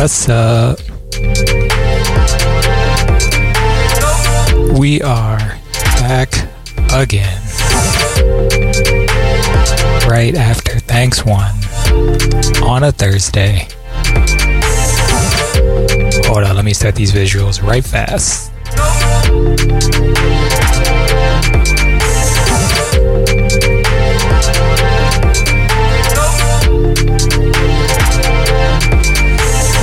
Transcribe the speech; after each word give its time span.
What's 0.00 0.30
up? 0.30 0.78
Uh, 0.80 1.18
we 4.78 5.02
are 5.02 5.38
back 6.00 6.32
again. 6.90 7.42
Right 10.08 10.34
after 10.34 10.78
Thanks 10.78 11.26
One 11.26 11.54
on 12.64 12.84
a 12.84 12.92
Thursday. 12.92 13.68
Hold 16.24 16.44
on, 16.44 16.56
let 16.56 16.64
me 16.64 16.72
set 16.72 16.94
these 16.94 17.12
visuals 17.12 17.62
right 17.62 17.84
fast. 17.84 18.50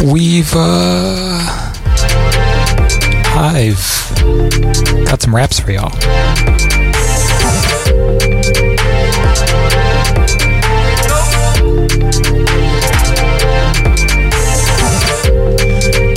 We've, 0.03 0.53
uh. 0.55 1.73
I've 3.39 5.05
got 5.05 5.21
some 5.21 5.35
raps 5.35 5.59
for 5.59 5.71
y'all. 5.71 5.91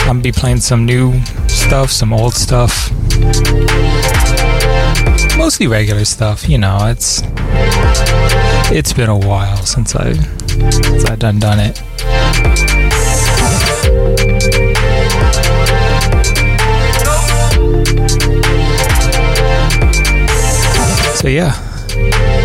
I'm 0.01 0.07
gonna 0.07 0.21
be 0.23 0.33
playing 0.33 0.61
some 0.61 0.85
new 0.85 1.19
stuff, 1.49 1.91
some 1.91 2.13
old 2.13 2.35
stuff. 2.35 2.91
Mostly 5.37 5.67
regular 5.67 6.05
stuff, 6.05 6.49
you 6.49 6.59
know, 6.59 6.87
it's 6.87 7.23
it's 8.73 8.93
been 8.93 9.09
a 9.09 9.19
while 9.19 9.57
since 9.59 9.95
I 9.95 10.13
since 10.13 11.05
I 11.07 11.17
done 11.17 11.39
done 11.39 11.61
it. 11.61 11.83
So 21.21 21.29
yeah, 21.29 21.53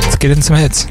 let's 0.04 0.18
get 0.18 0.31
in 0.31 0.42
some 0.42 0.58
hits. 0.58 0.86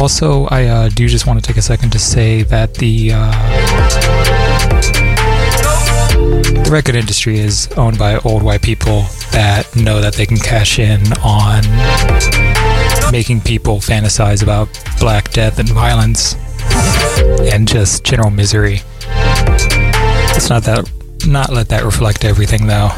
Also, 0.00 0.44
I 0.46 0.66
uh, 0.66 0.88
do 0.90 1.08
just 1.08 1.26
want 1.26 1.42
to 1.42 1.44
take 1.44 1.56
a 1.56 1.62
second 1.62 1.90
to 1.90 1.98
say 1.98 2.44
that 2.44 2.74
the 2.74 3.10
uh, 3.12 3.32
the 6.62 6.70
record 6.70 6.94
industry 6.94 7.40
is 7.40 7.66
owned 7.76 7.98
by 7.98 8.18
old 8.18 8.44
white 8.44 8.62
people 8.62 9.02
that 9.32 9.68
know 9.74 10.00
that 10.00 10.14
they 10.14 10.24
can 10.24 10.36
cash 10.36 10.78
in 10.78 11.00
on 11.24 11.62
making 13.10 13.40
people 13.40 13.78
fantasize 13.78 14.40
about 14.40 14.68
black 15.00 15.32
death 15.32 15.58
and 15.58 15.68
violence 15.70 16.36
and 17.52 17.66
just 17.66 18.04
general 18.04 18.30
misery. 18.30 18.82
Let's 19.08 20.48
not 20.48 20.62
that 20.62 20.88
not 21.26 21.50
let 21.50 21.70
that 21.70 21.82
reflect 21.82 22.24
everything 22.24 22.68
though. 22.68 22.90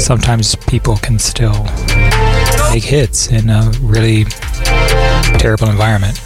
Sometimes 0.00 0.54
people 0.56 0.96
can 0.96 1.18
still 1.18 1.64
make 2.70 2.82
hits 2.84 3.28
in 3.28 3.48
a 3.50 3.70
really 3.80 4.24
terrible 5.38 5.68
environment. 5.68 6.20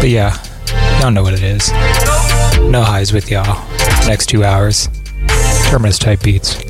But 0.00 0.08
yeah, 0.08 0.36
y'all 1.00 1.10
know 1.10 1.22
what 1.22 1.34
it 1.34 1.42
is. 1.42 1.70
nohighs 2.70 3.12
with 3.12 3.30
y'all. 3.30 3.66
Next 4.06 4.26
two 4.26 4.44
hours. 4.44 4.88
Terminus 5.70 5.98
type 5.98 6.22
beats. 6.22 6.62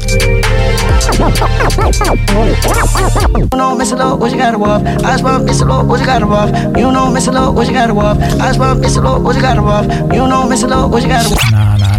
You 3.34 3.48
know, 3.56 3.74
Miss 3.74 3.92
what 3.92 4.30
you 4.30 4.38
got 4.38 4.52
to 4.52 4.58
off? 4.58 4.82
I 4.84 5.12
just 5.12 5.24
want 5.24 5.44
Miss 5.44 5.62
what 5.64 5.98
you 6.00 6.06
got 6.06 6.18
to 6.20 6.26
off? 6.26 6.50
You 6.76 6.92
know, 6.92 7.10
Miss 7.10 7.26
what 7.26 7.66
you 7.66 7.72
got 7.72 7.86
to 7.88 7.94
off? 7.94 8.18
I 8.18 8.46
just 8.46 8.60
want 8.60 8.80
Miss 8.80 8.96
what 8.98 9.34
you 9.34 9.42
got 9.42 9.54
to 9.54 9.60
off? 9.62 9.86
You 10.12 10.26
know, 10.28 10.46
Miss 10.48 10.62
what 10.62 11.02
you 11.02 11.08
got 11.08 11.26
to 11.26 11.34
off? 11.34 11.50
Nah, 11.50 11.76
nah, 11.76 11.78
nah, 11.78 11.88
nah, 11.88 11.91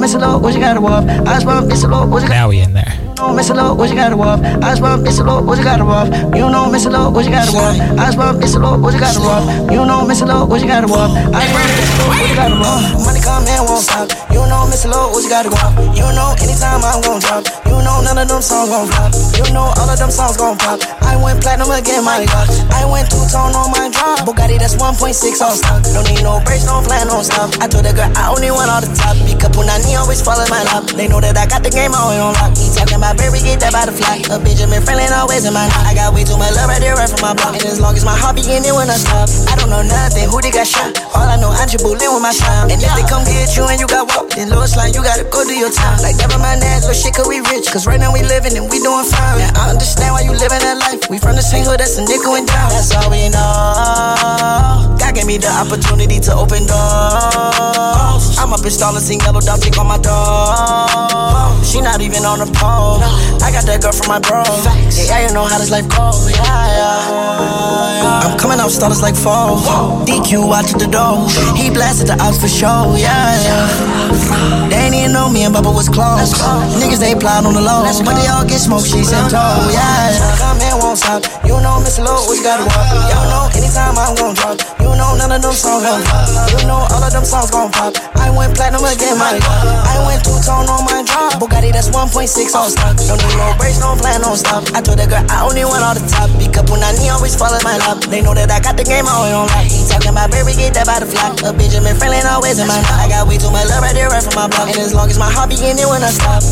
Miss 0.00 0.14
Lord, 0.14 0.42
what 0.42 0.54
you 0.54 0.60
got 0.60 0.74
to 0.74 0.80
off? 0.80 1.04
I 1.04 1.34
just 1.34 1.46
want 1.46 1.68
Miss 1.68 1.84
Lord, 1.84 2.08
what 2.08 2.22
you 2.22 2.28
got 2.28 2.34
Now 2.34 2.48
we 2.48 2.60
in 2.60 2.72
there. 2.72 3.09
Know, 3.20 3.36
Miss 3.36 3.50
Lord, 3.50 3.76
what 3.76 3.90
you 3.90 3.96
got 3.96 4.08
to 4.08 4.16
off? 4.16 4.40
I 4.40 4.72
just 4.72 4.80
want 4.80 5.02
Miss 5.02 5.20
Lord, 5.20 5.44
what 5.44 5.58
you 5.58 5.64
got 5.64 5.76
to 5.76 5.84
off? 5.84 6.08
You 6.32 6.48
know, 6.48 6.72
Miss 6.72 6.86
Lord, 6.86 7.12
what 7.12 7.26
you 7.26 7.30
got 7.30 7.44
to 7.44 7.52
off? 7.52 7.76
I 7.76 8.08
just 8.08 8.16
want 8.16 8.40
Miss 8.40 8.56
Lord, 8.56 8.80
what 8.80 8.94
you 8.94 9.00
got 9.00 9.12
to 9.12 9.20
off? 9.20 9.44
You 9.70 9.84
know, 9.84 10.08
Miss 10.08 10.22
Lord, 10.24 10.48
what 10.48 10.60
you 10.62 10.66
got 10.66 10.80
to 10.80 10.88
off? 10.88 11.12
I 11.28 11.44
just 11.44 11.52
want 11.52 11.68
Miss 11.68 11.92
Lord, 12.00 12.16
what 12.16 12.24
you 12.24 12.36
got 12.40 12.48
to 12.48 12.64
off? 12.64 13.04
Money 13.04 13.20
come 13.20 13.44
and 13.44 13.68
won't 13.68 13.84
stop. 13.84 14.08
You 14.32 14.40
know, 14.48 14.64
Miss 14.72 14.88
Lord, 14.88 15.12
what 15.12 15.20
you 15.20 15.28
got 15.28 15.44
to 15.44 15.52
off? 15.52 15.76
You 15.92 16.08
know, 16.16 16.32
anytime 16.40 16.80
I'm 16.80 17.04
gon' 17.04 17.20
drop. 17.20 17.44
You 17.68 17.76
know, 17.84 18.00
none 18.00 18.16
of 18.16 18.24
them 18.24 18.40
songs 18.40 18.72
gon' 18.72 18.88
flop. 18.88 19.12
You 19.36 19.52
know, 19.52 19.68
all 19.68 19.88
of 19.88 20.00
them 20.00 20.10
songs 20.10 20.40
gon' 20.40 20.56
pop. 20.56 20.80
I 21.04 21.20
went 21.20 21.44
platinum 21.44 21.68
again, 21.76 22.00
my 22.04 22.24
God. 22.24 22.48
I 22.72 22.88
went 22.88 23.12
two 23.12 23.20
tone 23.28 23.52
on 23.52 23.68
my 23.68 23.92
drop. 23.92 24.24
Bugatti, 24.24 24.56
that's 24.56 24.80
1.6 24.80 25.12
on 25.44 25.56
stock. 25.60 25.84
Don't 25.92 26.08
need 26.08 26.24
no 26.24 26.40
brakes, 26.44 26.64
no 26.64 26.80
plan, 26.80 27.08
no 27.08 27.20
stop. 27.20 27.52
I 27.60 27.68
told 27.68 27.84
the 27.84 27.92
girl 27.92 28.08
I 28.16 28.32
only 28.32 28.48
want 28.48 28.68
all 28.68 28.80
the 28.80 28.88
top. 28.96 29.16
Up 29.40 29.52
Punani 29.56 29.96
always 29.96 30.20
follow 30.20 30.44
my 30.52 30.60
lap. 30.68 30.84
They 30.92 31.08
know 31.08 31.20
that 31.20 31.36
I 31.36 31.46
got 31.48 31.64
the 31.64 31.70
game 31.70 31.96
all 31.96 32.12
on 32.12 32.36
lock. 32.36 32.52
He 32.52 32.68
talking 32.68 33.00
about 33.00 33.09
baby, 33.16 33.40
get 33.40 33.60
that 33.64 33.72
by 33.72 33.86
the 33.86 33.94
fly. 33.94 34.20
A 34.30 34.36
Benjamin 34.38 34.82
Franklin 34.82 35.10
always 35.14 35.46
in 35.46 35.54
my 35.54 35.66
knot. 35.66 35.86
I 35.86 35.94
got 35.94 36.12
way 36.12 36.22
too 36.22 36.36
much 36.36 36.54
love 36.54 36.68
right 36.68 36.82
there, 36.82 36.94
right 36.94 37.08
from 37.08 37.22
my 37.22 37.34
block. 37.34 37.56
And 37.56 37.66
as 37.66 37.80
long 37.80 37.96
as 37.96 38.04
my 38.04 38.14
heart 38.14 38.36
begin 38.36 38.62
it 38.62 38.74
when 38.74 38.90
I 38.90 38.98
stop. 38.98 39.26
I 39.50 39.56
don't 39.58 39.70
know 39.72 39.82
nothing, 39.82 40.28
who 40.28 40.38
they 40.38 40.52
got 40.52 40.66
shot. 40.66 40.94
All 41.16 41.26
I 41.26 41.34
know, 41.40 41.50
Andre 41.50 41.80
Boulin 41.82 42.10
with 42.12 42.22
my 42.22 42.34
sound. 42.34 42.70
And 42.70 42.78
if 42.78 42.92
they 42.94 43.06
come 43.08 43.24
get 43.26 43.56
you 43.56 43.66
and 43.66 43.80
you 43.80 43.88
got 43.88 44.06
walk, 44.12 44.30
then 44.36 44.52
Lord 44.52 44.68
Slime, 44.68 44.92
you 44.94 45.02
gotta 45.02 45.24
go 45.26 45.42
do 45.42 45.54
your 45.56 45.72
time. 45.72 45.98
Like 46.04 46.20
never 46.20 46.38
mind 46.38 46.62
that, 46.62 46.86
little 46.86 46.94
shit, 46.94 47.16
cause 47.16 47.26
we 47.26 47.42
rich. 47.50 47.72
Cause 47.72 47.88
right 47.88 47.98
now 47.98 48.12
we 48.12 48.22
living 48.22 48.54
and 48.54 48.68
we 48.70 48.78
doing 48.78 49.08
fine. 49.08 49.42
And 49.42 49.50
I 49.56 49.72
understand 49.72 50.14
why 50.14 50.22
you 50.22 50.36
living 50.36 50.62
that 50.62 50.78
life. 50.78 51.10
We 51.10 51.18
from 51.18 51.34
the 51.34 51.44
same 51.44 51.66
hood, 51.66 51.80
that's 51.80 51.98
a 51.98 52.04
nickel 52.06 52.38
and 52.38 52.46
down. 52.46 52.70
That's 52.70 52.94
all 52.94 53.10
we 53.10 53.26
know. 53.32 54.94
God 55.00 55.12
gave 55.16 55.26
me 55.26 55.40
the 55.40 55.50
opportunity 55.50 56.20
to 56.28 56.32
open 56.36 56.68
doors. 56.70 58.38
I'm 58.38 58.52
up 58.52 58.62
installing 58.62 59.02
sing 59.02 59.20
yellow 59.20 59.40
tick 59.40 59.76
on 59.78 59.88
my 59.88 59.98
door. 59.98 61.64
She 61.64 61.80
not 61.80 62.00
even 62.00 62.24
on 62.24 62.38
the 62.38 62.48
pole. 62.54 62.99
I 63.40 63.48
got 63.52 63.64
that 63.66 63.80
girl 63.82 63.92
from 63.92 64.08
my 64.08 64.20
bro. 64.20 64.44
Yeah, 64.92 65.26
you 65.26 65.32
know 65.34 65.44
how 65.44 65.58
this 65.58 65.70
life 65.70 65.88
goes. 65.88 66.30
Yeah, 66.30 66.44
yeah. 66.44 68.24
I'm 68.24 68.38
coming 68.38 68.60
out 68.60 68.70
stars 68.70 69.02
like 69.02 69.16
fall. 69.16 69.58
DQ 70.06 70.46
watching 70.46 70.78
the 70.78 70.86
door. 70.86 71.26
He 71.56 71.70
blasted 71.70 72.08
the 72.08 72.16
ops 72.20 72.38
for 72.40 72.48
show. 72.48 72.94
Yeah, 72.96 73.10
yeah. 73.42 74.68
They 74.68 74.76
ain't 74.86 74.94
even 74.94 75.12
know 75.12 75.28
me 75.28 75.44
and 75.44 75.54
Bubba 75.54 75.72
was 75.74 75.88
close. 75.88 76.32
Niggas 76.78 77.00
they 77.00 77.14
plot 77.18 77.44
on 77.44 77.54
the 77.54 77.60
low, 77.64 77.82
but 78.04 78.14
they 78.14 78.28
all 78.28 78.44
get 78.44 78.60
smoked. 78.60 78.86
She 78.86 79.02
said, 79.02 79.28
"Oh 79.32 79.68
yeah." 79.72 80.14
yeah. 80.14 80.36
Come 80.38 80.60
here, 80.60 80.76
won't 80.78 80.98
stop. 80.98 81.24
You 81.44 81.58
know, 81.60 81.80
Miss 81.80 81.98
Low, 81.98 82.28
we 82.30 82.38
gotta 82.44 82.64
walk. 82.64 82.86
Y'all 83.10 83.26
know 83.32 83.44
anytime 83.56 83.96
I'm 83.98 84.14
gon' 84.14 84.34
drop. 84.36 84.60
You 84.80 84.92
know 84.94 85.16
none 85.16 85.32
of 85.32 85.42
them 85.42 85.52
songs 85.56 85.82
gon' 85.82 86.02
pop. 86.04 86.28
You 86.54 86.66
know 86.68 86.86
all 86.86 87.02
of 87.02 87.10
them 87.12 87.24
songs 87.24 87.50
gon' 87.50 87.70
pop. 87.72 87.96
I 88.16 88.30
went 88.30 88.54
platinum 88.54 88.84
again, 88.84 89.18
my 89.18 89.34
God. 89.40 89.66
I 89.88 89.96
went 90.06 90.22
two 90.24 90.36
tone 90.46 90.68
on 90.68 90.84
my 90.86 91.02
drop. 91.02 91.40
That's 91.80 91.96
1.6 91.96 92.28
on 92.60 92.68
stock. 92.68 92.92
Don't 93.08 93.16
need 93.24 93.40
no 93.40 93.56
brakes, 93.56 93.80
no 93.80 93.96
plan, 93.96 94.20
no 94.20 94.36
stop. 94.36 94.68
I 94.76 94.84
told 94.84 95.00
the 95.00 95.08
girl 95.08 95.24
I 95.32 95.48
only 95.48 95.64
want 95.64 95.80
all 95.80 95.96
the 95.96 96.04
top. 96.04 96.28
Pick 96.36 96.60
up 96.60 96.68
when 96.68 96.84
I 96.84 96.92
need, 96.92 97.08
always 97.08 97.32
follow 97.32 97.56
my 97.64 97.80
lap. 97.80 98.04
They 98.04 98.20
know 98.20 98.36
that 98.36 98.52
I 98.52 98.60
got 98.60 98.76
the 98.76 98.84
game 98.84 99.08
all 99.08 99.24
on 99.24 99.48
lock. 99.48 99.64
He 99.64 99.80
talking 99.88 100.12
about 100.12 100.28
baby, 100.28 100.52
get 100.52 100.76
that 100.76 100.84
by 100.84 101.00
the 101.00 101.08
fly. 101.08 101.32
A 101.40 101.56
Benjamin 101.56 101.96
Franklin 101.96 102.28
always 102.28 102.60
in 102.60 102.68
my 102.68 102.76
knot. 102.84 103.00
I 103.00 103.08
got 103.08 103.24
way 103.24 103.40
too 103.40 103.48
much 103.48 103.64
love 103.72 103.80
right 103.80 103.96
there, 103.96 104.12
right 104.12 104.20
from 104.20 104.36
my 104.36 104.44
block. 104.52 104.68
And 104.68 104.84
as 104.84 104.92
long 104.92 105.08
as 105.08 105.16
my 105.16 105.32
heart 105.32 105.48
begin 105.48 105.80
it 105.80 105.88
when 105.88 106.04
I 106.04 106.12
stop. 106.12 106.44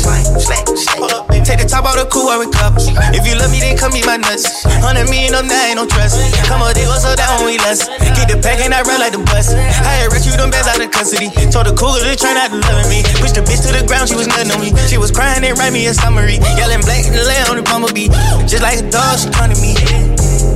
Slang, 0.00 0.24
slang, 0.40 0.64
slang. 0.64 1.44
Take 1.44 1.60
the 1.60 1.68
top 1.68 1.84
out 1.84 2.00
of 2.00 2.06
the 2.06 2.08
cool 2.08 2.32
with 2.40 2.48
cups. 2.48 2.88
If 3.12 3.28
you 3.28 3.36
love 3.36 3.52
me, 3.52 3.60
then 3.60 3.76
come 3.76 3.92
eat 3.92 4.08
my 4.08 4.16
nuts. 4.16 4.64
Hundred 4.80 5.12
million 5.12 5.36
up 5.36 5.44
now, 5.44 5.60
ain't 5.68 5.76
no 5.76 5.84
trust. 5.84 6.16
Come 6.48 6.64
on, 6.64 6.72
they 6.72 6.88
go 6.88 6.96
so 6.96 7.12
down 7.12 7.42
when 7.42 7.52
we 7.52 7.56
less. 7.60 7.84
Keep 8.16 8.32
the 8.32 8.38
pack 8.40 8.64
and 8.64 8.72
I 8.72 8.80
run 8.86 8.96
like 8.96 9.12
the 9.12 9.20
bus. 9.28 9.52
I 9.52 10.04
had 10.04 10.08
rescued 10.08 10.40
them 10.40 10.48
bands 10.48 10.70
out 10.70 10.80
of 10.80 10.88
custody. 10.88 11.28
Told 11.50 11.68
the 11.68 11.74
cougar 11.76 12.06
to 12.06 12.16
try 12.16 12.32
not 12.32 12.54
to 12.54 12.62
love 12.62 12.86
me. 12.88 13.02
Pushed 13.18 13.36
the 13.36 13.42
bitch 13.42 13.66
to 13.66 13.74
the 13.74 13.82
ground, 13.82 14.08
she 14.08 14.16
was 14.16 14.30
nothing 14.30 14.54
on 14.54 14.62
me. 14.62 14.69
She 14.88 14.98
was 14.98 15.10
crying 15.10 15.44
and 15.44 15.58
write 15.58 15.72
me 15.72 15.86
a 15.86 15.94
summary. 15.94 16.38
Yelling 16.56 16.80
black 16.80 17.04
the 17.04 17.24
land 17.26 17.48
on 17.50 17.56
the 17.56 17.62
bumblebee. 17.62 18.08
Just 18.46 18.62
like 18.62 18.78
a 18.78 18.90
dog, 18.90 19.18
she 19.18 19.30
to 19.54 19.60
me. 19.60 20.09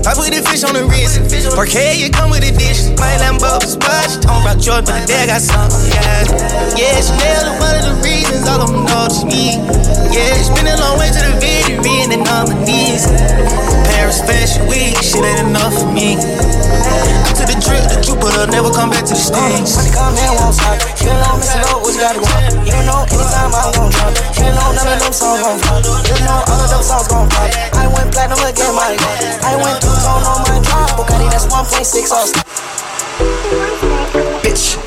I 0.04 0.12
put 0.12 0.28
the 0.28 0.44
fish 0.44 0.60
on 0.68 0.76
the 0.76 0.84
wrist. 0.84 1.16
Parquet, 1.56 1.96
you 1.96 2.12
come 2.12 2.28
with 2.28 2.44
a 2.44 2.52
dish. 2.52 2.92
My 3.00 3.16
Lambo 3.24 3.56
is 3.64 3.80
watch. 3.80 4.20
Talking 4.20 4.44
about 4.44 4.60
George, 4.60 4.84
but 4.84 5.00
the 5.00 5.08
dad 5.08 5.32
got 5.32 5.40
something. 5.40 5.80
Yeah, 5.88 6.28
yeah, 6.76 7.00
Chanel 7.00 7.40
is 7.40 7.56
one 7.56 7.72
of 7.72 7.84
the 7.88 7.96
reasons 8.04 8.44
all 8.44 8.60
of 8.60 8.68
them 8.68 8.84
know 8.84 9.08
it's 9.08 9.24
me. 9.24 9.56
Yeah, 10.12 10.36
it's 10.36 10.52
been 10.52 10.68
a 10.68 10.76
long 10.76 11.00
way 11.00 11.08
to 11.08 11.20
the 11.24 11.40
victory 11.40 12.04
and 12.04 12.20
my 12.20 12.44
knees. 12.68 13.08
Paris 13.88 14.20
Fashion 14.20 14.68
Week, 14.68 14.92
shit 15.00 15.24
ain't 15.24 15.48
enough 15.48 15.72
for 15.72 15.88
me. 15.88 16.20
To 16.20 17.42
the 17.48 17.56
trip, 17.56 17.88
the 17.88 17.96
Jupiter, 18.04 18.44
never 18.52 18.68
come 18.68 18.92
back 18.92 19.08
to 19.08 19.16
the 19.16 19.24
uh, 19.24 19.32
States. 19.32 19.72
Money 19.72 19.88
come 19.88 20.12
and 20.12 20.36
won't 20.36 20.52
stop. 20.52 20.76
You 21.00 21.16
know, 21.16 21.32
Miss 21.40 21.56
Low, 21.64 21.80
what 21.80 21.96
you 21.96 22.00
gotta 22.04 22.20
go. 22.20 22.28
You 22.60 22.76
know, 22.84 23.08
anytime 23.08 23.56
I'm 23.56 23.72
gon' 23.72 23.88
drop. 23.88 24.12
You 24.36 24.52
know, 24.52 24.68
none 24.76 24.84
of 24.84 25.00
them 25.00 25.14
songs 25.16 25.40
gon' 25.40 25.56
flop. 25.64 25.80
You 25.80 26.18
know, 26.28 26.44
all 26.44 26.60
of 26.60 26.68
them 26.68 26.84
songs 26.84 27.08
gon' 27.08 27.24
pop. 27.32 27.48
I 27.72 27.88
went 27.88 28.12
platinum 28.12 28.44
again, 28.44 28.76
my 28.76 28.92
God. 29.00 29.16
I 29.48 29.56
went 29.56 29.80
two 29.80 29.93
on 30.02 30.22
my. 30.22 30.54
Bugatti, 30.94 31.26
that's 31.30 31.46
1.6 31.46 32.10
all 32.14 32.26
Bitch. 34.42 34.78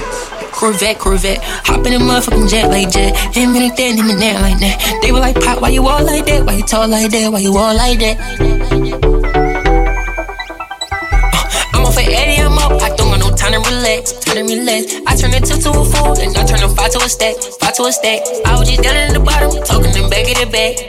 Corvette, 0.52 0.98
Corvette, 0.98 1.40
hop 1.68 1.86
in 1.86 1.94
a 1.94 2.00
motherfucking 2.00 2.50
jet 2.50 2.70
like 2.70 2.90
jet. 2.90 3.16
Him 3.36 3.56
in 3.56 3.70
that, 3.70 3.78
him 3.78 4.10
in 4.10 4.20
that 4.20 4.42
like 4.42 4.58
that. 4.60 5.00
They 5.04 5.12
were 5.12 5.20
like, 5.20 5.36
Pop, 5.40 5.62
why 5.62 5.70
you 5.70 5.86
all 5.88 6.04
like 6.04 6.26
that? 6.26 6.46
Why 6.46 6.54
you 6.54 6.64
tall 6.64 6.88
like 6.88 7.12
that? 7.12 7.32
Why 7.32 7.40
you 7.40 7.56
all 7.56 7.76
like 7.76 8.00
that? 8.00 8.18
Uh, 10.98 11.78
I'm 11.78 11.86
off 11.86 11.98
at 12.00 12.08
80, 12.08 12.42
I'm 12.42 12.58
up. 12.58 12.82
I 12.82 12.90
don't 12.96 13.12
got 13.12 13.20
no 13.20 13.36
time 13.36 13.54
to 13.54 13.60
relax, 13.70 14.14
time 14.24 14.42
to 14.42 14.44
relax. 14.50 14.96
I 15.06 15.16
turn 15.16 15.34
it 15.36 15.46
two 15.46 15.62
to 15.62 15.70
a 15.70 15.86
four, 15.86 16.18
and 16.18 16.36
I 16.36 16.46
turn 16.48 16.64
a 16.64 16.70
five 16.74 16.92
to 16.96 17.00
a 17.04 17.10
stack, 17.10 17.36
five 17.60 17.76
to 17.76 17.84
a 17.84 17.92
stack. 17.92 18.24
I 18.48 18.58
was 18.58 18.68
just 18.70 18.82
down 18.82 18.96
in 18.96 19.14
the 19.14 19.20
bottom, 19.20 19.52
talking 19.62 19.92
them 19.92 20.10
back 20.10 20.26
of 20.26 20.42
the 20.42 20.48
back. 20.50 20.80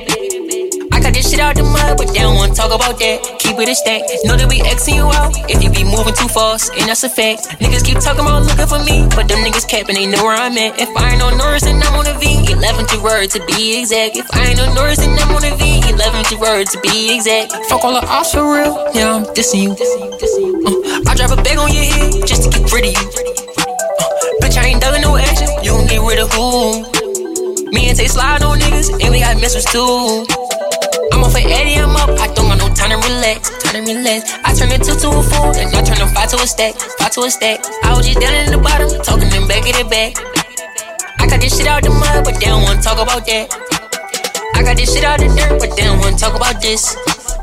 I 0.93 1.01
got 1.01 1.13
this 1.13 1.31
shit 1.31 1.41
out 1.41 1.57
the 1.57 1.63
mud, 1.63 1.99
but 1.99 2.09
they 2.09 2.21
don't 2.25 2.37
wanna 2.37 2.55
talk 2.55 2.73
about 2.73 2.99
that. 2.99 3.38
Keep 3.49 3.65
it 3.65 3.73
a 3.73 3.75
stack. 3.75 4.05
Know 4.29 4.37
that 4.37 4.45
we 4.45 4.61
Xing 4.61 5.01
you 5.01 5.09
out 5.09 5.33
if 5.49 5.65
you 5.65 5.73
be 5.73 5.81
moving 5.81 6.13
too 6.13 6.29
fast, 6.29 6.69
and 6.77 6.85
that's 6.85 7.01
a 7.01 7.09
fact. 7.09 7.49
Niggas 7.65 7.81
keep 7.81 7.97
talking 7.97 8.21
about 8.21 8.45
looking 8.45 8.69
for 8.69 8.77
me, 8.85 9.09
but 9.17 9.25
them 9.25 9.41
niggas 9.41 9.65
capping, 9.65 9.97
they 9.97 10.05
know 10.05 10.21
where 10.21 10.37
I'm 10.37 10.53
at. 10.61 10.77
If 10.77 10.93
I 10.93 11.17
ain't 11.17 11.25
on 11.25 11.41
Norris, 11.41 11.65
then 11.65 11.81
I'm 11.81 11.97
on 11.97 12.05
a 12.05 12.13
V. 12.21 12.45
11th 12.45 13.01
word 13.01 13.33
to 13.33 13.41
be 13.49 13.81
exact. 13.81 14.21
If 14.21 14.29
I 14.37 14.53
ain't 14.53 14.61
on 14.61 14.77
Norris, 14.77 15.01
then 15.01 15.17
I'm 15.17 15.33
on 15.33 15.41
a 15.41 15.57
V. 15.57 15.81
11th 15.81 16.37
word 16.37 16.69
to 16.69 16.79
be 16.85 17.17
exact. 17.17 17.57
Fuck 17.73 17.89
all 17.89 17.97
the 17.97 18.05
ops 18.05 18.37
for 18.37 18.45
real, 18.45 18.77
yeah, 18.93 19.17
I'm 19.17 19.25
dissing 19.33 19.65
you. 19.65 19.73
Uh, 19.73 21.09
I 21.09 21.17
drop 21.17 21.33
a 21.33 21.41
bag 21.41 21.57
on 21.57 21.73
your 21.73 21.89
head 21.89 22.29
just 22.29 22.45
to 22.45 22.53
get 22.53 22.69
rid 22.69 22.85
of 22.85 22.93
you. 22.93 23.07
Uh, 23.09 24.45
bitch, 24.45 24.61
I 24.61 24.77
ain't 24.77 24.85
dugging 24.85 25.01
no 25.01 25.17
action, 25.17 25.49
you 25.65 25.73
gon' 25.73 25.89
get 25.89 26.05
rid 26.05 26.21
of 26.21 26.29
who? 26.37 26.85
Me 27.73 27.89
and 27.89 27.97
Tay 27.97 28.13
slide 28.13 28.45
on 28.45 28.61
niggas, 28.61 28.93
and 28.93 29.09
we 29.09 29.25
got 29.25 29.41
missiles 29.41 29.65
too. 29.73 30.48
I'm 31.13 31.25
off 31.25 31.33
for 31.33 31.43
Eddie, 31.43 31.77
I'm 31.81 31.95
up. 31.97 32.11
I 32.19 32.33
don't 32.35 32.49
got 32.49 32.59
no 32.59 32.69
time 32.75 32.91
to 32.91 32.99
relax, 33.03 33.51
time 33.63 33.85
to 33.85 33.93
relax. 33.93 34.33
I 34.45 34.55
turn 34.55 34.71
it 34.73 34.83
two 34.85 34.95
to 34.95 35.09
a 35.09 35.23
four, 35.23 35.53
and 35.57 35.69
I 35.75 35.83
turn 35.83 36.01
a 36.01 36.07
five 36.13 36.29
to 36.31 36.37
a 36.37 36.47
stack, 36.47 36.75
five 36.99 37.13
to 37.13 37.23
a 37.23 37.31
stack. 37.31 37.61
I 37.85 37.97
was 37.97 38.07
just 38.07 38.21
down 38.21 38.35
in 38.35 38.53
the 38.53 38.59
bottom, 38.59 38.89
talking 39.03 39.29
them 39.29 39.49
back 39.49 39.67
of 39.69 39.77
the 39.77 39.85
back. 39.89 40.17
I 41.19 41.27
got 41.27 41.41
this 41.41 41.57
shit 41.57 41.67
out 41.67 41.83
the 41.83 41.91
mud, 41.91 42.25
but 42.25 42.39
they 42.41 42.47
don't 42.47 42.63
wanna 42.63 42.81
talk 42.81 42.99
about 42.99 43.27
that. 43.27 43.47
I 44.55 44.63
got 44.63 44.77
this 44.77 44.95
shit 44.95 45.05
out 45.05 45.21
the 45.21 45.29
dirt, 45.29 45.61
but 45.61 45.77
they 45.77 45.85
don't 45.85 45.99
wanna 45.99 46.17
talk 46.17 46.35
about 46.35 46.61
this. 46.63 46.97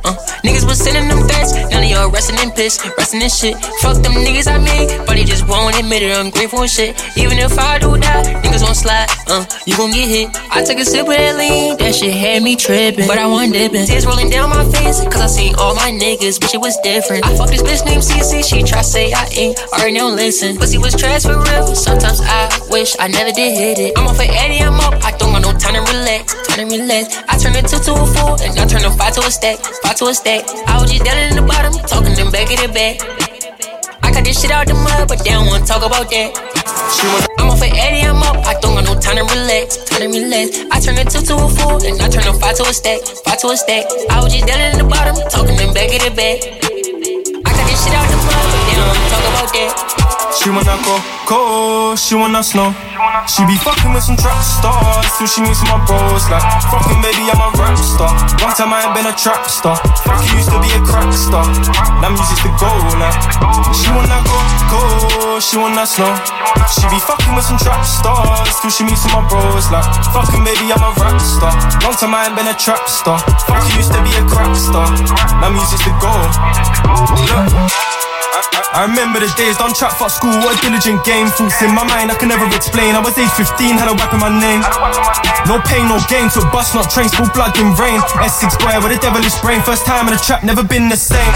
Uh, 0.06 0.14
niggas 0.46 0.66
was 0.66 0.78
sending 0.78 1.08
them 1.10 1.28
threats, 1.28 1.54
now 1.74 1.82
they 1.82 1.94
all 1.94 2.10
resting 2.12 2.38
in 2.40 2.52
piss, 2.52 2.78
resting 2.98 3.22
in 3.22 3.30
shit. 3.30 3.58
Fuck 3.82 3.98
them 4.06 4.14
niggas 4.14 4.48
I 4.48 4.58
made, 4.62 4.88
but 5.06 5.18
they 5.18 5.24
just 5.26 5.48
won't 5.48 5.76
admit 5.76 6.04
it. 6.04 6.16
I'm 6.16 6.30
grateful 6.30 6.62
and 6.62 6.70
shit. 6.70 6.94
Even 7.18 7.40
if 7.40 7.58
I 7.58 7.80
do 7.80 7.98
die, 7.98 8.24
niggas 8.46 8.62
won't 8.62 8.78
slide. 8.78 9.10
Uh, 9.28 9.46
you 9.66 9.76
gon' 9.76 9.92
get 9.92 10.08
hit. 10.08 10.30
I 10.52 10.64
took 10.64 10.78
a 10.78 10.86
sip 10.86 11.08
of 11.08 11.14
that 11.18 11.38
lean, 11.38 11.78
that 11.78 11.96
shit 11.96 12.14
had 12.14 12.44
me 12.44 12.56
tripping, 12.56 13.08
but 13.08 13.18
I 13.18 13.28
wasn't 13.28 13.54
dipping. 13.54 13.86
Tears 13.86 14.06
rolling 14.06 14.30
down 14.30 14.50
my 14.50 14.64
face, 14.72 15.02
cause 15.10 15.22
I 15.22 15.28
seen 15.28 15.56
all 15.56 15.74
my 15.76 15.92
niggas, 15.92 16.40
but 16.40 16.54
it 16.54 16.62
was 16.62 16.78
different. 16.84 17.26
I 17.26 17.36
fucked 17.36 17.52
this 17.52 17.64
bitch 17.66 17.84
named 17.86 18.04
CC, 18.04 18.46
she 18.46 18.64
try 18.64 18.82
say 18.82 19.12
I 19.12 19.26
ain't, 19.34 19.58
already 19.74 19.98
don't 19.98 20.16
listen. 20.16 20.58
Pussy 20.58 20.78
was 20.78 20.96
trash 20.96 21.24
for 21.24 21.36
real, 21.36 21.76
sometimes 21.76 22.22
I 22.22 22.50
wish 22.70 22.96
I 23.00 23.08
never 23.08 23.32
did 23.32 23.58
hit 23.58 23.80
it. 23.80 23.98
I'm 23.98 24.08
off 24.08 24.18
for 24.18 24.30
Eddie, 24.30 24.62
I'm 24.62 24.80
up, 24.80 24.94
I 25.04 25.12
don't 25.18 25.34
got 25.34 25.42
no 25.42 25.52
time 25.58 25.74
to 25.74 25.84
relax, 25.92 26.34
time 26.48 26.70
to 26.70 26.78
relax. 26.78 27.18
I 27.28 27.38
turn 27.38 27.56
it 27.56 27.68
two 27.68 27.80
to 27.80 27.92
a 27.98 28.06
four, 28.14 28.38
and 28.46 28.54
I 28.60 28.66
turn 28.66 28.86
a 28.86 28.92
five 28.92 29.14
to 29.16 29.22
a 29.26 29.32
stack, 29.32 29.58
five 29.82 29.95
to 29.96 30.08
a 30.08 30.14
stack. 30.14 30.44
I 30.68 30.82
was 30.82 30.92
just 30.92 31.06
down 31.06 31.18
in 31.18 31.36
the 31.36 31.42
bottom, 31.42 31.72
talking 31.88 32.16
them 32.16 32.32
back 32.32 32.52
of 32.52 32.60
the 32.60 32.68
back. 32.68 33.00
I 34.04 34.12
got 34.12 34.26
this 34.26 34.42
shit 34.42 34.52
out 34.52 34.68
the 34.68 34.74
mud, 34.76 35.08
but 35.08 35.24
they 35.24 35.32
don't 35.32 35.48
wanna 35.48 35.66
talk 35.66 35.84
about 35.84 36.12
that. 36.12 36.36
I'm 37.40 37.48
off 37.48 37.60
for 37.60 37.72
Eddie, 37.72 38.04
I'm 38.04 38.20
up. 38.20 38.44
I 38.44 38.60
don't 38.60 38.76
got 38.76 38.84
no 38.84 39.00
time 39.00 39.16
to 39.16 39.24
relax, 39.24 39.78
time 39.88 40.04
to 40.04 40.08
relax. 40.12 40.60
I 40.68 40.80
turn 40.84 41.00
a 41.00 41.06
two 41.08 41.24
to 41.24 41.36
a 41.40 41.48
four, 41.48 41.80
and 41.88 41.96
I 42.02 42.10
turn 42.12 42.28
a 42.28 42.34
five 42.36 42.60
to 42.60 42.64
a 42.68 42.74
stack, 42.76 43.08
five 43.24 43.40
to 43.40 43.56
a 43.56 43.58
stack. 43.58 43.86
I 44.12 44.20
was 44.20 44.36
just 44.36 44.48
down 44.48 44.60
in 44.60 44.84
the 44.84 44.88
bottom, 44.88 45.16
talking 45.32 45.56
them 45.56 45.72
back 45.72 45.88
of 45.96 46.02
the 46.04 46.12
back. 46.12 46.44
I 46.44 47.50
got 47.56 47.66
this 47.72 47.80
shit 47.80 47.96
out 47.96 48.08
the 48.12 48.20
mud, 48.20 48.46
but 48.52 48.62
they 48.68 48.76
don't 48.76 48.88
wanna 48.92 49.08
talk 49.08 49.24
about 49.32 49.50
that. 49.56 50.05
She 50.36 50.52
wanna 50.52 50.78
go 50.84 51.00
cold, 51.26 51.98
she 51.98 52.14
wanna 52.16 52.44
snow. 52.44 52.76
She 53.26 53.42
be 53.48 53.56
fucking 53.58 53.94
with 53.94 54.04
some 54.04 54.18
trap 54.18 54.38
stars 54.44 55.08
till 55.18 55.28
she 55.28 55.42
meets 55.42 55.64
my 55.64 55.80
bros. 55.88 56.28
Like, 56.30 56.44
fucking 56.70 57.02
baby, 57.02 57.32
I'm 57.32 57.40
a 57.40 57.50
rap 57.58 57.78
star. 57.80 58.12
Long 58.44 58.54
time 58.54 58.74
I 58.74 58.86
ain't 58.86 58.94
been 58.94 59.08
a 59.08 59.16
trap 59.16 59.48
star. 59.50 59.80
Fucking 60.06 60.36
used 60.38 60.52
to 60.52 60.60
be 60.60 60.70
a 60.76 60.82
crack 60.84 61.10
star. 61.14 61.48
Now 62.04 62.12
music's 62.12 62.44
the 62.44 62.52
goal. 62.60 62.84
Like, 63.00 63.16
she 63.74 63.90
wanna 63.96 64.20
go 64.28 64.38
cold, 64.70 65.42
she 65.42 65.58
wanna 65.58 65.88
snow. 65.88 66.12
She 66.68 66.86
be 66.92 67.00
fucking 67.00 67.34
with 67.34 67.46
some 67.46 67.58
trap 67.58 67.82
stars 67.86 68.52
till 68.62 68.70
she 68.70 68.84
meets 68.84 69.08
my 69.10 69.24
bros. 69.26 69.72
Like, 69.72 69.88
fucking 70.14 70.44
baby, 70.44 70.70
I'm 70.70 70.84
a 70.84 70.92
rap 71.00 71.18
star. 71.22 71.56
Long 71.82 71.96
time 71.96 72.14
I 72.14 72.28
ain't 72.28 72.36
been 72.36 72.52
a 72.52 72.58
trap 72.60 72.86
star. 72.86 73.18
Fucking 73.48 73.76
used 73.80 73.94
to 73.96 74.02
be 74.04 74.12
a 74.14 74.24
crack 74.28 74.54
star. 74.56 74.86
Now 75.40 75.50
music's 75.50 75.82
the 75.88 75.94
goal. 75.98 76.28
Look. 77.24 78.15
I, 78.56 78.88
remember 78.88 79.20
the 79.20 79.28
days, 79.36 79.60
done 79.60 79.76
trap 79.76 80.00
fuck 80.00 80.08
school, 80.08 80.32
what 80.40 80.56
a 80.56 80.58
diligent 80.64 81.04
game. 81.04 81.28
Thoughts 81.28 81.60
in 81.60 81.76
my 81.76 81.84
mind, 81.84 82.08
I 82.08 82.16
can 82.16 82.32
never 82.32 82.48
explain. 82.56 82.96
I 82.96 83.04
was 83.04 83.12
age 83.20 83.32
15, 83.36 83.76
had 83.76 83.92
a 83.92 83.96
weapon 83.96 84.24
my 84.24 84.32
name. 84.32 84.64
No 85.44 85.60
pain, 85.68 85.92
no 85.92 86.00
gain, 86.08 86.32
took 86.32 86.48
bus, 86.56 86.72
not 86.72 86.88
trains, 86.88 87.12
full 87.12 87.28
blood 87.36 87.52
in 87.60 87.76
rain. 87.76 88.00
S6 88.24 88.56
boy 88.64 88.80
with 88.80 88.96
a 88.96 89.00
devilish 89.04 89.36
brain, 89.44 89.60
first 89.68 89.84
time 89.84 90.08
in 90.08 90.16
a 90.16 90.22
trap, 90.22 90.48
never 90.48 90.64
been 90.64 90.88
the 90.88 90.96
same. 90.96 91.36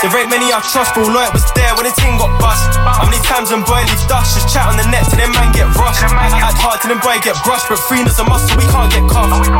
There 0.00 0.08
ain't 0.16 0.32
many 0.32 0.48
I 0.48 0.64
trust, 0.64 0.96
but 0.96 1.04
Lloyd 1.04 1.36
was 1.36 1.44
there 1.52 1.74
when 1.76 1.84
the 1.84 1.94
team 2.00 2.16
got 2.16 2.32
bust. 2.40 2.80
How 2.80 3.04
many 3.04 3.20
times 3.28 3.52
when 3.52 3.60
boy 3.68 3.84
leave 3.84 4.04
dust, 4.08 4.40
just 4.40 4.48
chat 4.48 4.64
on 4.64 4.80
the 4.80 4.88
net 4.88 5.04
till 5.12 5.20
them 5.20 5.36
man 5.36 5.52
get 5.52 5.68
rushed. 5.76 6.00
Had 6.00 6.56
hard 6.56 6.80
till 6.80 6.96
them 6.96 7.02
boy 7.04 7.20
get 7.20 7.36
brushed, 7.44 7.68
but 7.68 7.76
free 7.76 8.00
as 8.08 8.16
a 8.16 8.24
muscle, 8.24 8.56
we 8.56 8.64
can't 8.72 8.88
get 8.88 9.04
cuffed. 9.04 9.52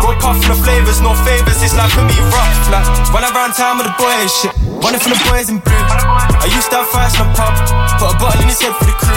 Go 0.00 0.16
puffin' 0.16 0.48
the 0.48 0.56
flavors, 0.56 1.04
no 1.04 1.12
favors, 1.28 1.60
it's 1.60 1.76
like 1.76 1.92
for 1.92 2.06
me 2.08 2.16
rough. 2.32 2.56
Like, 2.72 2.88
I 3.20 3.30
ran 3.36 3.52
time 3.52 3.76
with 3.76 3.90
the 3.90 3.94
boys, 4.00 4.32
shit. 4.32 4.71
Running 4.82 4.98
from 4.98 5.14
the 5.14 5.20
boys 5.30 5.46
in 5.46 5.62
blue. 5.62 5.78
I 6.42 6.50
used 6.50 6.66
to 6.74 6.82
have 6.82 6.90
fights 6.90 7.14
in 7.14 7.30
pub. 7.38 7.54
Put 8.02 8.10
a 8.10 8.16
bottle 8.18 8.42
in 8.42 8.50
his 8.50 8.58
head 8.58 8.74
for 8.74 8.82
the 8.82 8.96
crew. 8.98 9.14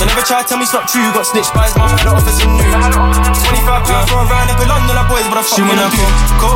They 0.00 0.08
never 0.08 0.24
try 0.24 0.40
to 0.40 0.48
tell 0.48 0.56
me 0.56 0.64
it's 0.64 0.72
not 0.72 0.88
true. 0.88 1.04
Got 1.12 1.28
snitched 1.28 1.52
by 1.52 1.68
his 1.68 1.76
mum 1.76 1.92
at 1.92 2.00
the 2.00 2.08
office 2.08 2.40
in 2.40 2.48
New. 2.56 2.64
25 2.64 3.84
pounds 3.84 4.08
for 4.08 4.24
a 4.24 4.26
round 4.32 4.48
up 4.48 4.56
in 4.64 4.68
London, 4.72 4.96
like 4.96 5.08
boys, 5.12 5.28
but 5.28 5.38
I 5.38 5.44
fuck 5.44 5.52
She 5.52 5.60
wanna 5.60 5.92
go, 5.92 6.04
go, 6.40 6.48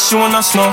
she 0.00 0.16
wanna 0.16 0.40
snow. 0.40 0.72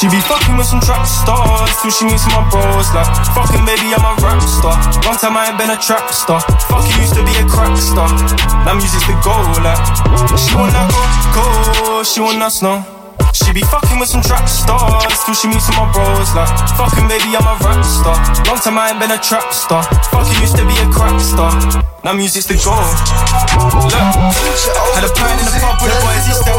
She 0.00 0.08
be 0.08 0.16
fucking 0.24 0.56
with 0.56 0.64
some 0.64 0.80
trap 0.80 1.04
stars 1.04 1.76
till 1.84 1.92
she 1.92 2.08
meets 2.08 2.24
my 2.32 2.40
bros. 2.48 2.88
Like, 2.96 3.04
fucking 3.36 3.68
baby, 3.68 3.92
I'm 3.92 4.00
a 4.00 4.16
rap 4.24 4.40
star. 4.40 4.80
Long 5.04 5.20
time 5.20 5.36
I 5.36 5.52
ain't 5.52 5.60
been 5.60 5.68
a 5.68 5.76
trap 5.76 6.08
star. 6.08 6.40
Fucking 6.72 6.96
used 6.96 7.12
to 7.20 7.22
be 7.22 7.36
a 7.36 7.44
crack 7.44 7.76
star. 7.76 8.08
Now 8.64 8.80
music's 8.80 9.04
the 9.04 9.12
goal. 9.20 9.44
Like, 9.60 9.76
she 10.40 10.56
wanna 10.56 10.88
go, 11.36 11.44
go, 11.84 12.00
she 12.00 12.24
wanna 12.24 12.48
snow. 12.48 12.95
She 13.36 13.52
be 13.52 13.60
fucking 13.68 14.00
with 14.00 14.08
some 14.08 14.22
trap 14.22 14.48
stars 14.48 15.20
till 15.24 15.34
she 15.34 15.48
meets 15.48 15.68
my 15.76 15.84
bros. 15.92 16.32
Like, 16.32 16.48
fucking 16.80 17.06
baby, 17.06 17.36
I'm 17.36 17.44
a 17.44 17.54
rap 17.60 17.84
star. 17.84 18.16
Long 18.48 18.56
time 18.56 18.78
I 18.78 18.90
ain't 18.90 19.00
been 19.00 19.12
a 19.12 19.20
trap 19.20 19.52
star. 19.52 19.84
Fucking 20.08 20.40
used 20.40 20.56
to 20.56 20.64
be 20.64 20.72
a 20.80 20.88
crack 20.88 21.20
star. 21.20 21.52
Now 22.02 22.14
music's 22.14 22.46
the 22.46 22.56
goal. 22.64 22.80
Look, 23.60 23.92
had 24.96 25.04
a 25.04 25.12
pint 25.12 25.36
in 25.36 25.44
the 25.44 25.52
pub 25.60 25.76
with 25.84 25.92
the 25.92 26.00
boys, 26.00 26.26
he 26.26 26.32
still 26.32 26.56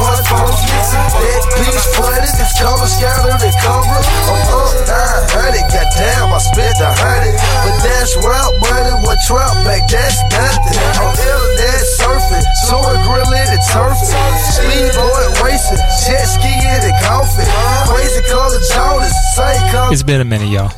cover 2.67 2.89
scattered, 2.89 3.39
it 3.39 3.55
cover. 3.61 4.01
I'm 4.27 4.41
up, 4.51 4.73
nine 4.89 5.23
hundred, 5.31 5.67
goddamn, 5.69 6.33
I 6.33 6.39
spent 6.41 6.77
a 6.81 6.91
hundred. 6.97 7.37
But 7.63 7.75
that's 7.85 8.13
rap 8.19 8.51
money, 8.59 8.93
what 9.05 9.17
trap 9.23 9.53
back, 9.63 9.85
that's 9.87 10.19
nothing. 10.33 10.77
I'm 10.97 11.13
internet 11.13 11.85
surfing, 12.01 12.45
soaring 12.67 13.01
grilling 13.05 13.47
and 13.47 13.63
turfing. 13.71 14.11
Speedboard 14.51 15.31
racing, 15.45 15.81
jet 16.03 16.25
skiing 16.25 16.66
and 16.67 16.93
golfing. 17.03 17.45
Crazy 17.87 18.21
color 18.29 18.59
Jonas, 18.73 19.13
same 19.35 19.71
color. 19.71 19.93
It's 19.93 20.03
been 20.03 20.21
a 20.21 20.25
minute, 20.25 20.49
y'all, 20.49 20.69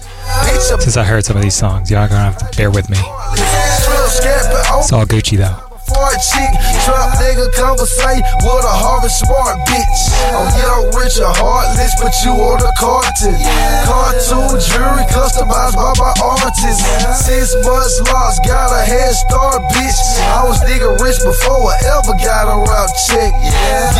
since 0.79 0.98
I 0.98 1.03
heard 1.03 1.25
some 1.25 1.38
of 1.38 1.43
these 1.43 1.55
songs. 1.55 1.89
Y'all 1.91 2.08
gonna 2.08 2.31
have 2.31 2.38
to 2.38 2.58
bear 2.58 2.72
with 2.72 2.89
me. 2.89 2.98
It's 2.98 4.91
all 4.91 5.05
Gucci 5.05 5.38
though. 5.38 5.69
Fart 6.10 6.25
chick, 6.25 6.54
trap 6.89 7.22
nigga 7.22 7.54
conversate 7.54 8.25
with 8.42 8.66
a 8.66 8.75
harvest 8.82 9.22
smart 9.22 9.62
bitch. 9.70 10.01
I'm 10.34 10.50
young, 10.58 10.89
rich, 10.98 11.22
and 11.22 11.30
heartless, 11.38 11.94
but 12.01 12.10
you 12.25 12.34
on 12.34 12.58
the 12.58 12.74
carton. 12.74 13.38
Cartoon 13.86 14.58
jewelry 14.58 15.06
customized 15.13 15.78
by 15.78 15.94
my 16.01 16.13
artist. 16.25 16.82
Six 17.13 17.54
months 17.62 18.01
lost, 18.10 18.42
got 18.42 18.74
a 18.74 18.82
head 18.82 19.13
start, 19.13 19.62
bitch. 19.70 20.01
I 20.34 20.50
was 20.50 20.58
nigga 20.66 20.98
rich 20.98 21.22
before 21.22 21.70
I 21.70 21.78
ever 22.01 22.18
got 22.18 22.50
a 22.50 22.58
route 22.58 22.96
check. 23.06 23.30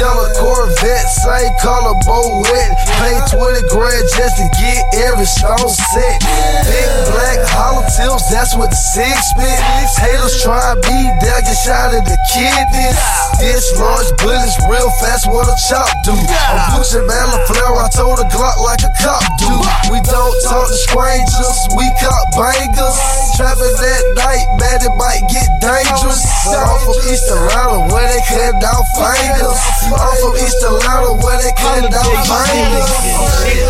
Yellow 0.02 0.34
Corvette, 0.34 1.14
same 1.14 1.54
color, 1.62 1.94
bow 2.10 2.42
wet. 2.42 2.74
Pay 3.06 3.22
20 3.38 3.70
grand 3.70 4.06
just 4.18 4.34
to 4.42 4.50
get 4.58 4.82
every 5.14 5.30
stone 5.30 5.70
set. 5.94 6.26
Big 6.66 6.90
black 7.14 7.38
hollow 7.54 7.86
tips, 7.86 8.34
that's 8.34 8.58
what 8.58 8.74
the 8.74 8.82
six 8.98 9.14
spit. 9.30 9.62
Haters 10.02 10.42
try 10.42 10.74
be 10.82 10.98
there, 11.22 11.42
get 11.46 11.54
shot 11.54 11.94
in 11.94 12.00
the 12.10 12.18
kidneys. 12.34 12.98
This 13.38 13.72
large 13.78 14.10
bullets 14.20 14.58
real 14.66 14.90
fast, 15.00 15.30
what 15.30 15.46
a 15.46 15.56
chop 15.70 15.88
do. 16.04 16.12
I'm 16.18 16.76
pushing 16.76 17.06
Malin 17.06 17.40
Flower, 17.46 17.86
I 17.86 17.90
told 17.94 18.20
a 18.20 18.28
Glock 18.34 18.58
like 18.66 18.82
a 18.82 18.92
cop 19.00 19.24
do. 19.38 19.54
We 19.94 20.02
don't 20.02 20.36
talk 20.44 20.68
to 20.68 20.80
strangers, 20.90 21.58
we 21.78 21.86
cop 22.02 22.26
bangers. 22.34 22.98
Trapping 23.38 23.78
that 23.80 24.04
night, 24.18 24.48
man, 24.58 24.82
it 24.84 24.96
might 24.98 25.24
get 25.30 25.48
dangerous. 25.62 26.26
Off 26.50 26.84
of 26.90 26.98
East 27.08 27.30
Atlanta, 27.30 27.88
where 27.94 28.10
they 28.10 28.22
cut 28.28 28.58
down 28.60 28.84
fingers. 28.98 29.60
Off 29.94 30.20
of 30.26 30.34
East 30.42 30.60
Atlanta, 30.66 31.14
where 31.22 31.40
they 31.40 31.54
cut 31.56 31.86
down 31.88 32.14
fingers. 32.26 32.90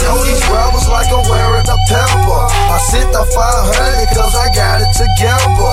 On 0.09 0.19
these 0.25 0.43
rappers 0.49 0.87
like 0.89 1.11
I'm 1.11 1.23
wearing 1.29 1.67
a 1.67 1.77
pepper. 1.91 2.41
I 2.49 2.77
sit 2.89 3.05
the 3.11 3.21
500 3.21 4.15
cause 4.15 4.33
I 4.33 4.47
got 4.55 4.81
it 4.81 4.91
together. 4.95 5.71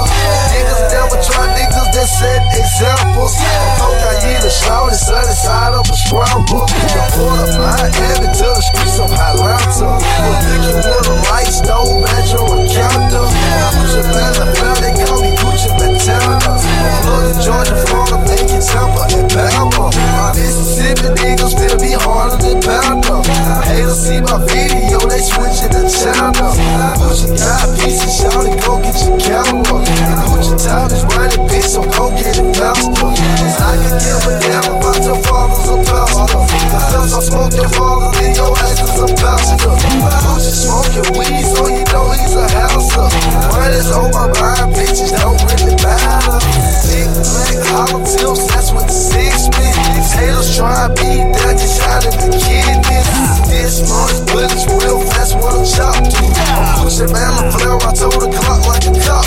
Niggas 0.52 0.82
never 0.92 1.16
try 1.25 1.46
niggas 1.56 1.88
that 1.96 2.08
set 2.11 2.45
examples. 2.54 3.34
Cocaine 3.78 4.42
a 4.44 4.50
shroud 4.50 4.92
is 4.92 5.00
sunny 5.00 5.34
side 5.34 5.74
of 5.74 5.88
a 5.88 5.96
scramble. 5.96 6.66
The 6.66 7.02
port 7.14 7.40
of 7.42 7.50
Miami 7.58 8.28
to 8.30 8.46
the 8.54 8.62
streets 8.62 8.98
of 9.00 9.10
Atlanta. 9.10 9.96
We'll 9.96 10.38
pick 10.44 10.62
you 10.66 10.76
with 10.78 11.10
a 11.10 11.16
light 11.30 11.50
stone, 11.50 12.02
metro, 12.04 12.42
and 12.54 12.68
counter. 12.70 13.26
Gucci 13.74 14.02
Mane, 14.12 14.34
the 14.38 14.70
they 14.80 14.92
call 15.04 15.20
me 15.22 15.30
Gucci 15.40 15.70
Montana. 15.78 16.60
Florida, 17.02 17.34
Georgia, 17.42 17.76
Florida, 17.86 18.18
make 18.28 18.50
it 18.50 18.62
Tampa 18.62 19.02
and 19.14 19.30
Bama. 19.30 20.15
My 20.26 20.35
Mississippi 20.35 21.06
niggas 21.23 21.54
still 21.54 21.78
be 21.78 21.95
harder 21.95 22.35
than 22.42 22.59
Panda. 22.59 23.23
Haters 23.62 23.95
see 23.95 24.18
my 24.18 24.42
video, 24.42 24.99
they 25.06 25.23
switching 25.23 25.71
the 25.71 25.87
channel. 25.87 26.50
Gucci 26.99 27.30
got 27.38 27.71
pieces, 27.78 28.11
shout 28.11 28.42
it, 28.42 28.59
go 28.59 28.83
get 28.83 28.99
your 29.06 29.14
camera. 29.23 29.78
Gucci 30.26 30.59
time 30.66 30.90
is 30.90 31.06
running, 31.14 31.47
bitch, 31.47 31.71
so 31.71 31.87
go 31.95 32.11
get 32.11 32.42
it 32.42 32.50
faster. 32.59 33.06
I 33.06 33.78
can 33.78 33.95
give 34.02 34.26
a 34.26 34.35
damn 34.42 34.66
about 34.66 34.99
your 35.06 35.14
father's 35.30 35.71
a 35.71 35.78
pastor. 35.87 36.42
Cause 36.90 37.14
I'm 37.14 37.23
smoking 37.23 37.71
farther 37.78 38.11
than 38.18 38.35
your 38.35 38.50
ass 38.66 38.83
is 38.83 38.99
a 38.99 39.09
pastor. 39.14 39.78
Gucci 40.26 40.52
smoking 40.59 41.06
weed, 41.14 41.47
so 41.54 41.71
you 41.71 41.87
know 41.95 42.11
he's 42.11 42.35
a 42.35 42.50
houser. 42.50 43.06
Money's 43.54 43.95
on 43.95 44.11
my 44.11 44.26
mind, 44.42 44.75
bitches 44.75 45.14
don't 45.14 45.38
really 45.54 45.78
matter. 45.87 46.42
Big 46.90 47.06
black 47.14 47.62
hollow 47.71 48.02
tips, 48.02 48.50
that's 48.50 48.75
what 48.75 48.90
the 48.90 48.99
six 48.99 49.47
means. 49.54 50.16
Haters 50.26 50.56
try 50.56 50.88
to 50.88 50.95
be 50.95 51.23
down, 51.23 51.54
get 51.54 51.71
shot 51.71 52.04
in 52.04 52.11
the 52.18 52.26
kidneys. 52.35 53.47
This 53.47 53.88
month's 53.88 54.18
bullets 54.26 54.66
real 54.66 54.99
fast, 55.06 55.38
wanna 55.38 55.62
chop 55.64 56.02
to. 56.02 56.18
I'm 56.50 56.83
pushing 56.83 57.12
man, 57.12 57.52
flare, 57.52 57.78
I 57.78 57.95
told 57.95 58.18
the 58.18 58.26
clock 58.35 58.66
like 58.66 58.87
a 58.87 58.92
cop. 59.06 59.23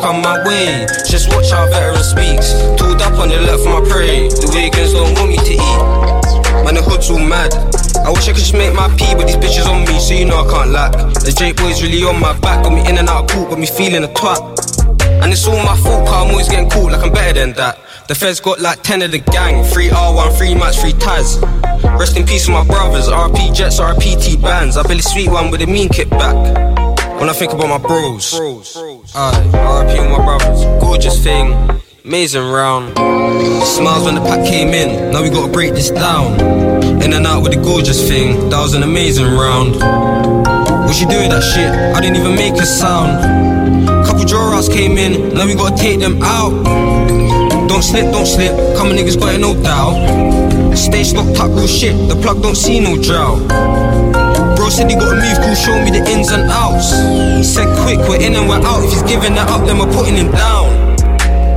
Come, 0.00 0.22
my 0.22 0.38
way. 0.46 0.86
Just 1.10 1.28
watch 1.34 1.50
how 1.50 1.66
veteran 1.66 2.02
speaks. 2.02 2.52
Tooled 2.78 3.02
up 3.02 3.18
on 3.18 3.28
the 3.28 3.40
left 3.42 3.64
for 3.64 3.80
my 3.80 3.88
prey. 3.90 4.28
The 4.28 4.46
Wiggins 4.54 4.92
don't 4.92 5.12
want 5.18 5.30
me 5.30 5.36
to 5.36 5.54
eat. 5.58 6.08
Man, 6.64 6.74
the 6.74 6.82
hood's 6.82 7.10
all 7.10 7.18
mad. 7.18 7.52
I 8.06 8.10
wish 8.10 8.28
I 8.28 8.32
could 8.32 8.40
just 8.40 8.54
make 8.54 8.72
my 8.74 8.88
pee, 8.96 9.14
but 9.14 9.26
these 9.26 9.36
bitches 9.36 9.66
on 9.66 9.84
me, 9.84 9.98
so 9.98 10.14
you 10.14 10.24
know 10.24 10.46
I 10.46 10.50
can't 10.50 10.70
lack. 10.70 10.92
The 11.26 11.34
Drake 11.36 11.56
boys 11.56 11.82
really 11.82 12.04
on 12.04 12.20
my 12.20 12.32
back, 12.38 12.62
got 12.62 12.72
me 12.72 12.80
in 12.88 12.96
and 12.96 13.08
out 13.08 13.24
of 13.24 13.30
court, 13.30 13.50
got 13.50 13.58
me 13.58 13.66
feeling 13.66 14.04
a 14.04 14.08
twat. 14.08 14.38
And 15.22 15.32
it's 15.32 15.46
all 15.46 15.58
my 15.66 15.76
fault, 15.76 16.06
cause 16.06 16.14
I'm 16.14 16.30
always 16.30 16.48
getting 16.48 16.70
caught 16.70 16.92
like 16.92 17.02
I'm 17.02 17.12
better 17.12 17.40
than 17.40 17.52
that. 17.54 17.82
The 18.06 18.14
feds 18.14 18.40
got 18.40 18.60
like 18.60 18.82
10 18.82 19.02
of 19.02 19.10
the 19.10 19.18
gang, 19.18 19.64
3 19.64 19.88
R1, 19.88 20.38
3 20.38 20.54
match, 20.54 20.78
3 20.78 20.92
Taz. 20.94 21.42
Rest 21.98 22.16
in 22.16 22.24
peace 22.24 22.46
with 22.46 22.56
my 22.56 22.64
brothers, 22.64 23.08
RP 23.08 23.52
Jets, 23.52 23.80
RP 23.80 24.16
T 24.22 24.36
bands. 24.36 24.76
I 24.76 24.82
barely 24.84 25.02
sweet 25.02 25.28
one 25.28 25.50
with 25.50 25.60
a 25.60 25.66
mean 25.66 25.88
kick 25.88 26.08
back. 26.10 26.36
When 27.20 27.28
I 27.28 27.32
think 27.32 27.52
about 27.52 27.68
my 27.68 27.78
bros. 27.78 28.30
bros, 28.38 28.77
Uh, 29.20 29.32
aye, 29.34 29.84
RP 29.84 30.10
my 30.16 30.24
brothers, 30.24 30.64
gorgeous 30.80 31.20
thing, 31.20 31.52
amazing 32.04 32.40
round. 32.40 32.96
Smiles 33.66 34.04
when 34.04 34.14
the 34.14 34.20
pack 34.20 34.46
came 34.46 34.68
in, 34.68 35.10
now 35.10 35.20
we 35.20 35.28
gotta 35.28 35.50
break 35.50 35.74
this 35.74 35.90
down. 35.90 36.38
In 37.02 37.12
and 37.12 37.26
out 37.26 37.42
with 37.42 37.52
the 37.52 37.60
gorgeous 37.60 38.06
thing, 38.06 38.48
that 38.48 38.60
was 38.60 38.74
an 38.74 38.84
amazing 38.84 39.26
round. 39.26 39.74
What 40.86 41.00
you 41.00 41.08
do 41.08 41.18
with 41.18 41.30
that 41.30 41.42
shit? 41.42 41.68
I 41.68 42.00
didn't 42.00 42.14
even 42.18 42.36
make 42.36 42.62
a 42.62 42.64
sound. 42.64 44.06
Couple 44.06 44.24
draw 44.24 44.54
outs 44.54 44.68
came 44.68 44.96
in, 44.96 45.34
now 45.34 45.46
we 45.46 45.56
gotta 45.56 45.74
take 45.74 45.98
them 45.98 46.22
out. 46.22 47.07
Don't 47.68 47.82
slip, 47.82 48.10
don't 48.10 48.26
slip, 48.26 48.52
come 48.76 48.88
on 48.88 48.96
niggas 48.96 49.20
got 49.20 49.34
it 49.34 49.38
no 49.38 49.54
doubt. 49.62 49.94
Stage 50.76 51.12
locked 51.12 51.38
up, 51.38 51.50
real 51.50 51.66
shit, 51.66 51.94
the 52.08 52.16
plug 52.16 52.42
don't 52.42 52.56
see 52.56 52.80
no 52.80 52.96
drought. 52.96 53.46
Bro 54.56 54.70
said 54.70 54.90
he 54.90 54.96
gotta 54.96 55.14
move, 55.14 55.38
cool, 55.44 55.54
show 55.54 55.76
me 55.84 55.90
the 55.90 56.02
ins 56.10 56.32
and 56.32 56.50
outs. 56.50 56.90
He 57.36 57.44
said 57.44 57.68
quick, 57.84 57.98
we're 58.08 58.20
in 58.20 58.34
and 58.34 58.48
we're 58.48 58.64
out. 58.64 58.82
If 58.84 58.92
he's 58.92 59.02
giving 59.02 59.34
that 59.34 59.50
up, 59.50 59.66
then 59.66 59.78
we're 59.78 59.92
putting 59.92 60.16
him 60.16 60.32
down. 60.32 60.96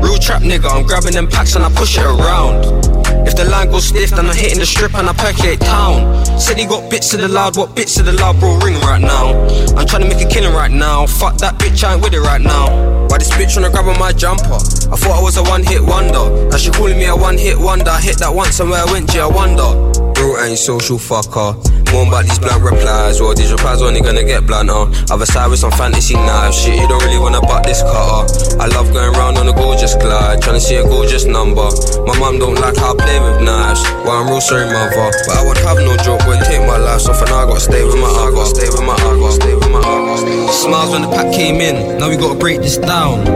Real 0.04 0.18
trap 0.18 0.42
nigga, 0.42 0.70
I'm 0.70 0.86
grabbing 0.86 1.14
them 1.14 1.28
packs 1.28 1.56
and 1.56 1.64
I 1.64 1.70
push 1.72 1.98
it 1.98 2.06
around. 2.06 3.01
If 3.26 3.36
the 3.36 3.46
line 3.46 3.70
goes 3.70 3.88
stiff, 3.88 4.10
then 4.12 4.26
I'm 4.28 4.36
hitting 4.36 4.60
the 4.60 4.66
strip 4.66 4.94
and 4.96 5.08
I 5.08 5.14
percolate 5.14 5.60
town. 5.60 6.26
Said 6.40 6.58
he 6.58 6.66
got 6.66 6.90
bits 6.90 7.14
of 7.14 7.22
the 7.22 7.28
loud, 7.28 7.58
what 7.58 7.76
bits 7.76 8.00
of 8.00 8.06
the 8.06 8.14
loud, 8.14 8.40
bro, 8.40 8.58
ring 8.60 8.80
right 8.82 9.02
now. 9.02 9.34
I'm 9.78 9.86
trying 9.88 10.04
to 10.04 10.10
make 10.10 10.22
a 10.26 10.28
killing 10.28 10.54
right 10.54 10.72
now. 10.72 11.06
Fuck 11.06 11.38
that 11.38 11.56
bitch, 11.56 11.84
I 11.84 11.94
ain't 11.94 12.04
with 12.04 12.14
it 12.14 12.22
right 12.22 12.42
now. 12.42 12.68
Why 13.08 13.18
this 13.18 13.32
bitch 13.32 13.56
wanna 13.56 13.70
grab 13.70 13.88
on 13.88 14.00
my 14.00 14.12
jumper? 14.12 14.56
I 14.92 14.96
thought 14.98 15.20
I 15.20 15.22
was 15.22 15.38
a 15.38 15.44
one 15.44 15.64
hit 15.64 15.82
wonder. 15.82 16.50
Now 16.50 16.58
she 16.58 16.72
calling 16.72 16.98
me 16.98 17.06
a 17.06 17.16
one 17.16 17.38
hit 17.38 17.58
wonder. 17.58 17.90
I 17.90 18.02
hit 18.02 18.18
that 18.20 18.34
once 18.34 18.60
and 18.60 18.70
where 18.70 18.82
I 18.86 18.92
went, 18.92 19.10
gee, 19.12 19.20
I 19.20 19.28
wonder. 19.28 19.70
Bro 20.14 20.44
ain't 20.44 20.58
social 20.58 20.98
fucker. 20.98 21.71
More 21.92 22.08
about 22.08 22.24
these 22.24 22.40
blunt 22.40 22.64
replies, 22.64 23.20
or 23.20 23.36
these 23.36 23.52
replies 23.52 23.82
only 23.82 24.02
gonna 24.02 24.24
get 24.24 24.48
blunter. 24.48 24.88
Other 25.12 25.26
side 25.26 25.50
with 25.50 25.60
some 25.60 25.72
fantasy 25.72 26.16
knives, 26.16 26.56
shit, 26.56 26.80
you 26.80 26.88
don't 26.88 27.04
really 27.04 27.20
wanna 27.20 27.42
butt 27.42 27.64
this 27.64 27.84
cutter. 27.84 28.60
I 28.64 28.68
love 28.68 28.94
going 28.94 29.12
round 29.14 29.38
on 29.38 29.48
a 29.48 29.54
gorgeous 29.54 29.96
glide, 29.96 30.42
trying 30.42 30.56
to 30.56 30.62
see 30.62 30.76
a 30.76 30.84
gorgeous 30.84 31.26
number. 31.26 31.68
My 32.08 32.18
mum 32.18 32.40
don't 32.40 32.56
like 32.56 32.78
how 32.78 32.94
I 32.94 32.96
play 32.96 33.20
with 33.20 33.44
knives, 33.44 33.84
well 34.08 34.24
I'm 34.24 34.28
real 34.28 34.40
sorry 34.40 34.66
mother. 34.72 35.12
But 35.28 35.36
I 35.36 35.46
would 35.46 35.58
have 35.60 35.78
no 35.84 35.98
joke, 35.98 36.26
would 36.28 36.40
take 36.46 36.66
my 36.66 36.78
life 36.78 37.02
stay 37.02 37.86
with 37.86 37.96
my 38.00 38.08
I 38.08 38.32
gotta 38.32 38.56
stay 38.56 38.68
with 38.70 38.82
my 38.82 38.94
I 38.94 39.30
stay 39.30 39.54
with 39.54 39.70
my 39.70 39.82
gotta 39.82 40.18
stay 40.18 40.36
with 40.36 40.48
my 40.48 40.52
Smiles 40.52 40.92
when 40.92 41.02
the 41.04 41.10
pack 41.10 41.34
came 41.34 41.62
in, 41.62 41.98
now 42.00 42.10
we 42.10 42.18
gotta 42.18 42.40
break 42.40 42.62
this 42.62 42.78
down. 42.78 43.28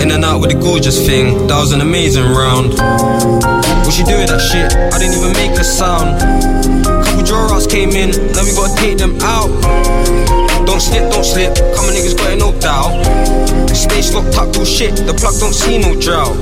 In 0.00 0.10
and 0.10 0.24
out 0.24 0.40
with 0.40 0.50
the 0.50 0.58
gorgeous 0.58 1.06
thing, 1.06 1.46
that 1.46 1.58
was 1.58 1.72
an 1.72 1.80
amazing 1.80 2.24
round. 2.24 2.74
What 3.86 3.98
you 3.98 4.04
do 4.04 4.18
with 4.18 4.28
that 4.28 4.40
shit? 4.40 4.72
I 4.92 4.98
didn't 4.98 5.14
even 5.14 5.32
make 5.32 5.58
a 5.58 5.64
sound. 5.64 6.91
Couple 7.22 7.36
draw 7.36 7.54
outs 7.54 7.68
came 7.68 7.90
in, 7.90 8.10
now 8.32 8.42
we 8.42 8.52
gotta 8.52 8.74
take 8.74 8.98
them 8.98 9.16
out. 9.20 10.41
Don't 10.66 10.80
slip, 10.80 11.10
don't 11.12 11.24
slip, 11.24 11.54
come 11.76 11.86
on 11.86 11.92
niggas 11.94 12.16
got 12.16 12.38
no 12.38 12.52
doubt. 12.58 12.96
Stage 13.74 14.12
locked 14.14 14.36
up, 14.38 14.54
cool 14.54 14.64
shit, 14.64 14.94
the 14.94 15.12
plug 15.12 15.34
don't 15.40 15.54
see 15.54 15.78
no 15.78 15.98
drought. 15.98 16.36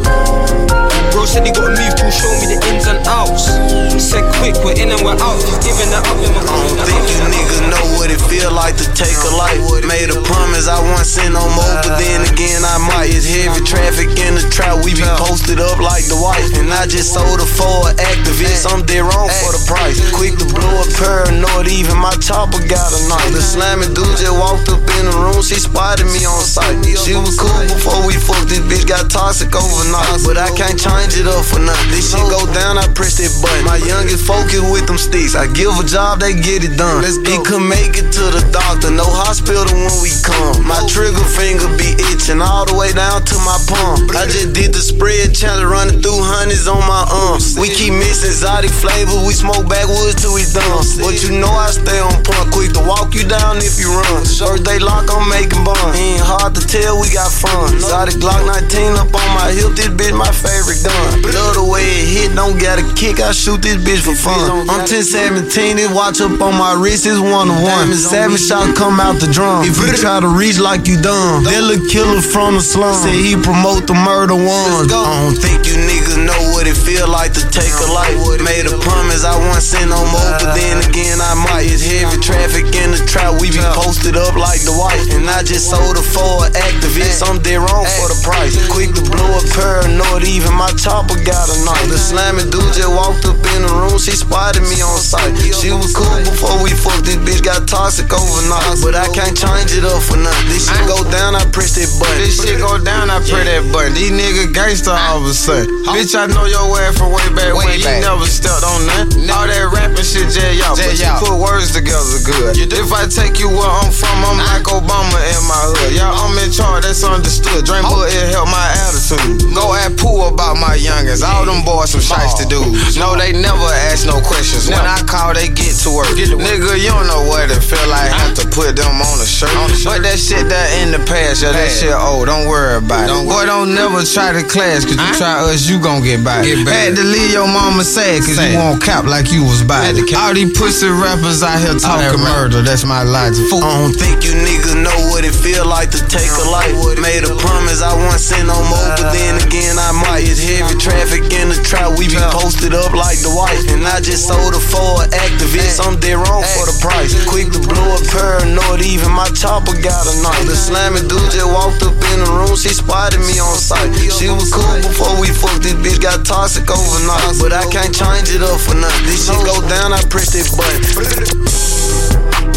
Bro 1.11 1.27
said 1.27 1.43
he 1.43 1.51
gotta 1.51 1.75
move, 1.75 1.95
cool, 1.99 2.13
show 2.13 2.31
me 2.39 2.55
the 2.55 2.59
ins 2.71 2.87
and 2.87 3.01
outs. 3.09 3.51
Said 3.99 4.23
quick, 4.39 4.55
we're 4.63 4.79
in 4.79 4.93
and 4.93 5.03
we're 5.03 5.19
out. 5.19 5.41
He's 5.43 5.59
giving 5.65 5.91
that 5.91 6.07
up, 6.07 6.17
I 6.17 6.31
don't 6.47 6.79
think 6.87 7.03
you 7.11 7.19
niggas 7.33 7.63
know 7.67 7.85
what 7.99 8.13
it 8.13 8.23
feel 8.31 8.53
like 8.55 8.79
to 8.79 8.87
take 8.95 9.17
a 9.27 9.33
life. 9.35 9.59
Made 9.85 10.13
a 10.13 10.19
promise 10.23 10.71
I 10.71 10.79
won't 10.79 11.03
send 11.03 11.35
no 11.35 11.43
more, 11.57 11.75
but 11.83 11.99
then 11.99 12.23
again 12.31 12.63
I 12.63 12.79
might. 12.79 13.11
It's 13.11 13.27
heavy 13.27 13.65
traffic 13.67 14.15
in 14.23 14.39
the 14.39 14.45
trap, 14.55 14.85
we 14.87 14.95
be 14.95 15.05
posted 15.19 15.59
up 15.59 15.83
like 15.83 16.07
the 16.07 16.17
wife. 16.17 16.55
And 16.55 16.71
I 16.71 16.87
just 16.87 17.11
sold 17.11 17.43
a 17.43 17.49
four 17.49 17.91
activist. 17.99 18.71
I'm 18.71 18.87
dead 18.87 19.03
wrong 19.03 19.29
for 19.43 19.51
the 19.57 19.63
price. 19.67 19.99
Quick 20.15 20.39
to 20.39 20.47
blow 20.47 20.83
a 20.83 20.87
paranoid, 20.95 21.67
even 21.67 21.99
my 21.99 22.15
chopper 22.23 22.63
got 22.71 22.95
a 22.95 23.01
knife. 23.11 23.33
The 23.35 23.43
slamming 23.43 23.93
dude 23.93 24.10
just 24.17 24.35
walked 24.35 24.69
up 24.71 24.83
in 24.99 25.07
the 25.07 25.15
room, 25.15 25.43
she 25.43 25.59
spotted 25.61 26.09
me 26.11 26.25
on 26.25 26.43
sight. 26.43 26.79
She 26.85 27.15
was 27.15 27.37
cool 27.37 27.53
before 27.69 28.01
we 28.07 28.17
fucked, 28.17 28.49
this 28.49 28.65
bitch 28.65 28.89
got 28.89 29.11
toxic 29.11 29.53
overnight. 29.53 30.25
But 30.25 30.41
I 30.41 30.51
can't 30.57 30.79
change 30.79 31.15
it 31.21 31.29
up 31.29 31.45
for 31.45 31.61
nothing. 31.61 31.91
This 31.93 32.11
shit 32.11 32.25
go 32.27 32.43
down, 32.57 32.81
I 32.81 32.87
press 32.97 33.21
that 33.21 33.31
button. 33.45 33.69
My 33.69 33.79
youngest 33.83 34.25
focus 34.27 34.65
with 34.73 34.87
them 34.89 34.99
sticks. 34.99 35.37
I 35.37 35.47
give 35.53 35.71
a 35.77 35.85
job, 35.85 36.21
they 36.25 36.33
get 36.33 36.65
it 36.65 36.75
done. 36.81 37.03
Let's 37.05 37.21
he 37.23 37.39
could 37.45 37.63
make 37.63 37.95
it 38.01 38.11
to 38.11 38.25
the 38.33 38.43
doctor, 38.51 38.91
no 38.91 39.07
hospital 39.07 39.69
when 39.71 39.95
we 40.01 40.11
come. 40.25 40.65
My 40.67 40.81
trigger 40.89 41.23
finger 41.37 41.69
be 41.77 41.95
itching 42.11 42.41
all 42.41 42.65
the 42.65 42.75
way 42.75 42.91
down 42.97 43.23
to 43.23 43.37
my 43.45 43.59
palm. 43.69 44.09
I 44.17 44.27
just 44.27 44.57
did 44.57 44.73
the 44.73 44.83
spread 44.83 45.35
challenge, 45.37 45.69
running 45.69 45.99
through 46.01 46.19
hundreds 46.25 46.67
on 46.67 46.81
my 46.89 47.05
arms. 47.29 47.55
We 47.59 47.69
keep 47.69 47.93
missing 47.93 48.31
exotic 48.31 48.71
flavor, 48.71 49.15
we 49.27 49.35
smoke 49.35 49.69
backwoods 49.69 50.23
till 50.23 50.33
we 50.33 50.47
done. 50.55 50.87
But 51.03 51.21
you 51.21 51.37
know 51.37 51.51
I 51.51 51.71
stay 51.75 51.99
on 52.01 52.15
point, 52.25 52.49
quick 52.55 52.73
to 52.79 52.83
walk 52.87 53.13
you 53.13 53.27
down 53.27 53.59
if 53.59 53.77
you 53.77 53.91
run. 53.91 54.00
Birthday 54.41 54.81
lock, 54.81 55.07
I'm 55.13 55.29
making 55.29 55.63
bun. 55.63 55.77
Ain't 55.95 56.25
hard 56.25 56.57
to 56.57 56.63
tell, 56.65 56.99
we 56.99 57.13
got 57.13 57.31
fun. 57.31 57.77
Exotic 57.77 58.19
Glock 58.19 58.43
19 58.49 58.97
up 58.97 59.13
on 59.13 59.29
my 59.37 59.53
hip, 59.53 59.77
this 59.77 59.93
bitch 59.93 60.17
my 60.17 60.33
favorite 60.33 60.81
gun. 60.83 61.23
Love 61.29 61.61
the 61.61 61.67
way 61.69 61.85
it 61.85 62.09
hit, 62.09 62.31
don't 62.35 62.59
got 62.59 62.81
a 62.81 62.85
kick, 62.97 63.21
I 63.21 63.31
shoot 63.31 63.63
this 63.63 63.79
bitch 63.79 64.03
for 64.03 64.17
fun. 64.17 64.67
I'm 64.67 64.89
10 64.89 65.05
17, 65.05 65.77
this 65.77 65.93
watch 65.93 66.21
up 66.25 66.41
on 66.41 66.57
my 66.57 66.75
wrist 66.75 67.07
is 67.07 67.21
one 67.21 67.47
to 67.47 67.57
one. 67.63 67.93
Seven 67.95 68.41
shot 68.41 68.75
come 68.75 68.99
out 68.99 69.21
the 69.21 69.29
drum. 69.29 69.63
If 69.63 69.77
you 69.77 69.93
try 69.95 70.19
to 70.19 70.29
reach 70.29 70.59
like 70.59 70.89
you 70.89 70.97
done, 70.97 71.45
that 71.45 71.63
little 71.63 71.85
killer 71.87 72.25
from 72.25 72.59
the 72.59 72.65
slum 72.65 72.97
said 72.97 73.15
he 73.15 73.37
promote 73.37 73.87
the 73.87 73.95
murder 73.95 74.35
ones. 74.35 74.89
I 74.89 75.31
don't 75.31 75.37
think 75.37 75.69
you 75.69 75.77
niggas 75.77 76.17
know 76.17 76.41
what 76.57 76.67
it 76.67 76.75
feel 76.75 77.07
like 77.07 77.37
to 77.39 77.45
take 77.53 77.71
a 77.71 77.89
life. 77.93 78.19
Made 78.43 78.67
a 78.67 78.75
promise 78.83 79.23
I 79.23 79.37
won't 79.37 79.63
sin 79.63 79.93
no 79.93 80.01
more, 80.11 80.33
but 80.43 80.57
then 80.57 80.81
again 80.89 81.21
I 81.21 81.39
might. 81.39 81.71
It's 81.71 81.85
heavy 81.85 82.19
traffic 82.19 82.67
in 82.73 82.97
the 82.97 83.01
trap, 83.07 83.39
we 83.39 83.53
be 83.53 83.61
posted 83.81 84.17
up 84.17 84.37
like 84.37 84.61
the 84.69 84.75
wife. 84.77 85.09
And 85.17 85.25
I 85.25 85.41
just 85.41 85.73
sold 85.73 85.97
her 85.97 86.05
for 86.05 86.45
activist, 86.53 87.25
I'm 87.25 87.41
dead 87.41 87.65
wrong 87.65 87.89
for 87.97 88.13
the 88.13 88.19
price. 88.21 88.55
Quick 88.69 88.93
to 88.93 89.03
blow 89.09 89.41
a 89.41 89.43
paranoid, 89.57 90.29
even 90.29 90.53
my 90.53 90.69
chopper 90.77 91.17
got 91.25 91.49
a 91.49 91.57
knife. 91.65 91.89
The 91.89 91.97
slamming 91.97 92.53
dude 92.53 92.77
just 92.77 92.93
walked 92.93 93.25
up 93.25 93.41
in 93.57 93.65
the 93.65 93.73
room, 93.73 93.97
she 93.97 94.13
spotted 94.13 94.65
me 94.69 94.85
on 94.85 95.01
sight. 95.01 95.33
She 95.41 95.73
was 95.73 95.97
cool 95.97 96.13
before 96.29 96.61
we 96.61 96.77
fucked, 96.77 97.09
this 97.09 97.17
bitch 97.25 97.41
got 97.41 97.65
toxic 97.65 98.13
overnight. 98.13 98.85
But 98.85 98.95
I 98.95 99.09
can't 99.17 99.35
change 99.35 99.73
it 99.73 99.85
up 99.89 100.05
for 100.05 100.21
nothing. 100.21 100.49
This 100.53 100.69
shit 100.69 100.85
go 100.85 101.01
down, 101.09 101.33
I 101.33 101.43
press 101.49 101.81
that 101.81 101.89
button. 101.97 102.21
This 102.21 102.37
shit 102.37 102.61
go 102.61 102.77
down, 102.77 103.09
I 103.09 103.25
press 103.25 103.49
that 103.49 103.65
button. 103.73 103.97
These 103.97 104.13
niggas 104.13 104.53
gangster 104.53 104.93
all 104.93 105.25
of 105.25 105.27
a 105.27 105.35
sudden. 105.35 105.69
Bitch, 105.89 106.13
I 106.13 106.29
know 106.29 106.45
your 106.45 106.69
ass 106.85 106.99
from 107.01 107.13
way 107.13 107.25
back 107.33 107.57
way 107.57 107.65
when 107.65 107.81
you 107.81 107.93
never 108.05 108.29
stepped 108.29 108.63
on 108.63 108.85
nothing. 108.87 109.25
All 109.31 109.47
that 109.49 109.65
rapping 109.73 110.05
shit, 110.05 110.29
J 110.29 110.61
y'all. 110.61 110.77
But 110.77 110.99
you 110.99 111.09
put 111.23 111.39
words 111.41 111.73
together 111.73 112.21
good. 112.27 112.59
If 112.61 112.93
I 112.93 113.07
take 113.07 113.39
you 113.41 113.49
where 113.49 113.70
I'm 113.71 113.91
from, 113.95 114.19
I'm 114.27 114.39
like 114.39 114.67
Obama 114.67 115.19
in 115.23 115.43
my 115.47 115.63
hood. 115.71 115.95
Y'all, 115.95 116.11
I'm 116.11 116.35
in 116.43 116.51
charge, 116.51 116.83
that's 116.83 117.05
understood. 117.07 117.65
Drain 117.65 117.87
Bull, 117.87 118.03
it 118.03 118.35
help 118.35 118.51
my 118.51 118.67
attitude. 118.87 119.55
Go 119.55 119.71
at 119.75 119.95
Pooh 119.95 120.27
about 120.27 120.59
my 120.59 120.75
youngins. 120.75 121.23
All 121.23 121.47
them 121.47 121.63
boys 121.63 121.95
some 121.95 122.03
shites 122.03 122.35
to 122.43 122.47
oh. 122.51 122.55
do. 122.55 122.61
No, 122.99 123.15
oh. 123.15 123.19
they 123.19 123.31
never 123.31 123.71
ask 123.91 124.07
no 124.07 124.19
questions. 124.21 124.67
When 124.67 124.83
I 124.83 124.99
call, 125.07 125.35
they 125.35 125.49
get 125.49 125.79
to 125.87 125.91
work. 125.95 126.11
Nigga, 126.15 126.79
you 126.79 126.91
don't 126.91 127.07
know 127.07 127.27
what 127.31 127.51
it 127.51 127.63
feel 127.63 127.83
like. 127.87 128.11
Have 128.11 128.35
to 128.43 128.47
put 128.51 128.75
them 128.75 128.99
on 128.99 129.17
a 129.23 129.29
shirt. 129.29 129.53
But 129.85 130.03
that 130.03 130.19
shit 130.19 130.49
that 130.51 130.69
in 130.83 130.91
the 130.91 131.03
past, 131.07 131.43
yeah, 131.43 131.53
that 131.53 131.71
shit 131.71 131.95
old. 131.95 132.27
Don't 132.27 132.49
worry 132.49 132.79
about 132.79 133.07
it. 133.07 133.15
Boy, 133.27 133.47
don't 133.47 133.75
never 133.75 134.03
try 134.03 134.33
to 134.35 134.43
clash, 134.43 134.85
cause 134.85 134.99
you 134.99 135.11
try 135.15 135.47
us, 135.47 135.69
you 135.69 135.79
gon' 135.79 136.03
get 136.03 136.25
by. 136.25 136.43
Had 136.43 136.97
to 136.97 137.05
leave 137.05 137.33
your 137.33 137.47
mama 137.47 137.85
sad, 137.85 138.23
cause 138.23 138.39
you 138.39 138.59
won't 138.59 138.83
cap 138.83 139.05
like 139.05 139.31
you 139.31 139.45
was 139.45 139.63
by. 139.63 139.93
All 140.17 140.35
these 140.35 140.53
pussy 140.57 140.89
rappers 140.89 141.43
out 141.43 141.59
here 141.61 141.75
talking 141.79 142.21
murder, 142.21 142.63
that's 142.63 142.85
my 142.85 143.03
logic. 143.03 143.47
I 143.61 143.77
don't 143.77 143.93
think 143.93 144.25
you 144.25 144.33
niggas 144.33 144.81
know 144.81 144.97
what 145.13 145.21
it 145.21 145.37
feel 145.37 145.69
like 145.69 145.93
to 145.93 146.01
take 146.09 146.33
a 146.33 146.47
life. 146.49 146.73
Made 146.97 147.29
a 147.29 147.33
promise 147.37 147.85
I 147.85 147.93
won't 147.93 148.17
sin 148.17 148.49
no 148.49 148.57
more, 148.57 148.89
but 148.97 149.13
then 149.13 149.37
again 149.37 149.77
I 149.77 149.93
might. 149.93 150.25
It's 150.25 150.41
heavy 150.41 150.81
traffic 150.81 151.29
in 151.29 151.53
the 151.53 151.61
trap, 151.61 151.93
we 152.01 152.09
be 152.09 152.17
posted 152.33 152.73
up 152.73 152.97
like 152.97 153.21
the 153.21 153.29
wife. 153.29 153.61
And 153.69 153.85
I 153.85 154.01
just 154.01 154.25
sold 154.25 154.57
a 154.57 154.61
for 154.61 155.05
an 155.05 155.13
activist, 155.13 155.77
I'm 155.77 156.01
dead 156.01 156.17
wrong 156.17 156.41
for 156.57 156.73
the 156.73 156.77
price. 156.81 157.13
Quick 157.29 157.53
to 157.53 157.61
blow 157.61 157.97
a 157.97 158.01
paranoid, 158.09 158.81
even 158.81 159.13
my 159.13 159.29
chopper 159.37 159.77
got 159.77 160.09
a 160.09 160.15
knife. 160.25 160.49
The 160.49 160.57
slamming 160.57 161.05
dude 161.05 161.29
just 161.29 161.45
walked 161.45 161.85
up 161.85 161.93
in 162.17 162.25
the 162.25 162.33
room, 162.33 162.57
she 162.57 162.73
spotted 162.73 163.21
me 163.29 163.37
on 163.45 163.61
sight. 163.61 163.93
She 164.17 164.33
was 164.33 164.49
cool 164.49 164.81
before 164.81 165.21
we 165.21 165.29
fucked, 165.29 165.69
this 165.69 165.77
bitch 165.77 166.01
got 166.01 166.25
toxic 166.25 166.65
overnight. 166.65 167.37
But 167.37 167.53
I 167.53 167.69
can't 167.69 167.93
change 167.93 168.33
it 168.33 168.41
up 168.41 168.57
for 168.57 168.73
nothing. 168.73 169.05
This 169.05 169.29
shit 169.29 169.37
go 169.45 169.61
down, 169.69 169.93
I 169.93 170.01
press 170.09 170.33
that 170.33 170.49
button. 170.57 170.81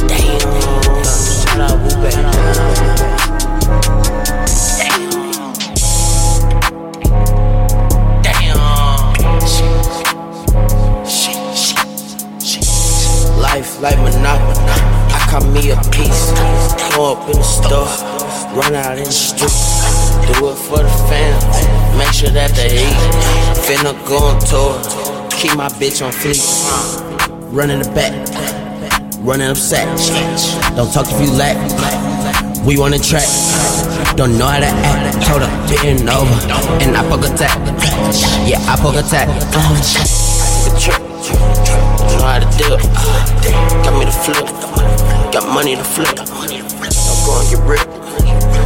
Damn. 0.07 0.92
Wu 1.55 1.59
Life 13.39 13.81
like 13.81 13.97
Monopoly. 13.99 14.57
I 15.13 15.27
caught 15.29 15.45
me 15.53 15.69
a 15.69 15.77
piece. 15.91 16.31
Go 16.95 17.13
up 17.13 17.29
in 17.29 17.37
the 17.37 17.43
store. 17.43 17.85
Run 18.57 18.73
out 18.73 18.97
in 18.97 19.03
the 19.03 19.11
street. 19.11 19.51
Do 20.33 20.49
it 20.49 20.55
for 20.55 20.79
the 20.79 20.89
fam. 21.07 21.97
Make 21.99 22.13
sure 22.13 22.31
that 22.31 22.51
they 22.55 22.87
eat. 22.87 22.97
Finna 23.67 23.93
go 24.07 24.17
on 24.17 24.39
tour. 24.39 25.29
Keep 25.29 25.55
my 25.55 25.69
bitch 25.69 26.03
on 26.03 26.11
fleek. 26.11 26.41
Running 27.53 27.79
the 27.79 27.89
back. 27.91 28.52
Running 29.23 29.47
up 29.47 29.55
sack. 29.55 29.87
Don't 30.75 30.91
talk 30.91 31.07
if 31.07 31.15
you 31.23 31.31
lack. 31.31 31.55
We 32.67 32.77
want 32.77 32.91
the 32.91 32.99
track. 32.99 33.23
Don't 34.17 34.37
know 34.37 34.45
how 34.45 34.59
to 34.59 34.67
act. 34.67 35.15
Told 35.23 35.41
her, 35.41 35.47
bend 35.71 36.09
over. 36.11 36.27
And 36.83 36.91
I 36.91 37.07
poke 37.07 37.23
attack. 37.23 37.55
Yeah, 38.43 38.59
I 38.67 38.75
poke 38.75 38.99
attack. 38.99 39.29
Uh-huh. 39.31 39.79
The 40.67 40.75
trick. 40.75 40.99
Know 42.19 42.27
how 42.27 42.43
to 42.43 42.49
do 42.59 42.75
it. 42.75 42.83
Got 43.87 43.95
me 43.95 44.03
the 44.03 44.11
flip. 44.11 44.43
Got 45.31 45.47
money 45.47 45.77
to 45.77 45.83
flip. 45.85 46.15
Don't 46.19 46.27
go 47.23 47.39
and 47.39 47.47
get 47.47 47.63
ripped. 47.63 47.95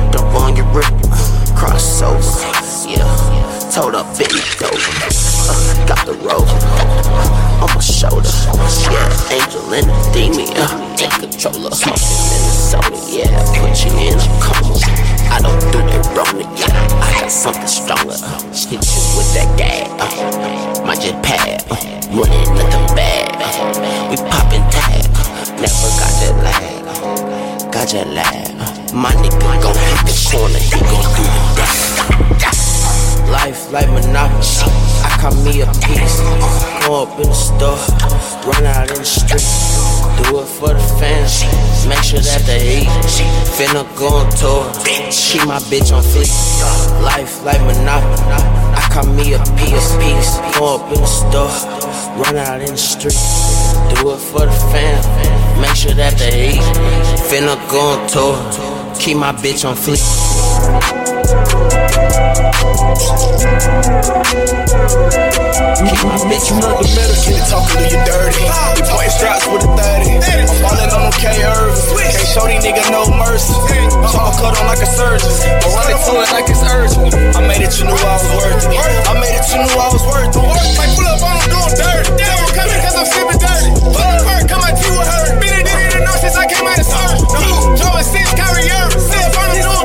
Don't 0.09 0.25
go 0.33 0.41
and 0.41 0.55
get 0.57 0.65
ripped. 0.73 1.05
Crossover. 1.53 2.25
Yeah. 2.89 3.05
Told 3.69 3.93
her, 3.93 4.01
bend 4.17 4.33
over. 4.65 4.89
Uh, 5.49 5.85
got 5.85 6.03
the 6.07 6.13
rope 6.25 6.86
up 37.17 37.23
in 37.23 37.29
the 37.29 37.35
store, 37.35 37.77
run 38.45 38.65
out 38.65 38.89
in 38.89 38.97
the 38.97 39.05
street. 39.05 39.41
Do 40.23 40.39
it 40.39 40.45
for 40.45 40.73
the 40.73 40.79
fans. 40.99 41.43
Make 41.87 42.03
sure 42.03 42.19
that 42.19 42.41
they 42.45 42.81
eat. 42.81 42.87
Finna 43.57 43.83
go 43.95 44.07
on 44.07 44.29
tour. 44.31 44.65
Keep 45.11 45.47
my 45.47 45.59
bitch 45.69 45.95
on 45.95 46.03
fleek. 46.03 46.31
Life 47.01 47.43
like 47.43 47.61
Monopoly. 47.61 48.21
I 48.75 48.89
caught 48.91 49.07
me 49.07 49.33
a 49.33 49.39
piece. 49.57 49.95
piece. 49.97 50.37
Go 50.57 50.75
up 50.75 50.91
in 50.93 51.01
the 51.01 51.07
store, 51.07 51.49
run 52.21 52.37
out 52.37 52.61
in 52.61 52.71
the 52.71 52.77
street. 52.77 53.17
Do 53.95 54.11
it 54.11 54.17
for 54.17 54.45
the 54.45 54.57
fans. 54.71 55.05
Make 55.61 55.75
sure 55.75 55.93
that 55.93 56.17
they 56.17 56.53
eat. 56.53 56.61
Finna 57.29 57.55
go 57.69 57.79
on 57.79 58.07
tour. 58.09 58.95
Keep 58.99 59.17
my 59.17 59.31
bitch 59.31 59.67
on 59.67 59.75
fleek. 59.75 61.16
Bitch, 66.27 66.51
you 66.51 66.59
know 66.59 66.75
the 66.75 66.91
medicine 66.91 67.39
talking 67.47 67.79
to 67.79 67.87
you 67.87 68.01
dirty. 68.03 68.43
We 68.75 68.81
point 68.83 69.11
straps 69.15 69.47
with 69.47 69.63
a 69.63 69.71
30. 69.79 70.19
I'm 70.19 70.49
falling 70.59 70.91
on 70.91 71.07
K 71.15 71.39
Irvs. 71.39 71.87
Can't 71.95 72.27
show 72.27 72.45
these 72.49 72.59
niggas 72.67 72.89
no 72.91 73.07
mercy. 73.15 73.55
Chopper 74.11 74.35
cut 74.35 74.59
on 74.59 74.67
like 74.67 74.83
a 74.83 74.89
surgeon. 74.89 75.23
I 75.23 75.67
run 75.71 75.87
it 75.87 75.99
to 76.03 76.11
it 76.19 76.29
like 76.35 76.47
it's 76.51 76.63
urgent. 76.67 77.15
I 77.31 77.39
made 77.47 77.63
it, 77.63 77.71
you 77.79 77.87
knew 77.87 77.95
I 77.95 78.19
was 78.19 78.27
worth 78.33 78.59
it. 78.59 78.75
I 79.07 79.13
made 79.17 79.39
it, 79.39 79.45
you 79.47 79.57
knew 79.63 79.77
I 79.77 79.87
was 79.87 80.03
worth 80.03 80.35
it. 80.35 80.43
Like 80.75 80.91
pull 80.97 81.07
up, 81.07 81.21
I'm 81.23 81.39
doing 81.47 81.75
dirty. 81.79 82.11
Devil 82.19 82.49
coming 82.51 82.81
cause 82.83 82.97
I'm 82.97 83.07
sipping 83.07 83.39
dirty. 83.39 83.71
Fuck 83.93 84.09
the 84.11 84.23
perk, 84.27 84.43
come 84.51 84.61
my 84.65 84.73
T 84.75 84.81
with 84.89 85.07
her. 85.07 85.37
Been 85.39 85.53
it, 85.53 85.63
did 85.63 85.95
it, 85.95 86.03
know 86.03 86.15
since 86.17 86.35
I 86.35 86.43
came 86.49 86.65
out 86.65 86.81
of 86.81 86.87
surgery. 86.91 87.77
Joe 87.77 87.93
and 87.95 88.03
six 88.03 88.25
carrier. 88.35 88.83
Still 88.99 89.31
on 89.37 89.47
them 89.53 89.63
doing 89.63 89.76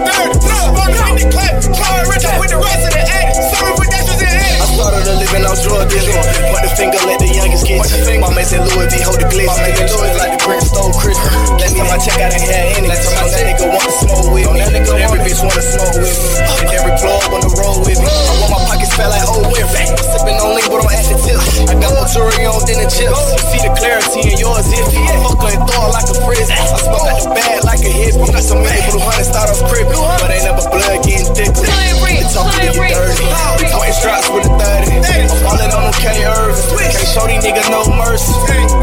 the 1.23 1.31
clap. 1.31 1.55
Try 1.63 2.03
rich 2.11 2.27
up 2.27 2.37
with 2.43 2.51
the 2.51 2.59
rest 2.59 2.83
of 2.83 2.93
the 2.93 3.03
addict. 3.07 3.39
Sorry 3.55 3.73
with 3.79 3.91
that 3.95 4.03
was 4.11 4.19
in 4.19 4.29
I 4.29 4.67
started 4.67 5.13
I'm 5.53 5.59
drug 5.63 5.85
dealing. 5.87 6.17
Point 6.49 6.65
the 6.65 6.73
finger, 6.75 6.99
let 7.07 7.19
the 7.23 7.29
youngest 7.31 7.67
get 7.69 7.79
you. 7.79 8.19
Mama 8.19 8.43
said 8.43 8.65
Louis 8.67 8.89
V, 8.91 8.95
hold 9.07 9.21
the 9.21 9.29
glitz. 9.31 9.53
Nigga 9.53 9.85
Louis 9.85 10.15
like 10.19 10.33
the 10.35 10.41
Prince 10.43 10.73
stole 10.73 10.93
Christmas. 10.97 11.29
Last 11.61 11.77
time 11.77 11.93
I 11.93 11.99
check, 12.03 12.19
I 12.19 12.29
done 12.33 12.43
had 12.43 12.81
any. 12.81 12.89
Last 12.89 13.07
time 13.15 13.31
that 13.31 13.43
nigga 13.47 13.67
want 13.71 13.85
to 13.87 13.93
smoke 14.03 14.33
with 14.33 14.49
me. 14.51 14.61
Every 14.99 15.21
bitch 15.23 15.41
wanna 15.45 15.63
smoke 15.63 15.95
with 16.03 16.09
me. 16.09 16.41
And 16.43 16.71
every 16.73 16.95
plug 16.99 17.23
wanna 17.31 17.51
roll 17.55 17.79
with 17.87 18.01
me. 18.01 18.09
I 18.11 18.33
want 18.43 18.51
my 18.51 18.61
pockets 18.67 18.82
fat 18.97 19.09
like 19.09 19.25
oh, 19.25 19.41
old 19.41 19.49
whip. 19.53 19.69
Sipping 19.69 20.39
on 20.41 20.57
lean, 20.57 20.69
but 20.69 20.85
I'm 20.85 20.93
at 20.93 21.05
the 21.09 21.17
tips. 21.17 21.65
I 21.69 21.75
got 21.81 21.93
more 21.97 22.09
jewelry 22.09 22.45
on 22.45 22.61
than 22.69 22.79
the 22.85 22.89
chips. 22.89 23.21
You 23.33 23.41
see 23.49 23.61
the 23.65 23.73
clarity 23.77 24.21
in 24.33 24.37
yours 24.37 24.69
if 24.69 24.89
you 24.93 25.03
fuck 25.25 25.41
and 25.49 25.65
throw 25.65 25.89
like 25.93 26.09
a 26.09 26.17
prison. 26.25 26.57
I 26.57 26.79
smoke 26.81 27.07
out 27.09 27.21
the 27.25 27.31
bag 27.33 27.65
like 27.65 27.83
a 27.85 27.93
hit. 27.93 28.15
We 28.17 28.29
got 28.29 28.45
so 28.45 28.57
many 28.57 28.81
blue 28.91 29.01
hunters 29.01 29.29
start 29.33 29.49
off 29.49 29.61
crippin'. 29.69 29.97
But 29.97 30.29
ain't 30.31 30.45
never 30.45 30.65
blood 30.69 31.01
getting 31.05 31.29
thick. 31.33 31.53
They 31.57 31.93
talking 32.33 32.65
to 32.65 32.73
you 32.73 32.89
dirty. 32.89 33.29
Pointing 33.73 33.97
straps 33.97 34.29
with 34.33 34.49
a 34.49 34.53
30. 34.57 35.05
I'm 35.05 35.29
falling 35.45 35.73
on 35.73 35.83
them 35.89 35.97
K 36.01 36.25
Irvin. 36.25 36.57
Can't 36.81 37.09
show 37.09 37.25
these 37.29 37.45
niggas 37.45 37.69
no 37.69 37.85
mercy. 37.97 38.33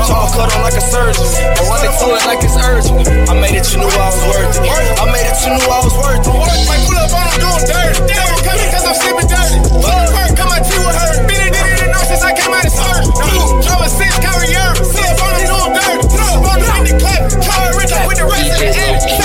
Jaw 0.05 0.29
cut 0.33 0.53
on 0.53 0.61
like 0.61 0.77
a 0.77 0.83
surgeon. 0.85 1.25
I 1.57 1.61
run 1.65 1.81
into 1.81 2.05
it 2.13 2.23
like 2.29 2.41
it's 2.45 2.57
urgent. 2.57 3.29
I 3.29 3.33
made 3.37 3.57
it, 3.57 3.65
you 3.73 3.81
knew 3.81 3.89
I 3.89 4.09
was 4.09 4.21
worth 4.29 4.53
it. 4.53 4.69
I 4.69 5.05
made 5.09 5.25
it, 5.25 5.37
you 5.45 5.51
knew 5.57 5.69
I 5.69 5.79
was 5.81 5.95
worth 5.97 6.25
it. 6.25 6.33
Might 6.69 6.81
pull 6.85 6.97
up 6.97 7.09
them 7.09 7.29
doing 7.41 7.65
dirty. 7.65 7.99
They 8.05 8.17
don't 8.17 8.41
come 8.45 8.59
cause 8.69 8.85
I'm 8.85 8.97
sipping 8.97 9.29
dirty. 9.29 10.08
I 12.23 12.33
came 12.33 12.53
out 12.53 12.65
of 12.65 12.71
surgery. 12.71 13.39
Drove 13.63 13.81
a 13.81 13.89
six, 13.89 14.19
carry 14.19 14.51
your. 14.51 14.75
See 14.83 15.03
on 15.23 15.31
them 15.37 15.45
doing 15.47 15.71
dirty. 15.75 16.07
Run 16.43 16.59
in 16.59 16.83
the 16.87 16.95
clap. 16.99 17.21
Car 17.43 17.67
rich 17.79 17.93
with 18.07 18.17
the 18.17 18.25
rest 18.25 18.51
of 18.51 18.59
the 18.59 18.67
edit. 18.67 19.18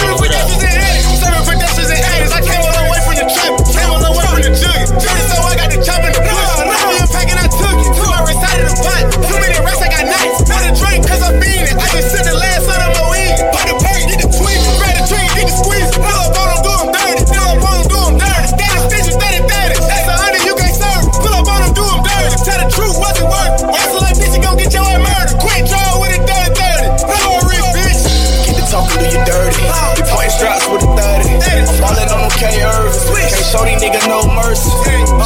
These 33.93 34.09
no 34.09 34.25
mercy. 34.33 34.71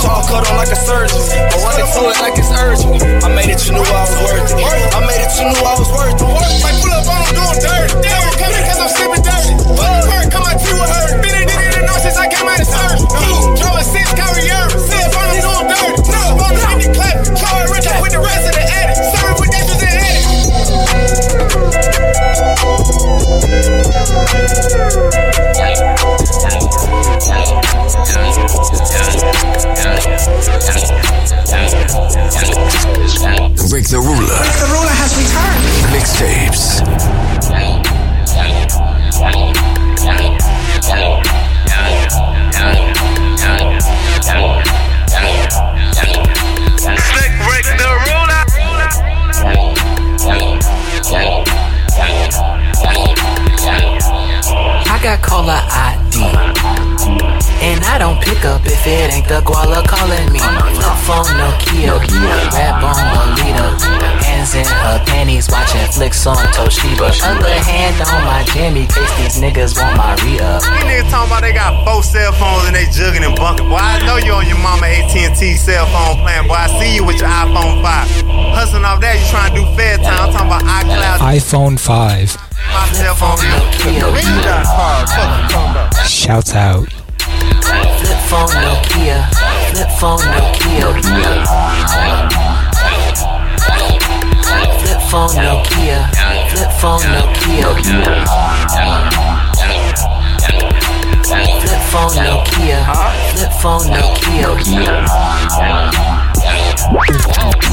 Jaw 0.03 0.27
cut 0.27 0.51
on 0.51 0.57
like 0.57 0.73
a 0.73 0.77
surgeon. 0.77 1.15
I 1.15 1.55
run 1.63 1.79
into 1.79 2.11
it 2.11 2.19
like 2.19 2.39
it's 2.39 2.51
urgent. 2.51 3.23
I 3.23 3.29
made 3.35 3.51
it, 3.51 3.65
you 3.67 3.73
knew 3.73 3.87
I 3.87 4.03
was 4.03 4.15
worth 4.19 4.51
it. 4.51 4.95
I 4.95 5.01
made 5.07 5.23
it, 5.23 5.31
you 5.39 5.47
knew 5.47 5.63
I 5.63 5.79
was 5.79 5.91
worth 5.95 6.19
it. 6.19 6.38
Rick 33.71 33.87
the 33.89 33.99
Ruler. 34.01 34.41
Rick 34.41 34.57
the 34.59 34.67
Ruler 34.73 34.95
has 34.97 35.13
returned. 35.17 35.65
Mixtapes. 35.93 36.79
Slick 42.59 42.98
watching 66.09 66.33
on 66.33 66.49
Toshiba. 66.53 67.13
Other 67.23 67.49
hand 67.49 68.01
on 68.01 68.25
my 68.25 68.43
jammy, 68.55 68.87
case 68.87 69.13
these 69.19 69.41
niggas 69.41 69.77
want 69.77 69.97
my 69.97 70.15
re-up. 70.25 70.63
These 70.63 70.71
niggas 70.89 71.11
talking 71.11 71.31
about 71.31 71.43
they 71.43 71.53
got 71.53 71.85
four 71.85 72.03
cell 72.03 72.33
phones 72.33 72.67
and 72.67 72.75
they 72.77 72.85
jugging 72.87 73.25
and 73.27 73.37
bunking. 73.37 73.69
Boy, 73.69 73.77
I 73.77 74.05
know 74.07 74.17
you 74.17 74.33
on 74.33 74.49
your 74.49 74.59
mama 74.59 74.87
AT&T 74.87 75.57
cell 75.57 75.87
phone 75.87 76.17
plan. 76.23 76.47
Boy, 76.49 76.55
I 76.55 76.69
see 76.81 76.95
you 76.95 77.05
with 77.05 77.19
your 77.21 77.29
iPhone 77.29 77.83
5. 77.83 78.09
Hustling 78.57 78.85
off 78.85 79.01
that, 79.01 79.21
you 79.21 79.27
trying 79.29 79.55
to 79.55 79.61
do 79.61 79.67
fair 79.77 79.99
time. 79.99 80.29
I'm 80.29 80.33
talking 80.33 80.49
about 80.49 80.65
iCloud. 80.65 81.19
iPhone 81.21 81.79
5. 81.79 82.37
My 82.73 82.87
cell 82.93 83.15
phone. 83.15 83.39
Shouts 86.07 86.55
out. 86.55 86.89
Flip 87.69 88.19
phone 88.29 88.49
Nokia, 88.49 89.29
flip 89.73 89.91
phone 89.99 90.21
Nokia. 90.21 90.89
Flip 95.09 95.31
phone 95.31 95.37
Nokia, 95.41 95.99
flip 96.51 96.73
phone 96.81 97.01
Nokia. 97.01 97.65
Flip 101.63 101.83
phone 101.89 102.13
Nokia, 102.13 102.79
flip 103.33 103.53
phone 103.63 103.87
Nokia. 103.89 104.49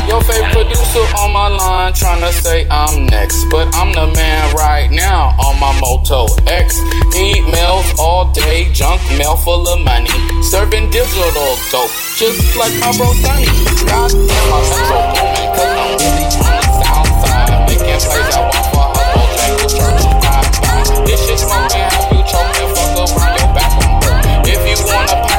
Your 0.07 0.21
favorite 0.21 0.51
producer 0.53 1.05
on 1.17 1.33
my 1.33 1.49
line 1.49 1.91
tryna 1.91 2.31
say 2.31 2.65
I'm 2.71 3.05
next, 3.07 3.43
but 3.51 3.67
I'm 3.75 3.91
the 3.91 4.07
man 4.15 4.55
right 4.55 4.89
now 4.89 5.35
on 5.37 5.59
my 5.59 5.77
Moto 5.81 6.27
X. 6.47 6.79
Emails 7.17 7.99
all 7.99 8.31
day, 8.31 8.71
junk 8.71 9.01
mail 9.17 9.35
full 9.35 9.67
of 9.67 9.83
money, 9.83 10.09
serving 10.41 10.89
digital 10.89 11.57
dope, 11.69 11.91
just 12.15 12.55
like 12.55 12.71
my 12.79 12.95
bro 12.95 13.11
Sonny. 13.11 13.45
God 13.85 14.11
damn, 14.11 14.49
my 14.49 15.34
This 17.95 18.03
you 18.07 18.11
fuck 18.11 18.97
around 18.97 19.39
your. 19.39 19.85
If 24.45 24.67
you 24.67 24.85
wanna 24.85 25.34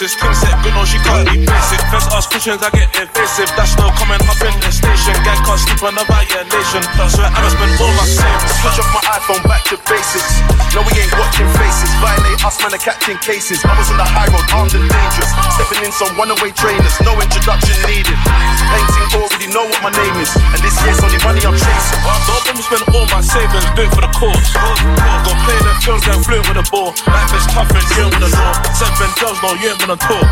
King 0.00 0.32
said, 0.32 0.56
good 0.64 0.72
on, 0.80 0.88
she 0.88 0.96
can't 1.04 1.28
be 1.28 1.44
basic. 1.44 1.76
First 1.92 2.08
ask 2.16 2.32
cushions, 2.32 2.64
I 2.64 2.72
get 2.72 2.88
invasive. 2.96 3.52
That's 3.52 3.76
no 3.76 3.92
comment 4.00 4.24
up 4.24 4.40
in 4.40 4.56
the 4.64 4.72
station. 4.72 5.12
Gang 5.28 5.36
can't 5.44 5.60
sleep 5.60 5.76
on 5.84 5.92
the 5.92 6.08
violation. 6.08 6.80
So 7.12 7.20
I'ma 7.20 7.52
spend 7.52 7.76
all 7.76 7.92
my 7.92 8.08
savings. 8.08 8.54
Switch 8.64 8.80
off 8.80 8.88
my 8.96 9.04
iPhone 9.12 9.44
back 9.44 9.60
to 9.68 9.76
basics. 9.84 10.40
No, 10.72 10.80
we 10.88 10.96
ain't 10.96 11.12
watching 11.20 11.44
faces. 11.52 11.92
Violate 12.00 12.40
us, 12.40 12.56
man, 12.64 12.72
are 12.72 12.80
catching 12.80 13.20
cases. 13.20 13.60
I 13.60 13.76
was 13.76 13.92
on 13.92 14.00
the 14.00 14.08
high 14.08 14.32
road, 14.32 14.48
armed 14.56 14.72
and 14.72 14.88
dangerous. 14.88 15.30
Stepping 15.60 15.84
in 15.84 15.92
some 15.92 16.16
runaway 16.16 16.48
trainers, 16.56 16.96
no 17.04 17.12
introduction 17.20 17.76
needed. 17.84 18.16
Painting 18.72 19.08
already 19.40 19.56
know 19.56 19.64
what 19.64 19.80
my 19.80 19.92
name 19.96 20.16
is. 20.20 20.28
And 20.36 20.60
this 20.60 20.76
year's 20.84 21.00
only 21.00 21.16
money 21.24 21.40
I'm 21.40 21.56
chasing. 21.56 22.00
So 22.28 22.32
I'ma 22.44 22.60
spend 22.60 22.84
all 22.92 23.08
my 23.08 23.24
savings, 23.24 23.64
doing 23.72 23.88
for 23.88 24.04
the 24.04 24.12
cause. 24.12 24.48
Go 25.24 25.32
play 25.48 25.56
the 25.64 25.72
field, 25.80 26.00
get 26.04 26.20
fluent 26.20 26.44
with 26.44 26.58
the 26.60 26.66
ball. 26.68 26.92
Life 27.08 27.32
is 27.32 27.46
tough 27.48 27.72
and 27.72 27.86
you 27.96 28.04
with 28.12 28.20
the 28.20 28.30
law. 28.36 28.52
Seven 28.76 29.08
girls, 29.16 29.40
no, 29.40 29.56
you 29.56 29.72
ain't 29.72 29.80
gonna 29.80 29.96
talk. 29.96 30.28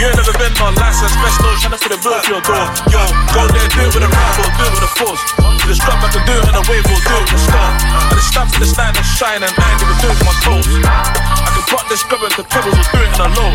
You 0.00 0.08
ain't 0.08 0.16
never 0.16 0.32
been 0.40 0.52
on 0.64 0.72
license, 0.80 1.12
best 1.20 1.36
no, 1.44 1.50
trying 1.60 1.76
to 1.76 1.80
fit 1.80 1.92
a 1.92 1.98
bill 2.00 2.16
to 2.16 2.28
your 2.32 2.42
door. 2.48 2.64
Yo, 2.88 3.02
go 3.36 3.42
there, 3.52 3.68
do 3.68 3.80
it 3.84 3.92
with 3.92 4.08
a 4.08 4.10
rifle, 4.10 4.48
do 4.56 4.64
it 4.64 4.72
with 4.72 4.88
a 4.88 4.92
force. 4.96 5.22
To 5.36 5.64
the 5.68 5.76
strap, 5.76 6.00
I 6.00 6.08
can 6.08 6.24
do 6.24 6.34
it 6.40 6.48
in 6.48 6.54
a 6.56 6.64
wave 6.64 6.86
or 6.88 7.00
do 7.04 7.14
it 7.20 7.24
with 7.28 7.36
a 7.36 7.42
star. 7.44 7.68
And 8.08 8.16
the 8.16 8.24
stamp 8.24 8.48
for 8.48 8.60
the 8.64 8.68
stand 8.70 8.96
and 8.96 9.08
shine, 9.18 9.42
and 9.44 9.52
I 9.52 9.64
ain't 9.76 9.82
even 9.84 9.98
do 10.00 10.08
it 10.08 10.16
with 10.16 10.24
my 10.24 10.36
toes. 10.40 10.64
I 10.88 11.48
can 11.52 11.64
put 11.68 11.84
this 11.92 12.00
grab 12.08 12.24
into 12.24 12.44
pebbles 12.48 12.80
or 12.80 12.86
do 12.96 12.98
it 13.04 13.12
in 13.12 13.20
a 13.20 13.28
low. 13.36 13.52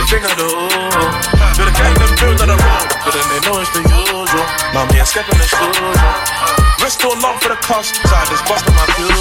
The 0.00 0.04
thing 0.08 0.24
I 0.24 0.32
do, 0.40 1.41
do 1.54 1.64
the 1.64 1.74
gang 1.76 1.94
them 2.00 2.12
build 2.16 2.40
on 2.40 2.48
the 2.48 2.56
road, 2.56 2.88
but 3.04 3.12
then 3.12 3.26
they 3.28 3.40
know 3.44 3.60
it's 3.60 3.70
the 3.76 3.82
usual. 3.84 4.46
Now 4.72 4.88
me, 4.88 5.00
I'm 5.00 5.06
skipping 5.06 5.36
the 5.36 5.44
studio. 5.44 5.92
Wrist 6.80 7.00
too 7.00 7.12
long 7.20 7.38
for 7.38 7.48
the 7.48 7.60
cost, 7.60 7.94
so 7.94 8.14
I 8.14 8.24
just 8.26 8.44
busted 8.48 8.74
my 8.74 8.86
fuse. 8.96 9.12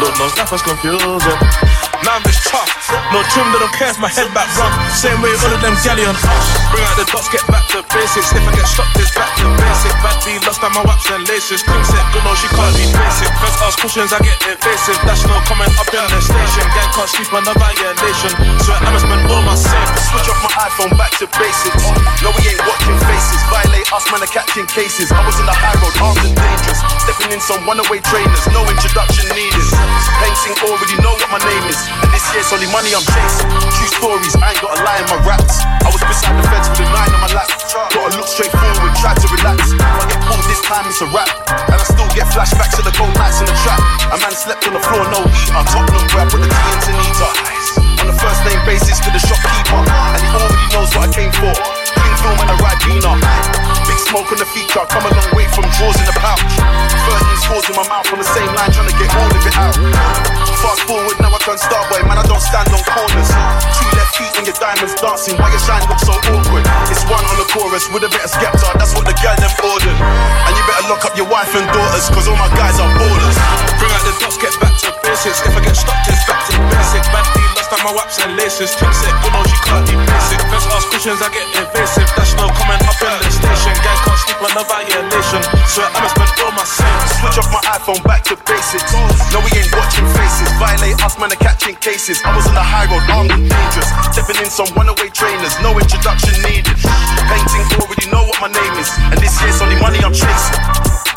Lord 0.00 0.14
knows 0.18 0.34
that 0.38 0.48
was 0.50 0.62
confusing. 0.62 1.83
Now 2.04 2.20
I'm 2.20 2.24
just 2.28 2.44
tough. 2.52 2.68
No 3.16 3.24
trim 3.32 3.48
that 3.48 3.64
don't 3.64 3.72
care 3.72 3.88
if 3.88 3.96
my 3.96 4.12
head 4.12 4.28
back 4.36 4.44
rough. 4.60 4.76
Same 4.92 5.16
way 5.24 5.32
all 5.40 5.56
of 5.56 5.60
them 5.64 5.72
galley 5.80 6.04
on 6.04 6.12
us. 6.12 6.46
Bring 6.68 6.84
out 6.84 7.00
the 7.00 7.08
dots, 7.08 7.32
get 7.32 7.40
back 7.48 7.64
to 7.72 7.80
basics. 7.96 8.28
If 8.28 8.44
I 8.44 8.52
get 8.52 8.68
stopped, 8.68 8.92
it's 9.00 9.08
back 9.16 9.32
to 9.40 9.48
basic. 9.56 9.94
Bad 10.04 10.20
B 10.20 10.36
lost 10.44 10.60
on 10.60 10.76
my 10.76 10.84
waps 10.84 11.08
and 11.08 11.24
laces. 11.24 11.64
Queen 11.64 11.80
said, 11.88 12.04
good 12.12 12.20
no, 12.28 12.36
she 12.36 12.44
can't 12.52 12.76
be 12.76 12.84
basic. 12.92 13.32
First 13.40 13.56
ask 13.64 13.76
questions, 13.80 14.12
I 14.12 14.20
get 14.20 14.36
invasive. 14.44 15.00
That's 15.08 15.24
no 15.24 15.40
comment 15.48 15.72
up 15.80 15.88
in 15.88 16.04
the 16.04 16.20
station. 16.20 16.64
Gang 16.76 16.90
can't 16.92 17.08
sleep 17.08 17.30
on 17.32 17.44
the 17.48 17.56
violation. 17.56 18.32
So 18.60 18.76
I'ma 18.76 19.00
spend 19.00 19.24
all 19.32 19.40
my 19.48 19.56
savings. 19.56 20.04
Switch 20.12 20.28
off 20.28 20.44
my 20.44 20.52
iPhone 20.60 20.92
back 21.00 21.16
to 21.24 21.26
basics. 21.40 21.88
No, 22.20 22.36
we 22.36 22.52
ain't 22.52 22.60
watching 22.68 23.00
faces. 23.08 23.40
Violate 23.48 23.88
us, 23.88 24.04
man, 24.12 24.20
are 24.20 24.28
catching 24.28 24.68
cases. 24.68 25.08
I 25.08 25.24
was 25.24 25.40
in 25.40 25.48
the 25.48 25.56
high 25.56 25.72
road, 25.80 25.96
armed 26.04 26.20
and 26.20 26.36
dangerous. 26.36 26.84
Stepping 27.00 27.32
in 27.32 27.40
some 27.40 27.64
runaway 27.64 28.04
trainers, 28.04 28.44
no 28.52 28.60
introduction 28.68 29.24
needed. 29.32 29.64
Painting 30.20 30.52
already 30.68 31.00
know 31.00 31.16
what 31.16 31.32
my 31.32 31.40
name 31.40 31.64
is. 31.72 31.93
And 32.02 32.10
this 32.10 32.24
year's 32.34 32.50
only 32.50 32.66
money 32.74 32.90
I'm 32.96 33.04
chasing. 33.04 33.50
True 33.50 33.90
stories, 33.94 34.34
I 34.40 34.54
ain't 34.54 34.62
got 34.64 34.74
a 34.74 34.80
lie 34.82 34.98
in 34.98 35.08
my 35.12 35.20
raps. 35.22 35.62
I 35.84 35.88
was 35.92 36.02
beside 36.02 36.34
the 36.34 36.44
fence 36.50 36.66
with 36.72 36.82
a 36.82 36.88
nine 36.90 37.12
on 37.14 37.20
my 37.22 37.30
lap. 37.30 37.50
Gotta 37.94 38.16
look 38.16 38.26
straight 38.26 38.50
forward, 38.50 38.92
try 38.98 39.14
to 39.14 39.26
relax. 39.30 39.70
If 39.70 39.82
I 39.82 40.04
get 40.10 40.20
pulled 40.26 40.46
this 40.50 40.62
time, 40.64 40.86
it's 40.90 41.02
a 41.04 41.08
wrap. 41.14 41.30
And 41.70 41.78
I 41.78 41.86
still 41.86 42.10
get 42.16 42.26
flashbacks 42.34 42.78
of 42.78 42.84
the 42.86 42.94
cold 42.94 43.14
nights 43.14 43.38
in 43.38 43.46
the 43.46 43.56
trap. 43.62 43.78
A 44.10 44.16
man 44.18 44.34
slept 44.34 44.66
on 44.66 44.74
the 44.74 44.82
floor, 44.82 45.04
no 45.10 45.22
heat. 45.26 45.50
I'm 45.54 45.66
Tottenham 45.68 46.06
where 46.10 46.24
I 46.24 46.26
put 46.30 46.40
the 46.42 46.50
into 46.50 46.90
Nita. 46.94 47.28
On 48.02 48.06
the 48.10 48.16
first 48.18 48.40
name 48.46 48.60
basis 48.66 48.98
to 49.02 49.08
the 49.14 49.22
shopkeeper. 49.22 49.80
And 49.82 50.20
he 50.22 50.28
already 50.34 50.66
knows 50.74 50.90
what 50.94 51.06
I 51.06 51.10
came 51.14 51.32
for. 51.34 51.54
Clean 51.54 52.14
film 52.22 52.38
and 52.42 52.50
a 52.50 52.56
Ribena. 52.60 53.12
Big 53.86 54.00
smoke 54.10 54.28
on 54.32 54.38
the 54.38 54.48
feature, 54.50 54.84
come 54.90 55.04
a 55.06 55.12
long 55.12 55.30
way 55.34 55.46
from 55.54 55.64
drawers 55.78 55.98
in 56.02 56.06
the 56.06 56.16
pouch. 56.18 56.42
13 56.42 57.44
scores 57.46 57.66
in 57.70 57.76
my 57.76 57.86
mouth 57.88 58.08
on 58.12 58.18
the 58.18 58.28
same 58.28 58.50
line, 58.54 58.70
trying 58.72 58.88
to 58.88 58.96
get 58.96 59.10
all 59.14 59.30
of 59.30 59.44
it 59.46 59.56
out. 59.56 60.43
Fast 60.64 60.88
forward, 60.88 61.12
now 61.20 61.28
I 61.28 61.36
turn 61.44 61.60
starboy, 61.60 62.08
man, 62.08 62.16
I 62.16 62.24
don't 62.24 62.40
stand 62.40 62.72
on 62.72 62.80
corners. 62.88 63.28
Two 63.76 63.84
left 64.00 64.16
feet 64.16 64.32
and 64.40 64.48
your 64.48 64.56
diamonds 64.56 64.96
dancing, 64.96 65.36
why 65.36 65.52
your 65.52 65.60
shine 65.60 65.84
looks 65.92 66.08
so 66.08 66.16
awkward? 66.32 66.64
It's 66.88 67.04
one 67.04 67.20
on 67.20 67.36
the 67.36 67.44
chorus 67.52 67.84
with 67.92 68.08
a 68.08 68.08
bit 68.08 68.24
of 68.24 68.32
Skepta, 68.32 68.72
that's 68.80 68.96
what 68.96 69.04
the 69.04 69.12
girl 69.20 69.36
them 69.36 69.52
ordered. 69.60 69.98
And 70.00 70.52
you 70.56 70.64
better 70.64 70.88
lock 70.88 71.04
up 71.04 71.14
your 71.20 71.28
wife 71.28 71.52
and 71.52 71.68
daughters, 71.68 72.08
cause 72.08 72.32
all 72.32 72.40
my 72.40 72.48
guys 72.56 72.80
are 72.80 72.88
ballers. 72.96 73.36
Bring 73.76 73.92
out 73.92 74.08
the 74.08 74.16
dots, 74.24 74.40
get 74.40 74.56
back 74.56 74.72
to 74.88 74.90
basics. 75.04 75.44
If 75.44 75.52
I 75.52 75.60
get 75.60 75.76
stopped, 75.76 76.08
it's 76.08 76.24
back 76.24 76.40
to 76.48 76.56
basic. 76.72 77.04
Bad 77.12 77.28
B 77.36 77.53
lost 77.64 77.80
on 77.80 77.84
my 77.84 77.96
waps 77.96 78.18
and 78.20 78.36
laces. 78.36 78.76
Twin 78.76 78.92
said, 78.92 79.14
good 79.22 79.32
no, 79.32 79.40
she 79.44 79.56
can't 79.64 79.84
be 79.88 79.96
basic. 79.96 80.40
First 80.52 80.68
ask 80.68 80.88
questions, 80.88 81.20
I 81.22 81.28
get 81.32 81.46
invasive. 81.56 82.08
That's 82.16 82.34
no 82.36 82.48
comment 82.52 82.82
up 82.84 83.00
in 83.00 83.12
the 83.24 83.30
station. 83.32 83.72
Gang 83.80 84.00
can't 84.04 84.20
sleep 84.20 84.40
on 84.44 84.52
the 84.52 84.64
violation. 84.68 85.40
So 85.68 85.80
I'ma 85.84 86.08
spend 86.12 86.32
all 86.44 86.52
my 86.52 86.66
savings. 86.66 87.12
Switch 87.20 87.38
off 87.40 87.48
my 87.52 87.62
iPhone 87.72 88.02
back 88.04 88.24
to 88.28 88.36
basics. 88.44 88.92
No, 89.32 89.40
we 89.40 89.50
ain't 89.56 89.72
watching 89.72 90.04
faces. 90.12 90.48
Violate 90.60 90.98
us, 91.00 91.16
man, 91.16 91.32
are 91.32 91.40
catching 91.40 91.76
cases. 91.80 92.20
I 92.24 92.36
was 92.36 92.44
on 92.48 92.54
the 92.54 92.64
high 92.64 92.88
road, 92.90 93.04
armed 93.08 93.32
and 93.32 93.48
dangerous. 93.48 93.88
Stepping 94.12 94.38
in 94.44 94.50
some 94.50 94.68
runaway 94.76 95.08
trainers, 95.08 95.54
no 95.64 95.72
introduction 95.78 96.36
needed. 96.44 96.76
Painting 96.76 97.64
already 97.80 98.06
know 98.12 98.24
what 98.28 98.38
my 98.44 98.50
name 98.52 98.74
is. 98.76 98.90
And 99.08 99.18
this 99.20 99.32
year's 99.40 99.60
only 99.64 99.80
money 99.80 100.00
I'm 100.04 100.12
chasing. 100.12 101.13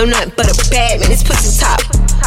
Don't 0.00 0.08
nothing 0.08 0.32
but 0.32 0.48
a 0.48 0.56
bad 0.72 0.96
man, 0.96 1.12
this 1.12 1.20
pussy 1.20 1.52
top. 1.60 1.76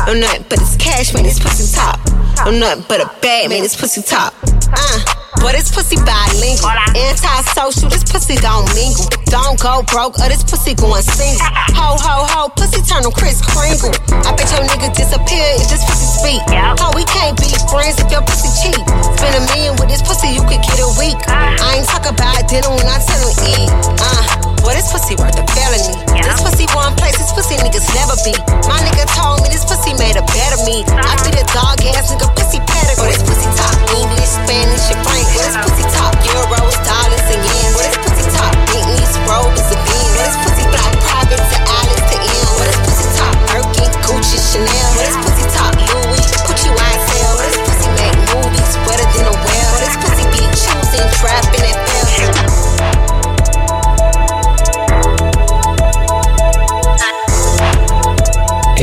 Don't 0.05 0.21
nothing 0.21 0.45
but 0.45 0.61
this 0.61 0.77
cash, 0.77 1.09
man, 1.09 1.25
this 1.25 1.41
pussy 1.41 1.65
top. 1.73 1.97
Don't 2.45 2.61
nothing 2.61 2.85
but 2.85 3.01
a 3.01 3.09
bad 3.17 3.49
man, 3.49 3.65
this 3.65 3.73
pussy 3.73 4.05
top. 4.05 4.29
Uh. 4.69 5.01
But 5.41 5.57
this 5.57 5.73
pussy 5.73 5.97
bilingual. 6.05 6.69
Anti-social, 6.93 7.89
this 7.89 8.05
pussy 8.05 8.37
don't 8.37 8.69
mingle. 8.77 9.09
Don't 9.25 9.57
go 9.57 9.81
broke, 9.89 10.21
or 10.21 10.29
this 10.29 10.45
pussy 10.45 10.77
going 10.77 11.01
single. 11.01 11.49
Ho, 11.73 11.97
ho, 11.97 12.29
ho, 12.29 12.53
pussy 12.53 12.77
turn 12.85 13.09
on 13.09 13.11
Kris 13.11 13.41
Kringle. 13.41 13.89
I 14.21 14.37
bet 14.37 14.53
your 14.53 14.61
nigga 14.69 14.93
disappear 14.93 15.57
if 15.57 15.65
this 15.65 15.81
pussy 15.81 16.05
speak. 16.13 16.45
Ho, 16.53 16.93
we 16.93 17.09
can't 17.09 17.33
be 17.41 17.49
friends 17.73 17.97
if 17.97 18.05
your 18.13 18.21
pussy 18.21 18.53
cheap. 18.61 18.85
Spend 19.17 19.33
a 19.33 19.41
million 19.49 19.73
with 19.81 19.89
this 19.89 20.05
pussy, 20.05 20.29
you 20.29 20.45
could 20.45 20.61
get 20.61 20.77
a 20.77 20.93
week. 21.01 21.17
I 21.25 21.81
ain't 21.81 21.89
talk 21.89 22.05
about 22.05 22.37
dinner 22.45 22.69
when 22.69 22.85
I 22.85 23.01
tell 23.01 23.17
him 23.17 23.33
eat. 23.49 23.69
Uh, 23.97 24.42
boy, 24.63 24.73
this 24.79 24.87
pussy 24.89 25.19
worth 25.19 25.35
a 25.35 25.43
felony. 25.51 25.91
This 26.15 26.39
pussy 26.39 26.65
one 26.71 26.95
place, 26.95 27.19
this 27.19 27.35
pussy 27.35 27.59
niggas 27.59 27.83
never 27.91 28.15
be. 28.23 28.31
My 28.71 28.79
nigga 28.79 29.03
told 29.11 29.43
me 29.43 29.51
this 29.51 29.67
pussy 29.67 29.91
made 29.99 30.15
a 30.15 30.23
better 30.31 30.57
me. 30.63 30.87
I 30.87 31.13
be 31.27 31.35
the 31.35 31.43
dog 31.51 31.83
ass 31.91 32.07
nigga 32.07 32.31
pussy 32.33 32.63
pedigree. 32.63 33.11
This 33.11 33.21
pussy 33.27 33.51
talk 33.59 33.75
English, 33.91 34.31
Spanish, 34.31 34.87
and 34.89 35.03
French. 35.03 35.27
What 35.35 35.51
is 35.51 35.57
pussy 35.67 35.85
top? 35.99 36.15
Euros, 36.23 36.75
dollars, 36.87 37.27
and 37.27 37.43
yen. 37.43 37.69
What 37.75 37.91
is 37.91 37.97
pussy 38.07 38.25
top? 38.31 38.55
Bentleys, 38.71 39.13
Rovers, 39.27 39.67
and 39.67 39.83
Benz. 39.83 40.15
What 40.15 40.27
is 40.31 40.37
pussy 40.47 40.63
fly 40.71 40.89
private 41.11 41.43
to 41.43 41.57
Alice 41.67 42.05
to 42.07 42.17
M? 42.23 42.51
What 42.55 42.67
is 42.71 42.79
pussy 42.87 43.07
top? 43.19 43.35
Birkin, 43.51 43.91
Gucci, 44.07 44.39
Chanel. 44.39 44.89
What 44.95 45.07
is 45.11 45.17
pussy 45.19 45.32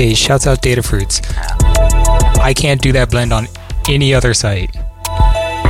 Hey, 0.00 0.14
shouts 0.14 0.46
out 0.46 0.62
Datafruits. 0.62 1.20
I 2.40 2.54
can't 2.54 2.80
do 2.80 2.90
that 2.92 3.10
blend 3.10 3.34
on 3.34 3.48
any 3.86 4.14
other 4.14 4.32
site. 4.32 4.74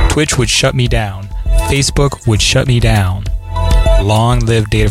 Twitch 0.09 0.37
would 0.37 0.49
shut 0.49 0.73
me 0.73 0.87
down. 0.87 1.27
Facebook 1.67 2.25
would 2.25 2.41
shut 2.41 2.65
me 2.65 2.79
down. 2.79 3.25
Long 4.01 4.39
live 4.39 4.69
Data 4.69 4.89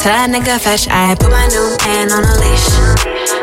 tell 0.00 0.16
that 0.16 0.32
nigga 0.32 0.56
fetch. 0.56 0.88
I 0.88 1.12
put 1.14 1.28
my 1.28 1.44
new 1.52 1.76
man 1.84 2.08
on 2.08 2.24
a 2.24 2.32
leash. 2.40 2.72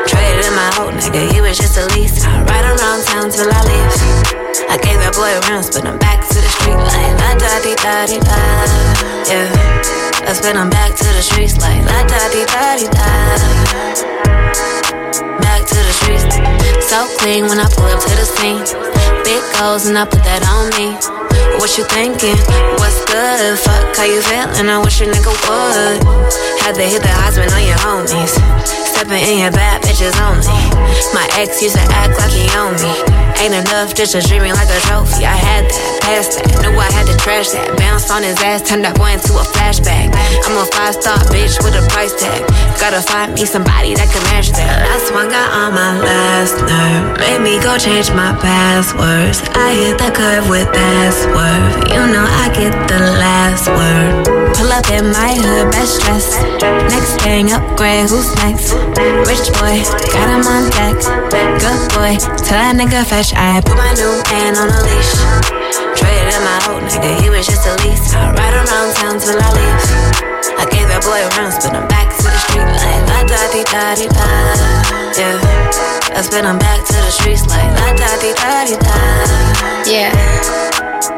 Traded 0.10 0.42
in 0.42 0.58
my 0.58 0.74
old 0.82 0.98
nigga, 0.98 1.30
he 1.30 1.38
was 1.40 1.54
just 1.58 1.78
a 1.78 1.86
lease. 1.94 2.26
I 2.26 2.42
ride 2.50 2.66
around 2.66 3.06
town 3.06 3.30
till 3.30 3.46
I 3.46 3.62
leave. 3.70 3.94
I 4.66 4.82
gave 4.82 4.98
that 5.06 5.14
boy 5.14 5.38
rounds, 5.46 5.70
but 5.70 5.86
I'm 5.86 6.02
back 6.02 6.26
to 6.26 6.34
the 6.34 6.50
street 6.58 6.74
like 6.74 7.14
la 7.22 7.38
da 7.38 7.62
di 7.62 7.78
da 7.78 8.10
di 8.10 8.18
da. 8.18 8.42
Yeah, 9.30 9.46
I 10.26 10.34
spin 10.34 10.58
him 10.58 10.74
back 10.74 10.98
to 10.98 11.06
the 11.06 11.22
streets 11.22 11.62
like 11.62 11.86
la 11.86 12.02
da 12.10 12.26
di 12.34 12.42
da 12.50 12.74
di 12.74 12.90
da 12.90 13.06
So 16.88 17.08
clean 17.20 17.46
when 17.46 17.60
I 17.60 17.68
pull 17.74 17.90
up 17.92 18.00
to 18.00 18.14
the 18.16 18.26
scene. 18.26 18.64
Big 19.24 19.44
goals 19.60 19.88
and 19.88 19.98
I 19.98 20.06
put 20.06 20.24
that 20.24 20.46
on 20.48 20.72
me. 20.78 20.96
What 21.60 21.74
you 21.78 21.84
thinking? 21.90 22.38
What's 22.78 23.02
good? 23.10 23.58
Fuck 23.60 23.98
how 23.98 24.06
you 24.06 24.22
feeling? 24.22 24.70
I 24.70 24.78
wish 24.80 25.02
a 25.02 25.10
nigga 25.10 25.34
would. 25.34 26.00
Had 26.62 26.76
to 26.78 26.86
hit 26.86 27.02
the 27.02 27.12
husband 27.12 27.52
on 27.52 27.66
your 27.66 27.80
homies. 27.82 28.38
Stepping 28.66 29.20
in 29.26 29.42
your 29.42 29.52
bad 29.52 29.82
bitches 29.82 30.14
only. 30.22 30.48
My 31.14 31.26
ex 31.34 31.62
used 31.62 31.76
to 31.76 31.86
act 31.92 32.18
like 32.22 32.32
he 32.32 32.46
owned 32.54 32.78
me. 32.80 32.94
Ain't 33.42 33.54
enough 33.54 33.94
just 33.94 34.14
to 34.14 34.22
treat 34.22 34.42
me 34.42 34.54
like 34.54 34.70
a 34.70 34.80
trophy. 34.86 35.26
I 35.26 35.36
had 35.36 35.66
that, 35.66 35.97
passed 36.08 36.40
that, 36.40 36.48
knew 36.64 36.72
I 36.72 36.88
had 36.88 37.04
to 37.12 37.16
trash 37.20 37.52
that. 37.52 37.76
Bounced 37.76 38.08
on 38.08 38.24
his 38.24 38.40
ass, 38.40 38.64
turned 38.64 38.88
that 38.88 38.96
boy 38.96 39.12
into 39.12 39.36
a 39.36 39.44
flashback. 39.44 40.16
I'm 40.48 40.56
a 40.56 40.66
five 40.72 40.96
star 40.96 41.20
bitch 41.28 41.60
with 41.60 41.76
a 41.76 41.84
price 41.92 42.16
tag. 42.16 42.48
Gotta 42.80 43.04
find 43.04 43.36
me 43.36 43.44
somebody 43.44 43.92
that 44.00 44.08
can 44.08 44.24
match 44.32 44.56
that. 44.56 44.88
Last 44.88 45.12
one 45.12 45.28
got 45.28 45.52
on 45.52 45.76
my 45.76 46.00
last 46.00 46.56
nerve. 46.64 47.20
Made 47.20 47.44
me 47.44 47.60
go 47.60 47.76
change 47.76 48.08
my 48.16 48.32
passwords. 48.40 49.44
I 49.52 49.76
hit 49.76 50.00
the 50.00 50.12
curve 50.16 50.48
with 50.48 50.72
that 50.72 50.96
password. 51.12 51.92
You 51.92 52.04
know 52.08 52.24
I 52.24 52.48
get 52.56 52.72
the 52.88 53.04
last 53.20 53.68
word. 53.68 54.24
Pull 54.56 54.72
up 54.72 54.88
in 54.88 55.12
my 55.12 55.36
hood, 55.36 55.76
best 55.76 56.00
dressed. 56.08 56.40
Next 56.88 57.20
thing, 57.20 57.52
upgrade, 57.52 58.08
who's 58.08 58.32
next? 58.40 58.72
Rich 59.28 59.52
boy, 59.60 59.84
got 60.16 60.28
him 60.32 60.48
on 60.48 60.72
deck. 60.72 60.96
Good 61.60 61.82
boy, 61.92 62.16
tell 62.48 62.60
that 62.64 62.74
nigga 62.80 63.04
fetch. 63.04 63.36
I 63.36 63.60
put 63.60 63.76
my 63.76 63.92
new 64.00 64.16
man 64.32 64.56
on 64.56 64.72
a 64.72 64.80
leash. 64.88 65.57
Traded 65.96 66.34
in 66.34 66.42
my 66.44 66.60
old 66.70 66.84
nigga, 66.84 67.12
he 67.22 67.30
was 67.30 67.46
just 67.46 67.66
a 67.68 67.76
lease. 67.84 68.14
I 68.14 68.32
ride 68.32 68.56
around 68.56 68.90
town 68.96 69.20
till 69.20 69.38
I 69.38 69.50
leave. 69.58 69.84
I 70.58 70.66
gave 70.72 70.88
that 70.88 71.04
boy 71.04 71.22
rounds, 71.38 71.58
but 71.64 71.76
I'm 71.76 71.88
back 71.88 72.10
to 72.16 72.24
the 72.24 72.40
street 72.48 72.70
like 72.80 73.04
la 73.10 73.20
da 73.28 73.42
di 73.52 73.64
da 73.68 73.96
di 73.96 74.08
da. 74.08 74.28
Yeah, 75.18 76.18
I 76.18 76.22
spin 76.22 76.46
him 76.46 76.58
back 76.58 76.86
to 76.86 76.94
the 76.94 77.12
streets 77.12 77.46
like 77.48 77.72
la 77.80 77.94
da 77.94 78.10
di 78.22 78.32
da 78.34 78.66
di 78.66 78.76
da. 78.78 78.98
Yeah. 79.86 81.17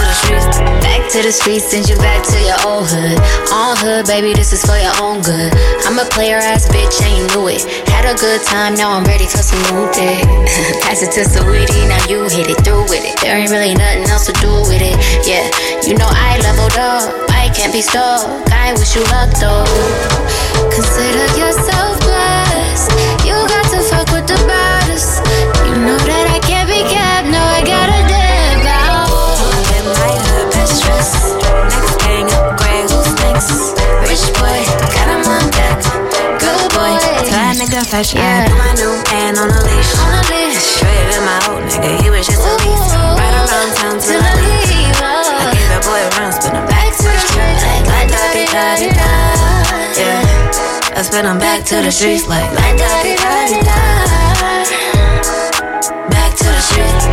Back 0.00 0.08
to 0.08 0.08
the 0.08 0.16
streets. 0.16 0.58
Back 0.80 1.02
to 1.12 1.20
the 1.22 1.32
streets, 1.32 1.64
send 1.68 1.88
you 1.88 1.96
back 2.00 2.24
to 2.24 2.38
your 2.40 2.60
old 2.64 2.88
hood. 2.88 3.18
On 3.52 3.76
hood, 3.76 4.06
baby, 4.06 4.32
this 4.32 4.52
is 4.52 4.64
for 4.64 4.78
your 4.80 4.94
own 5.02 5.20
good. 5.20 5.52
I'm 5.84 5.98
a 5.98 6.06
player 6.08 6.40
ass 6.40 6.68
bitch, 6.68 6.96
and 7.04 7.12
you 7.18 7.24
knew 7.36 7.48
it. 7.48 7.62
Had 7.88 8.08
a 8.08 8.16
good 8.16 8.40
time, 8.46 8.74
now 8.74 8.90
I'm 8.96 9.04
ready 9.04 9.26
for 9.26 9.44
some 9.44 9.60
new 9.68 9.84
dick. 9.92 10.24
Pass 10.82 11.04
it 11.04 11.12
to 11.18 11.28
Saweetie, 11.28 11.84
now 11.88 12.00
you 12.08 12.24
hit 12.32 12.48
it 12.48 12.64
through 12.64 12.88
with 12.88 13.04
it. 13.04 13.20
There 13.20 13.36
ain't 13.36 13.50
really 13.50 13.74
nothing 13.74 14.08
else 14.08 14.26
to 14.26 14.34
do 14.40 14.50
with 14.64 14.80
it. 14.80 14.96
Yeah, 15.28 15.44
you 15.84 15.98
know 15.98 16.08
I 16.08 16.40
leveled 16.40 16.76
up, 16.80 17.04
I 17.28 17.52
can't 17.52 17.72
be 17.72 17.82
stuck. 17.82 18.24
I 18.48 18.72
wish 18.72 18.96
you 18.96 19.04
luck 19.12 19.30
though. 19.36 19.68
Consider 20.72 21.26
yourself 21.36 22.00
fetch. 37.90 38.14
Yeah. 38.14 38.46
I 38.46 38.48
put 38.48 38.54
my 38.54 38.70
new 38.78 38.94
man 39.10 39.34
on 39.34 39.50
a 39.50 39.60
leash. 39.66 39.90
On 39.98 40.14
a 40.14 40.22
leash. 40.30 40.62
Straight 40.78 41.10
with 41.10 41.26
my 41.26 41.38
old 41.50 41.66
nigga, 41.66 41.90
he 41.98 42.08
was 42.10 42.24
just 42.26 42.46
a 42.46 42.54
beast. 42.62 42.94
Right 43.18 43.34
around 43.34 43.70
town 43.74 43.98
till 43.98 44.22
I 44.22 44.32
leave. 44.38 44.94
I 45.02 45.50
gave 45.50 45.66
that 45.74 45.82
boy 45.82 45.98
a 45.98 46.08
run, 46.14 46.30
spin 46.30 46.54
him 46.54 46.66
back 46.70 46.94
to 46.94 47.10
the 47.10 47.18
streets 47.18 47.66
Like, 47.66 47.82
like, 47.90 48.08
da 48.14 48.22
di 48.30 48.44
da 48.46 48.78
di 48.78 48.88
da. 48.94 49.10
Yeah. 49.98 50.98
I 50.98 51.02
spin 51.02 51.26
him 51.26 51.38
back 51.38 51.66
to 51.66 51.82
the 51.82 51.90
streets 51.90 52.28
like, 52.30 52.50
like, 52.54 52.78
da 52.78 53.02
di 53.02 53.14
da 53.18 53.32
di 53.50 53.58
da. 53.66 53.78
Back 56.14 56.32
to 56.38 56.46
the 56.46 56.62
streets. 56.62 57.06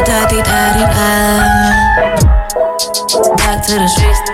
da 0.00 0.24
di 0.26 0.40
da 0.42 0.72
di 0.72 0.84
da. 0.96 1.39
Back, 3.60 3.68
to 3.68 3.74
the 3.74 3.88
streets. 3.88 4.30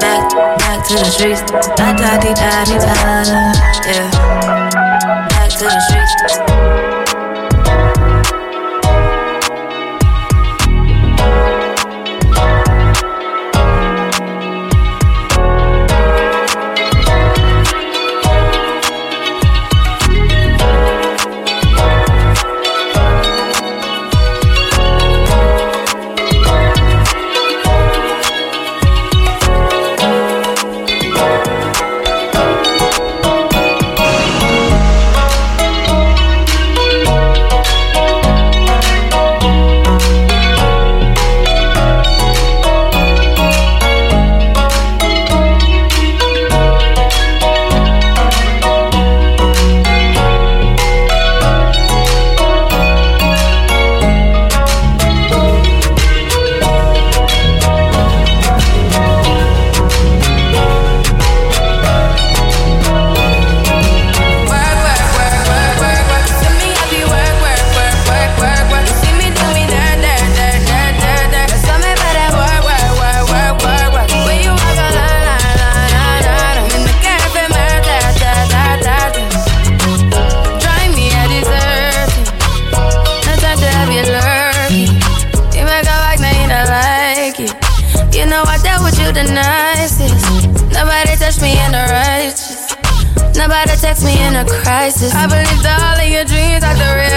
back 0.00 0.30
back 0.58 0.86
to 0.86 0.94
the 0.94 1.04
streets. 1.04 1.42
La 1.80 1.92
da 1.94 2.16
di 2.16 2.32
da 2.32 2.64
di 2.64 2.78
da. 2.78 2.94
Yeah. 3.84 4.10
Back 5.30 5.50
to 5.50 5.64
the 5.64 5.80
streets. 5.80 6.45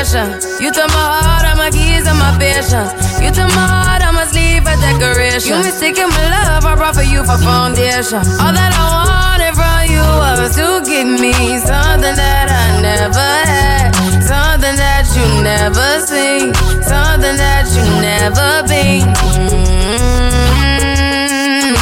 You 0.10 0.74
took 0.74 0.90
my 0.90 1.22
heart, 1.22 1.46
all 1.46 1.56
my 1.56 1.70
keys, 1.70 2.08
and 2.08 2.18
my 2.18 2.34
patience. 2.42 2.98
You 3.22 3.30
took 3.30 3.46
my 3.54 3.62
heart, 3.62 4.02
I 4.02 4.10
must 4.10 4.34
leave 4.34 4.66
a 4.66 4.74
decoration. 4.82 5.54
You 5.54 5.62
mistaken 5.62 6.10
my 6.10 6.26
love, 6.34 6.66
I 6.66 6.74
brought 6.74 6.96
for 6.96 7.04
you 7.06 7.22
for 7.22 7.38
foundation. 7.38 8.18
All 8.42 8.50
that 8.50 8.74
I 8.74 8.86
wanted 9.06 9.54
from 9.54 9.86
you 9.86 10.02
was 10.02 10.58
to 10.58 10.82
give 10.82 11.06
me 11.06 11.62
something 11.62 12.16
that 12.18 12.50
I 12.50 12.82
never 12.82 13.30
had, 13.46 13.94
something 14.26 14.76
that 14.82 15.06
you 15.14 15.30
never 15.46 16.02
seen, 16.02 16.58
something 16.82 17.38
that 17.38 17.70
you 17.70 17.86
never 18.02 18.66
been. 18.66 19.14
Mm-hmm. 19.14 20.69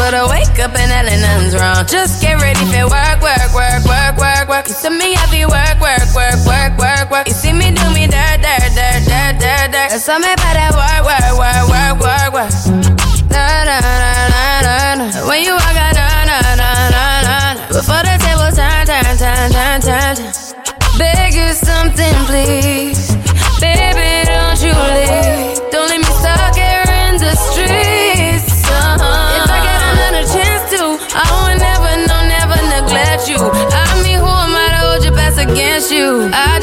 But 0.08 0.16
I 0.16 0.24
wake 0.24 0.56
up 0.64 0.72
and 0.72 0.88
hell 0.88 1.04
nothing's 1.04 1.52
wrong. 1.52 1.84
Just 1.84 2.22
get 2.24 2.40
ready 2.40 2.64
for 2.72 2.88
work, 2.88 3.20
work, 3.20 3.52
work, 3.52 3.84
work, 3.84 4.16
work, 4.16 4.48
work. 4.48 4.66
You 4.70 4.74
see 4.74 4.88
me 4.88 5.12
happy 5.12 5.44
work, 5.44 5.84
work, 5.84 6.08
work, 6.16 6.40
work, 6.48 6.80
work, 6.80 7.12
work. 7.12 7.28
You 7.28 7.36
see 7.36 7.52
me 7.52 7.76
do 7.76 7.84
me 7.92 8.08
dirt, 8.08 8.40
dirt, 8.40 8.72
dirt, 8.72 9.04
dirt, 9.04 9.36
dirt, 9.36 9.68
dirt. 9.68 9.92
There's 9.92 10.08
something 10.08 10.32
about 10.32 10.56
that 10.56 10.72
work, 10.80 11.04
work, 11.12 11.36
work, 11.36 11.64
work, 11.68 11.96
work, 12.00 12.32
work. 12.40 12.56
Na 13.36 13.68
na 13.68 13.84
na 13.84 13.92
na 14.32 14.44
na 14.64 14.76
na. 14.96 15.28
When 15.28 15.44
you 15.44 15.52
walk 15.60 15.76
out, 15.76 15.92
na 16.00 16.08
na 16.24 16.40
na 16.56 16.70
na 16.88 17.04
na. 17.28 17.68
Before 17.68 18.00
the 18.08 18.16
table 18.24 18.48
turn, 18.56 18.88
turn, 18.88 19.12
turn, 19.20 19.52
turn, 19.52 19.80
turn, 19.84 20.16
turn. 20.16 20.32
Beg 20.96 21.36
you 21.36 21.52
something, 21.52 22.16
please, 22.32 23.12
against 35.78 35.92
you? 35.92 36.30
I 36.34 36.57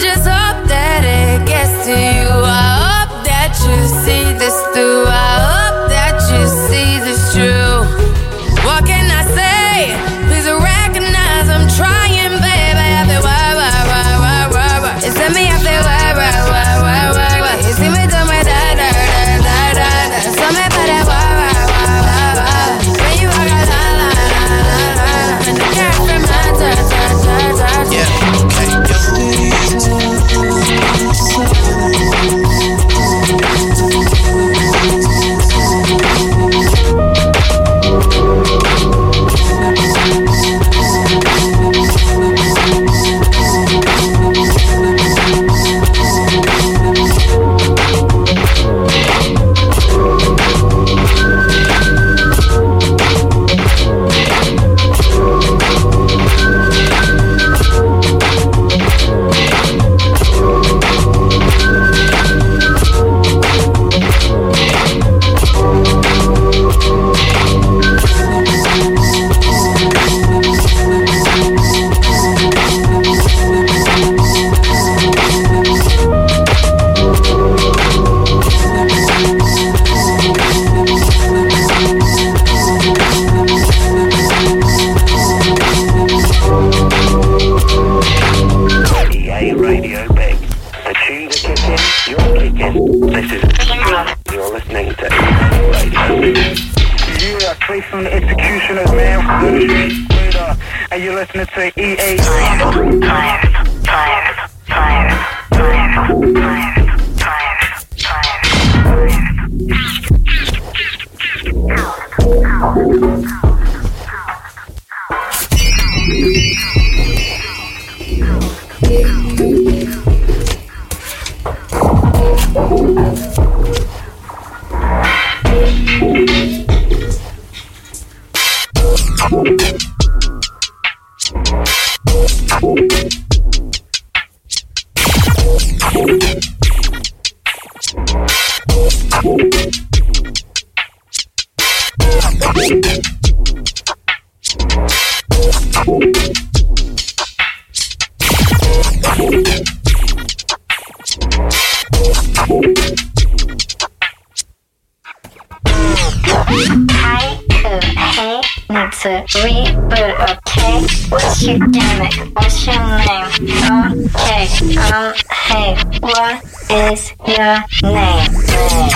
Okay, 160.26 160.80
What's 161.10 161.42
your 161.42 161.58
gimmick? 161.58 162.14
What's 162.34 162.66
your 162.66 162.76
name? 162.76 164.08
Okay, 164.16 164.76
um, 164.78 165.14
hey, 165.44 165.76
what 166.00 166.63
is 166.74 167.14
your 167.26 167.64
name? 167.82 168.30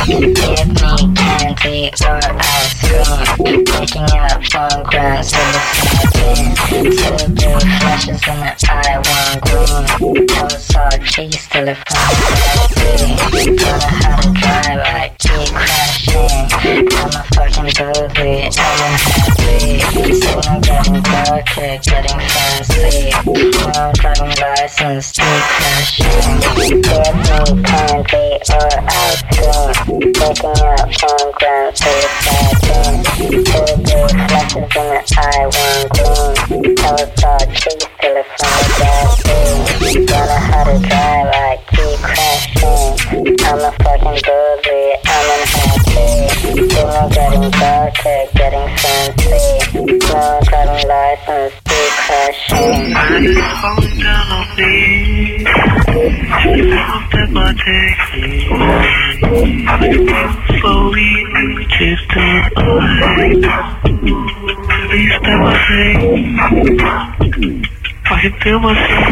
Give 0.07 0.21
me 0.21 0.35
candy 1.15 1.91
or 2.05 2.21
I'll 2.25 2.69
scream. 2.75 3.65
Picking 3.65 4.03
up 4.03 4.43
phone 4.51 4.83
grams 4.85 5.33
in 5.33 5.39
the 5.53 5.61
side 5.69 6.59
Two 6.69 6.85
blue 7.35 7.61
flashes 7.81 8.21
in 8.27 8.39
the 8.41 8.53
eye, 8.69 8.99
one 8.99 9.39
green. 9.45 10.27
Toes 10.27 10.75
all 10.77 10.91
cheese 11.05 11.49
it 11.55 11.77
finds 11.87 12.19
Don't 13.29 13.77
know 13.79 14.17
to 14.23 14.31
drive, 14.39 14.81
I 14.81 15.15
keep 15.19 15.49
crashing. 15.55 16.49
I'm 16.93 17.09
a 17.09 17.23
fucking 17.35 17.71
booby, 17.79 18.33
I'm 18.59 18.81
unhappy. 18.85 19.71
Signal 20.15 20.61
getting 20.61 21.03
darker, 21.03 21.73
getting 21.83 22.21
fancy. 22.29 22.99
No 23.25 23.93
driving 23.95 24.35
license, 24.41 25.13
keep 25.13 25.25
crashing. 25.25 26.41
Give 26.41 26.57
me 26.59 26.83
I'll 27.71 29.15
scream. 29.17 30.13
Picking 30.15 30.57
up 30.57 30.89
Two 33.19 33.43
flashes 34.27 34.57
in 34.57 34.87
the 34.89 35.01
eye, 35.19 35.45
one 35.45 35.89
Don't 39.89 40.09
know 40.09 40.43
how 40.49 40.65
to 40.65 40.79
drive, 40.79 41.29
I 41.29 41.59
keep 41.71 41.99
crashing. 42.01 42.97
I'm 43.45 43.59
a 43.59 43.73
fucking 43.73 44.19
I'm 45.05 45.29
unhappy. 45.35 46.09
Getting 46.69 47.51
getting 48.35 48.69
fancy. 48.79 49.43
No 49.75 50.41
driving 50.43 50.89
license, 50.89 51.55
keep 51.65 51.93
crashing. 52.07 52.95
falling 53.61 53.99
down 53.99 54.27
on 54.33 54.47
me. 54.57 55.47
Every 55.99 56.71
step 57.09 57.37
I 57.37 57.48
take, 57.53 57.99
slowly 60.61 61.11
to 62.11 62.21
I 68.11 68.13
can 68.23 68.33
feel 68.41 68.59
myself 68.59 69.09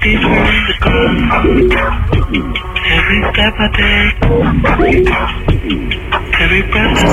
deeper 0.00 0.34
in 0.38 0.66
the. 0.68 0.92
Every 2.90 3.20
step 3.32 3.54
I 3.58 3.68
take, 3.76 4.16
every 6.40 6.62
breath 6.62 6.98
I 6.98 7.06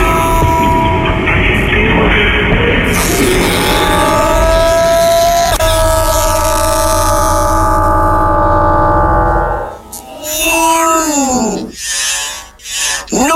take, 0.00 0.09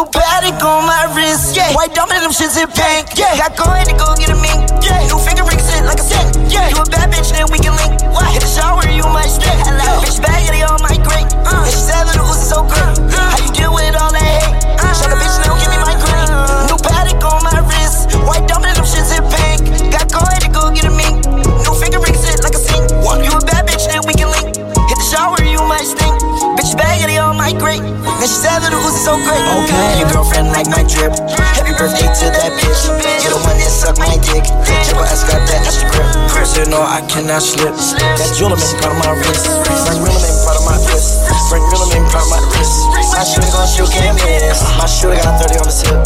New 0.04 0.12
Patek 0.12 0.60
on 0.60 0.84
my 0.84 1.08
wrist, 1.16 1.56
yeah. 1.56 1.72
White 1.72 1.96
diamond 1.96 2.20
them 2.20 2.28
shits 2.28 2.60
in 2.60 2.68
pink, 2.76 3.16
yeah. 3.16 3.40
Got 3.40 3.56
go 3.56 3.64
ahead 3.64 3.88
and 3.88 3.96
go 3.96 4.12
get 4.20 4.28
a 4.28 4.36
mink, 4.36 4.68
yeah. 4.84 5.00
New 5.08 5.16
finger 5.16 5.48
ring 5.48 5.56
sit 5.56 5.80
like 5.80 5.96
a 5.96 6.04
cent, 6.04 6.36
yeah. 6.52 6.68
You 6.68 6.76
a 6.76 6.84
bad 6.92 7.08
bitch, 7.08 7.32
then 7.32 7.48
we 7.48 7.56
can 7.56 7.72
link. 7.72 8.04
What? 8.12 8.28
Hit 8.28 8.44
the 8.44 8.52
shower, 8.52 8.84
you 8.84 9.00
might 9.08 9.32
stink. 9.32 9.56
Hello. 9.64 10.04
Bitch 10.04 10.20
bag, 10.20 10.44
yeah, 10.44 10.52
they 10.52 10.60
all 10.60 10.76
might 10.84 11.00
green. 11.00 11.24
Uh. 11.48 11.64
And 11.64 11.72
she 11.72 11.80
said 11.80 12.04
that 12.04 12.20
it 12.20 12.26
was 12.28 12.36
so 12.36 12.68
good. 12.68 13.00
Uh. 13.00 13.16
How 13.16 13.40
you 13.40 13.48
deal 13.56 13.72
with 13.72 13.96
all 13.96 14.12
that 14.12 14.20
hate? 14.20 14.76
Uh. 14.76 14.92
Show 14.92 15.08
the 15.08 15.16
bitch, 15.16 15.40
now 15.40 15.56
give 15.56 15.72
me 15.72 15.80
my 15.80 15.96
green. 15.96 16.28
New 16.68 16.76
Patek 16.84 17.24
on 17.24 17.40
my 17.40 17.64
wrist, 17.64 18.12
white 18.28 18.44
diamond 18.44 18.76
them 18.76 18.84
shits 18.84 19.08
in 19.08 19.24
pink. 19.24 19.88
Got 19.88 20.12
go 20.12 20.20
ahead 20.20 20.44
and 20.44 20.52
go 20.52 20.68
get 20.68 20.84
a 20.84 20.92
mink. 20.92 21.24
New 21.64 21.72
finger 21.80 21.96
ring 22.04 22.12
sit 22.12 22.44
like 22.44 22.52
a 22.52 22.60
sink. 22.60 22.92
You 23.24 23.32
a 23.32 23.40
bad 23.48 23.64
bitch, 23.64 23.88
then 23.88 24.04
we 24.04 24.12
can 24.12 24.28
link. 24.28 24.52
Hit 24.52 25.00
the 25.00 25.06
shower, 25.08 25.40
you 25.40 25.64
might 25.64 25.88
stink. 25.88 26.12
Bitch 26.60 26.76
bag, 26.76 27.00
yeah, 27.00 27.08
they 27.08 27.16
all 27.16 27.32
might 27.32 27.56
green. 27.56 28.03
And 28.24 28.32
she 28.32 28.40
said 28.40 28.64
that 28.64 28.72
was 28.72 28.96
so 29.04 29.20
great. 29.20 29.44
Okay. 29.44 30.00
Your 30.00 30.08
girlfriend 30.08 30.48
like 30.48 30.64
my 30.72 30.80
drip. 30.80 31.12
Happy 31.28 31.76
birthday 31.76 32.08
to 32.08 32.26
that 32.32 32.56
bitch. 32.56 32.88
You're 33.20 33.36
the 33.36 33.42
one 33.44 33.52
that 33.60 33.68
suck 33.68 34.00
my 34.00 34.16
dick. 34.16 34.48
Triple 34.88 35.04
S 35.04 35.28
got 35.28 35.44
that 35.44 35.60
extra 35.60 35.92
grip. 35.92 36.08
Chris, 36.32 36.56
you 36.56 36.64
know 36.72 36.80
I 36.80 37.04
cannot 37.04 37.44
slip. 37.44 37.76
That 37.76 38.32
jeweler 38.32 38.56
make 38.56 38.80
part 38.80 38.96
of 38.96 39.04
my 39.04 39.12
wrist. 39.12 39.44
Franck 39.84 40.00
Muller 40.00 40.24
make 40.24 40.40
part 40.40 40.56
of 40.56 40.64
my 40.64 40.72
wrist. 40.88 41.20
Franck 41.52 41.68
Muller 41.68 41.84
make 41.92 42.08
part 42.08 42.24
of 42.24 42.32
my 42.32 42.40
wrist. 42.48 42.72
My 43.12 43.28
shooter 43.28 43.52
gon' 43.52 43.68
shoot, 43.68 43.92
can't 43.92 44.16
miss. 44.16 44.56
My 44.80 44.88
shooter 44.88 45.20
got 45.20 45.44
a 45.44 45.44
30 45.44 45.60
on 45.60 45.68
the 45.68 45.76
tip. 45.76 46.00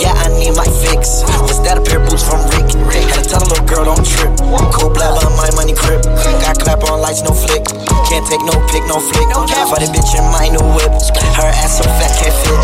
Yeah, 0.00 0.16
I 0.16 0.32
need 0.32 0.56
my 0.56 0.64
fix. 0.64 1.28
Was 1.44 1.60
that 1.68 1.76
a 1.76 1.84
pair 1.84 2.00
of 2.00 2.08
boots 2.08 2.24
from 2.24 2.40
Rick? 2.56 2.72
Had 3.12 3.20
to 3.20 3.36
tell 3.36 3.44
a 3.44 3.48
little 3.52 3.68
girl 3.68 3.84
don't 3.84 4.00
trip. 4.00 4.32
Cold 4.72 4.96
blabber 4.96 5.28
on 5.28 5.36
my 5.36 5.52
money 5.52 5.76
crib. 5.76 6.00
Got 6.40 6.56
clap 6.56 6.80
on 6.88 7.04
lights, 7.04 7.20
no 7.20 7.36
flick. 7.36 7.68
Can't 8.08 8.24
take 8.24 8.40
no 8.48 8.56
pic, 8.72 8.80
no 8.88 8.96
flick. 8.96 9.28
For 9.68 9.76
the 9.76 9.92
bitch 9.92 10.16
in 10.16 10.24
my 10.32 10.48
new 10.48 10.64
whip. 10.72 10.88
Her 11.36 11.49
ass 11.52 11.78
so 11.78 11.84
fat, 11.98 12.12
can't 12.18 12.34
fit. 12.34 12.58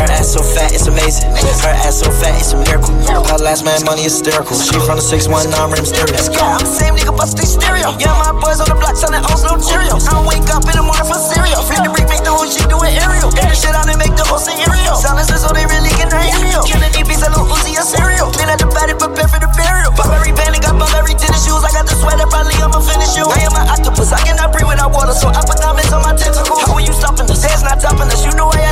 Her 0.00 0.08
ass 0.12 0.32
so 0.32 0.42
fat, 0.42 0.72
it's 0.72 0.86
amazing. 0.86 1.30
Her 1.62 1.74
ass 1.84 2.00
so 2.00 2.10
fat, 2.10 2.36
it's 2.38 2.52
a 2.52 2.58
miracle. 2.58 2.94
Her 3.28 3.38
last 3.38 3.64
man 3.64 3.84
money 3.84 4.04
hysterical. 4.04 4.56
She 4.56 4.76
from 4.82 4.96
the 4.96 5.04
619 5.04 5.52
rim 5.70 5.84
stereo. 5.84 6.16
Yeah, 6.32 6.56
I'm 6.56 6.64
the 6.64 6.70
same 6.70 6.94
nigga, 6.96 7.12
bust 7.16 7.36
they 7.36 7.46
stereo. 7.46 7.96
Yeah, 8.00 8.16
my 8.16 8.32
boys 8.36 8.60
on 8.60 8.68
the 8.68 8.78
block 8.78 8.96
selling 8.96 9.24
O's, 9.30 9.44
no 9.44 9.58
Cheerios. 9.60 10.08
I 10.08 10.20
wake 10.24 10.48
up 10.50 10.64
in 10.64 10.74
the 10.76 10.84
morning 10.84 11.06
for 11.06 11.18
cereal. 11.18 11.60
Flip 11.64 11.84
the 11.84 11.90
brick, 11.92 12.08
make 12.08 12.24
the 12.24 12.32
whole 12.32 12.48
shit 12.48 12.66
do 12.70 12.80
it 12.82 12.96
aerial. 12.96 13.30
Get 13.34 13.50
the 13.50 13.56
shit 13.56 13.74
out 13.74 13.88
and 13.88 13.98
make 13.98 14.14
the 14.16 14.24
whole 14.26 14.40
scenario. 14.40 14.96
Silences 14.96 15.42
so 15.44 15.52
they 15.52 15.66
really 15.68 15.92
can 15.96 16.08
hear 16.10 16.44
you. 16.50 16.60
Kennedy 16.64 17.02
piece 17.04 17.22
of 17.22 17.34
little 17.34 17.50
Uzi 17.50 17.76
a 17.76 17.82
cereal. 17.84 18.30
Clean 18.32 18.48
out 18.48 18.60
the 18.60 18.68
body, 18.70 18.94
prepare 18.94 19.28
for 19.28 19.40
the 19.40 19.50
burial. 19.56 19.92
Burberry 19.94 20.32
banding, 20.32 20.62
got 20.62 20.78
Burberry 20.78 21.14
tennis 21.18 21.44
shoes. 21.44 21.62
I 21.62 21.70
got 21.74 21.84
the 21.88 21.96
sweater, 21.98 22.26
probably 22.30 22.56
I'ma 22.60 22.80
finish 22.80 23.16
you. 23.16 23.26
I 23.26 23.44
am 23.44 23.54
an 23.56 23.66
octopus, 23.68 24.12
I 24.12 24.20
cannot 24.24 24.52
breathe 24.52 24.68
without 24.68 24.92
water, 24.94 25.12
so 25.12 25.28
I 25.28 25.40
put 25.44 25.58
diamonds 25.60 25.92
on 25.92 26.02
my 26.02 26.14
tentacles. 26.14 26.62
How 26.64 26.78
are 26.78 26.84
you 26.84 26.92
stopping 26.92 27.28
us? 27.28 27.42
It's 27.44 27.62
not 27.62 27.80
topping 27.80 28.08
us. 28.08 28.22
You 28.24 28.29
know 28.36 28.50
I 28.52 28.69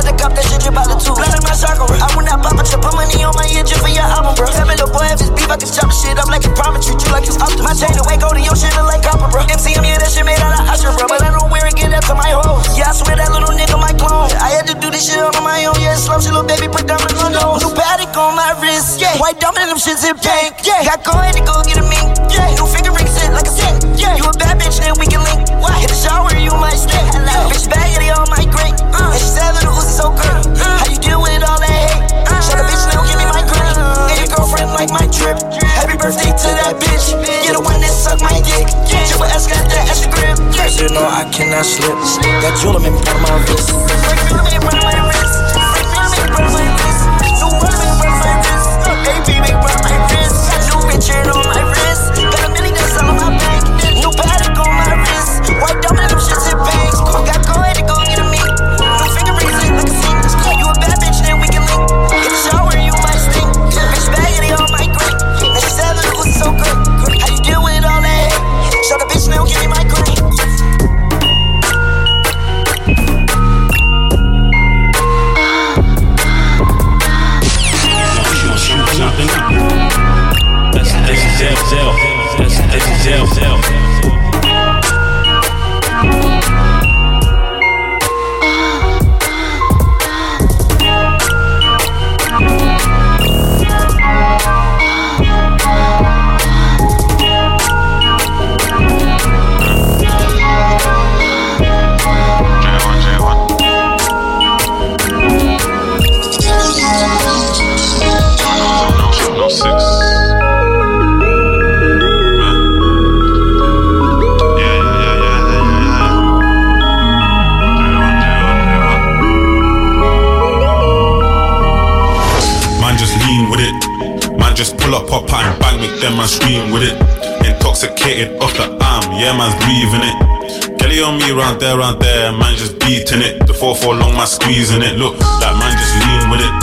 round 131.89 132.01
there, 132.01 132.31
man 132.31 132.55
just 132.55 132.77
beating 132.79 133.21
it. 133.21 133.39
The 133.47 133.53
4-4 133.53 133.99
long, 133.99 134.13
man 134.13 134.27
squeezing 134.27 134.81
it. 134.81 134.97
Look, 134.97 135.17
that 135.17 135.53
man 135.57 135.73
just 135.73 135.93
lean 135.97 136.23
with 136.29 136.41
it. 136.41 136.53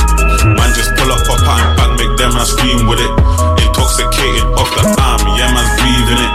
Man 0.55 0.71
just 0.75 0.95
pull 0.95 1.11
up, 1.11 1.23
pop 1.27 1.43
out 1.43 1.75
bang, 1.75 1.95
make 1.99 2.15
them 2.19 2.31
man 2.35 2.47
scream 2.47 2.87
with 2.87 3.03
it. 3.03 3.13
Intoxicated 3.67 4.47
off 4.55 4.71
the 4.79 4.83
arm, 5.03 5.23
yeah, 5.35 5.51
man's 5.51 5.73
breathing 5.83 6.21
it. 6.21 6.33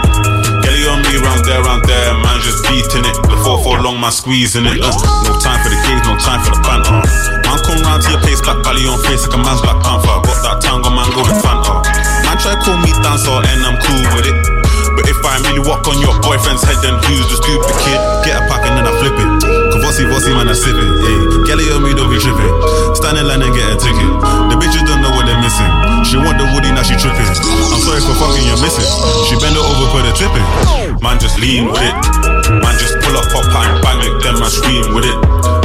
Kelly 0.60 0.84
on 0.92 1.00
me 1.08 1.14
round 1.24 1.42
there, 1.48 1.62
round 1.64 1.84
there, 1.88 2.12
man 2.20 2.36
just 2.44 2.60
beating 2.68 3.06
it. 3.08 3.16
The 3.28 3.36
4-4 3.40 3.80
long, 3.80 3.96
man 4.00 4.12
squeezing 4.12 4.68
it. 4.68 4.76
Uh, 4.82 4.92
no 5.24 5.32
time 5.40 5.60
for 5.64 5.70
the 5.72 5.78
games, 5.88 6.04
no 6.04 6.12
time 6.20 6.42
for 6.44 6.52
the 6.52 6.60
banter. 6.60 7.00
Man 7.48 7.58
come 7.64 7.80
round 7.80 8.04
to 8.04 8.08
your 8.12 8.20
place, 8.20 8.40
black 8.44 8.60
belly 8.60 8.84
on 8.84 9.00
face 9.08 9.24
like 9.24 9.36
a 9.36 9.40
man's 9.40 9.62
black 9.64 9.80
panther. 9.80 10.16
Got 10.20 10.38
that 10.44 10.56
tango 10.60 10.90
man 10.92 11.08
going 11.16 11.38
Fanta. 11.40 11.80
Man 12.28 12.36
try 12.36 12.56
call 12.60 12.76
me 12.76 12.92
dancer 13.00 13.32
and 13.32 13.60
I'm 13.64 13.76
cool 13.80 14.04
with 14.16 14.28
it. 14.28 14.61
But 14.96 15.08
if 15.08 15.18
I 15.24 15.40
really 15.48 15.64
walk 15.64 15.88
on 15.88 15.96
your 15.98 16.12
boyfriend's 16.20 16.62
head, 16.62 16.78
then 16.84 16.96
who's 17.08 17.26
the 17.32 17.38
stupid 17.40 17.74
kid? 17.84 18.00
Get 18.28 18.36
a 18.36 18.42
pack 18.46 18.68
and 18.68 18.76
then 18.76 18.84
I 18.84 18.92
flip 19.00 19.16
it. 19.16 19.28
Cavossi, 19.72 20.04
bossy 20.08 20.32
man, 20.36 20.48
I 20.48 20.56
sip 20.56 20.76
it. 20.76 20.88
Hey, 21.00 21.18
Kelly 21.48 21.66
on 21.72 21.80
me, 21.80 21.96
don't 21.96 22.12
be 22.12 22.20
tripping. 22.20 22.52
Stand 22.92 23.16
in 23.16 23.24
line 23.24 23.40
and 23.40 23.52
get 23.56 23.66
a 23.72 23.76
ticket. 23.80 24.10
The 24.52 24.56
bitches 24.60 24.84
don't 24.84 25.00
know 25.00 25.12
what 25.16 25.24
they're 25.24 25.40
missing. 25.40 25.72
She 26.04 26.20
want 26.20 26.36
the 26.36 26.46
woody, 26.52 26.68
now 26.70 26.84
she 26.84 26.94
tripping. 27.00 27.24
I'm 27.24 27.80
sorry 27.80 28.04
for 28.04 28.14
fucking 28.20 28.44
your 28.44 28.60
missus. 28.60 28.88
She 29.30 29.34
bend 29.40 29.56
it 29.56 29.64
over, 29.64 29.88
a 30.04 30.12
tip 30.12 30.32
in. 30.36 30.44
Man, 31.00 31.16
just 31.16 31.40
lean 31.40 31.72
with 31.72 31.80
it. 31.80 31.94
Man, 32.60 32.74
just 32.76 33.00
pull 33.00 33.16
up, 33.16 33.26
pop 33.32 33.48
out 33.48 33.64
and 33.72 33.80
bang, 33.80 33.96
make 33.96 34.16
them 34.20 34.36
man 34.38 34.52
scream 34.52 34.92
with 34.92 35.08
it. 35.08 35.16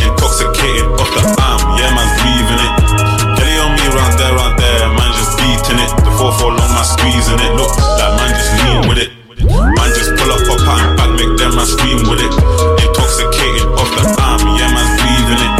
Intoxicated 0.07 0.88
off 0.97 1.11
the 1.11 1.21
arm, 1.43 1.59
yeah, 1.75 1.91
man's 1.91 2.15
breathing 2.23 2.61
it. 2.63 2.73
Kelly 3.36 3.55
on 3.59 3.75
me, 3.75 3.86
round 3.91 4.15
there, 4.15 4.34
round 4.34 4.55
there, 4.55 4.88
man, 4.88 5.11
just 5.19 5.36
beating 5.36 5.84
it. 5.84 5.91
The 6.05 6.11
4-4 6.15 6.55
long, 6.55 6.71
man 6.71 6.86
squeezing 6.88 7.41
it. 7.43 7.51
Look, 7.59 7.75
that 7.99 8.11
man 8.15 8.32
just 8.34 8.51
lean 8.63 8.88
with 8.88 8.97
it. 9.03 9.16
Make 11.78 11.89
them 11.89 11.97
man 11.97 11.97
scream 11.97 11.99
with 12.09 12.21
it. 12.21 12.34
Intoxicated 12.82 13.67
off 13.78 13.89
the 13.93 14.03
arm, 14.21 14.41
yeah, 14.57 14.69
man's 14.73 14.93
breathing 15.01 15.41
it. 15.41 15.53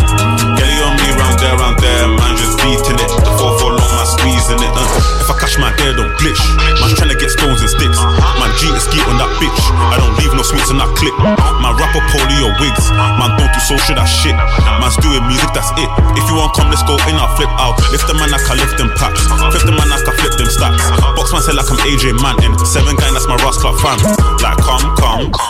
Kelly 0.58 0.78
on 0.82 0.94
me, 0.98 1.08
round 1.14 1.38
there, 1.40 1.56
round 1.58 1.78
there, 1.80 2.08
man, 2.08 2.34
just 2.38 2.58
beating 2.62 2.98
it. 2.98 3.10
The 3.22 3.32
4-4 3.38 3.78
long, 3.78 3.92
man 3.94 4.08
squeezing 4.08 4.62
it. 4.62 4.72
Uh, 4.74 4.88
if 5.22 5.30
I 5.30 5.36
catch 5.38 5.58
my 5.60 5.72
hair, 5.78 5.94
don't 5.94 6.12
glitch. 6.18 6.42
Man's 6.82 6.98
trying 6.98 7.14
to 7.14 7.20
get 7.20 7.30
stones 7.30 7.62
and 7.62 7.70
sticks. 7.70 8.00
Man, 8.40 8.52
G 8.58 8.70
and 8.72 8.82
ski 8.82 9.00
on 9.06 9.18
that 9.22 9.30
bitch. 9.38 9.62
I 9.94 9.98
don't 9.98 10.14
leave 10.18 10.34
no 10.34 10.44
sweets 10.44 10.70
on 10.74 10.82
that 10.82 10.92
clip. 10.98 11.14
Man, 11.62 11.74
rapper 11.78 12.04
polio 12.14 12.50
wigs. 12.58 12.90
Man, 12.94 13.38
don't 13.38 13.52
do 13.52 13.60
social 13.62 13.96
that 13.98 14.10
shit. 14.10 14.36
Man's 14.82 14.98
doing 15.02 15.22
music, 15.30 15.52
that's 15.54 15.70
it. 15.78 15.90
If 16.18 16.26
you 16.30 16.40
want 16.40 16.56
come, 16.58 16.70
let's 16.72 16.84
go 16.86 16.98
in, 17.10 17.16
I'll 17.18 17.32
flip 17.38 17.52
out. 17.62 17.78
Lift 17.94 18.08
the 18.10 18.16
man 18.18 18.34
I 18.34 18.40
lift 18.58 18.78
them 18.78 18.90
packs. 18.98 19.22
Flip 19.54 19.64
the 19.66 19.74
man 19.76 19.90
I 19.92 19.98
flip 20.02 20.34
them 20.38 20.50
stacks. 20.50 20.84
Box 21.16 21.32
man 21.34 21.42
said 21.44 21.56
like 21.56 21.70
I'm 21.70 21.80
AJ 21.86 22.18
Manton. 22.20 22.54
Seven 22.66 22.96
gang, 22.98 23.14
that's 23.14 23.28
my 23.28 23.38
Ross 23.44 23.58
Club 23.58 23.78
fam. 23.80 24.00
Like, 24.42 24.60
come, 24.60 24.84
come. 24.98 25.07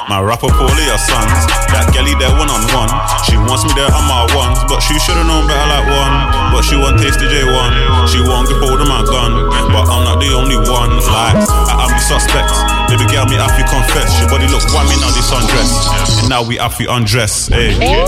My 0.07 0.23
rapper 0.23 0.47
polio 0.47 0.95
sons. 0.95 1.43
That 1.75 1.91
galley 1.91 2.15
there 2.15 2.31
one 2.39 2.47
on 2.47 2.63
one. 2.71 2.87
She 3.27 3.35
wants 3.35 3.67
me 3.67 3.75
there 3.75 3.91
on 3.91 4.07
my 4.07 4.23
ones. 4.39 4.55
But 4.71 4.79
she 4.79 4.95
should've 5.03 5.27
known 5.27 5.43
better 5.51 5.67
like 5.67 5.83
one. 5.91 6.15
But 6.55 6.63
she 6.63 6.79
won't 6.79 6.95
taste 7.03 7.19
the 7.19 7.27
J1. 7.27 8.07
She 8.07 8.23
won't 8.23 8.47
grip 8.47 8.63
hold 8.63 8.79
of 8.79 8.87
my 8.87 9.03
gun. 9.03 9.51
But 9.67 9.83
I'm 9.91 10.07
not 10.07 10.23
the 10.23 10.31
only 10.31 10.55
one. 10.71 10.95
Like, 11.11 11.35
I- 11.43 11.83
I'm 11.83 11.91
the 11.91 11.99
suspect. 11.99 12.47
Baby 12.87 13.03
girl, 13.11 13.27
me 13.27 13.35
have 13.35 13.51
to 13.59 13.63
confess. 13.67 14.15
Your 14.23 14.31
body 14.31 14.47
look 14.47 14.63
whammy 14.71 14.95
now 15.03 15.11
this 15.11 15.27
undress. 15.27 15.75
And 16.23 16.29
now 16.31 16.39
we 16.41 16.55
have 16.55 16.77
to 16.79 16.87
undress. 16.87 17.51
Eh. 17.51 17.75
Hey. 17.75 18.07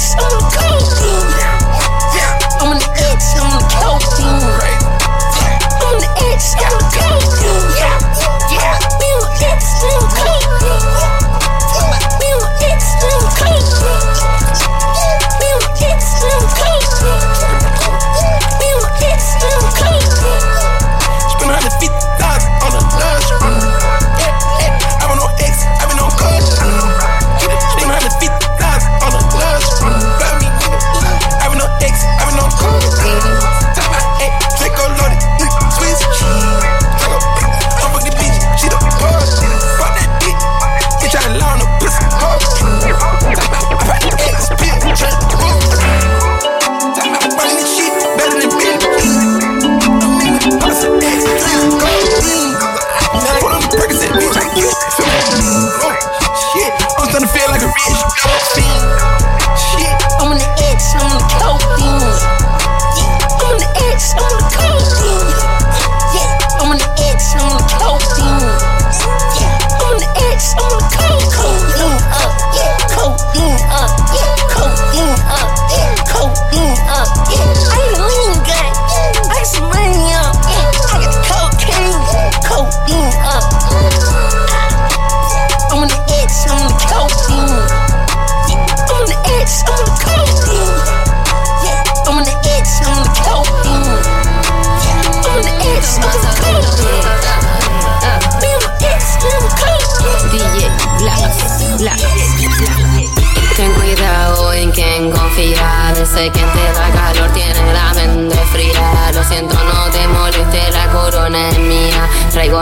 On 0.00 0.29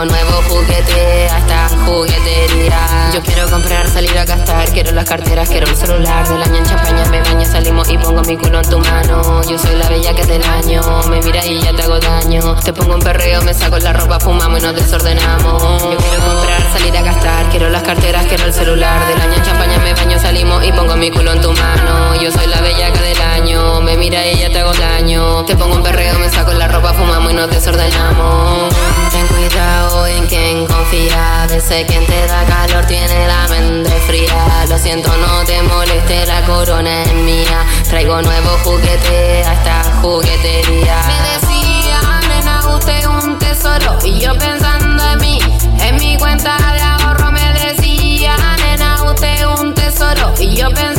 Nuevo 0.05 0.41
juguete 0.47 1.27
hasta 1.27 1.67
juguetería. 1.85 3.11
Yo 3.13 3.21
comprar, 3.49 3.87
salir 3.89 4.17
a 4.17 4.25
gastar. 4.25 4.69
Quiero 4.71 4.91
las 4.91 5.05
carteras, 5.05 5.49
quiero 5.49 5.67
el 5.67 5.75
celular. 5.75 6.27
Del 6.27 6.41
año 6.41 6.57
en 6.57 6.65
champaña 6.65 7.05
me 7.05 7.21
baño, 7.21 7.45
salimos 7.45 7.89
y 7.89 7.97
pongo 7.97 8.21
mi 8.21 8.37
culo 8.37 8.59
en 8.59 8.69
tu 8.69 8.79
mano. 8.79 9.41
Yo 9.43 9.57
soy 9.57 9.75
la 9.75 9.89
bella 9.89 10.13
que 10.13 10.25
del 10.25 10.43
año. 10.43 10.81
Me 11.09 11.21
mira 11.21 11.45
y 11.45 11.59
ya 11.61 11.73
te 11.73 11.83
hago 11.83 11.99
daño. 11.99 12.55
Te 12.55 12.73
pongo 12.73 12.93
un 12.93 13.01
perreo, 13.01 13.41
me 13.41 13.53
saco 13.53 13.77
la 13.79 13.93
ropa, 13.93 14.19
fumamos 14.19 14.59
y 14.59 14.61
nos 14.61 14.75
desordenamos. 14.75 15.61
Yo 15.81 15.97
quiero 15.97 16.23
comprar, 16.23 16.61
salir 16.73 16.97
a 16.97 17.01
gastar. 17.01 17.49
Quiero 17.49 17.69
las 17.69 17.83
carteras, 17.83 18.25
quiero 18.27 18.45
el 18.45 18.53
celular. 18.53 19.07
Del 19.07 19.21
año 19.21 19.33
en 19.35 19.43
champaña 19.43 19.77
me 19.79 19.93
baño, 19.93 20.19
salimos 20.19 20.63
y 20.63 20.71
pongo 20.71 20.95
mi 20.95 21.09
culo 21.09 21.33
en 21.33 21.41
tu 21.41 21.51
mano. 21.51 22.15
Yo 22.21 22.31
soy 22.31 22.47
la 22.47 22.61
bella 22.61 22.91
que 22.93 22.99
del 22.99 23.21
año. 23.21 23.81
Me 23.81 23.97
mira 23.97 24.25
y 24.27 24.39
ya 24.39 24.49
te 24.49 24.59
hago 24.59 24.73
daño. 24.73 25.45
Te 25.45 25.55
pongo 25.55 25.75
un 25.75 25.83
perreo, 25.83 26.19
me 26.19 26.29
saco 26.29 26.53
la 26.53 26.67
ropa, 26.67 26.93
fumamos 26.93 27.31
y 27.31 27.35
nos 27.35 27.49
desordenamos. 27.49 28.73
Ten 29.11 29.27
cuidado 29.27 30.07
en 30.07 30.27
quien 30.27 30.65
confía. 30.67 31.47
Veces 31.49 31.85
quien 31.87 32.05
te 32.05 32.27
da 32.27 32.45
calor 32.45 32.85
tiene 32.85 33.27
la 33.27 33.38
mente 33.47 33.91
fría. 34.07 34.65
Lo 34.67 34.77
siento, 34.77 35.15
no 35.17 35.45
te 35.45 35.61
moleste, 35.63 36.25
la 36.25 36.41
corona 36.45 37.03
es 37.03 37.13
mía. 37.13 37.65
Traigo 37.89 38.21
nuevo 38.21 38.49
juguete 38.63 39.43
hasta 39.43 39.83
juguetería. 40.01 41.01
Me 41.07 41.47
decía, 41.47 42.01
nena, 42.27 42.75
usted 42.75 43.05
un 43.05 43.39
tesoro. 43.39 43.97
Y 44.03 44.19
yo 44.19 44.33
pensando 44.37 45.03
en 45.11 45.17
mí, 45.19 45.39
en 45.79 45.95
mi 45.97 46.17
cuenta 46.17 46.57
de 46.73 46.81
ahorro. 46.81 47.31
Me 47.31 47.53
decía, 47.53 48.35
nena, 48.57 49.03
usted 49.03 49.45
un 49.59 49.73
tesoro. 49.73 50.33
Y 50.39 50.55
yo 50.55 50.69
pensando 50.69 50.98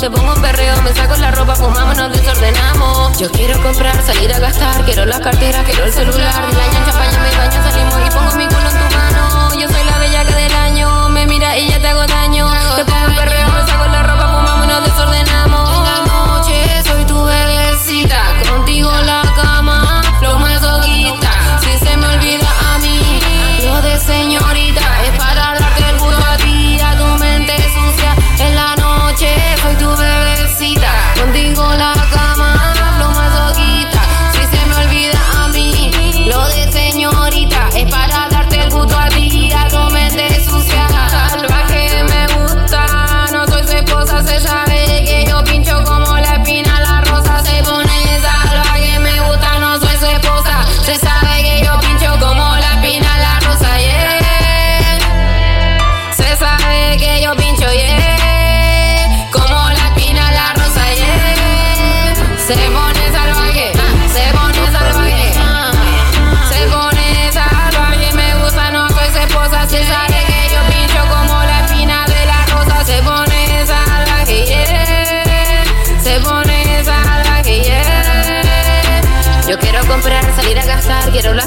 Te 0.00 0.10
pongo 0.10 0.32
un 0.32 0.40
perreo, 0.40 0.80
me 0.80 0.94
saco 0.94 1.14
la 1.18 1.30
ropa, 1.30 1.54
fumamos, 1.54 1.94
nos 1.94 2.10
desordenamos. 2.10 3.18
Yo 3.18 3.30
quiero 3.30 3.62
comprar, 3.62 4.02
salir 4.02 4.32
a 4.32 4.38
gastar, 4.38 4.82
quiero 4.86 5.04
las 5.04 5.20
carteras, 5.20 5.62
quiero 5.66 5.84
el 5.84 5.92
celular. 5.92 6.46
Del 6.46 6.58
año 6.58 6.78
en 6.78 6.84
champaña 6.86 7.18
me 7.20 7.36
baño, 7.36 7.70
salimos 7.70 7.94
y 8.06 8.10
pongo 8.10 8.34
mi 8.36 8.46
culo 8.46 8.70
en 8.70 8.89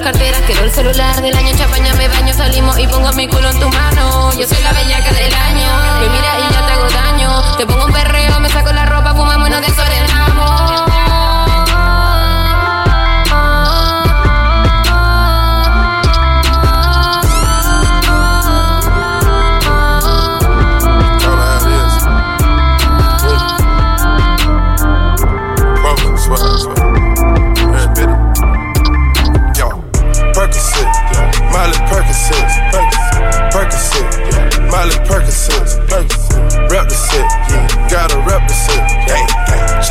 carteras, 0.03 0.41
quiero 0.45 0.65
el 0.65 0.71
celular 0.71 1.21
del 1.21 1.35
año 1.35 1.49
en 1.49 1.57
champaña, 1.57 1.93
me 1.93 2.09
baño, 2.09 2.33
salimos 2.33 2.77
y 2.77 2.85
pongo 2.87 3.11
mi 3.13 3.27
culo 3.27 3.49
en 3.49 3.59
tu 3.59 3.69
mano. 3.69 4.31
Yo 4.37 4.45
soy 4.45 4.61
la 4.61 4.73
bellaca 4.73 5.13
del 5.13 5.33
año, 5.33 5.99
me 6.01 6.09
mira 6.09 6.39
y 6.39 6.53
ya 6.53 6.65
te 6.65 6.73
hago 6.73 6.89
daño. 6.89 7.57
Te 7.57 7.65
pongo 7.65 7.85
un 7.85 7.93
perreo, 7.93 8.32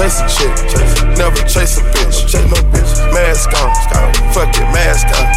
Chase 0.02 0.18
a 0.18 0.26
chick, 0.26 0.54
chase. 0.66 1.02
never 1.14 1.42
chase 1.46 1.78
a 1.78 1.82
bitch. 1.94 2.26
Chase 2.26 2.42
no 2.50 2.58
bitch. 2.74 2.90
Mask 3.14 3.46
on, 3.54 3.70
fuck 4.34 4.50
it, 4.50 4.66
mask 4.74 5.06
on, 5.14 5.30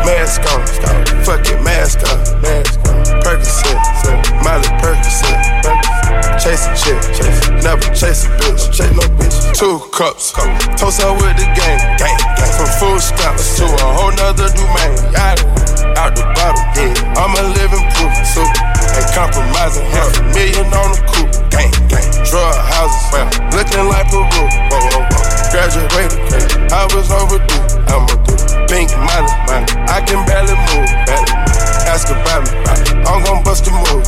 mask 0.00 0.40
on, 0.48 0.64
fuck 1.20 1.44
it, 1.44 1.60
mask 1.60 2.00
on, 2.08 2.16
Percocet, 3.20 3.76
Miley 4.40 4.72
Percocet, 4.80 5.36
Chase 6.40 6.64
a 6.64 6.72
chick, 6.72 6.96
chase. 7.20 7.50
never 7.60 7.84
chase 7.92 8.24
a 8.24 8.32
bitch. 8.40 8.72
Chase 8.72 8.96
no 8.96 9.04
bitch. 9.20 9.36
Two 9.52 9.76
cups, 9.92 10.32
toast 10.80 11.02
her 11.02 11.12
with 11.12 11.36
the 11.36 11.44
gang. 11.52 11.76
From 12.56 12.72
food 12.80 13.02
stamps 13.02 13.58
to 13.58 13.64
a 13.64 13.88
whole 13.92 14.12
nother 14.16 14.48
domain. 14.56 14.96
Out, 15.20 15.44
out 16.00 16.16
the 16.16 16.24
bottle, 16.32 16.64
yeah. 16.80 17.20
I'm 17.20 17.36
a 17.36 17.44
living 17.52 17.84
proof, 17.92 18.16
super. 18.24 18.56
Ain't 18.96 19.12
compromising, 19.12 19.84
half 19.92 20.16
a 20.16 20.22
million 20.32 20.64
on 20.72 20.96
the 20.96 21.00
coupe, 21.12 21.50
gang. 21.52 21.85
Drug 22.30 22.56
houses, 22.56 23.06
well, 23.12 23.30
looking 23.54 23.86
like 23.86 24.10
Peru. 24.10 24.26
Whoa, 24.26 24.82
whoa, 24.82 25.06
whoa. 25.06 25.50
Graduated, 25.52 26.72
I 26.72 26.84
was 26.92 27.10
overdue. 27.10 27.62
I'm 27.86 28.02
a 28.02 28.16
do 28.26 28.34
pink 28.66 28.90
money, 28.98 29.30
money. 29.46 29.66
I 29.86 30.02
can 30.04 30.26
barely 30.26 30.58
move, 30.66 30.90
barely 31.06 31.32
move. 31.46 31.55
Ask 31.86 32.08
about 32.10 32.42
me, 32.44 32.58
I'm 33.06 33.24
gon' 33.24 33.42
bust 33.44 33.66
a 33.66 33.70
move. 33.70 34.06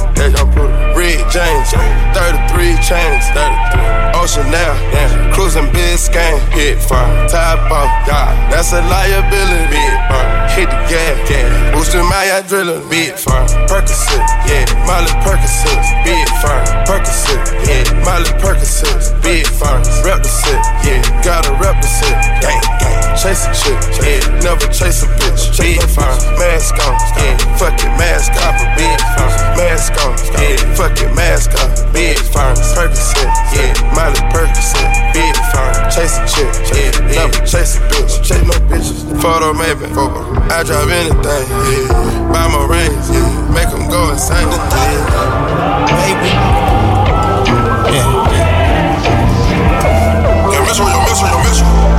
Red 0.98 1.18
James, 1.30 1.70
33 1.70 2.74
chains, 2.82 3.24
33. 3.30 3.98
Ocean 4.18 4.50
now, 4.50 4.74
yeah. 4.90 5.32
Cruising 5.32 5.70
Biscayne, 5.70 6.40
hit 6.50 6.82
fire. 6.82 7.28
Top 7.28 7.70
off, 7.70 7.86
yeah. 8.08 8.34
That's 8.50 8.72
a 8.72 8.82
liability, 8.82 9.70
big 9.70 9.94
fire. 10.10 10.48
Hit 10.58 10.68
the 10.68 10.80
gas, 10.90 11.28
gas. 11.30 11.74
Boosting 11.74 12.02
my 12.10 12.26
adrenaline, 12.34 12.82
big 12.90 13.14
fire. 13.14 13.46
Percocet, 13.70 14.26
yeah. 14.50 14.66
Molly 14.90 15.12
Percocet, 15.22 15.80
big 16.02 16.26
fire. 16.42 16.66
Percocet, 16.82 17.46
yeah. 17.62 17.86
Molly 18.02 18.32
Percocet, 18.42 19.22
big 19.22 19.46
fire. 19.46 19.78
Rep 20.02 20.22
the 20.22 20.28
set, 20.28 20.60
yeah. 20.82 21.22
Gotta 21.22 21.52
rep 21.62 21.80
the 21.80 21.86
set, 21.86 22.42
gang, 22.42 22.60
gang. 22.82 22.98
Chase 23.14 23.46
a 23.46 23.52
chick, 23.54 23.78
yeah. 24.02 24.40
Never 24.42 24.66
chase 24.72 25.04
a 25.04 25.08
bitch, 25.14 25.56
big 25.56 25.80
fire. 25.94 26.18
Mask 26.42 26.74
on, 26.82 26.98
yeah. 27.22 27.38
Fuck 27.68 27.84
it, 27.84 27.92
mask 28.00 28.32
off, 28.48 28.56
big 28.80 28.96
fire. 29.12 29.28
Mask 29.60 29.92
on, 30.00 30.16
yeah. 30.40 30.56
Fuck 30.72 30.96
it, 31.04 31.12
mask 31.14 31.52
off, 31.60 31.92
big 31.92 32.16
fire. 32.16 32.56
Percocet, 32.72 33.28
yeah. 33.52 33.76
Molly 33.92 34.16
Percocet, 34.32 34.88
big 35.12 35.36
fire. 35.52 35.76
Chase 35.92 36.16
a 36.16 36.24
chick, 36.24 36.48
yeah. 36.72 37.28
Never 37.28 37.44
chase 37.44 37.76
a 37.76 37.80
bitch, 37.92 38.24
chase 38.24 38.40
no 38.48 38.56
bitches. 38.72 39.04
Photo 39.20 39.52
maybe, 39.52 39.84
I 40.48 40.64
drive 40.64 40.88
anything, 40.88 41.20
yeah. 41.20 42.32
Buy 42.32 42.48
my 42.48 42.64
rings, 42.64 43.10
yeah. 43.12 43.52
Make 43.52 43.68
them 43.68 43.84
go 43.90 44.12
insane, 44.12 44.48
yeah. 44.48 45.92
Baby. 45.92 46.32
Yeah, 47.92 48.32
yeah. 48.32 48.48
Yo, 50.54 50.58
Metro, 50.64 50.88
yo, 50.88 50.98
Metro, 51.04 51.28
yo, 51.28 51.97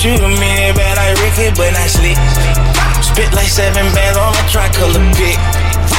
Ricky, 0.00 1.52
but 1.52 1.76
not 1.76 1.88
slick. 1.92 2.16
Spit 3.04 3.28
like 3.36 3.52
seven 3.52 3.84
bands 3.92 4.16
on 4.16 4.32
a 4.32 4.42
tricolor 4.48 5.04
pick. 5.12 5.36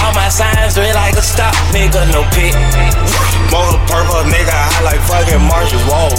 All 0.02 0.14
my 0.18 0.26
signs 0.30 0.74
red 0.78 0.96
like 0.96 1.14
a 1.14 1.22
stop, 1.22 1.54
nigga, 1.70 2.10
no 2.10 2.26
pick. 2.34 2.58
Motor 3.54 3.78
purple, 3.86 4.26
nigga, 4.26 4.50
I 4.50 4.82
like 4.82 5.02
fucking 5.06 5.46
marshes, 5.46 5.84
whoa. 5.86 6.10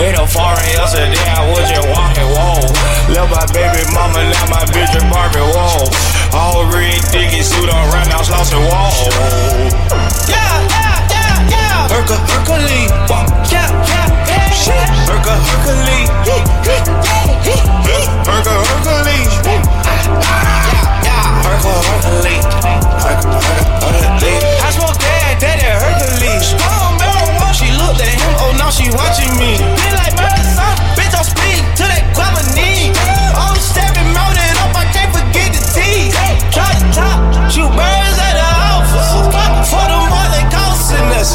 Ain't 0.00 0.16
no 0.16 0.24
foreign 0.24 0.64
yesterday, 0.72 1.20
I 1.28 1.44
was 1.52 1.68
just 1.68 1.84
walking, 1.92 2.28
whoa. 2.32 2.64
Left 3.12 3.28
my 3.28 3.44
baby 3.52 3.84
mama, 3.92 4.24
now 4.24 4.48
my 4.48 4.64
bitch 4.72 4.96
is 4.96 5.04
Barbie, 5.12 5.44
whoa. 5.52 5.84
All 6.32 6.64
red, 6.72 6.96
diggy 7.12 7.44
suit 7.44 7.68
on, 7.68 7.92
right 7.92 8.08
now, 8.08 8.24
lost 8.24 8.56
it, 8.56 8.62
whoa. 8.64 9.12
Yeah, 10.32 10.64
yeah, 10.72 10.87
yeah. 11.78 11.94
Herca, 11.94 12.16
Hercules. 12.26 12.90
Yeah, 13.50 13.70
yeah, 13.86 14.10
yeah. 14.66 14.86
Herca, 15.06 15.34
Hercules. 15.38 16.08
Herca, 17.48 18.52
Hercules. 18.66 19.30
Herca, 21.46 21.72
Hercules. 21.86 22.44
Herca, 23.04 23.30
Hercules. 23.86 24.44
I 24.58 24.70
smoke 24.74 24.98
that, 24.98 25.38
that, 25.40 25.56
that 25.62 25.74
Hercules. 25.82 26.46
She 27.54 27.68
looked 27.74 28.00
at 28.00 28.08
him, 28.08 28.34
oh, 28.38 28.52
now 28.58 28.70
she 28.70 28.90
watching 28.90 29.30
me. 29.38 29.58
Be 29.58 29.88
like, 29.94 30.14
murder, 30.18 30.44
son. 30.54 30.74
Bitch, 30.94 31.14
I'm 31.14 31.24
speed 31.24 31.57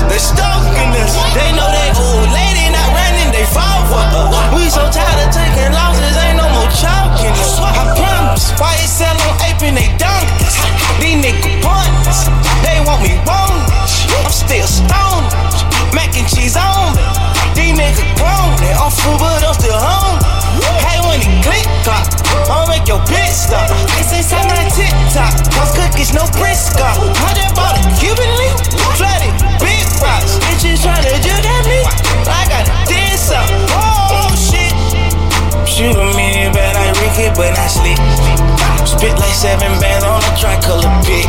they 0.10 0.20
stalking 0.20 0.91
us. 0.99 1.14
They 1.34 1.49
know 1.56 1.68
they 1.68 1.89
old 1.95 2.30
lady 2.32 2.70
not 2.72 2.88
running, 2.91 3.30
they 3.32 3.45
fall 3.49 3.82
for. 3.89 4.04
We 4.56 4.70
so 4.70 4.86
tired 4.91 5.20
of 5.24 5.30
taking 5.34 5.72
losses, 5.74 6.16
ain't 6.24 6.38
no 6.38 6.47
more 6.51 6.70
chalking. 6.74 7.34
I 7.64 7.84
promise, 7.97 8.51
why 8.60 8.76
they 8.78 8.88
sell 8.88 9.16
on 9.16 9.36
aping 9.47 9.76
they 9.76 9.89
donkeys? 9.97 10.56
These 11.01 11.20
nigga 11.24 11.62
punts, 11.64 12.30
they 12.62 12.78
want 12.86 13.01
me 13.01 13.18
wrong. 13.28 13.60
I'm 14.24 14.32
still 14.32 14.68
stoned, 14.68 15.28
mac 15.91 16.14
and 16.16 16.28
cheese 16.30 16.56
on 16.56 16.93
me. 16.95 17.04
These 17.58 17.74
niggas 17.78 18.08
grown, 18.18 18.54
they 18.62 18.74
off 18.78 18.93
food, 19.01 19.18
but 19.20 19.41
I'm 19.43 19.54
still 19.54 19.78
home. 19.78 20.20
Hey, 20.86 21.01
when 21.01 21.20
it 21.20 21.34
click 21.41 21.66
clock, 21.82 22.06
I'll 22.49 22.68
make 22.70 22.88
your 22.88 23.01
bitch 23.10 23.34
stop. 23.49 23.70
Say 24.06 24.22
sign 24.22 24.45
my 24.47 24.64
TikTok, 24.70 25.34
cause 25.54 25.74
cookies 25.74 26.14
no 26.14 26.26
Briscoe. 26.38 26.86
I 26.86 27.34
just 27.34 27.56
bought 27.58 27.74
a 27.74 27.82
Cuban 27.97 28.30
but 37.36 37.53
I 37.57 37.67
slick. 37.67 37.97
Spit 38.86 39.17
like 39.17 39.34
seven 39.34 39.71
bands 39.79 40.05
on 40.05 40.21
a 40.21 40.31
tricolor 40.38 40.89
pick. 41.05 41.25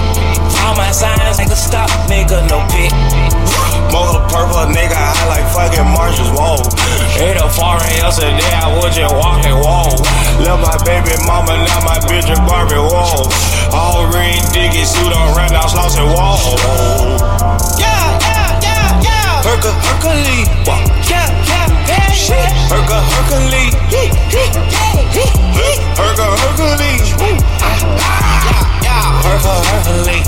All 0.64 0.76
my 0.76 0.90
signs 0.92 1.40
ain't 1.40 1.52
a 1.52 1.56
stop, 1.56 1.88
nigga, 2.08 2.44
no 2.48 2.60
pick. 2.72 2.92
Motor 3.92 4.24
purple, 4.26 4.66
nigga, 4.74 4.96
I 4.96 5.14
like 5.30 5.46
fucking 5.54 5.86
marshes, 5.94 6.28
whoa. 6.34 6.58
Ain't 7.20 7.38
a 7.38 7.48
foreign 7.48 7.86
yesterday, 7.94 8.52
I 8.58 8.68
was 8.74 8.96
just 8.96 9.14
walking, 9.14 9.54
whoa. 9.54 9.94
Left 10.42 10.60
my 10.60 10.76
baby 10.82 11.14
mama, 11.26 11.54
now 11.62 11.80
my 11.86 11.98
bitch 12.10 12.26
is 12.26 12.40
Barbie, 12.42 12.80
whoa. 12.80 13.28
All 13.72 14.10
red, 14.10 14.42
diggy, 14.50 14.84
suit 14.84 15.12
on, 15.12 15.36
right 15.36 15.50
now, 15.50 15.68
lost 15.72 15.98
it, 15.98 16.04
whoa. 16.04 16.58
Yeah, 17.78 18.18
yeah, 18.26 18.60
yeah, 18.66 19.06
yeah. 19.06 19.42
Hercules. 19.46 20.48
Yeah, 20.66 20.80
yeah, 21.06 21.28
yeah, 21.46 21.63
shit. 22.14 22.46
Herca, 22.70 23.02
Hercules. 23.02 23.74
Herca, 25.98 26.26
Hercules. 26.38 27.02
Herca, 29.26 29.54
Hercules. 29.66 30.26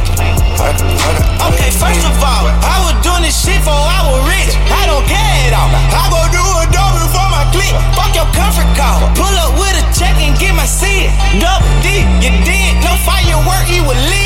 Okay, 1.47 1.71
first 1.71 2.03
of 2.03 2.19
all, 2.19 2.51
I 2.51 2.77
was 2.83 2.99
doing 3.07 3.23
this 3.23 3.39
shit 3.39 3.63
for 3.63 3.71
I 3.71 4.03
was 4.11 4.19
rich. 4.27 4.53
I 4.67 4.87
don't 4.91 5.07
care 5.07 5.47
at 5.47 5.55
all. 5.55 5.71
I 5.71 6.11
go 6.11 6.21
do 6.35 6.43
a 6.43 6.67
double 6.75 7.07
for 7.15 7.27
my 7.31 7.47
clique. 7.55 7.79
Fuck 7.95 8.19
your 8.19 8.27
comfort 8.35 8.67
call. 8.75 9.07
Pull 9.15 9.35
up 9.39 9.55
with 9.55 9.79
a 9.79 9.85
check 9.95 10.19
and 10.19 10.35
get 10.39 10.55
my 10.59 10.67
seat. 10.67 11.07
Double 11.39 11.71
D, 11.87 12.03
you 12.19 12.35
did 12.43 12.83
no 12.83 12.99
firework, 13.07 13.71
you 13.71 13.87
were 13.87 13.95
lit. 13.95 14.26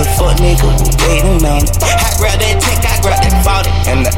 Know 0.00 0.10
fuck 0.16 0.36
nigga 0.40 0.64
was 0.64 0.96
waiting 1.04 1.44
on. 1.44 1.62
I 1.84 2.08
grab 2.16 2.38
that 2.40 2.56
tech, 2.60 2.80
I 2.84 2.96
grab 3.04 3.20
that 3.20 3.36
40 3.44 3.68
and 3.90 4.00
the 4.06 4.12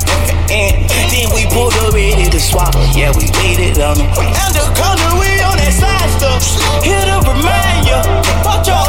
FN. 0.47 0.87
Then 1.11 1.29
we 1.35 1.47
pulled 1.51 1.75
up 1.83 1.95
ready 1.95 2.31
to 2.31 2.41
swap. 2.41 2.75
Yeah, 2.95 3.11
we 3.15 3.27
waited 3.43 3.79
on 3.83 3.99
them. 3.99 4.11
Undercover, 4.15 5.19
we 5.19 5.31
on 5.43 5.59
that 5.59 5.75
side 5.75 6.11
stuff. 6.15 6.43
Here 6.83 7.03
to 7.03 7.19
remind 7.27 7.87
ya. 7.87 8.03
Fuck 8.47 8.67
your. 8.67 8.83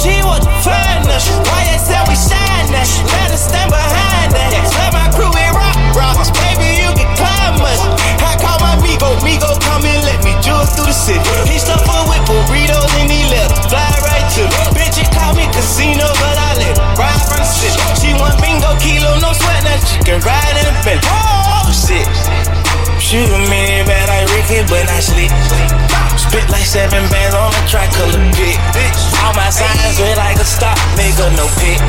G 0.00 0.20
was 0.26 0.44
to 0.44 0.52
find 0.60 1.08
us. 1.08 1.24
YSL, 1.30 2.04
we 2.08 2.16
shine 2.18 2.68
that. 2.74 2.88
Better 3.08 3.40
stand 3.40 3.70
behind 3.72 4.34
that. 4.34 4.52
Let 4.76 4.92
my 4.92 5.08
crew 5.14 5.32
in 5.32 5.50
rock 5.56 5.76
rocks. 5.96 6.28
Baby, 6.44 6.84
you 6.84 6.90
can 6.92 7.08
climb 7.16 7.56
us. 7.64 7.80
I 8.20 8.36
call 8.36 8.58
my 8.60 8.76
Migo. 8.84 9.16
Migo 9.24 9.56
come 9.62 9.86
and 9.86 10.02
let 10.04 10.20
me 10.26 10.36
jewel 10.44 10.66
through 10.66 10.90
the 10.90 10.96
city. 10.96 11.53
Can 20.02 20.18
ride 20.20 20.56
in 20.58 20.66
the 20.66 20.74
bed. 20.82 20.98
Oh, 21.06 21.70
shit. 21.70 22.08
Shoot 23.00 23.28
a 23.30 23.38
million 23.50 23.86
Ricky, 24.44 24.60
but 24.68 24.84
not 24.84 25.02
slick. 25.02 25.32
Spit 26.20 26.44
like 26.50 26.64
seven 26.68 27.08
bands 27.08 27.34
on 27.34 27.48
a 27.48 27.62
tricolor 27.68 28.12
pick. 28.36 28.92
All 29.24 29.32
my 29.32 29.48
signs 29.48 29.98
red 29.98 30.16
like 30.18 30.36
a 30.36 30.44
stop, 30.44 30.76
nigga, 31.00 31.32
no 31.36 31.48
pick. 31.56 31.80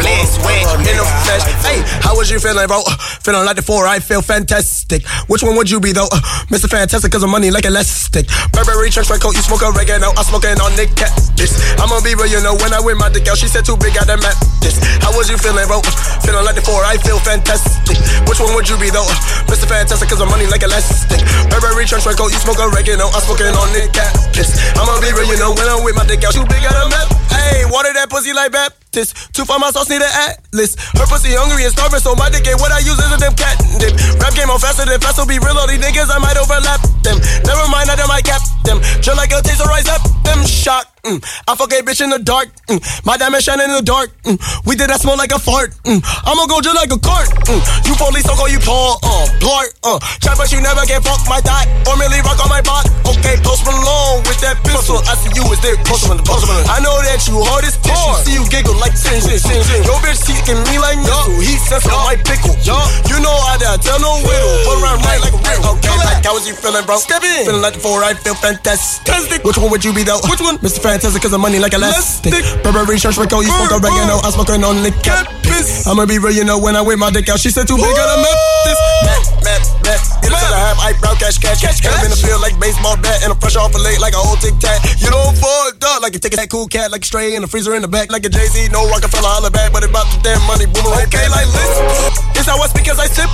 Flex 0.00 0.38
wet 0.46 0.64
in 0.86 0.96
the 0.96 1.04
flesh. 1.26 1.44
Hey, 1.60 1.82
how 2.00 2.16
was 2.16 2.30
you 2.30 2.38
feeling, 2.38 2.66
bro? 2.68 2.80
Feeling 3.26 3.44
like 3.44 3.56
the 3.56 3.62
four, 3.62 3.86
I 3.86 3.98
feel 3.98 4.22
fantastic. 4.22 5.04
Which 5.26 5.42
one 5.42 5.56
would 5.56 5.68
you 5.68 5.80
be, 5.80 5.92
though? 5.92 6.08
Mr. 6.48 6.70
Fantastic, 6.70 7.12
cause 7.12 7.22
of 7.22 7.28
money 7.28 7.50
like 7.50 7.64
a 7.64 7.68
elastic. 7.68 8.30
Burberry 8.54 8.88
trench 8.88 9.10
coat, 9.20 9.34
you 9.34 9.42
smoke 9.42 9.60
oregano. 9.60 10.14
I'm 10.16 10.24
smoking 10.24 10.56
on 10.62 10.72
Nick 10.78 10.94
Cactus. 10.94 11.58
I'm 11.82 11.90
a 11.90 12.00
beaver, 12.00 12.24
you 12.24 12.40
know, 12.40 12.54
when 12.56 12.72
I 12.72 12.80
win 12.80 12.96
my 12.96 13.10
dick 13.10 13.26
out, 13.28 13.36
she 13.36 13.48
said 13.48 13.66
too 13.66 13.76
big, 13.76 13.98
I 13.98 14.06
done 14.06 14.22
met 14.22 14.38
this. 14.62 14.78
How 15.02 15.12
was 15.12 15.28
you 15.28 15.36
feeling, 15.36 15.66
bro? 15.66 15.82
Feeling 16.24 16.46
like 16.46 16.54
the 16.54 16.62
four, 16.62 16.80
I 16.86 16.96
feel 16.96 17.18
fantastic. 17.18 17.98
Which 18.30 18.38
one 18.38 18.54
would 18.54 18.70
you 18.70 18.78
be, 18.78 18.88
though? 18.94 19.08
Mr. 19.50 19.66
Fantastic, 19.66 20.08
cause 20.08 20.22
of 20.22 20.30
money 20.30 20.46
like 20.46 20.62
a 20.62 20.70
elastic. 20.70 21.18
Burberry 21.50 21.57
trench 21.88 22.20
coat, 22.20 22.28
you 22.28 22.38
smoke 22.38 22.60
oregano. 22.60 23.08
I'm 23.08 23.22
smoking 23.24 23.48
on 23.56 23.72
Nick 23.72 23.96
Cactus. 23.96 24.52
I'ma 24.76 25.00
be 25.00 25.08
real, 25.16 25.24
you 25.24 25.38
know, 25.40 25.56
when 25.56 25.64
I 25.64 25.80
wear 25.80 25.94
my 25.96 26.04
dick 26.04 26.22
out, 26.22 26.36
too 26.36 26.44
big, 26.44 26.60
I 26.60 26.70
done 26.70 26.92
met. 26.92 27.08
Hey, 27.32 27.64
water 27.72 27.92
that 27.96 28.12
pussy 28.12 28.36
like 28.36 28.52
Baptist. 28.52 29.32
Two 29.32 29.48
for 29.48 29.58
my 29.58 29.70
sauce, 29.72 29.88
need 29.88 30.04
an 30.04 30.12
atlas. 30.12 30.76
Her 30.94 31.08
pussy 31.08 31.32
hungry 31.32 31.64
and 31.64 31.72
starving, 31.72 32.04
so 32.04 32.14
my 32.14 32.28
dick 32.28 32.44
ain't 32.46 32.60
what 32.60 32.70
I 32.70 32.84
use 32.84 33.00
is 33.00 33.08
a 33.08 33.18
damn 33.18 33.32
cat 33.32 33.56
dip. 33.80 33.96
Rap 34.20 34.36
game 34.36 34.50
on 34.52 34.60
faster 34.60 34.84
than 34.84 35.00
fast, 35.00 35.16
so 35.16 35.24
be 35.24 35.40
real, 35.40 35.56
all 35.56 35.66
these 35.66 35.80
niggas, 35.80 36.12
I 36.12 36.20
might 36.20 36.36
overlap 36.36 36.84
them. 37.00 37.16
Never 37.48 37.64
mind, 37.72 37.88
I 37.88 37.96
done 37.96 38.08
might 38.08 38.24
cap 38.24 38.44
them. 38.68 38.84
Just 39.00 39.16
like 39.16 39.32
a 39.32 39.40
taser, 39.40 39.64
rise 39.64 39.88
up 39.88 40.04
them. 40.28 40.44
Shock. 40.44 40.87
Mm. 41.04 41.22
I 41.46 41.54
fuck 41.54 41.70
a 41.72 41.80
bitch 41.82 42.02
in 42.02 42.10
the 42.10 42.18
dark. 42.18 42.48
Mm. 42.66 42.82
My 43.06 43.16
diamond 43.16 43.42
shining 43.42 43.70
in 43.70 43.76
the 43.78 43.86
dark. 43.86 44.10
Mm. 44.26 44.38
We 44.66 44.74
did 44.74 44.90
that 44.90 45.00
smell 45.00 45.16
like 45.16 45.30
a 45.30 45.38
fart. 45.38 45.70
Mm. 45.86 46.02
I'ma 46.26 46.46
go 46.50 46.60
just 46.60 46.74
like 46.74 46.90
a 46.90 46.98
cart. 46.98 47.30
Mm. 47.46 47.60
You 47.86 47.94
police, 47.94 48.26
so 48.26 48.34
call 48.34 48.50
you 48.50 48.58
Paul. 48.60 48.98
Uh, 49.02 49.26
Blart. 49.38 49.70
Uh. 49.86 49.98
Try, 50.18 50.34
but 50.34 50.50
you 50.50 50.60
never 50.60 50.82
can 50.84 51.00
fuck 51.02 51.22
my 51.30 51.38
dot. 51.40 51.70
Or 51.86 51.94
merely 51.96 52.18
rock 52.26 52.42
on 52.42 52.50
my 52.50 52.60
bot. 52.66 52.90
Okay, 53.06 53.38
post 53.46 53.62
along 53.64 54.26
with 54.26 54.40
that 54.42 54.58
pistol. 54.66 54.98
I 55.06 55.14
see 55.16 55.30
you 55.38 55.46
is 55.54 55.60
there. 55.62 55.78
Post 55.86 56.10
on 56.10 56.18
the 56.18 56.26
post 56.26 56.44
I 56.68 56.82
know 56.82 56.98
that 57.06 57.22
you 57.30 57.38
hard 57.46 57.64
as 57.64 57.78
hard. 57.86 58.26
See 58.26 58.34
you 58.34 58.44
giggle 58.50 58.76
like 58.82 58.98
sin, 58.98 59.22
sin, 59.22 59.38
sin, 59.38 59.62
sin. 59.62 59.80
Yo, 59.86 59.94
bitch 60.02 60.18
seeking 60.18 60.58
me 60.66 60.82
like 60.82 60.98
missile. 60.98 61.38
He 61.38 61.54
sense 61.62 61.86
on 61.86 62.02
my 62.04 62.18
pickle. 62.18 62.58
Yo, 62.66 62.76
you 63.06 63.22
know 63.22 63.32
I 63.32 63.56
done 63.56 63.78
tell 63.80 64.00
no 64.02 64.18
whittle. 64.26 64.56
Put 64.66 64.76
around 64.82 65.00
right 65.06 65.20
like 65.22 65.34
a 65.34 65.40
riddle. 65.40 65.78
Okay, 65.78 65.94
like 66.04 66.26
how 66.26 66.34
was 66.34 66.44
you 66.44 66.58
feeling, 66.58 66.84
bro? 66.84 66.98
Step 66.98 67.22
in. 67.22 67.46
Feeling 67.46 67.62
like 67.62 67.78
the 67.78 67.80
four, 67.80 68.02
I 68.02 68.12
feel 68.18 68.34
fantastic. 68.34 69.44
Which 69.44 69.56
one 69.56 69.70
would 69.70 69.84
you 69.84 69.94
be 69.94 70.02
though? 70.02 70.20
Which 70.26 70.42
one? 70.42 70.58
Mr. 70.58 70.87
Cause 70.88 71.36
of 71.36 71.40
money 71.44 71.60
like 71.60 71.76
elastic. 71.76 72.32
Burberry 72.64 72.96
shirt, 72.96 73.12
Rico, 73.20 73.44
you 73.44 73.52
smoke 73.52 73.76
oregano. 73.76 74.24
I'm 74.24 74.32
smoking 74.32 74.64
on 74.64 74.80
the 74.80 74.88
campus. 75.04 75.84
I'ma 75.84 76.08
be 76.08 76.16
real, 76.16 76.32
you 76.32 76.48
know, 76.48 76.56
when 76.56 76.76
I 76.76 76.80
wear 76.80 76.96
my 76.96 77.12
dick 77.12 77.28
out, 77.28 77.36
she 77.36 77.52
said 77.52 77.68
too 77.68 77.76
big, 77.76 77.92
gotta 77.92 78.16
map 78.16 78.38
this. 78.64 78.80
Map, 79.04 79.22
map, 79.44 79.62
map. 79.84 80.00
Get 80.24 80.32
it 80.32 80.40
to 80.40 80.48
the 80.48 80.56
half, 80.56 80.80
eyebrow, 80.80 81.12
cash, 81.20 81.36
cash, 81.36 81.60
cash. 81.60 81.84
In 81.84 82.08
the 82.08 82.16
field 82.16 82.40
like 82.40 82.56
baseball 82.56 82.96
bat, 83.04 83.20
and 83.20 83.36
I'm 83.36 83.38
fresh 83.38 83.60
off 83.60 83.76
a 83.76 83.78
late 83.78 84.00
like 84.00 84.16
a 84.16 84.22
old 84.24 84.40
tic 84.40 84.56
tac. 84.64 84.80
You 84.96 85.12
don't 85.12 85.36
fuck 85.36 85.76
up 85.76 86.00
like 86.00 86.16
you 86.16 86.20
take 86.24 86.32
a 86.32 86.40
that 86.40 86.48
cool 86.48 86.64
cat, 86.72 86.88
like 86.88 87.04
a 87.04 87.08
stray 87.08 87.36
in 87.36 87.44
the 87.44 87.48
freezer 87.52 87.76
in 87.76 87.84
the 87.84 87.92
back, 87.92 88.08
like 88.08 88.24
a 88.24 88.32
Jay 88.32 88.48
Z. 88.48 88.72
No 88.72 88.88
Rockefeller, 88.88 89.28
holla 89.28 89.52
back, 89.52 89.76
but 89.76 89.84
it 89.84 89.92
about 89.92 90.08
the 90.08 90.24
damn 90.24 90.40
money, 90.48 90.64
boomerang. 90.64 91.04
Okay, 91.04 91.28
like 91.28 91.52
listen, 91.52 91.84
this 92.32 92.48
how 92.48 92.56
I 92.56 92.66
speak 92.66 92.88
as 92.88 92.96
I 92.96 93.12
sip. 93.12 93.28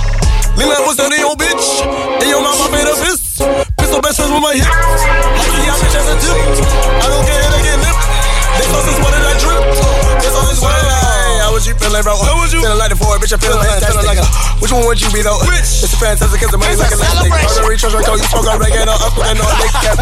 Lila 0.59 0.83
was 0.83 0.99
on 0.99 1.07
the 1.07 1.23
old 1.23 1.39
bitch, 1.39 1.63
and 2.19 2.27
your 2.27 2.43
mama 2.43 2.67
made 2.67 2.83
a 2.83 2.95
fist. 2.99 3.24
Pistol 3.35 3.99
best 3.99 4.15
friends 4.15 4.31
with 4.31 4.43
my 4.43 4.55
hip. 4.55 4.63
Like 4.63 5.51
the 5.51 5.59
bitch 5.59 5.95
as 5.97 6.07
a 6.07 6.15
tip. 6.23 6.37
I 7.01 7.07
don't 7.11 7.25
care 7.27 7.41
if 7.41 7.51
they 7.51 7.63
get 7.67 7.77
lip. 7.83 7.97
This 8.55 8.67
sauce 8.71 8.87
is 8.87 8.97
what 9.03 9.11
did 9.11 9.27
I 9.27 9.35
drip? 9.35 9.63
This 10.23 10.31
sauce 10.31 10.51
is 10.55 10.59
what 10.63 10.71
did 10.71 10.87
I. 10.87 11.43
How 11.43 11.51
was 11.51 11.67
you 11.67 11.75
feeling? 11.75 11.85
feeling 11.95 12.03
broke. 12.03 12.23
Feeling 12.51 12.79
like 12.79 12.91
the 12.91 12.99
Ford, 12.99 13.19
bitch, 13.19 13.31
I 13.31 13.39
feel 13.39 13.55
fantastic. 13.55 14.03
Like 14.03 14.19
a, 14.19 14.27
which 14.59 14.71
one 14.71 14.83
would 14.87 14.99
you 14.99 15.11
be 15.11 15.23
though? 15.23 15.39
It's 15.47 15.83
a 15.83 15.99
fantastic 15.99 16.39
cause 16.41 16.51
the 16.51 16.59
money 16.59 16.75
like 16.75 16.91
elastic. 16.91 17.31
Burberry, 17.31 17.77
Trust 17.79 17.95
Rico, 17.95 18.15
you 18.15 18.25
smoke 18.27 18.47
on 18.47 18.59
reggae, 18.59 18.83
no 18.83 18.95
up 18.99 19.15
with 19.15 19.31
no 19.35 19.45
lick 19.59 19.73
cap. 19.79 19.99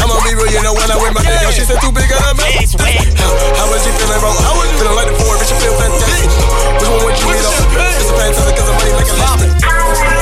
I'ma 0.00 0.16
be 0.24 0.32
real, 0.36 0.48
you 0.52 0.60
know 0.60 0.76
when 0.76 0.88
I 0.92 0.96
wear 0.96 1.12
my. 1.12 1.22
Yo, 1.24 1.52
she 1.52 1.64
said 1.64 1.80
too 1.80 1.92
big, 1.92 2.08
I'm 2.12 2.36
How 2.36 3.68
was 3.68 3.84
you 3.84 3.92
feeling, 3.96 4.20
bro? 4.20 4.32
How 4.32 4.56
was 4.56 4.68
you 4.68 4.76
feeling 4.80 4.96
like 4.96 5.08
the 5.08 5.16
Ford, 5.20 5.36
bitch, 5.40 5.52
I 5.52 5.56
feel 5.60 5.76
fantastic. 5.76 6.28
Which 6.80 6.88
one 6.88 7.00
would 7.04 7.16
you 7.16 7.26
be 7.32 7.38
though? 7.40 7.56
It's 8.00 8.10
a 8.10 8.16
fantastic 8.16 8.54
cause 8.56 8.68
the 8.68 8.74
money 8.76 8.92
like 8.96 9.08
elastic. 9.08 10.21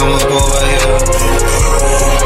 Come 0.00 0.12
up 0.12 0.30
over 0.30 0.66
here. 0.66 1.69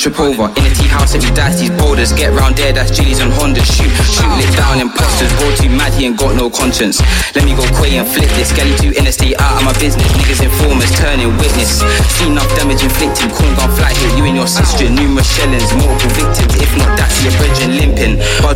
trip 0.00 0.16
over. 0.18 0.48
In 0.56 0.64
a 0.64 0.72
tea 0.72 0.88
house, 0.88 1.12
if 1.12 1.20
you 1.20 1.32
dice 1.36 1.60
these 1.60 1.70
boulders. 1.76 2.12
Get 2.16 2.32
round 2.32 2.56
there, 2.56 2.72
that's 2.72 2.88
Gillies 2.88 3.20
and 3.20 3.28
Hondas. 3.36 3.68
Shoot, 3.68 3.92
shoot, 4.08 4.32
lit 4.40 4.48
down 4.56 4.80
imposters. 4.80 5.28
Roll 5.44 5.52
too 5.60 5.68
mad, 5.68 5.92
he 5.92 6.08
ain't 6.08 6.16
got 6.16 6.32
no 6.34 6.48
conscience. 6.48 7.04
Let 7.36 7.44
me 7.44 7.52
go 7.52 7.62
quay 7.76 8.00
and 8.00 8.08
flip 8.08 8.32
this. 8.32 8.48
Skelly 8.48 8.72
too 8.80 8.96
interstate 8.96 9.36
out 9.36 9.60
of 9.60 9.62
my 9.68 9.76
business. 9.76 10.08
Niggas 10.16 10.40
informers 10.40 10.88
turning 10.96 11.36
witness. 11.36 11.84
See 12.16 12.32
enough 12.32 12.48
damage 12.56 12.80
inflicted. 12.80 13.28
Corn 13.36 13.52
gun 13.60 13.68
flight 13.76 13.92
hit 13.92 14.16
you 14.16 14.24
and 14.24 14.36
your 14.40 14.48
sister. 14.48 14.88
Numerous 14.88 15.28
shellings, 15.28 15.68
multiple 15.76 15.89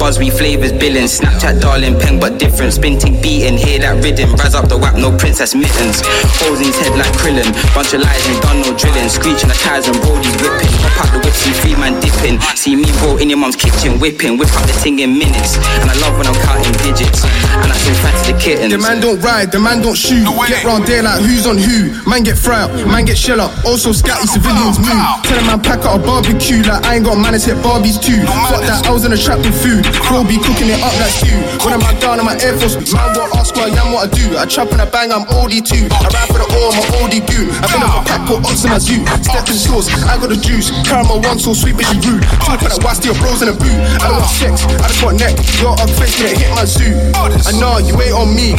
limping. 0.04 0.14
Buzz, 0.14 0.18
we 0.18 0.30
flavors 0.30 0.72
billing. 0.72 1.08
Snapchat 1.08 1.60
darling, 1.60 1.98
pen 1.98 2.20
but 2.20 2.38
different. 2.38 2.72
Spin 2.72 2.98
tick 2.98 3.22
beating, 3.22 3.56
hear 3.56 3.78
that 3.80 4.02
rhythm. 4.02 4.32
Rise 4.36 4.54
up 4.54 4.68
the 4.68 4.76
whap, 4.76 4.96
no 4.96 5.16
princess 5.16 5.54
mittens. 5.54 6.02
Holes 6.40 6.60
in 6.60 6.66
his 6.66 6.78
head 6.78 6.96
like 6.98 7.12
Krillin. 7.16 7.48
Bunch 7.74 7.94
of 7.94 8.00
lies 8.02 8.26
and 8.28 8.40
done 8.42 8.60
no 8.60 8.76
drilling. 8.76 9.08
Screeching 9.08 9.48
the 9.48 9.56
tires 9.64 9.88
and 9.88 9.96
brodies 9.96 10.36
whipping. 10.40 10.72
Pop 10.82 10.92
out 11.00 11.08
the 11.12 11.18
whip, 11.24 11.34
see 11.34 11.52
three 11.62 11.76
man 11.76 12.00
dipping. 12.00 12.40
See 12.56 12.76
me 12.76 12.90
bro 13.00 13.16
in 13.16 13.28
your 13.30 13.38
mum's 13.38 13.56
kitchen 13.56 13.98
whipping. 14.00 14.36
Whip 14.36 14.52
up 14.52 14.66
the 14.66 14.76
thing 14.76 15.00
in 15.00 15.16
minutes. 15.16 15.56
And 15.80 15.88
I 15.90 15.96
love 16.00 16.16
when 16.18 16.26
I'm 16.26 16.38
counting 16.44 16.76
digits. 16.84 17.24
And 17.64 17.70
I 17.72 17.76
still 17.80 17.96
fancy 18.04 18.32
the 18.32 18.38
kittens. 18.38 18.72
The 18.72 18.78
man 18.78 19.00
don't 19.00 19.20
ride, 19.20 19.52
the 19.52 19.60
man 19.60 19.80
don't 19.80 19.96
shoot. 19.96 20.24
Get 20.48 20.64
round 20.64 20.86
there 20.86 21.02
like 21.02 21.20
who's 21.20 21.46
on 21.46 21.56
who. 21.56 21.96
Man 22.08 22.22
get 22.22 22.36
fry 22.36 22.68
up, 22.68 22.72
man 22.86 23.04
get 23.04 23.16
shell 23.16 23.40
up. 23.40 23.53
Also 23.64 23.90
scatty 23.96 24.28
civilians 24.28 24.78
move. 24.78 24.92
Tell 25.24 25.40
a 25.40 25.44
man 25.48 25.60
pack 25.60 25.84
out 25.88 25.96
a 25.96 26.00
barbecue 26.04 26.60
like 26.68 26.84
I 26.84 27.00
ain't 27.00 27.04
got 27.04 27.16
manners 27.16 27.44
hit 27.44 27.56
Barbies 27.64 27.96
too. 27.96 28.20
Fuck 28.52 28.60
that, 28.68 28.84
I 28.84 28.92
was 28.92 29.04
in 29.08 29.12
a 29.12 29.18
trap 29.18 29.40
with 29.40 29.56
food. 29.56 29.88
Bro 30.04 30.28
be 30.28 30.36
cooking 30.36 30.68
it 30.68 30.80
up 30.84 30.92
like 31.00 31.10
stew. 31.10 31.32
When 31.64 31.72
I'm 31.72 31.80
out 31.80 31.96
down 32.00 32.20
on 32.20 32.26
my 32.28 32.36
Air 32.44 32.54
Force, 32.60 32.76
man 32.92 33.16
will 33.16 33.32
ask 33.40 33.56
why 33.56 33.72
I 33.72 33.80
am 33.80 33.96
what 33.96 34.06
I 34.06 34.08
do. 34.12 34.36
I 34.36 34.44
trap 34.44 34.68
and 34.70 34.84
I 34.84 34.88
bang, 34.88 35.10
I'm 35.10 35.24
oldie 35.32 35.64
too. 35.64 35.88
I 35.88 36.08
ride 36.12 36.28
for 36.28 36.40
the 36.44 36.48
oil, 36.52 36.76
I'm 36.76 36.84
an 36.84 36.92
oldie 37.00 37.24
goon. 37.24 37.48
I've 37.64 37.72
been 37.72 37.80
up 37.80 37.98
a 37.98 38.02
pack, 38.04 38.20
put 38.28 38.44
ops 38.44 38.68
in 38.68 38.70
my 38.70 38.78
zoo. 38.78 39.00
Step 39.24 39.48
in 39.48 39.56
sauce, 39.56 39.88
I 40.04 40.20
got 40.20 40.28
the 40.28 40.36
juice. 40.36 40.68
Caramel 40.84 41.24
one, 41.24 41.40
so 41.40 41.56
sweet, 41.56 41.80
bitch, 41.80 41.88
you 41.96 42.00
rude. 42.04 42.22
Talk 42.44 42.60
about 42.60 42.68
that, 42.68 42.84
why 42.84 42.92
steal 42.92 43.16
bros 43.16 43.40
in 43.40 43.48
a 43.48 43.56
boot? 43.56 43.72
I 44.04 44.12
don't 44.12 44.20
want 44.20 44.28
sex, 44.28 44.68
I 44.68 44.86
just 44.92 45.00
want 45.00 45.16
neck. 45.16 45.40
Your 45.64 45.72
up 45.72 45.88
face, 45.96 46.20
gonna 46.20 46.36
hit 46.36 46.52
my 46.52 46.68
zoo. 46.68 46.92
I 47.16 47.52
know 47.56 47.80
you 47.80 47.96
ain't 47.96 48.12
on 48.12 48.28
me. 48.36 48.52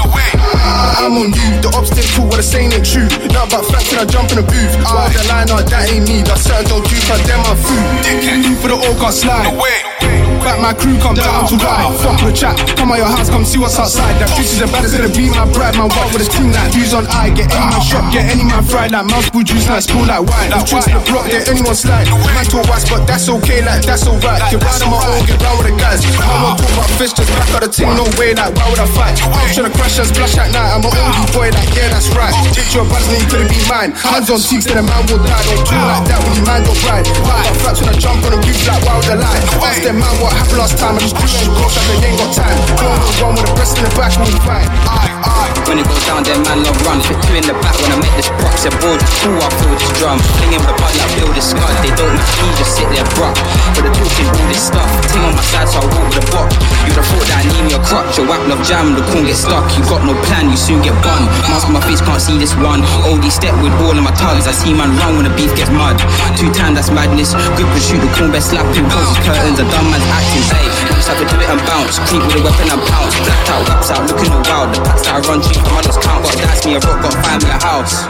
I'm 0.97 1.13
on 1.21 1.29
you. 1.29 1.47
The 1.61 1.69
talk 1.69 1.85
what 2.25 2.41
they're 2.41 2.41
saying 2.41 2.73
ain't 2.73 2.85
true. 2.85 3.05
Not 3.29 3.53
about 3.53 3.69
facts 3.69 3.93
when 3.93 4.01
I 4.01 4.05
jump 4.09 4.33
in 4.33 4.41
the 4.41 4.47
booth. 4.47 4.73
Why 4.95 5.09
the 5.11 5.27
line, 5.27 5.47
that 5.47 5.91
ain't 5.91 6.07
me. 6.07 6.23
That 6.23 6.39
certain 6.39 6.71
don't 6.71 6.87
do, 6.87 6.95
cause 7.03 7.19
them 7.27 7.43
my 7.43 7.51
food. 7.59 8.55
For 8.63 8.69
the 8.69 8.75
all 8.79 8.95
can't 8.95 9.13
slide. 9.13 10.24
Back 10.45 10.61
my 10.61 10.77
crew, 10.77 10.93
come 11.01 11.17
down 11.17 11.49
to 11.49 11.57
ride. 11.57 11.89
Fuck 12.05 12.21
the 12.21 12.29
chat. 12.29 12.53
Come 12.77 12.93
out 12.93 13.01
your 13.01 13.09
house, 13.09 13.33
come 13.33 13.41
see 13.41 13.57
what's 13.57 13.81
outside. 13.81 14.13
That 14.21 14.29
bitch 14.37 14.53
is 14.53 14.61
the 14.61 14.69
baddest 14.69 14.93
gonna 14.93 15.09
be 15.09 15.25
my 15.33 15.41
bride. 15.49 15.73
Man, 15.73 15.89
walk 15.89 16.13
with 16.13 16.21
a 16.21 16.29
team 16.29 16.53
like 16.53 16.69
views 16.69 16.93
on 16.93 17.09
eye. 17.09 17.33
Get 17.33 17.49
any 17.49 17.65
man 17.65 17.81
shot, 17.81 18.05
get 18.13 18.29
any 18.29 18.45
man 18.45 18.61
fried. 18.61 18.93
Like 18.93 19.09
mouthful 19.09 19.41
juice, 19.41 19.65
like 19.65 19.81
spoon 19.81 20.05
like 20.05 20.21
wine. 20.21 20.53
Drinks 20.69 20.85
in 20.85 20.93
the 20.93 21.01
block, 21.09 21.25
get 21.33 21.49
anyone 21.49 21.73
slide. 21.73 22.05
Man 22.05 22.45
talk 22.45 22.61
wise, 22.69 22.85
but 22.85 23.09
that's 23.09 23.25
okay, 23.25 23.65
like 23.65 23.81
that's 23.89 24.05
alright. 24.05 24.37
Get 24.53 24.61
round 24.61 24.85
on 24.85 24.93
my 24.93 25.01
own, 25.01 25.25
get 25.25 25.41
round 25.41 25.57
with 25.57 25.73
the 25.73 25.75
guys. 25.81 26.05
I 26.05 26.29
won't 26.45 26.61
talk 26.61 26.69
about 26.77 26.93
fish, 27.01 27.17
just 27.17 27.25
back 27.33 27.49
out 27.57 27.65
the 27.65 27.69
team, 27.73 27.89
no 27.97 28.05
way, 28.21 28.37
like 28.37 28.53
why 28.53 28.69
would 28.69 28.77
I 28.77 28.85
fight? 28.93 29.17
I'm 29.25 29.49
trying 29.49 29.65
to 29.65 29.73
crash 29.73 29.97
and 29.97 30.05
splash 30.05 30.37
at 30.37 30.53
night. 30.53 30.77
I'm 30.77 30.85
an 30.85 30.93
oldie 30.93 31.25
boy, 31.33 31.49
like 31.57 31.73
yeah, 31.73 31.89
that's 31.89 32.13
right. 32.13 32.37
Bitch, 32.53 32.69
your 32.77 32.85
then 32.85 33.17
you 33.17 33.25
couldn't 33.33 33.49
be 33.49 33.57
mine. 33.65 33.97
Hands 33.97 34.29
on 34.29 34.37
cheeks, 34.37 34.69
then 34.69 34.77
a 34.77 34.85
man 34.85 35.09
will 35.09 35.17
die. 35.25 35.41
Don't 35.49 35.65
do 35.65 35.73
like 35.73 36.05
that 36.05 36.21
when 36.21 36.37
you 36.37 36.45
man 36.45 36.61
don't 36.61 36.77
ride. 36.85 37.09
Like 37.25 37.49
my 37.49 37.57
facts 37.65 37.81
when 37.81 37.89
I 37.89 37.97
jump 37.97 38.21
on 38.29 38.37
the 38.37 38.39
roof, 38.45 38.61
like 38.69 38.85
why 38.85 38.93
would 39.01 39.09
I 39.09 39.17
lie? 39.17 39.41
Ask 39.65 39.81
them 39.81 39.97
man 39.97 40.13
what 40.21 40.34
happened 40.35 40.59
last 40.59 40.75
time. 40.77 40.95
I 40.95 40.99
just 40.99 41.15
and 41.15 41.55
go, 41.55 41.65
like 41.65 41.99
they 42.03 42.11
ain't 42.11 42.19
got 42.19 42.31
time. 42.35 42.57
Go 42.77 42.87
on 42.91 42.99
the 42.99 43.11
run 43.23 43.31
with 43.35 43.47
the 43.47 43.53
breast 43.55 43.77
in 43.79 43.83
the 43.87 43.91
back, 43.95 44.11
we'll 44.19 44.39
fight. 44.43 44.69
When 45.65 45.81
it 45.81 45.87
goes 45.89 46.05
down, 46.05 46.21
then 46.21 46.45
man 46.45 46.61
love 46.61 46.77
run. 46.85 47.01
Fit 47.01 47.17
two 47.25 47.33
in 47.33 47.41
the 47.41 47.57
back 47.57 47.73
when 47.81 47.89
I 47.89 47.97
make 47.97 48.13
this 48.13 48.29
prop. 48.37 48.53
Said 48.53 48.75
just 48.77 49.01
cool, 49.25 49.39
I 49.41 49.49
feel 49.57 49.73
this 49.73 49.91
drum. 49.97 50.21
Flinging 50.37 50.61
the 50.61 50.73
bud 50.77 50.93
like 50.93 51.11
Bill 51.17 51.31
this 51.33 51.49
scud. 51.49 51.73
They 51.81 51.89
don't 51.97 52.13
make 52.13 52.37
me 52.37 52.49
just 52.61 52.77
sit 52.77 52.85
there 52.93 53.07
bruh. 53.17 53.33
But 53.73 53.89
they're 53.89 53.97
talking 53.97 54.29
all 54.29 54.45
this 54.45 54.61
stuff. 54.61 54.85
Ting 55.09 55.25
on 55.25 55.33
my 55.33 55.41
side, 55.41 55.65
so 55.65 55.81
I 55.81 55.89
walk 55.89 56.05
with 56.13 56.21
a 56.21 56.25
bop. 56.29 56.53
You'd 56.85 56.93
have 57.01 57.07
thought 57.09 57.25
that 57.25 57.41
I 57.41 57.43
need 57.49 57.63
me 57.65 57.73
a 57.73 57.81
crutch. 57.81 58.13
Your 58.13 58.29
whack 58.29 58.45
love 58.45 58.61
jam, 58.61 58.93
the 58.93 59.01
corn 59.09 59.25
get 59.25 59.41
stuck. 59.41 59.65
You 59.73 59.81
got 59.89 60.05
no 60.05 60.13
plan, 60.29 60.53
you 60.53 60.59
soon 60.59 60.85
get 60.85 60.93
bun. 61.01 61.25
Mask 61.49 61.65
on 61.65 61.73
my 61.73 61.81
face, 61.81 62.01
can't 62.05 62.21
see 62.21 62.37
this 62.37 62.53
one. 62.61 62.85
Oldie 63.09 63.33
step 63.33 63.57
with 63.65 63.73
ball 63.81 63.97
in 63.97 64.05
my 64.05 64.13
tugs. 64.13 64.45
I 64.45 64.53
see 64.53 64.69
man 64.69 64.93
run 65.01 65.17
when 65.17 65.25
the 65.25 65.33
beef 65.33 65.49
gets 65.57 65.73
mud. 65.73 65.97
Two 66.37 66.53
time, 66.53 66.77
that's 66.77 66.93
madness. 66.93 67.33
Grip 67.57 67.65
and 67.65 67.81
shoot 67.81 67.97
the 67.97 68.09
corn 68.13 68.29
best. 68.29 68.53
Close 68.53 69.09
his 69.17 69.21
curtains, 69.25 69.57
a 69.57 69.65
dumb 69.73 69.89
man's 69.89 70.05
acting. 70.25 70.43
Hey, 70.49 70.65
just 70.95 71.07
have 71.07 71.19
to 71.19 71.25
do 71.25 71.37
it 71.41 71.49
and 71.49 71.61
bounce. 71.65 71.99
Creep 72.09 72.23
with 72.25 72.39
a 72.39 72.43
weapon 72.43 72.69
and 72.69 72.81
pounce. 72.89 73.15
Blacked 73.21 73.49
out, 73.49 73.67
raps 73.69 73.89
out, 73.91 74.03
looking 74.09 74.31
all 74.31 74.43
wild. 74.49 74.73
The 74.73 74.81
packs 74.81 75.03
that 75.05 75.15
I 75.15 75.19
run 75.29 75.41
cheap, 75.41 75.61
my 75.69 75.81
just 75.81 76.01
count. 76.01 76.25
Got 76.25 76.37
that's 76.37 76.65
me, 76.65 76.75
a 76.75 76.79
rock, 76.81 77.01
got 77.01 77.13
find 77.21 77.43
me 77.43 77.49
a 77.49 77.59
house. 77.61 78.05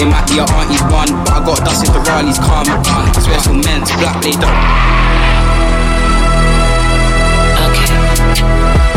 It 0.00 0.06
might 0.06 0.26
be 0.26 0.42
your 0.42 0.48
auntie's 0.50 0.82
one, 0.90 1.10
but 1.24 1.34
I 1.34 1.40
got 1.44 1.58
dust 1.62 1.86
if 1.86 1.92
the 1.92 2.00
rallies 2.00 2.38
come. 2.38 2.66
Special 3.14 3.54
men's 3.54 3.90
black, 3.98 4.18
they 4.22 4.34
don't. 4.34 4.54
my 7.64 8.93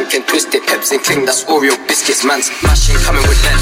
shank 0.00 0.14
and 0.14 0.24
twist 0.28 0.54
it. 0.54 0.64
And 0.70 1.02
cling, 1.04 1.24
that's 1.28 1.44
Oreo 1.44 1.76
biscuits. 1.84 2.24
Man's 2.24 2.48
mashing, 2.64 2.96
coming 3.04 3.22
with 3.28 3.36
lead. 3.44 3.60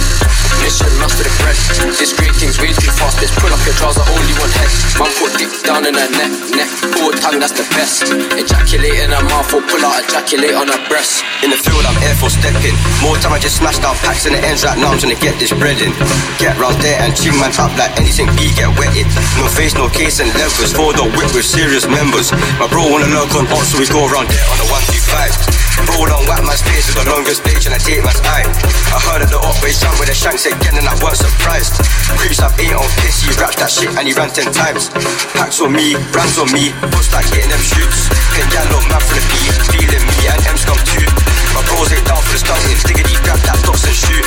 Mission, 0.62 0.90
rush 1.02 1.14
for 1.18 1.26
the 1.26 1.34
bread. 1.42 1.58
This 1.98 2.14
thing's 2.14 2.58
way 2.62 2.70
too 2.70 2.90
fast. 2.94 3.18
Bitch, 3.18 3.34
pull 3.42 3.50
up 3.50 3.58
your 3.66 3.74
trouser, 3.74 4.06
only 4.06 4.34
one 4.38 4.50
head. 4.54 4.70
Man, 4.98 5.10
put 5.18 5.34
dick 5.34 5.50
down 5.66 5.82
in 5.86 5.94
her 5.98 6.10
neck, 6.14 6.30
neck. 6.54 6.70
Forward 6.94 7.18
tongue, 7.18 7.42
that's 7.42 7.54
the 7.54 7.66
best. 7.74 8.06
Ejaculate 8.38 9.02
in 9.02 9.10
her 9.10 9.24
mouth 9.26 9.50
or 9.50 9.62
pull 9.66 9.82
out, 9.82 9.98
ejaculate 10.06 10.54
on 10.54 10.70
her 10.70 10.80
breast. 10.86 11.26
In 11.42 11.50
the 11.50 11.58
field, 11.58 11.82
I'm 11.82 11.98
air 12.06 12.14
for 12.18 12.30
stepping. 12.30 12.74
More 13.02 13.18
time, 13.18 13.34
I 13.34 13.38
just 13.42 13.58
smashed 13.58 13.82
out 13.82 13.98
packs 14.06 14.26
in 14.26 14.34
the 14.34 14.42
ends 14.42 14.62
right 14.62 14.78
now. 14.78 14.94
I'm 14.94 14.98
trying 14.98 15.14
to 15.14 15.20
get 15.20 15.38
this 15.42 15.50
bread 15.50 15.78
in. 15.82 15.90
Get 16.38 16.54
round 16.58 16.78
there 16.82 16.98
and 17.02 17.14
ching 17.18 17.34
man 17.38 17.50
up 17.58 17.74
like 17.74 17.94
anything 17.98 18.30
B, 18.38 18.54
get 18.54 18.70
wetted. 18.78 19.06
No 19.38 19.50
face, 19.50 19.74
no 19.74 19.90
case, 19.90 20.22
and 20.22 20.30
levers. 20.38 20.70
For 20.74 20.94
the 20.94 21.06
whip 21.18 21.34
with 21.34 21.46
serious 21.46 21.86
members. 21.86 22.30
My 22.62 22.70
bro 22.70 22.86
wanna 22.86 23.10
lurk 23.10 23.34
on 23.34 23.46
odds, 23.50 23.74
so 23.74 23.82
we 23.82 23.86
go 23.90 24.06
around 24.06 24.30
there 24.30 24.46
on 24.50 24.58
a 24.62 24.66
135. 24.70 25.57
Bro 25.86 26.10
don't 26.10 26.26
whack 26.26 26.42
my 26.42 26.56
space 26.56 26.88
with 26.90 26.98
the 26.98 27.06
longest 27.10 27.44
stage 27.44 27.66
and 27.66 27.74
I 27.74 27.80
take 27.82 28.02
man's 28.02 28.22
eye. 28.26 28.46
I 28.90 28.98
heard 29.10 29.22
of 29.22 29.30
the 29.30 29.38
operation 29.38 29.90
with 30.00 30.08
the 30.08 30.16
shanks 30.16 30.46
again 30.48 30.74
and 30.74 30.86
I 30.88 30.94
weren't 30.98 31.18
surprised. 31.18 31.78
Creeps 32.18 32.40
up 32.40 32.56
eight 32.58 32.74
on 32.74 32.88
piss, 33.02 33.22
he 33.22 33.30
raps 33.38 33.58
that 33.62 33.70
shit 33.70 33.92
and 33.94 34.04
he 34.08 34.12
ran 34.16 34.30
ten 34.32 34.50
times. 34.50 34.90
Packs 35.36 35.60
on 35.60 35.70
me, 35.74 35.94
brands 36.10 36.38
on 36.40 36.50
me, 36.50 36.74
bust 36.90 37.12
like 37.14 37.28
hitting 37.30 37.52
them 37.52 37.62
shoots. 37.62 38.10
Can 38.34 38.46
gal 38.50 38.66
look 38.72 38.84
mad 38.90 39.02
for 39.04 39.14
the 39.14 39.24
beat, 39.30 39.54
feeling 39.70 40.04
me 40.06 40.18
and 40.26 40.42
M's 40.50 40.64
come 40.64 40.80
too. 40.88 41.06
My 41.52 41.62
bros 41.68 41.92
ain't 41.92 42.06
down 42.06 42.22
for 42.22 42.32
the 42.34 42.40
stunting, 42.40 42.78
diggity 42.86 43.16
grab 43.22 43.40
that 43.46 43.58
dots 43.62 43.84
and 43.86 43.94
shoot. 43.94 44.26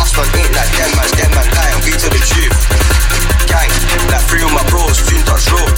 Us 0.00 0.10
man 0.16 0.26
ain't 0.32 0.54
like 0.54 0.72
them 0.74 0.90
man's 0.96 1.14
them 1.14 1.30
man 1.36 1.48
lie 1.54 1.70
and 1.74 1.82
we 1.84 1.92
to 1.92 2.08
the 2.08 2.22
truth. 2.22 2.56
Gang, 3.50 3.70
like 4.08 4.24
three 4.30 4.42
of 4.46 4.52
my 4.54 4.64
bros, 4.70 4.96
soon 5.02 5.22
touch 5.26 5.50
road. 5.50 5.74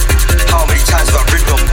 How 0.47 0.63
many 0.69 0.81
times 0.85 1.09
have 1.09 1.25
I 1.25 1.33
of 1.33 1.59
them 1.59 1.72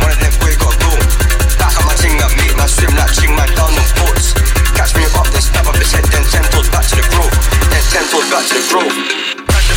I 2.60 2.66
swim 2.66 2.94
like 2.94 3.12
ching 3.12 3.34
man 3.34 3.48
down 3.56 3.72
on 3.72 3.88
boats. 3.96 4.36
Catch 4.76 4.94
me 4.94 5.04
up, 5.16 5.26
then 5.32 5.40
stab 5.40 5.66
up 5.66 5.76
his 5.76 5.92
head, 5.92 6.04
then 6.12 6.24
ten 6.24 6.44
toes 6.52 6.68
back 6.68 6.84
to 6.88 6.96
the 6.96 7.06
grove. 7.08 7.32
Then 7.72 7.82
ten 7.88 8.04
toes 8.12 8.28
back 8.28 8.44
to 8.48 8.54
the 8.54 8.64
grove. 8.68 9.29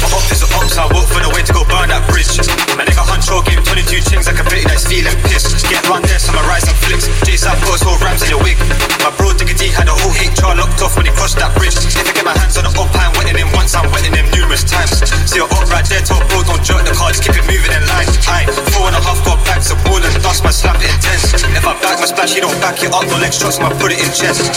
My 0.04 0.20
office 0.20 0.44
of 0.44 0.52
ops, 0.60 0.76
I 0.76 0.84
walk 0.92 1.08
for 1.08 1.24
the 1.24 1.32
way 1.32 1.48
to 1.48 1.54
go 1.56 1.64
burn 1.64 1.88
that 1.88 2.04
bridge. 2.12 2.36
My 2.76 2.84
nigga 2.84 3.08
Huncho 3.08 3.40
gave 3.48 3.64
22 3.64 4.04
chings 4.04 4.28
like 4.28 4.36
a 4.36 4.44
pretty 4.44 4.68
nice 4.68 4.84
feeling 4.84 5.16
pissed. 5.32 5.64
Get 5.72 5.80
round 5.88 6.04
there, 6.04 6.20
summarize 6.20 6.68
and 6.68 6.76
flicks. 6.84 7.08
Jason 7.24 7.56
put 7.64 7.80
us 7.80 7.88
all 7.88 7.96
rams 8.04 8.20
in 8.20 8.36
your 8.36 8.44
wig. 8.44 8.60
My 9.00 9.16
bro 9.16 9.32
Diggity 9.32 9.72
had 9.72 9.88
a 9.88 9.96
whole 9.96 10.12
HR 10.12 10.60
locked 10.60 10.84
off 10.84 11.00
when 11.00 11.08
he 11.08 11.14
crossed 11.16 11.40
that 11.40 11.56
bridge. 11.56 11.80
If 11.80 12.04
I 12.04 12.12
get 12.12 12.28
my 12.28 12.36
hands 12.36 12.60
on 12.60 12.68
the 12.68 12.74
up, 12.76 12.92
I'm 12.92 13.16
wetting 13.16 13.40
him 13.40 13.48
once, 13.56 13.72
I'm 13.80 13.88
wetting 13.96 14.12
him 14.12 14.28
numerous 14.36 14.68
times. 14.68 14.92
See 15.24 15.40
your 15.40 15.48
up 15.48 15.64
right 15.72 15.88
there, 15.88 16.04
top 16.04 16.28
bro, 16.28 16.44
don't 16.44 16.60
jerk 16.60 16.84
the 16.84 16.92
car, 16.92 17.16
just 17.16 17.24
keep 17.24 17.40
it 17.40 17.48
moving 17.48 17.72
in 17.72 17.84
line. 17.88 18.12
Aye, 18.28 18.52
four 18.76 18.92
and 18.92 19.00
a 19.00 19.02
half 19.02 19.24
got 19.24 19.40
bags 19.48 19.72
of 19.72 19.80
ball 19.88 20.04
and 20.04 20.12
dust, 20.20 20.44
man, 20.44 20.52
slap 20.52 20.84
it 20.84 20.92
intense. 20.92 21.32
If 21.32 21.64
I 21.64 21.80
back 21.80 22.04
my 22.04 22.12
splash, 22.12 22.36
you 22.36 22.44
don't 22.44 22.60
back 22.60 22.76
it 22.84 22.92
up, 22.92 23.08
no 23.08 23.16
leg 23.24 23.32
shots, 23.32 23.64
man, 23.64 23.72
put 23.80 23.96
it 23.96 24.04
in 24.04 24.12
chest. 24.12 24.52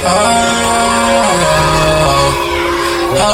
Ah. 0.00 0.69
There's 3.12 3.26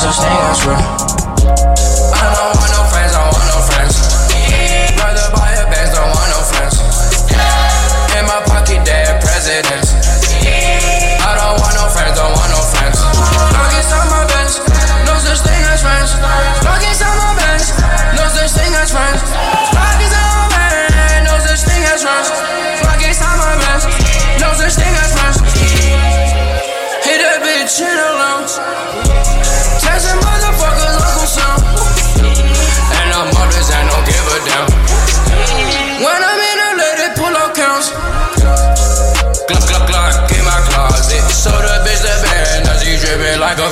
such 0.00 0.18
thing. 0.20 1.21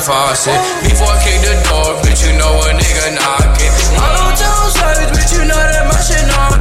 Faucet. 0.01 0.56
Before 0.82 1.12
I 1.12 1.18
kick 1.20 1.39
the 1.44 1.55
door, 1.68 1.94
bitch, 2.01 2.24
you 2.24 2.32
know 2.40 2.51
a 2.64 2.72
nigga 2.72 3.14
knocking. 3.14 3.72
I 4.01 4.09
don't 4.16 4.36
tell 4.36 4.64
sides, 4.72 5.12
bitch, 5.12 5.32
you 5.36 5.44
know 5.44 5.60
that 5.60 5.85
my 5.86 6.01
shit 6.01 6.24
knocking. 6.27 6.60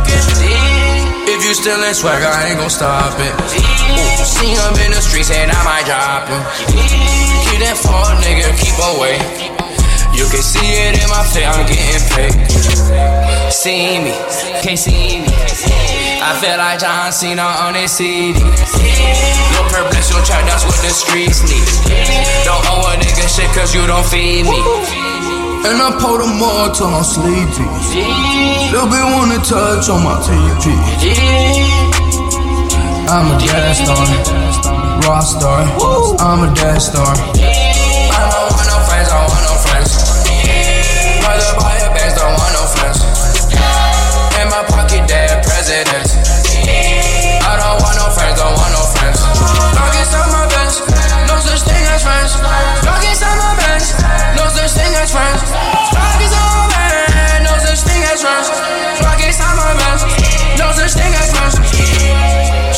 If 1.30 1.46
you 1.46 1.54
still 1.54 1.82
in 1.84 1.94
swag, 1.94 2.22
I 2.24 2.50
ain't 2.50 2.60
gon' 2.60 2.70
stop 2.70 3.16
it. 3.16 3.34
Ooh, 3.56 4.26
see 4.26 4.52
him 4.52 4.76
in 4.84 4.92
the 4.92 5.02
streets 5.02 5.32
and 5.32 5.52
I 5.52 5.62
might 5.64 5.86
drop 5.86 6.28
him. 6.28 6.42
Keep 7.48 7.60
that 7.64 7.78
fall, 7.80 8.12
nigga, 8.20 8.50
keep 8.60 8.76
away. 8.98 9.16
You 10.12 10.26
can 10.28 10.42
see 10.42 10.60
it 10.60 11.00
in 11.00 11.08
my 11.08 11.24
face, 11.32 11.48
I'm 11.48 11.66
getting 11.70 12.04
paid. 12.12 13.54
See 13.54 14.04
me, 14.04 14.14
can't 14.62 14.78
see 14.78 15.22
me. 15.22 15.99
I 16.22 16.36
feel 16.40 16.58
like 16.58 16.80
John 16.80 17.12
Cena 17.12 17.44
on 17.64 17.76
his 17.76 17.92
CD. 17.92 18.40
No 19.56 19.62
purpose, 19.72 20.12
your 20.12 20.20
track, 20.28 20.44
that's 20.46 20.66
what 20.68 20.76
the 20.84 20.92
streets 20.92 21.42
need. 21.48 21.64
Don't 22.44 22.64
owe 22.68 22.92
a 22.92 23.00
nigga 23.00 23.24
shit 23.28 23.48
cause 23.56 23.74
you 23.74 23.88
don't 23.88 24.06
feed 24.06 24.44
me. 24.44 24.60
And 25.64 25.80
I 25.80 25.96
pour 26.00 26.20
the 26.20 26.28
more 26.28 26.72
till 26.76 26.92
I'm 26.92 27.04
sleepy. 27.04 27.68
Little 28.72 28.88
bit 28.92 29.04
wanna 29.16 29.40
touch 29.44 29.88
on 29.90 30.04
my 30.04 30.20
TP. 30.20 30.76
I'm 33.08 33.32
a 33.32 33.40
dad 33.40 33.74
star, 33.74 34.06
rock 35.08 35.24
star. 35.24 35.64
I'm 36.20 36.52
a 36.52 36.54
dad 36.54 36.80
star. 36.80 37.16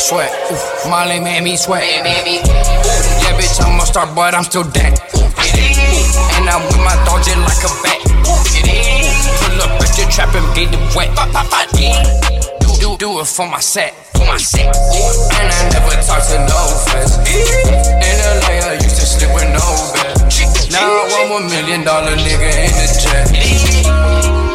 Sweat, 0.02 0.34
ooh, 0.50 0.90
Molly 0.90 1.20
made 1.20 1.44
me 1.44 1.56
sweat. 1.56 1.84
Yeah, 1.86 3.38
bitch, 3.38 3.62
I'm 3.62 3.78
a 3.78 3.86
star, 3.86 4.12
but 4.12 4.34
I'm 4.34 4.42
still 4.42 4.64
dead. 4.64 4.98
And 6.34 6.50
I'm 6.50 6.58
with 6.66 6.82
my 6.82 6.98
dog 7.06 7.22
just 7.22 7.38
like 7.38 7.62
a 7.62 7.70
bat. 7.86 8.02
Pull 8.26 9.62
up 9.62 9.78
at 9.78 9.94
your 9.96 10.10
trap 10.10 10.34
and 10.34 10.42
get 10.58 10.74
it 10.74 10.96
wet. 10.96 11.14
Do, 12.58 12.74
do, 12.80 12.96
do 12.98 13.20
it 13.20 13.28
for 13.28 13.46
my 13.46 13.60
set. 13.60 13.94
For 14.18 14.26
my 14.26 14.38
set. 14.38 14.74
And 15.38 15.46
I 15.54 15.70
never 15.70 15.94
talk 16.02 16.26
to 16.34 16.38
no 16.50 16.58
friends. 16.82 17.22
In 17.22 18.18
LA, 18.42 18.58
I 18.58 18.82
used 18.82 18.98
to 18.98 19.06
sleep 19.06 19.30
with 19.32 19.46
no 19.54 19.62
bed. 19.94 20.18
Now 20.72 20.82
I 20.82 21.06
want 21.14 21.30
one 21.30 21.46
million 21.48 21.84
dollar 21.84 22.16
nigga 22.16 22.50
in 22.58 22.74
the 22.74 22.86
jet. 22.98 24.51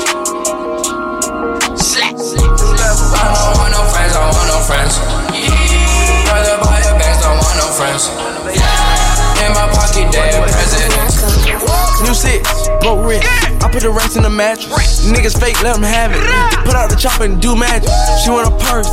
Rent. 13.07 13.23
I 13.63 13.71
put 13.71 13.81
the 13.81 13.89
racks 13.89 14.15
in 14.15 14.23
the 14.23 14.29
mattress. 14.29 15.07
Niggas 15.07 15.39
fake, 15.39 15.63
let 15.63 15.73
them 15.75 15.83
have 15.83 16.11
it. 16.11 16.21
Put 16.67 16.75
out 16.75 16.89
the 16.91 16.99
chopper 16.99 17.23
and 17.23 17.41
do 17.41 17.55
magic. 17.55 17.89
She 18.23 18.29
want 18.29 18.51
a 18.51 18.53
purse. 18.67 18.91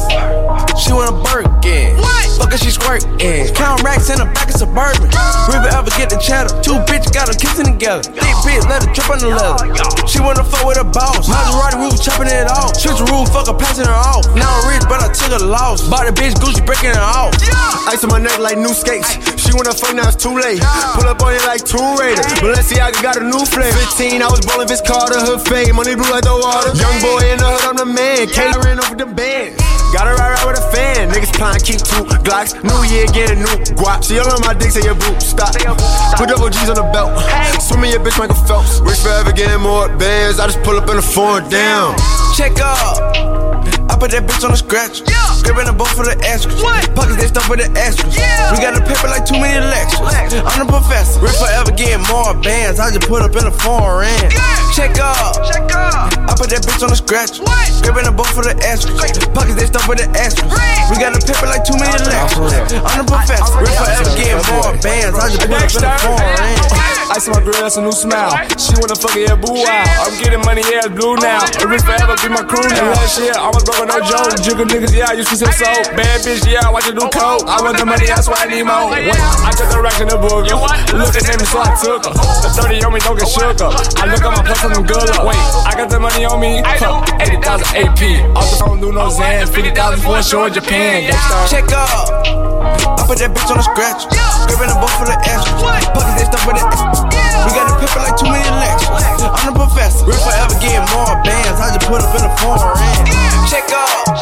She 0.78 0.92
want 0.94 1.10
a 1.10 1.16
Birkin. 1.26 1.98
Fuck 2.38 2.54
she 2.58 2.70
squirtin'. 2.70 3.54
Count 3.54 3.82
racks 3.82 4.10
in 4.10 4.18
the 4.18 4.26
back 4.34 4.50
of 4.50 4.58
suburban. 4.58 5.10
River 5.50 5.70
ever 5.70 5.90
get 5.94 6.10
the 6.10 6.18
cheddar. 6.18 6.50
Two 6.62 6.78
bitches 6.86 7.14
got 7.14 7.30
her 7.30 7.34
kissing 7.34 7.66
together. 7.66 8.02
Thick 8.02 8.36
bitch, 8.42 8.64
let 8.66 8.82
her 8.82 8.90
trip 8.94 9.10
on 9.10 9.18
the 9.18 9.30
leather. 9.30 9.70
She 10.06 10.18
wanna 10.18 10.42
fuck 10.42 10.66
with 10.66 10.78
a 10.78 10.86
boss. 10.86 11.30
Maserati, 11.30 11.78
we 11.78 11.86
was 11.90 12.02
chopping 12.02 12.30
it 12.30 12.46
off. 12.50 12.74
Switch 12.74 12.98
the 12.98 13.06
room, 13.10 13.26
fuck 13.26 13.46
her, 13.46 13.54
passing 13.54 13.86
her 13.86 13.94
off. 13.94 14.26
Now 14.34 14.50
I'm 14.50 14.70
rich, 14.70 14.82
but 14.90 15.02
I 15.02 15.10
took 15.14 15.30
a 15.34 15.42
loss. 15.42 15.86
Bought 15.86 16.10
a 16.10 16.12
bitch, 16.12 16.34
Gucci 16.42 16.62
breaking 16.66 16.90
it 16.90 17.02
off. 17.02 17.34
Ice 17.86 18.02
on 18.02 18.10
my 18.10 18.18
neck 18.18 18.38
like 18.38 18.58
new 18.58 18.74
skates. 18.74 19.14
She 19.44 19.52
wanna 19.52 19.76
fuck, 19.76 19.94
now 19.94 20.08
it's 20.08 20.16
too 20.16 20.32
late. 20.32 20.64
Pull 20.96 21.04
up 21.04 21.20
on 21.20 21.36
you 21.36 21.44
like 21.44 21.60
Tomb 21.64 22.00
Raider. 22.00 22.24
Balenciaga 22.40 22.96
got 23.04 23.20
a 23.20 23.24
new 23.24 23.44
flame. 23.44 23.76
15, 23.92 24.24
I 24.24 24.28
was 24.32 24.40
ballin' 24.40 24.68
Vince 24.68 24.80
Carter, 24.80 25.20
her 25.20 25.36
fame. 25.36 25.76
Money 25.76 25.94
blue 25.94 26.08
like 26.08 26.24
the 26.24 26.32
water. 26.32 26.72
Young 26.72 26.96
boy 27.04 27.20
in 27.28 27.36
the 27.36 27.44
hood, 27.44 27.64
I'm 27.68 27.76
the 27.76 27.84
man. 27.84 28.24
Catering 28.32 28.80
over 28.80 28.96
the 28.96 29.04
band. 29.04 29.60
Gotta 29.92 30.16
ride 30.16 30.32
right 30.32 30.46
with 30.48 30.58
a 30.58 30.66
fan. 30.72 31.12
Niggas 31.12 31.36
plan 31.36 31.60
keep 31.60 31.78
two 31.78 32.08
Glocks. 32.24 32.56
New 32.64 32.80
year, 32.88 33.06
get 33.12 33.30
a 33.30 33.36
new 33.36 33.54
guap. 33.76 34.02
She 34.02 34.18
all 34.18 34.32
on 34.32 34.40
my 34.40 34.54
dick, 34.54 34.72
say 34.72 34.82
your 34.82 34.96
boo, 34.96 35.12
stop. 35.20 35.52
Put 36.16 36.28
double 36.28 36.48
G's 36.48 36.72
on 36.72 36.80
the 36.80 36.88
belt. 36.88 37.12
Swimming 37.60 37.92
your 37.92 38.00
bitch, 38.00 38.18
Michael 38.18 38.40
Phelps. 38.48 38.80
Rich 38.80 39.04
forever, 39.04 39.30
getting 39.30 39.60
more 39.60 39.92
bands. 40.00 40.40
I 40.40 40.46
just 40.46 40.62
pull 40.64 40.76
up 40.76 40.88
in 40.88 40.96
the 40.96 41.02
foreign 41.02 41.48
down. 41.50 41.94
Check 42.34 42.58
up. 42.58 43.43
I 43.94 43.96
put 43.96 44.10
that 44.10 44.26
bitch 44.26 44.42
on 44.42 44.50
the 44.50 44.58
scratch. 44.58 45.06
Gripping 45.46 45.70
the 45.70 45.72
boat 45.72 45.86
for 45.94 46.02
the 46.02 46.18
extras. 46.26 46.58
Pockets 46.98 47.14
they 47.14 47.30
stuff 47.30 47.46
with 47.46 47.62
the 47.62 47.70
extras. 47.78 48.18
We 48.50 48.58
got 48.58 48.74
a 48.74 48.82
paper 48.82 49.06
like 49.06 49.22
too 49.22 49.38
many 49.38 49.62
lectures. 49.62 50.02
I'm 50.02 50.66
the 50.66 50.66
professor. 50.66 51.22
Rich 51.22 51.38
forever 51.38 51.70
getting 51.70 52.02
more 52.10 52.34
bands. 52.42 52.82
I 52.82 52.90
just 52.90 53.06
put 53.06 53.22
up 53.22 53.38
in 53.38 53.46
the 53.46 53.54
foreign. 53.54 54.34
Check 54.74 54.98
up. 54.98 55.38
Check 55.46 55.70
up. 55.70 56.10
I 56.26 56.34
put 56.34 56.50
that 56.50 56.66
bitch 56.66 56.82
on 56.82 56.90
the 56.90 56.98
scratch. 56.98 57.38
Gripping 57.86 58.10
the 58.10 58.10
boat 58.10 58.26
for 58.34 58.42
the 58.42 58.58
extras. 58.66 58.98
Pockets 59.30 59.54
they 59.54 59.70
stuff 59.70 59.86
with 59.86 60.02
the 60.02 60.10
extras. 60.18 60.50
We 60.90 60.98
got 60.98 61.14
a 61.14 61.22
paper 61.22 61.46
like 61.46 61.62
too 61.62 61.78
many 61.78 61.94
lectures. 61.94 62.74
I'm 62.82 62.98
the 62.98 63.06
professor. 63.06 63.54
Rich 63.62 63.78
forever 63.78 64.10
getting 64.18 64.42
more 64.50 64.74
bands. 64.82 65.14
I 65.14 65.30
just 65.30 65.46
put 65.46 65.54
up 65.54 65.70
in 65.70 65.78
the 65.78 65.94
foreign. 66.02 66.94
Ice 67.14 67.28
on 67.28 67.36
my 67.36 67.44
grill, 67.44 67.60
that's 67.60 67.76
a 67.76 67.82
new 67.84 67.92
smile. 67.92 68.32
She 68.56 68.74
wanna 68.80 68.96
fuck 68.96 69.14
it, 69.14 69.28
yeah, 69.28 69.36
boo 69.36 69.52
wow. 69.52 70.08
I'm 70.08 70.16
getting 70.18 70.40
money, 70.40 70.64
yeah, 70.66 70.88
it's 70.88 70.96
blue 70.96 71.14
now. 71.20 71.44
And 71.44 71.68
Rich 71.68 71.84
forever 71.84 72.16
be 72.16 72.32
my 72.32 72.42
crew 72.42 72.64
now. 72.64 72.96
Last 72.96 73.20
year, 73.20 73.36
I 73.36 73.52
was 73.52 73.62
broke, 73.62 73.86
no 73.86 74.00
joke. 74.02 74.34
Jiggle 74.40 74.64
niggas, 74.66 74.90
yeah, 74.90 75.12
I 75.12 75.20
used 75.20 75.28
to 75.30 75.36
sell 75.36 75.52
soap. 75.52 75.94
Bad 75.94 76.24
bitch, 76.24 76.48
yeah, 76.48 76.64
I 76.64 76.72
watch 76.72 76.88
you 76.88 76.96
do 76.96 77.04
coke. 77.12 77.44
I 77.44 77.60
want 77.60 77.76
the 77.76 77.84
money, 77.84 78.08
that's 78.08 78.26
why 78.26 78.42
I 78.42 78.50
need 78.50 78.64
more. 78.64 78.88
Wait, 78.90 79.12
I 79.12 79.52
took 79.52 79.68
the 79.68 79.84
rack 79.84 80.00
in 80.00 80.08
the 80.08 80.16
book. 80.16 80.48
Look 80.48 81.12
at 81.14 81.22
me, 81.28 81.44
so 81.44 81.60
I 81.60 81.76
took 81.76 82.08
her. 82.08 82.16
The 82.16 82.50
30 82.56 82.82
on 82.82 82.90
me, 82.96 83.00
don't 83.04 83.20
get 83.20 83.28
shook 83.28 83.60
up. 83.60 83.76
I 84.00 84.08
look 84.08 84.24
at 84.24 84.32
my 84.32 84.40
plus, 84.40 84.63
I'm 84.72 84.88
good 84.88 84.96
up. 85.12 85.28
Wait, 85.28 85.36
I 85.68 85.76
got 85.76 85.92
the 85.92 86.00
money 86.00 86.24
on 86.24 86.40
me. 86.40 86.64
Huh, 86.64 87.04
80,000 87.20 87.68
AP. 87.76 88.00
Off 88.32 88.48
the 88.48 88.56
phone, 88.64 88.80
do 88.80 88.96
no 88.96 89.12
Zans. 89.12 89.52
50,000 89.52 89.76
for 90.00 90.16
a 90.16 90.24
show 90.24 90.48
in 90.48 90.56
Japan. 90.56 91.12
Check 91.52 91.68
up. 91.76 92.08
I 92.96 93.04
put 93.04 93.20
that 93.20 93.36
bitch 93.36 93.44
on 93.52 93.60
the 93.60 93.66
scratch. 93.68 94.08
Gripping 94.48 94.72
the 94.72 94.78
boat 94.80 94.88
for 94.96 95.04
the 95.04 95.20
extras. 95.20 95.60
Pockets 95.92 96.16
they 96.16 96.24
stuff 96.32 96.48
with 96.48 96.56
the 96.56 96.64
We 96.64 97.50
got 97.52 97.68
a 97.68 97.76
paper 97.76 98.00
like 98.00 98.16
too 98.16 98.24
many 98.24 98.48
lectures. 98.56 98.88
I'm 99.20 99.52
the 99.52 99.56
professor. 99.68 100.08
Rich 100.08 100.24
forever 100.24 100.56
getting 100.56 100.88
more 100.96 101.12
bands. 101.20 101.60
I 101.60 101.68
just 101.76 101.84
put 101.84 102.00
up 102.00 102.16
in 102.16 102.24
the 102.24 102.32
foreign. 102.40 102.72
Check 103.52 103.68
up. 103.68 104.16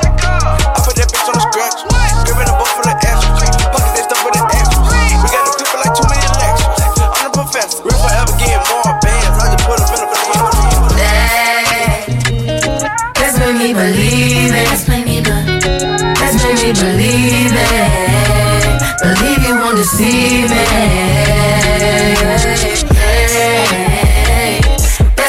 I 0.75 0.79
put 0.83 0.99
that 0.99 1.07
bitch 1.07 1.23
on 1.31 1.39
the 1.39 1.45
scratch. 1.55 1.87
Gripping 2.27 2.51
the 2.51 2.57
boat 2.59 2.73
for 2.75 2.83
the 2.83 2.99
extras. 2.99 3.47
Pockets 3.71 3.95
they 3.95 4.05
stuff 4.11 4.27
with 4.27 4.35
the 4.35 4.43
extras. 4.59 4.91
We 5.23 5.29
got 5.31 5.47
a 5.47 5.53
paper 5.55 5.79
like 5.87 5.95
too 5.95 6.07
many 6.11 6.27
lectures. 6.35 6.83
I'm 6.99 7.31
the 7.31 7.31
professor. 7.31 7.79
Rich 7.87 7.95
forever 8.03 8.35
getting 8.43 8.67
more 8.67 9.02
me 16.63 16.73
believe 16.73 17.53
it. 17.55 18.79
Believe 19.03 19.43
you 19.47 19.55
won't 19.57 19.77
deceive 19.77 20.51
me. 20.51 20.63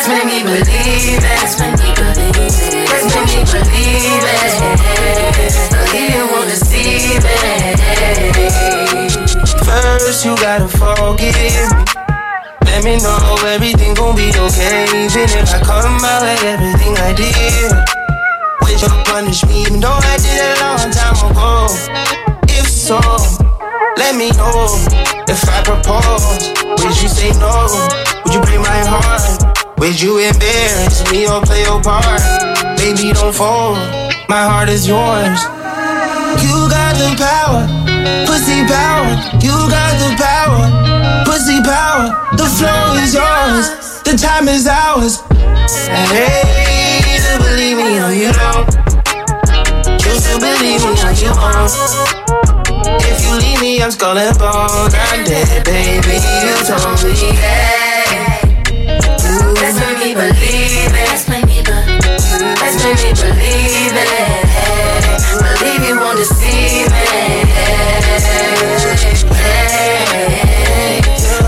Make 0.07 0.25
me 0.25 0.43
believe 0.43 1.23
it. 1.23 1.41
Let's 1.41 1.57
me 1.59 1.65
believe 1.95 2.37
it. 2.61 2.85
Let's 2.89 3.09
me 3.09 3.41
believe 3.49 4.25
it. 4.29 4.51
Believe 5.73 6.13
you 6.13 6.25
won't 6.31 6.49
deceive 6.49 7.23
me. 7.23 7.37
First, 9.65 10.25
you 10.25 10.35
gotta 10.37 10.67
forgive 10.67 11.35
me. 11.35 11.49
Let 12.65 12.73
let 12.73 12.83
me 12.83 12.97
know 12.97 13.37
everything 13.47 13.93
gon' 13.95 14.15
be 14.15 14.29
okay. 14.37 14.85
Even 14.85 15.29
if 15.39 15.53
I 15.53 15.59
come 15.63 16.03
out 16.03 16.21
like 16.21 16.43
everything 16.43 16.97
I 16.97 17.13
did. 17.13 18.12
You 18.83 18.89
punish 19.05 19.45
me, 19.45 19.61
even 19.61 19.79
though 19.79 19.95
I 19.95 20.17
did 20.19 20.35
it 20.35 20.59
a 20.59 20.67
long 20.67 20.91
time 20.91 21.15
ago. 21.31 21.71
If 22.51 22.67
so, 22.67 22.99
let 23.95 24.11
me 24.19 24.27
know. 24.35 24.75
If 25.23 25.39
I 25.47 25.63
propose, 25.63 26.51
would 26.83 26.95
you 26.99 27.07
say 27.07 27.31
no? 27.39 27.71
Would 28.25 28.33
you 28.35 28.41
break 28.43 28.59
my 28.59 28.83
heart? 28.83 29.79
Would 29.79 30.01
you 30.01 30.19
embarrass 30.19 30.99
me 31.09 31.23
or 31.31 31.39
play 31.47 31.63
your 31.63 31.79
part? 31.81 32.19
Baby, 32.75 33.13
don't 33.15 33.31
fold. 33.31 33.79
My 34.27 34.43
heart 34.43 34.67
is 34.67 34.85
yours. 34.85 35.39
You 36.43 36.67
got 36.67 36.99
the 36.99 37.15
power, 37.15 37.63
pussy 38.27 38.67
power. 38.67 39.15
You 39.39 39.55
got 39.71 39.95
the 39.95 40.11
power, 40.19 41.23
pussy 41.23 41.63
power. 41.63 42.11
The 42.35 42.51
flow 42.51 42.99
is 42.99 43.15
yours, 43.15 44.03
the 44.03 44.19
time 44.19 44.49
is 44.49 44.67
ours. 44.67 45.23
Hey, 46.11 46.82
you 47.33 47.39
believe 47.39 47.77
me 47.77 47.99
or 47.99 48.11
you 48.13 48.31
don't. 48.33 48.69
Choose 49.97 50.21
to 50.29 50.37
believe 50.37 50.81
me 50.85 50.93
or 51.01 51.13
you 51.17 51.33
won't. 51.33 51.73
If 53.09 53.25
you 53.25 53.33
leave 53.41 53.61
me, 53.61 53.81
I'm 53.81 53.91
skull 53.91 54.17
and 54.17 54.37
bone. 54.37 54.91
I'm 54.93 55.23
dead, 55.25 55.65
baby. 55.65 56.21
You 56.45 56.53
told 56.61 57.01
me 57.01 57.33
that. 57.41 58.43
You 59.25 59.53
Let's 59.57 59.79
make 59.81 59.97
me 59.97 60.13
believe 60.13 60.93
it. 60.93 61.07
Let's 61.09 61.27
make 61.27 61.45
me 61.45 61.61
believe 61.63 62.01
Let's 62.61 62.77
make 62.83 63.01
me 63.01 63.11
believe 63.17 63.95
it. 63.97 64.29
Believe 65.57 65.83
you 65.89 65.95
won't 65.97 66.17
deceive 66.17 66.91
me. 66.93 67.05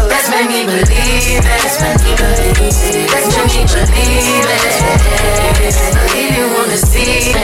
Let's 0.10 0.30
make 0.34 0.50
me 0.50 0.66
believe 0.66 1.46
it. 1.46 1.62
Let's 1.62 1.78
make 1.82 2.02
me 2.02 2.12
believe 2.18 2.58
it. 2.58 3.12
Let's 3.12 3.30
make 3.38 3.54
me 3.54 3.62
believe 3.70 4.50
it. 4.50 5.15
Believe 5.66 6.38
you 6.38 6.46
won't 6.54 6.70
deceive 6.70 7.36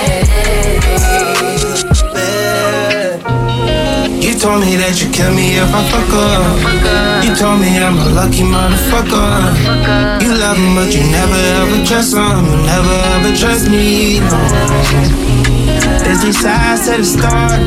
You 4.21 4.37
told 4.37 4.61
me 4.61 4.75
that 4.77 5.01
you 5.01 5.09
kill 5.09 5.33
me 5.33 5.57
if 5.57 5.73
I 5.73 5.81
fuck 5.89 6.13
up. 6.13 7.25
You 7.25 7.33
told 7.33 7.59
me 7.59 7.79
I'm 7.79 7.97
a 7.97 8.13
lucky 8.13 8.43
motherfucker. 8.43 10.21
You 10.21 10.35
love 10.37 10.57
him, 10.57 10.75
but 10.75 10.93
you 10.93 11.01
never 11.09 11.41
ever 11.65 11.83
trust 11.83 12.13
him. 12.13 12.45
You 12.45 12.57
never 12.61 12.93
ever 13.17 13.35
trust 13.35 13.71
me. 13.71 14.19
No. 14.19 15.70
There's 16.03 16.21
three 16.21 16.33
sides 16.33 16.85
to 16.85 16.97
the 16.97 17.05
story, 17.05 17.61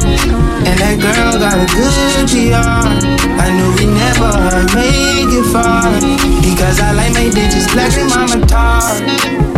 and 0.67 0.77
that 0.79 0.97
girl 1.01 1.39
got 1.39 1.59
a 1.59 1.67
good 1.71 2.29
GR. 2.31 2.55
I 2.55 3.51
knew 3.51 3.71
we 3.79 3.87
never 3.91 4.33
make 4.73 5.33
it 5.35 5.47
far 5.53 5.91
because 6.41 6.81
I 6.81 6.93
like 6.93 7.13
my 7.13 7.29
bitches 7.35 7.67
black 7.73 7.93
and 7.99 8.09
mama 8.09 8.45
tar. 8.47 8.83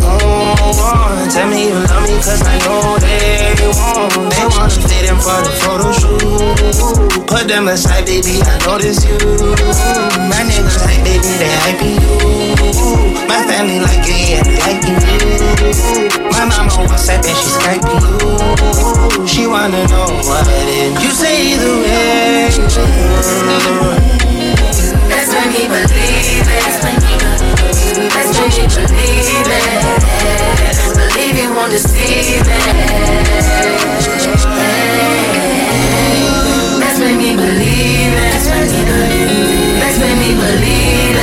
Oh, 0.03 0.55
oh, 0.59 1.28
tell 1.31 1.49
me 1.49 1.69
you 1.69 1.74
love 1.74 2.09
me 2.09 2.16
cause 2.23 2.43
I 2.43 2.57
know 2.65 2.99
they 2.99 3.55
won't. 3.77 4.33
They 4.33 4.45
wanna 4.49 4.70
fit 4.70 5.05
in 5.07 5.19
for 5.20 5.39
the 5.45 5.53
photo 5.61 5.93
shoot. 5.93 7.27
Put 7.27 7.49
them 7.49 7.69
aside, 7.69 8.07
baby, 8.07 8.41
I 8.43 8.59
notice 8.66 9.05
you. 9.05 9.19
My 10.31 10.41
niggas 10.47 10.78
like, 10.87 11.03
baby, 11.05 11.33
they 11.43 11.53
hyping 11.62 11.99
you. 12.01 13.27
My 13.28 13.43
family 13.47 13.81
like 13.81 14.07
it, 14.07 14.31
yeah, 14.31 14.43
they 14.43 14.57
liking 14.62 14.99
you. 15.05 16.31
My 16.31 16.45
mama 16.47 16.70
WhatsApp 16.89 17.27
and 17.27 17.37
she 17.37 17.51
Skyping 17.57 18.01
you. 18.01 18.45
She 19.27 19.47
wanna 19.47 19.86
know 19.89 20.06
what 20.24 20.47
it 20.48 20.68
is. 20.68 21.02
You 21.02 21.10
say 21.10 21.52
either 21.52 21.74
way. 21.82 22.51
Let's 25.09 25.31
make 25.32 25.51
me 25.52 25.68
believe 25.68 26.47
it. 26.47 26.62
Let's 26.66 26.81
make 26.85 27.01
me 27.01 27.14
believe 27.18 27.97
it. 27.97 28.89
Believe 28.89 29.48
it. 29.51 29.73
Believe 30.97 31.36
you 31.43 31.48
won't 31.55 31.73
deceive 31.73 32.47
me. 32.47 32.56
Let's 36.81 36.98
make 36.98 37.18
me 37.18 37.36
believe 37.36 38.14
it. 38.14 38.32
Let's 38.32 38.48
make 38.48 38.70
me 38.70 38.82
believe 38.85 39.31
it. 39.31 39.81
Let's 39.81 39.98
make 39.98 40.18
me 40.18 40.31
believe 40.35 41.14
it. 41.14 41.15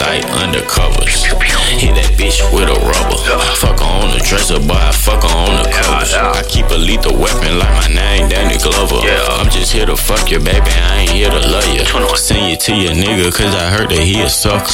Like 0.00 0.24
undercovers. 0.40 1.28
Hit 1.76 1.94
that 1.94 2.10
bitch 2.16 2.40
with 2.52 2.68
a 2.68 2.78
rubber. 2.80 3.20
Fuck 3.60 3.80
her 3.80 3.86
on 3.86 4.10
the 4.16 4.20
dresser, 4.24 4.58
but 4.58 4.76
I 4.76 4.92
fuck 4.92 5.22
her 5.22 5.30
on 5.30 5.62
the 5.62 5.68
covers. 5.70 6.14
I 6.14 6.42
keep 6.48 6.66
a 6.72 6.78
lethal 6.80 7.16
weapon 7.16 7.60
like 7.60 7.72
my 7.76 7.88
name, 7.92 8.28
Danny 8.28 8.56
Glover. 8.58 9.00
I'm 9.38 9.50
just 9.50 9.72
here 9.72 9.86
to 9.86 9.96
fuck 9.96 10.30
you, 10.30 10.40
baby. 10.40 10.66
I 10.66 11.04
ain't 11.04 11.12
here 11.12 11.30
to 11.30 11.42
love 11.48 11.68
you. 11.68 11.84
Send 12.16 12.50
you 12.50 12.56
to 12.56 12.72
your 12.74 12.92
nigga, 12.96 13.30
cause 13.32 13.54
I 13.54 13.68
heard 13.70 13.90
that 13.90 14.00
he 14.02 14.20
a 14.22 14.28
sucker. 14.28 14.66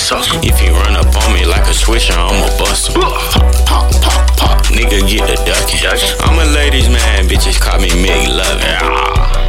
If 0.47 0.59
he 0.59 0.71
run 0.71 0.95
up 0.97 1.11
on 1.11 1.35
me 1.35 1.45
like 1.45 1.67
a 1.67 1.75
swisher, 1.75 2.15
I'ma 2.17 2.47
bust 2.59 2.95
him. 2.95 3.03
Pop, 3.03 3.43
pop, 3.67 3.87
pop, 4.03 4.37
pop. 4.39 4.59
Nigga 4.71 5.03
get 5.09 5.27
the 5.27 5.37
ducking. 5.45 5.83
I'm 6.23 6.39
a 6.39 6.47
ladies 6.53 6.89
man, 6.89 7.27
bitches 7.27 7.61
call 7.61 7.81
me 7.81 7.91
McLovin. 7.91 9.46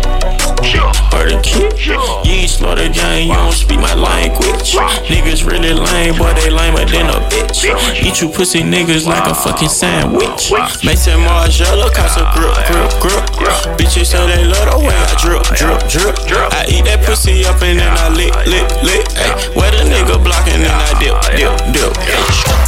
Or 0.58 1.26
the 1.26 1.40
kid, 1.42 1.78
you 1.86 1.98
ain't 2.34 2.50
slow 2.50 2.76
the 2.76 2.90
gang, 2.90 3.28
you 3.28 3.34
don't 3.34 3.54
speak 3.54 3.80
my 3.80 3.94
language. 3.94 4.74
Niggas 5.06 5.46
really 5.46 5.74
lame, 5.74 6.18
boy, 6.18 6.34
they 6.34 6.50
lamer 6.50 6.86
than 6.86 7.10
a 7.10 7.18
bitch. 7.30 7.66
Eat 8.02 8.22
you 8.22 8.30
pussy 8.30 8.62
niggas 8.62 9.06
like 9.06 9.26
a 9.26 9.34
fucking 9.34 9.70
sandwich. 9.70 10.52
Maison 10.84 11.22
Margiela, 11.22 11.94
cause 11.94 12.18
a 12.18 12.26
grip, 12.34 12.58
grip, 13.02 13.26
grip. 13.38 13.78
Bitches 13.78 14.12
say 14.12 14.26
they 14.28 14.46
love 14.46 14.68
the 14.70 14.78
way 14.82 14.94
I 14.94 15.14
drip, 15.22 15.44
drip, 15.58 15.80
drip. 15.90 16.16
Drip. 16.28 16.54
I 16.54 16.66
eat 16.70 16.86
that 16.86 17.06
pussy 17.06 17.46
up 17.46 17.62
and 17.62 17.80
then 17.80 17.94
I 17.94 18.10
lick, 18.10 18.34
lick, 18.46 18.68
lick. 18.84 19.06
Ay, 19.18 19.34
where 19.54 19.72
the 19.72 19.86
nigga 19.86 20.22
blocking 20.22 20.62
and 20.62 20.70
I 20.70 20.92
dip, 21.00 21.16
dip, 21.38 21.54
dip. 21.74 21.94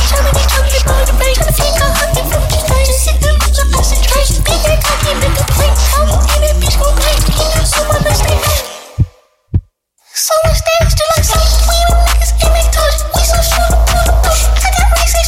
So 0.10 0.20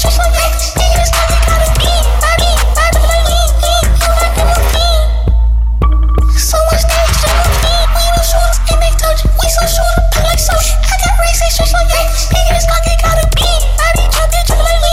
just 0.02 0.18
like 0.18 0.34
that. 0.34 0.52
Niggas 0.76 1.12
got 1.12 1.30
me 1.30 1.38
gotta 1.46 1.70
be. 1.72 1.86
The 6.34 6.40
shoot, 8.28 8.56
and 8.72 8.80
they 8.82 8.92
touch, 9.00 9.22
we 9.40 9.48
so 9.48 9.66
short, 9.66 9.98
like 10.24 10.40
so. 10.40 10.56
I 13.04 13.18
be, 13.36 14.04
I 14.04 14.28
be 14.28 14.42
like 14.58 14.91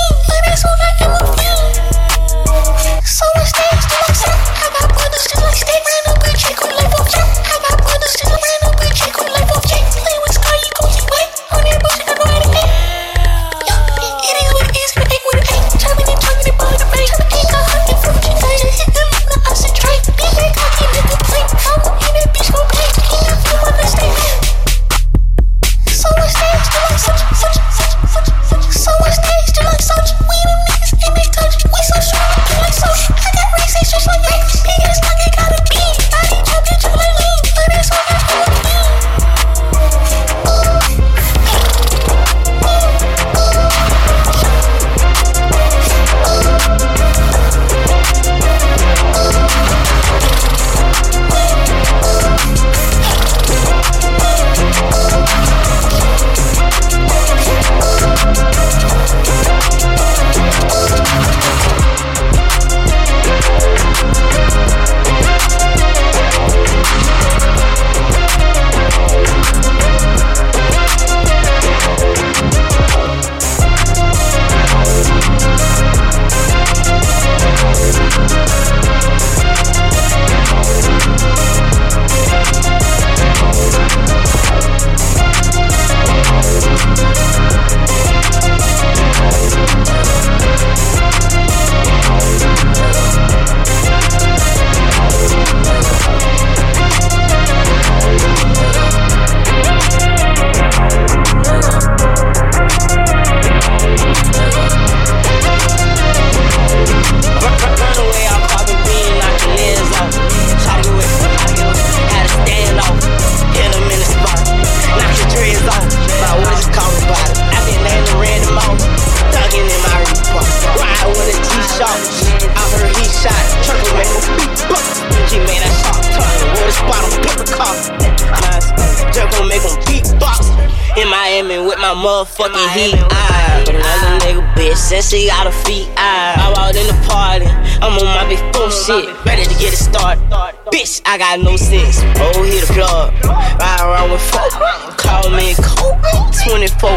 motherfucking 132.36 132.68
heat. 132.74 132.94
I 132.94 133.06
ah, 133.10 133.64
another 133.68 134.24
nigga 134.24 134.54
bitch 134.54 134.76
since 134.76 135.10
she 135.10 135.26
got 135.26 135.46
her 135.46 135.64
feet. 135.64 135.88
I, 135.96 136.34
I 136.38 136.52
walked 136.56 136.76
in 136.76 136.86
the 136.86 137.08
party. 137.08 137.46
I'm 137.82 137.98
on 137.98 138.04
my 138.04 138.28
big 138.28 138.38
four 138.54 138.70
shit. 138.70 139.08
Ready 139.24 139.44
to 139.44 139.58
get 139.58 139.72
it 139.72 139.76
started. 139.76 140.57
Bitch, 140.72 141.00
I 141.06 141.16
got 141.16 141.40
no 141.40 141.56
sense. 141.56 142.00
Oh, 142.20 142.42
hit 142.44 142.66
the 142.66 142.72
plug. 142.74 143.14
Ride 143.24 143.80
around 143.80 144.10
with 144.12 144.20
folk. 144.20 144.52
Call 144.98 145.30
me 145.30 145.54
Coke. 145.56 145.96
24. 146.44 146.90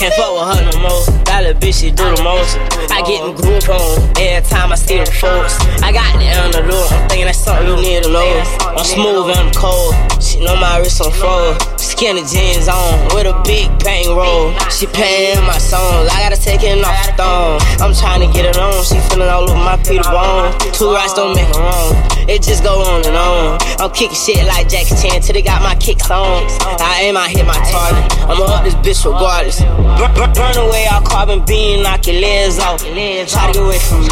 Can't 0.00 0.14
fuck 0.14 0.32
with 0.32 0.48
her 0.48 0.60
no 0.64 0.74
more. 0.80 1.04
That 1.28 1.44
little 1.44 1.60
bitch, 1.60 1.80
she 1.80 1.90
do 1.90 2.04
the 2.08 2.22
most. 2.24 2.56
I 2.88 3.04
get 3.04 3.20
in 3.20 3.36
group 3.36 3.68
on 3.68 4.00
every 4.16 4.48
time 4.48 4.72
I 4.72 4.76
see 4.76 4.98
the 4.98 5.12
folks. 5.12 5.60
I 5.84 5.92
got 5.92 6.08
the 6.16 6.24
underlook. 6.24 6.88
I'm 6.88 7.08
thinking 7.08 7.26
that's 7.26 7.38
something 7.38 7.68
you 7.68 7.76
need 7.76 8.04
to 8.04 8.10
know. 8.10 8.26
I'm 8.64 8.84
smooth 8.84 9.28
and 9.28 9.48
I'm 9.48 9.52
cold. 9.52 9.92
She 10.22 10.40
know 10.40 10.56
my 10.56 10.78
wrist 10.78 11.00
on 11.00 11.12
froze. 11.12 11.60
Skinny 11.76 12.24
jeans 12.24 12.68
on 12.68 13.12
with 13.12 13.26
a 13.26 13.34
big 13.44 13.68
bang 13.84 14.14
roll. 14.14 14.54
She 14.70 14.86
paying 14.86 15.42
my 15.44 15.58
songs. 15.58 16.08
I 16.12 16.22
gotta 16.22 16.40
take 16.40 16.62
it 16.62 16.78
off 16.84 16.96
the 17.06 17.12
thong. 17.18 17.60
I'm 17.82 17.94
trying 17.94 18.22
to 18.24 18.30
get 18.32 18.46
it 18.46 18.56
on. 18.56 18.84
She 18.84 18.98
feeling 19.10 19.28
all 19.28 19.48
over 19.48 19.58
my 19.58 19.76
Peter 19.82 20.06
Bone. 20.06 20.54
Two 20.72 20.94
rights 20.94 21.14
don't 21.14 21.34
make 21.34 21.48
her 21.54 21.60
wrong. 21.60 21.92
It 22.28 22.42
just 22.42 22.62
go 22.62 22.82
on 22.86 23.06
and 23.06 23.16
on. 23.16 23.17
I'm 23.18 23.90
kicking 23.90 24.16
shit 24.16 24.46
like 24.46 24.68
Jackie 24.68 24.94
Chan 24.96 25.22
till 25.22 25.34
they 25.34 25.42
got 25.42 25.62
my 25.62 25.74
kicks 25.76 26.10
on. 26.10 26.46
I 26.80 27.02
aim, 27.02 27.16
I 27.16 27.28
hit 27.28 27.46
my 27.46 27.58
target. 27.70 28.12
I'ma 28.28 28.44
up 28.44 28.64
this 28.64 28.74
bitch 28.74 29.04
regardless. 29.04 29.60
Burn, 29.60 30.14
run, 30.14 30.32
run 30.32 30.56
away, 30.56 30.86
I'll 30.90 31.02
carbon 31.02 31.44
beam, 31.44 31.82
knock 31.82 32.06
your 32.06 32.20
legs 32.20 32.58
off. 32.58 32.80
Try 32.80 32.92
to 32.94 33.52
get 33.52 33.62
away 33.62 33.78
from 33.78 34.00
me. 34.02 34.08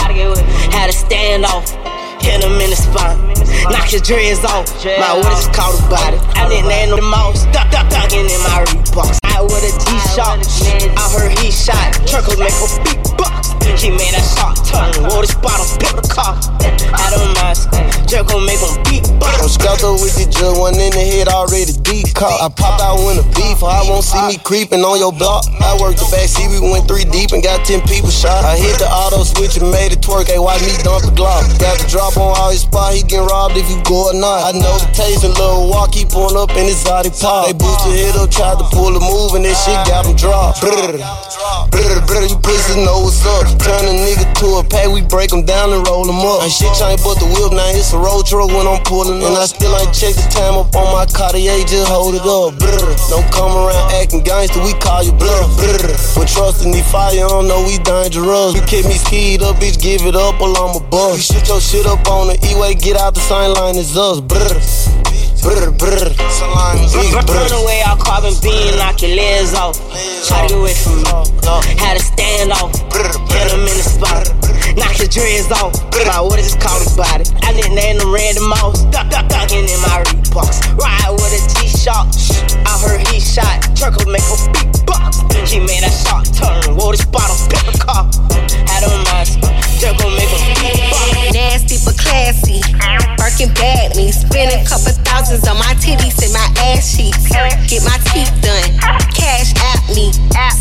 Had 0.72 0.86
to 0.90 0.92
stand 0.92 1.44
off. 1.44 1.70
Hit 2.20 2.42
him 2.42 2.60
in 2.60 2.70
the 2.70 2.76
spot. 2.76 3.16
Knock 3.64 3.92
your 3.92 4.00
dreads 4.02 4.44
off. 4.44 4.68
My 4.84 5.16
what 5.16 5.32
is 5.38 5.48
called 5.56 5.80
about 5.86 6.14
it. 6.14 6.20
I 6.36 6.48
didn't 6.48 6.68
land 6.68 6.92
the 6.92 7.02
most. 7.02 7.50
Duck, 7.52 7.70
duck, 7.70 7.88
ducking 7.90 8.26
in 8.26 8.40
my 8.44 8.64
Reeboks. 8.68 9.18
I 9.24 9.42
with 9.42 9.64
a 9.64 9.72
G-Shock. 9.72 10.40
I 10.96 11.04
heard 11.16 11.38
he 11.38 11.50
shot. 11.50 11.92
Turkle 12.06 12.38
make 12.38 12.54
a 12.56 12.68
beatbox. 12.84 13.56
He 13.76 13.90
made 13.90 14.16
that 14.16 14.24
shot 14.24 14.56
turn. 14.64 14.88
Wore 15.10 15.20
this 15.20 15.36
bottle, 15.36 15.66
pepper 15.76 16.06
car. 16.08 16.34
Had 16.62 17.12
him 17.12 17.32
mask. 17.36 17.68
Jerk 18.08 18.30
gon' 18.30 18.46
make 18.46 18.58
him 18.58 18.72
beatbox. 18.88 19.36
I'm 19.42 19.50
scuffed 19.50 19.84
with 20.00 20.16
the 20.16 20.24
jug, 20.30 20.56
one 20.56 20.78
in 20.80 20.94
the 20.96 21.02
head 21.02 21.28
already 21.28 21.76
deep 21.84 22.14
caught. 22.16 22.40
I 22.40 22.48
popped 22.48 22.80
out 22.80 23.04
when 23.04 23.20
the 23.20 23.26
beef, 23.36 23.60
or 23.60 23.68
I 23.68 23.84
won't 23.84 24.02
see 24.02 24.18
me 24.26 24.38
creeping 24.40 24.80
on 24.80 24.96
your 24.98 25.12
block. 25.12 25.44
I 25.60 25.76
worked 25.76 26.00
the 26.00 26.08
back 26.08 26.26
seat, 26.26 26.48
we 26.48 26.62
went 26.62 26.88
three 26.88 27.04
deep 27.04 27.36
and 27.36 27.42
got 27.44 27.66
10 27.68 27.84
people 27.84 28.08
shot. 28.08 28.48
I 28.48 28.56
hit 28.56 28.80
the 28.80 28.88
auto 28.88 29.22
switch 29.22 29.60
and 29.60 29.68
made 29.68 29.92
it 29.92 30.00
twerk, 30.00 30.32
hey, 30.32 30.40
watch 30.40 30.62
me 30.64 30.72
dump 30.80 31.04
the 31.04 31.12
Glock. 31.12 31.44
Got 31.60 31.76
the 31.78 31.86
drop 31.86 32.16
on 32.16 32.32
all 32.32 32.50
his 32.50 32.64
spot, 32.64 32.94
he 32.96 33.02
get 33.02 33.20
robbed 33.20 33.45
if 33.54 33.68
you 33.70 33.78
go 33.86 34.10
or 34.10 34.16
not. 34.16 34.50
I 34.50 34.58
know 34.58 34.74
the 34.80 34.88
taste 34.90 35.22
and 35.22 35.36
little 35.36 35.68
walk, 35.70 35.92
keep 35.92 36.08
pulling 36.10 36.34
up 36.34 36.50
in 36.56 36.66
Zodi 36.72 37.12
pop. 37.14 37.46
They 37.46 37.54
boosted 37.54 37.94
hit 37.94 38.16
up, 38.16 38.30
tried 38.32 38.58
to 38.58 38.66
pull 38.74 38.90
a 38.90 39.02
move 39.02 39.38
and 39.38 39.44
that 39.46 39.54
shit 39.54 39.78
got 39.86 40.08
him 40.08 40.16
dropped. 40.18 40.64
Brrr, 40.64 40.98
brrr, 41.70 42.00
brrr, 42.02 42.26
you 42.26 42.38
pussies 42.42 42.80
know 42.82 43.06
what's 43.06 43.22
up. 43.22 43.46
Turn 43.62 43.86
a 43.86 43.94
nigga 43.94 44.26
to 44.42 44.58
a 44.58 44.62
pay, 44.66 44.90
we 44.90 45.02
break 45.06 45.30
him 45.30 45.46
down 45.46 45.70
and 45.70 45.86
roll 45.86 46.02
him 46.02 46.18
up. 46.26 46.42
And 46.42 46.50
shit 46.50 46.72
change 46.74 47.04
but 47.06 47.22
the 47.22 47.28
whip, 47.30 47.54
now 47.54 47.70
it's 47.70 47.94
a 47.94 47.98
road 47.98 48.26
truck 48.26 48.50
when 48.50 48.66
I'm 48.66 48.82
pulling 48.82 49.22
up. 49.22 49.30
And 49.30 49.36
I 49.38 49.46
still 49.46 49.70
ain't 49.78 49.94
checked 49.94 50.18
the 50.18 50.26
time 50.32 50.58
up 50.58 50.74
on 50.74 50.90
my 50.90 51.06
Cartier, 51.06 51.62
just 51.68 51.86
hold 51.86 52.18
it 52.18 52.26
up. 52.26 52.58
Brr. 52.58 52.82
Don't 53.12 53.28
come 53.30 53.54
around 53.54 53.94
acting 53.94 54.26
gangster, 54.26 54.58
we 54.64 54.74
call 54.82 55.06
you 55.06 55.12
blur. 55.14 55.46
Brr. 55.54 55.94
But 56.18 56.26
trusting 56.26 56.72
the 56.72 56.82
fire, 56.88 57.14
you 57.14 57.28
don't 57.28 57.46
know 57.46 57.62
we 57.62 57.78
dangerous. 57.84 58.56
You 58.56 58.64
keep 58.66 58.88
me 58.88 58.98
skied 58.98 59.42
up, 59.44 59.56
bitch, 59.62 59.78
give 59.78 60.02
it 60.08 60.16
up 60.16 60.40
or 60.40 60.50
I'm 60.56 60.74
a 60.74 60.82
bust. 60.82 61.16
You 61.16 61.22
shoot 61.22 61.46
your 61.48 61.60
shit 61.60 61.86
up 61.86 62.02
on 62.08 62.32
the 62.32 62.36
E-way, 62.40 62.74
get 62.74 62.96
out 62.96 63.14
the 63.14 63.20
same 63.20 63.35
line 63.44 63.76
as 63.76 63.92
us. 63.96 64.20
Brr. 64.24 64.48
Brr, 65.44 65.70
brr. 65.76 66.08
Burn 67.28 67.52
away 67.52 67.84
all 67.86 67.96
carbon 68.00 68.32
beam, 68.42 68.72
knock 68.80 69.02
your 69.02 69.12
legs 69.14 69.52
off. 69.52 69.76
Try 70.26 70.48
to 70.48 70.48
get 70.48 70.58
away 70.58 70.72
from 70.72 71.04
me. 71.04 71.12
Had 71.76 72.00
to 72.00 72.02
stand 72.02 72.50
off. 72.56 72.72
Hit 73.28 73.52
him 73.52 73.60
in 73.68 73.76
the 73.76 73.84
spot. 73.84 74.26
Knock 74.74 74.96
your 74.98 75.12
dreads 75.12 75.52
off. 75.52 75.76
Like, 75.92 76.24
what 76.24 76.40
is 76.40 76.50
this 76.50 76.58
called 76.58 76.82
about 76.88 77.20
it? 77.20 77.30
I 77.44 77.52
didn't 77.52 77.76
name 77.76 77.98
them 77.98 78.12
random 78.12 78.48
mouse. 78.48 78.82
Duck, 78.88 79.12
duck, 79.12 79.28
ducking 79.28 79.68
in 79.68 79.80
my 79.84 80.02
Reeboks. 80.08 80.74
Ride 80.74 81.12
with 81.12 81.36
a 81.36 81.40
G-Shock. 81.60 82.08
I 82.66 82.72
heard 82.82 83.06
he 83.12 83.20
shot. 83.20 83.60
Turkle 83.76 84.10
make 84.10 84.26
a 84.26 84.38
big 84.50 84.72
box. 84.86 85.20
He 85.46 85.60
made 85.60 85.84
that 85.84 85.94
shot 85.94 86.26
turn. 86.32 86.74
Whoa, 86.74 86.90
this 86.90 87.04
bottle, 87.04 87.36
paper 87.46 87.76
car. 87.78 88.08
Had 88.66 88.82
him 88.82 88.98
mask. 89.06 89.38
Turkle 89.78 90.10
make 90.10 90.32
a 90.32 90.40
big 90.58 90.74
box. 90.90 91.05
But 91.84 91.98
classy. 91.98 92.62
Birkin 93.18 93.52
bad 93.54 93.96
me. 93.96 94.12
Spend 94.12 94.52
a 94.52 94.64
couple 94.64 94.92
thousands 95.04 95.46
on 95.48 95.58
my 95.58 95.74
titties 95.82 96.16
and 96.22 96.32
my 96.32 96.48
ass 96.72 96.96
cheeks. 96.96 97.28
Get 97.68 97.84
my 97.84 97.98
teeth 98.12 98.32
done. 98.40 98.70
Cash 99.12 99.52
at 99.74 99.82
me. 99.94 100.12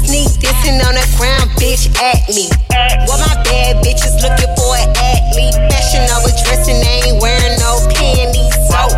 Sneak 0.05 0.29
dissing 0.37 0.77
on 0.85 0.93
the 0.93 1.05
ground, 1.17 1.49
bitch 1.57 1.89
at 2.01 2.27
me. 2.29 2.49
What 3.07 3.19
my 3.21 3.35
bad 3.43 3.83
bitches 3.83 4.21
looking 4.21 4.51
for 4.57 4.75
an 4.77 4.89
athlete. 4.97 5.55
Fashion 5.71 6.05
over 6.13 6.31
dressing, 6.45 6.79
they 6.81 7.09
ain't 7.09 7.21
wearing 7.21 7.57
no 7.59 7.81
panties. 7.89 8.54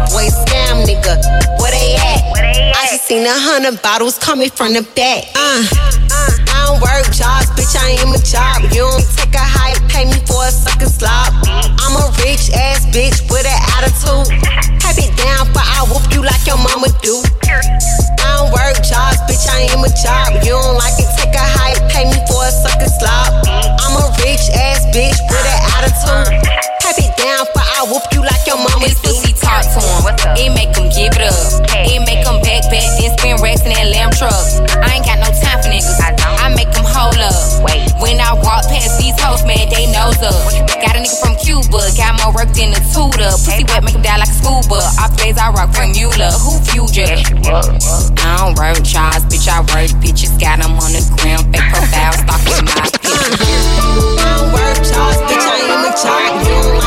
Boy, 0.09 0.33
scam 0.33 0.85
nigga. 0.89 1.21
Where 1.61 1.71
they 1.71 1.95
at? 1.95 2.25
I 2.73 2.89
just 2.89 3.05
seen 3.05 3.25
a 3.25 3.33
hundred 3.33 3.81
bottles 3.81 4.17
coming 4.17 4.49
from 4.49 4.73
the 4.73 4.81
back. 4.97 5.29
Uh, 5.37 5.61
I 6.49 6.65
don't 6.65 6.81
work 6.81 7.05
jobs, 7.13 7.53
bitch, 7.53 7.77
I 7.77 7.93
am 8.01 8.09
a 8.09 8.21
job. 8.21 8.65
You 8.73 8.89
don't 8.89 9.05
take 9.13 9.37
a 9.37 9.45
hike, 9.45 9.77
pay 9.89 10.05
me 10.05 10.17
for 10.25 10.41
a 10.45 10.51
sucker 10.51 10.89
slop. 10.89 11.29
I'm 11.45 11.93
a 11.93 12.09
rich 12.25 12.49
ass 12.57 12.89
bitch 12.89 13.21
with 13.29 13.45
an 13.45 13.59
attitude. 13.77 14.33
Type 14.81 14.97
it 14.97 15.13
down, 15.13 15.45
but 15.53 15.61
I 15.61 15.85
whoop 15.85 16.09
you 16.09 16.25
like 16.25 16.41
your 16.49 16.57
mama 16.57 16.89
do. 17.05 17.21
I 17.45 18.41
don't 18.41 18.49
work 18.49 18.81
jobs, 18.81 19.21
bitch, 19.29 19.45
I 19.45 19.69
am 19.69 19.85
a 19.85 19.91
job. 19.93 20.41
You 20.41 20.57
don't 20.57 20.77
like 20.81 20.97
it, 20.97 21.09
take 21.21 21.37
a 21.37 21.45
hike, 21.61 21.77
pay 21.93 22.09
me 22.09 22.17
for 22.25 22.41
a 22.41 22.51
sucker 22.51 22.89
slop. 22.97 23.45
I'm 23.45 23.93
a 23.93 24.09
rich 24.25 24.49
ass 24.57 24.89
bitch 24.89 25.21
with 25.29 25.45
an 25.45 25.61
attitude. 25.77 26.76
Down, 27.27 27.43
but 27.51 27.67
I 27.75 27.83
whoop 27.91 28.07
you 28.15 28.23
like 28.23 28.39
your 28.47 28.55
mama 28.55 28.87
This 28.87 29.03
pussy 29.03 29.35
talk 29.35 29.59
to 29.59 29.83
him. 29.83 30.15
It 30.39 30.47
make 30.55 30.71
him 30.71 30.87
give 30.87 31.11
it 31.11 31.27
up. 31.27 31.59
It 31.75 31.99
make 32.07 32.23
him 32.23 32.39
back 32.39 32.63
back, 32.71 32.87
then 32.95 33.11
spin 33.19 33.35
racks 33.43 33.67
in 33.67 33.75
that 33.75 33.91
lamb 33.91 34.15
truck. 34.15 34.31
I 34.79 34.95
ain't 34.95 35.03
got 35.03 35.19
no 35.19 35.27
time 35.35 35.59
for 35.59 35.67
niggas. 35.67 35.99
I 35.99 36.55
make 36.55 36.71
them 36.71 36.87
hold 36.87 37.19
up. 37.19 37.35
When 37.99 38.23
I 38.23 38.31
walk 38.31 38.71
past 38.71 38.95
these 38.95 39.11
hoes, 39.19 39.43
man, 39.43 39.67
they 39.67 39.91
nose 39.91 40.15
up. 40.23 40.39
Got 40.79 40.95
a 40.95 41.03
nigga 41.03 41.19
from 41.19 41.35
Cuba, 41.43 41.91
got 41.99 42.15
more 42.15 42.31
work 42.31 42.47
than 42.55 42.71
a 42.71 42.79
tutor. 42.95 43.27
Pussy 43.43 43.67
wet, 43.67 43.83
make 43.83 43.99
him 43.99 44.07
die 44.07 44.23
like 44.23 44.31
a 44.31 44.37
scuba. 44.39 44.79
Off 45.03 45.11
days 45.19 45.35
I 45.35 45.51
rock 45.51 45.75
Franck 45.75 45.99
Muller. 45.99 46.31
Who 46.31 46.55
viewed 46.71 46.95
ya? 46.95 47.11
I 48.23 48.39
don't 48.39 48.55
work 48.55 48.79
jobs, 48.87 49.27
bitch, 49.27 49.51
I 49.51 49.59
work 49.67 49.91
bitches. 49.99 50.31
Got 50.39 50.63
them 50.63 50.79
on 50.79 50.95
the 50.95 51.03
gram, 51.19 51.43
fake 51.51 51.67
profile, 51.75 52.15
stalking 52.23 52.63
my 52.71 52.87
pictures. 52.95 53.35
I 54.15 54.31
don't 54.31 54.55
work 54.55 54.79
jobs, 54.79 55.19
bitch, 55.27 55.43
I 55.43 55.59
am 55.75 55.83
a 55.83 55.91
job. 55.91 56.86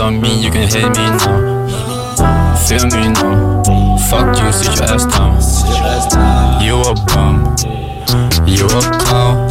on 0.00 0.20
me, 0.20 0.42
you 0.42 0.50
can 0.50 0.66
hate 0.68 0.88
me 0.96 1.06
now. 1.20 2.56
Feel 2.66 2.86
me 2.86 3.12
now. 3.12 3.62
Fuck 4.08 4.38
you, 4.40 4.52
sit 4.52 4.76
your 4.76 4.88
ass 4.88 5.04
down. 5.06 5.40
You 6.62 6.80
a 6.80 6.94
bum. 7.06 7.54
You 8.46 8.64
a 8.64 8.80
clown. 8.98 9.50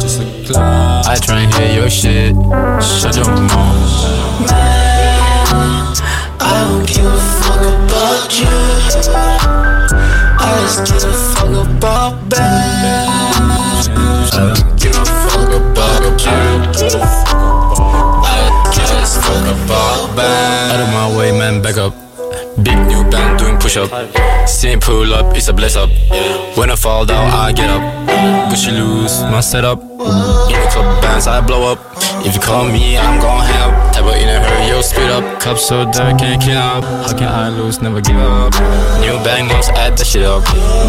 I 1.06 1.16
try 1.22 1.40
and 1.40 1.54
hear 1.54 1.72
your 1.80 1.90
shit. 1.90 2.34
Shut 2.82 3.16
your 3.16 3.26
mouth. 3.26 4.46
Man, 4.46 5.94
I 6.40 6.52
don't 6.66 6.86
give 6.86 7.06
a 7.06 7.20
fuck 7.40 7.60
about 7.60 8.38
you. 8.38 8.48
I 10.38 10.44
just 10.62 10.92
give 10.92 11.04
a 11.04 11.12
fuck 11.34 11.52
about 11.76 12.28
bad. 12.28 12.70
leg. 21.76 21.92
Big 22.62 22.78
new 22.86 23.08
band 23.10 23.38
doing 23.38 23.58
push 23.58 23.76
up. 23.76 23.90
Seeing 24.48 24.80
pull 24.80 25.14
up, 25.14 25.36
it's 25.36 25.48
a 25.48 25.52
bless 25.52 25.76
up. 25.76 25.90
When 26.56 26.70
I 26.70 26.76
fall 26.76 27.06
down, 27.06 27.30
I 27.30 27.52
get 27.52 27.70
up. 27.70 27.82
Gucci 28.50 28.72
lose 28.72 29.22
my 29.22 29.40
setup. 29.40 29.80
In 29.82 29.88
the 29.98 30.68
club 30.72 31.02
bands, 31.02 31.26
I 31.26 31.40
blow 31.40 31.72
up. 31.72 31.78
If 32.26 32.34
you 32.34 32.40
call 32.40 32.66
me, 32.66 32.98
I'm 32.98 33.20
gon' 33.20 33.44
help. 33.46 33.92
Type 33.92 34.04
of 34.04 34.14
in 34.14 34.28
a 34.28 34.40
hurry. 34.40 34.49
Bottle 34.80 34.96
speed 34.96 35.10
up, 35.10 35.40
cup 35.40 35.58
so 35.58 35.84
dark, 35.92 36.16
can't 36.18 36.40
keep 36.40 36.56
up. 36.56 36.84
How 37.04 37.12
can 37.12 37.28
I 37.28 37.50
lose? 37.50 37.82
Never 37.82 38.00
give 38.00 38.16
up. 38.16 38.54
New 39.04 39.12
bang 39.20 39.46
notes, 39.46 39.68
add 39.76 39.92
that 39.98 40.06
shit 40.06 40.24
up. 40.24 40.40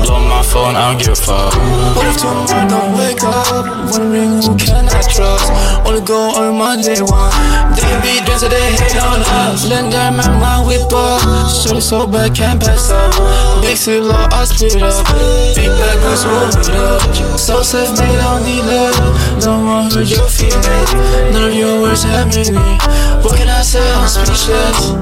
Blow 0.08 0.16
my 0.32 0.40
phone, 0.48 0.80
I 0.80 0.96
don't 0.96 1.00
give 1.04 1.12
a 1.12 1.16
fuck. 1.20 1.52
What 2.00 2.08
if 2.08 2.16
tomorrow 2.24 2.72
don't 2.72 2.96
wake 2.96 3.20
up? 3.20 3.68
Wondering 3.92 4.40
who 4.40 4.56
can 4.56 4.88
I 4.88 5.04
trust? 5.04 5.52
Only 5.84 6.00
go 6.08 6.32
on 6.40 6.56
Monday 6.56 7.04
one. 7.04 7.36
They 7.76 7.92
be 8.00 8.24
dressed, 8.24 8.48
they 8.48 8.64
hate 8.80 8.96
on 8.96 9.28
us. 9.44 9.68
Let 9.68 9.92
them 9.92 10.16
my 10.16 10.40
mind 10.40 10.72
whip 10.72 10.88
up. 10.96 11.52
Shorty 11.52 11.84
so 11.84 12.08
bad, 12.08 12.32
can't 12.32 12.64
pass 12.64 12.96
up. 12.96 13.12
Big 13.60 13.76
too 13.76 14.08
low, 14.08 14.16
I 14.32 14.48
split 14.48 14.80
up. 14.80 15.04
Big 15.52 15.68
bag, 15.68 16.00
let's 16.08 16.24
roll 16.24 16.48
it 16.48 16.72
up. 16.80 17.04
So 17.36 17.60
safe, 17.60 17.92
they 18.00 18.16
don't 18.24 18.40
need 18.48 18.64
love. 18.64 18.96
Don't 19.44 19.68
want 19.68 19.92
hurt 19.92 20.08
your 20.08 20.32
feelings. 20.32 20.96
None 21.36 21.52
of 21.52 21.54
your 21.54 21.82
words 21.84 22.08
have 22.08 22.32
meaning. 22.32 22.80
What 23.20 23.36
can 23.36 23.50
I 23.52 23.62
say? 23.62 23.81
Speechless. 23.82 24.94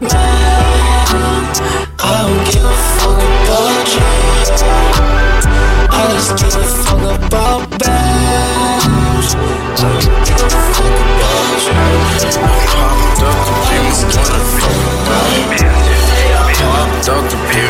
Man, 0.00 0.10
I 1.98 2.12
don't 2.20 2.44
give 2.44 2.64
a 2.64 2.74
fuck 2.98 3.16
about 3.16 3.88
you. 3.94 4.04
I 5.88 6.02
just 6.12 6.30
give 6.36 6.54
a 6.54 6.64
fuck 6.84 7.04
about 7.26 7.62
bands. 7.78 9.28
I 9.32 9.76
don't 9.80 10.04
give 10.26 10.42
a 10.42 10.50
fuck 10.74 10.96
about 11.10 11.64
you. 11.64 11.78
Popped 12.70 13.22
up 13.22 13.40
to 13.40 13.60
up 17.10 17.24
to 17.30 17.36
be 17.48 17.64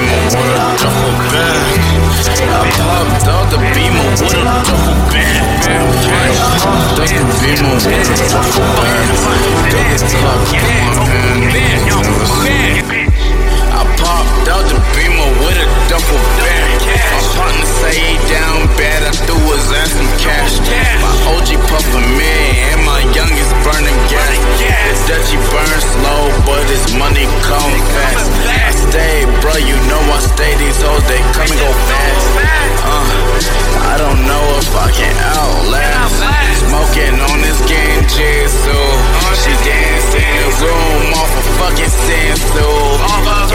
bag. 1.31 1.81
I 2.51 2.68
popped 2.77 3.28
out 3.28 3.39
with 4.10 4.22
a 4.22 4.42
the 7.06 7.26
beamer 7.40 7.74
with 7.74 7.86
a 7.86 8.18
duffel 8.30 8.66
bag. 8.82 9.06
Double 9.70 10.02
cup 10.18 10.50
in 10.50 11.46
hand. 11.54 11.84
I 13.70 13.86
popped 13.98 14.48
out 14.50 14.66
the 14.66 14.78
beamer 14.94 15.30
with 15.38 15.62
a 15.62 15.66
duffel 15.88 16.18
bag. 16.42 16.82
My 17.12 17.22
partner 17.38 17.66
say 17.66 17.94
he 17.94 18.18
down 18.26 18.66
bad. 18.76 19.00
I 19.06 19.12
threw 19.14 19.38
his 19.54 19.70
ass 19.78 19.90
some 19.94 20.10
cash. 20.18 20.58
My 21.02 21.14
OG 21.30 21.48
puffin' 21.70 22.10
youngest 22.18 22.59
burning 23.64 24.00
gas. 24.08 24.38
The 25.06 25.14
Dutchie 25.14 25.40
burn 25.50 25.80
slow, 25.80 26.22
but 26.46 26.64
his 26.70 26.94
money 26.94 27.26
come 27.42 27.74
fast. 27.94 28.30
I 28.46 28.70
stay, 28.70 29.26
bro, 29.42 29.54
you 29.58 29.76
know 29.90 30.02
I 30.12 30.18
stay. 30.22 30.52
These 30.56 30.80
hoes 30.82 31.02
they 31.10 31.20
come 31.34 31.50
and 31.50 31.60
go 31.60 31.70
fast. 31.88 32.26
Uh, 32.84 33.90
I 33.90 33.94
don't 33.98 34.22
know 34.26 34.44
if 34.60 34.70
I 34.76 34.88
can 34.94 35.14
outlast. 35.34 36.18
Smoking 36.70 37.16
on 37.18 37.38
this 37.42 37.58
game, 37.66 37.90
so 38.10 38.76
she 39.40 39.52
dancing, 39.64 40.44
room 40.60 41.14
off 41.16 41.32
a 41.32 41.42
fucking 41.58 41.88
sensu. 41.88 42.68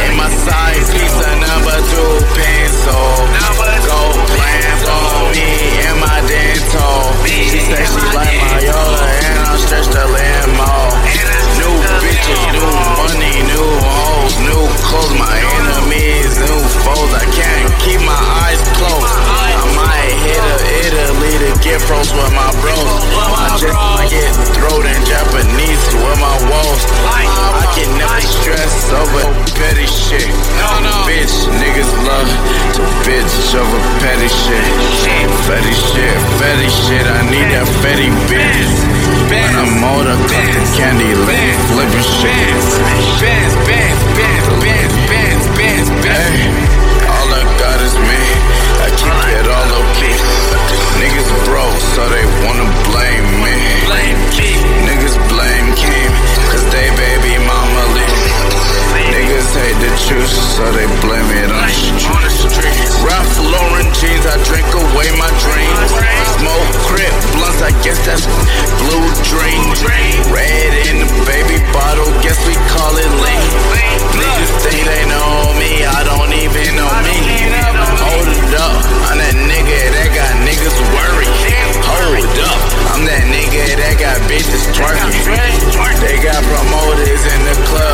In 0.02 0.18
my 0.18 0.30
side 0.44 0.84
piece 0.92 1.18
of 1.22 1.36
number 1.40 1.78
two 1.92 2.14
pencil. 2.34 3.06
Go 3.86 4.02
plans 4.34 4.84
on 4.90 5.32
me 5.32 5.50
and 5.86 5.98
my 6.02 6.20
dental. 6.26 7.14
She 7.30 7.60
say 7.62 7.86
she 7.86 8.02
like 8.18 8.34
my 8.42 8.60
yoga 8.66 9.06
and 9.30 9.38
I 9.46 9.54
stretch 9.62 9.90
New 9.96 11.72
bitches, 12.04 12.42
new 12.52 12.68
money, 13.00 13.32
new 13.48 13.70
hoes, 13.80 14.36
new 14.44 14.68
clothes. 14.84 15.18
My 15.18 15.40
enemies, 15.56 16.38
new 16.38 16.60
foes. 16.84 17.14
I 17.14 17.26
can't 17.32 17.72
keep 17.80 18.02
my 18.02 18.12
eyes 18.44 18.62
closed. 18.76 19.45
Might 20.06 20.22
hit 20.22 20.38
a 20.38 20.58
Italy 20.86 21.34
to 21.42 21.50
get 21.66 21.82
pros 21.90 22.14
with 22.14 22.30
my 22.38 22.46
bros. 22.62 23.02
I 23.18 23.58
just 23.58 23.74
might 23.74 24.06
get 24.14 24.30
thrown 24.54 24.86
in 24.86 25.02
Japanese 25.02 25.82
with 25.98 26.18
my 26.22 26.38
woes. 26.46 26.82
I 27.10 27.66
can 27.74 27.90
never 27.98 28.22
stress 28.22 28.94
over 28.94 29.26
petty 29.58 29.90
shit. 29.90 30.30
Bitch, 31.10 31.50
niggas 31.58 31.90
love 32.06 32.30
to 32.78 32.86
bitch 33.02 33.34
over 33.58 33.82
petty 33.98 34.30
shit. 34.30 34.62
Petty 35.50 35.74
shit, 35.74 36.18
petty 36.38 36.70
shit. 36.70 37.02
I 37.02 37.26
need 37.26 37.50
that 37.58 37.66
petty 37.82 38.14
bitch. 38.30 38.78
When 39.26 39.58
I'm 39.58 39.82
older, 39.90 40.22
cutting 40.30 40.70
candy, 40.78 41.18
lit, 41.18 41.58
flipping 41.74 42.06
shit. 42.06 42.54
Bands, 43.18 43.58
bands, 43.66 44.02
bands, 44.14 44.50
bands, 44.62 44.96
bands, 45.10 45.46
bands, 45.58 45.90
bands. 46.06 46.70
All 47.10 47.30
I 47.34 47.42
got 47.58 47.82
is 47.82 47.98
me. 48.06 48.75
Keep 50.00 50.10
it. 50.10 50.56
Niggas 51.02 51.32
broke, 51.46 51.80
so 51.94 52.02
they 52.10 52.26
wanna 52.46 52.68
blame 52.90 53.28
me. 53.44 53.58
Niggas 54.88 55.18
blame 55.30 55.68
Kim, 55.76 56.12
cause 56.52 56.66
they 56.72 56.90
leave. 56.98 57.15
Truth, 59.96 60.28
so 60.28 60.62
they 60.76 60.86
blame 61.02 61.26
it 61.34 61.50
on 61.50 62.22
the 62.22 62.30
street. 62.30 62.78
Ralph 63.02 63.32
Lauren 63.42 63.90
jeans, 63.96 64.22
I 64.28 64.38
drink 64.46 64.68
away 64.70 65.10
my 65.18 65.32
dreams. 65.42 65.90
Smoke 66.38 66.70
crip 66.86 67.16
blunts, 67.34 67.64
I 67.66 67.74
guess 67.82 67.98
that's 68.06 68.28
blue 68.86 69.08
dream. 69.26 69.66
Red 70.30 70.72
in 70.94 71.02
the 71.02 71.10
baby 71.26 71.58
bottle, 71.74 72.06
guess 72.22 72.38
we 72.46 72.54
call 72.70 72.94
it 72.94 73.10
lean. 73.18 73.50
Niggas 74.14 74.54
think 74.62 74.86
they 74.86 75.10
know 75.10 75.58
me, 75.58 75.82
I 75.90 76.06
don't 76.06 76.34
even 76.38 76.78
know 76.78 76.92
me. 77.02 77.18
Hold 78.06 78.30
it 78.30 78.54
up, 78.62 78.78
I'm 79.10 79.18
that 79.18 79.34
nigga 79.34 79.80
that 79.96 80.10
got 80.14 80.34
niggas 80.46 80.78
worried. 80.94 81.34
Hold 81.82 82.30
up, 82.46 82.62
I'm 82.94 83.10
that 83.10 83.26
nigga 83.26 83.74
that 83.80 83.98
got 83.98 84.22
bitches 84.30 84.70
twerking. 84.70 85.34
They 85.98 86.22
got 86.22 86.44
promoters 86.46 87.26
in 87.26 87.42
the 87.50 87.58
club 87.66 87.85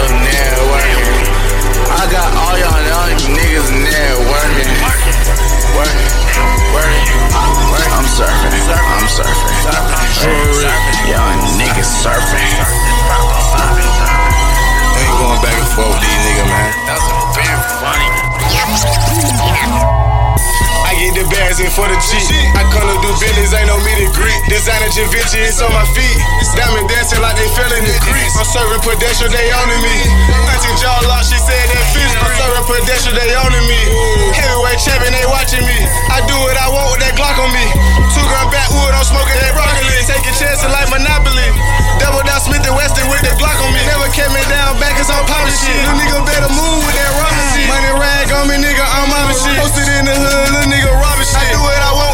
Designer 24.91 25.07
Givenchy, 25.07 25.39
it's 25.47 25.63
on 25.63 25.71
my 25.71 25.87
feet. 25.95 26.19
Diamond 26.51 26.83
dancing 26.91 27.23
like 27.23 27.39
they 27.39 27.47
fell 27.55 27.71
in 27.71 27.83
the 27.87 27.95
crease. 28.03 28.35
I'm 28.35 28.43
serving 28.43 28.83
pedestrian, 28.83 29.31
they 29.31 29.47
owning 29.55 29.79
me. 29.79 29.95
Auntie 30.51 30.75
jaw 30.83 30.99
lock, 31.07 31.23
she 31.23 31.39
said 31.39 31.63
that 31.71 31.85
fish. 31.95 32.11
I'm 32.19 32.27
serving 32.35 32.67
pedestrian, 32.67 33.15
they 33.15 33.31
owning 33.39 33.67
me. 33.71 33.79
Heavyweight 34.35 34.79
champion, 34.83 35.15
they 35.15 35.23
watching 35.31 35.63
me. 35.63 35.79
I 36.11 36.19
do 36.27 36.35
what 36.43 36.59
I 36.59 36.67
want 36.67 36.91
with 36.91 37.01
that 37.07 37.15
Glock 37.15 37.39
on 37.39 37.51
me. 37.55 37.65
Two 38.11 38.25
gun 38.27 38.51
backwood, 38.51 38.91
I'm 38.91 39.07
smoking 39.07 39.39
that 39.39 39.55
broccoli. 39.55 39.95
Taking 40.03 40.35
chances 40.35 40.67
like 40.67 40.91
Monopoly. 40.91 41.47
Double 42.03 42.23
down 42.27 42.43
Smith 42.43 42.67
and 42.67 42.75
Weston 42.75 43.07
with 43.07 43.23
the 43.23 43.31
Glock 43.39 43.55
on 43.63 43.71
me. 43.71 43.79
Never 43.87 44.11
kept 44.11 44.35
me 44.35 44.43
down 44.51 44.75
back 44.75 44.99
as 44.99 45.07
I'm 45.07 45.23
popping 45.23 45.55
shit. 45.55 45.71
Little 45.87 46.03
nigga 46.03 46.19
better 46.27 46.51
move 46.51 46.83
with 46.83 46.95
that 46.99 47.11
rubber 47.15 47.43
shit. 47.55 47.67
Money 47.71 47.95
rag 47.95 48.27
on 48.35 48.43
me, 48.51 48.59
nigga, 48.59 48.83
I'm 48.83 49.07
mobbing 49.07 49.39
shit. 49.39 49.55
Posted 49.55 49.87
in 49.87 50.03
the 50.03 50.15
hood, 50.19 50.51
little 50.51 50.67
nigga 50.67 50.91
robbing 50.99 51.23
shit. 51.23 51.39
I 51.39 51.55
do 51.55 51.63
what 51.63 51.79
I 51.79 51.91
want 51.95 52.10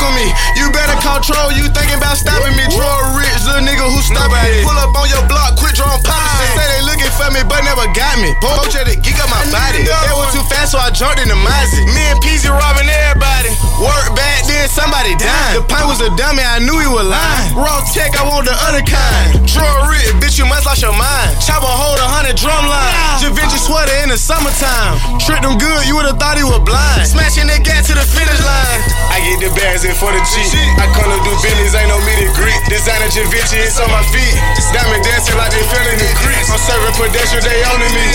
with 0.00 0.08
Glock 0.08 0.08
on 0.08 0.14
me. 0.16 0.26
You 0.56 0.72
better 0.72 0.96
control, 1.00 1.52
you 1.52 1.68
thinking 1.68 1.96
about 1.96 2.16
stopping 2.16 2.56
me. 2.56 2.64
Draw 2.72 2.88
a 2.88 3.16
rich, 3.16 3.44
little 3.44 3.64
nigga 3.64 3.84
who 3.84 4.00
stopping 4.00 4.40
it. 4.48 4.64
Pull 4.64 4.76
up 4.76 4.96
on 4.96 5.08
your 5.08 5.24
block, 5.28 5.56
quit 5.56 5.76
drawing 5.76 6.00
popping 6.02 6.32
shit. 6.40 6.56
Say 6.56 6.66
they 6.66 6.82
looking 6.88 7.12
for 7.16 7.28
me, 7.32 7.40
but 7.44 7.60
never 7.64 7.84
got 7.92 8.16
me. 8.20 8.32
Poach 8.40 8.76
at 8.76 8.88
it, 8.88 9.02
geek 9.04 9.20
up 9.20 9.28
my 9.28 9.44
body. 9.52 9.84
That 9.84 10.16
was 10.16 10.32
too 10.32 10.44
fast, 10.48 10.72
so 10.72 10.78
I 10.78 10.90
jumped 10.90 11.20
in 11.20 11.28
the 11.28 11.36
Mozzie. 11.36 11.84
Me 11.92 12.02
and 12.08 12.20
Peasy 12.24 12.48
robbing 12.48 12.88
everybody. 12.88 13.52
Work 13.80 14.12
back, 14.16 14.44
then 14.48 14.68
somebody 14.68 15.16
died. 15.16 15.60
The 15.60 15.64
pint 15.68 15.88
was 15.88 16.00
a 16.00 16.10
dummy, 16.16 16.44
I 16.44 16.60
knew 16.60 16.76
he 16.80 16.88
was 16.88 17.06
lying. 17.08 17.56
Raw 17.56 17.80
tech, 17.92 18.16
I 18.16 18.24
want 18.24 18.48
the 18.48 18.56
other 18.68 18.84
kind. 18.84 19.40
Draw 19.48 19.88
rich, 19.88 20.08
bitch, 20.20 20.36
you 20.36 20.46
must 20.48 20.64
lost 20.68 20.84
your 20.84 20.96
mind. 20.96 21.36
Chopper 21.40 21.68
hold 21.68 22.00
a 22.00 22.08
hundred 22.08 22.36
drum 22.36 22.68
line. 22.68 23.20
Javinci 23.20 23.60
sweater 23.60 23.96
in 24.04 24.12
the 24.12 24.18
summertime. 24.20 24.96
Tricked 25.20 25.44
him 25.44 25.56
good, 25.56 25.88
you 25.88 25.96
would've 25.96 26.20
thought 26.20 26.36
he 26.36 26.44
was 26.44 26.60
blind. 26.64 27.08
Smashing 27.08 27.48
that 27.48 27.64
gas 27.64 27.88
to 27.88 27.96
the 27.96 28.04
finish 28.04 28.40
line. 28.44 28.99
I 29.20 29.36
get 29.36 29.52
the 29.52 29.52
bags 29.52 29.84
in 29.84 29.92
for 30.00 30.08
the 30.08 30.22
cheap. 30.32 30.48
I 30.80 30.88
come 30.96 31.04
to 31.04 31.20
do 31.20 31.32
business, 31.44 31.76
ain't 31.76 31.92
no 31.92 32.00
meet 32.08 32.24
and 32.24 32.32
greet. 32.32 32.56
Designer 32.72 33.12
Javinci, 33.12 33.60
it's 33.60 33.76
on 33.76 33.92
my 33.92 34.00
feet. 34.08 34.32
Diamond 34.72 35.04
dancing 35.04 35.36
like 35.36 35.52
they 35.52 35.60
fell 35.68 35.84
in 35.92 36.00
the 36.00 36.08
creek. 36.24 36.40
I'm 36.48 36.56
serving 36.56 36.96
pedestrian, 36.96 37.44
they 37.44 37.60
owning 37.68 37.92
me. 37.92 38.08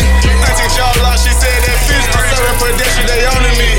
Auntie 0.50 0.66
jaw 0.74 0.90
lock, 1.06 1.22
she 1.22 1.30
said 1.30 1.54
that 1.62 1.78
fish. 1.86 2.06
I'm 2.10 2.26
serving 2.34 2.58
pedestrian, 2.58 3.06
they 3.06 3.22
owning 3.22 3.54
me. 3.54 3.70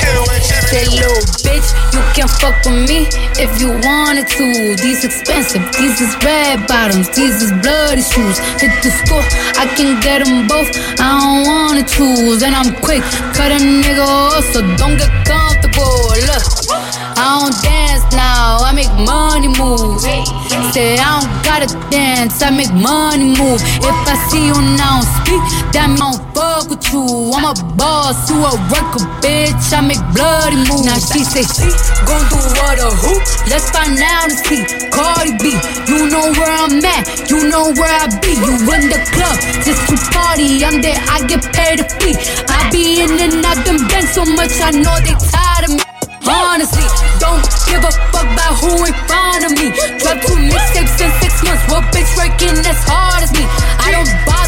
Heavyweight 0.00 0.40
champion. 0.40 0.72
Say, 0.72 0.84
little 0.88 1.20
bitch, 1.44 1.68
you 1.92 2.00
can 2.16 2.28
fuck 2.40 2.56
with 2.64 2.80
me 2.88 3.12
if 3.36 3.52
you 3.60 3.76
wanted 3.84 4.24
to. 4.40 4.72
These 4.80 5.04
expensive, 5.04 5.60
these 5.76 6.00
is 6.00 6.16
red 6.24 6.64
bottoms, 6.64 7.12
these 7.12 7.44
is 7.44 7.52
bloody 7.60 8.00
shoes. 8.00 8.40
Hit 8.56 8.72
the 8.80 8.88
score, 9.04 9.26
I 9.60 9.68
can 9.76 10.00
get 10.00 10.24
them 10.24 10.48
both. 10.48 10.72
I 10.96 11.12
don't 11.12 11.44
wanna 11.44 11.84
choose, 11.84 12.40
and 12.40 12.56
I'm 12.56 12.72
quick, 12.80 13.04
cut 13.36 13.52
a 13.52 13.60
nigga 13.60 14.00
off, 14.00 14.48
so 14.48 14.64
don't 14.80 14.96
get 14.96 15.12
comfortable. 15.28 16.08
Look, 16.24 16.44
make 18.80 18.92
money 19.04 19.48
move. 19.60 20.00
Say 20.72 20.96
I 20.96 21.20
don't 21.20 21.28
got 21.44 21.60
gotta 21.60 21.90
dance, 21.90 22.40
I 22.40 22.48
make 22.50 22.72
money 22.72 23.36
move. 23.36 23.60
If 23.60 23.98
I 24.08 24.16
see 24.32 24.46
you 24.48 24.56
now 24.80 25.04
speak, 25.20 25.42
that 25.76 25.92
mean 25.92 26.00
I 26.00 26.16
don't 26.16 26.22
fuck 26.32 26.64
with 26.72 26.84
you. 26.88 27.04
I'm 27.36 27.44
a 27.44 27.54
boss, 27.76 28.16
you 28.30 28.40
a 28.40 28.52
worker, 28.72 29.04
bitch. 29.20 29.68
I 29.76 29.84
make 29.84 30.00
bloody 30.16 30.56
moves. 30.64 30.88
Now 30.88 30.96
she 30.96 31.20
say 31.24 31.44
she 31.44 31.68
gon' 32.08 32.24
do 32.32 32.40
what 32.56 32.80
a 32.80 32.88
who? 33.04 33.14
Let's 33.52 33.68
find 33.68 34.00
out 34.00 34.32
and 34.32 34.38
see. 34.48 34.64
Cardi 34.88 35.36
B, 35.36 35.52
you 35.90 36.08
know 36.08 36.32
where 36.32 36.54
I'm 36.64 36.80
at, 36.80 37.28
you 37.28 37.50
know 37.52 37.74
where 37.76 37.94
I 38.00 38.08
be. 38.24 38.32
You 38.32 38.54
in 38.80 38.88
the 38.88 39.00
club 39.12 39.36
just 39.66 39.82
to 39.92 39.96
party. 40.16 40.64
I'm 40.64 40.80
there, 40.80 40.96
I 40.96 41.20
get 41.28 41.44
paid 41.52 41.84
a 41.84 41.86
fee. 42.00 42.16
I 42.48 42.70
be 42.72 43.04
in 43.04 43.12
and 43.20 43.44
out 43.44 43.60
them 43.66 43.84
bands 43.92 44.16
so 44.16 44.24
much, 44.24 44.56
I 44.64 44.72
know 44.72 44.96
they 45.04 45.16
tired 45.28 45.68
of 45.68 45.76
me. 45.76 45.89
Honestly, 46.26 46.84
don't 47.18 47.42
give 47.64 47.80
a 47.80 47.92
fuck 48.12 48.28
about 48.28 48.54
who 48.60 48.84
in 48.84 48.94
front 49.08 49.44
of 49.46 49.52
me. 49.56 49.72
Drop 50.00 50.20
two 50.20 50.36
mixtapes 50.36 51.00
in 51.00 51.10
six 51.20 51.42
months. 51.44 51.64
What 51.70 51.84
bitch 51.94 52.10
working 52.16 52.58
as 52.66 52.80
hard 52.84 53.22
as 53.22 53.32
me? 53.32 53.44
I 53.80 53.90
don't 53.92 54.10
with 54.26 54.39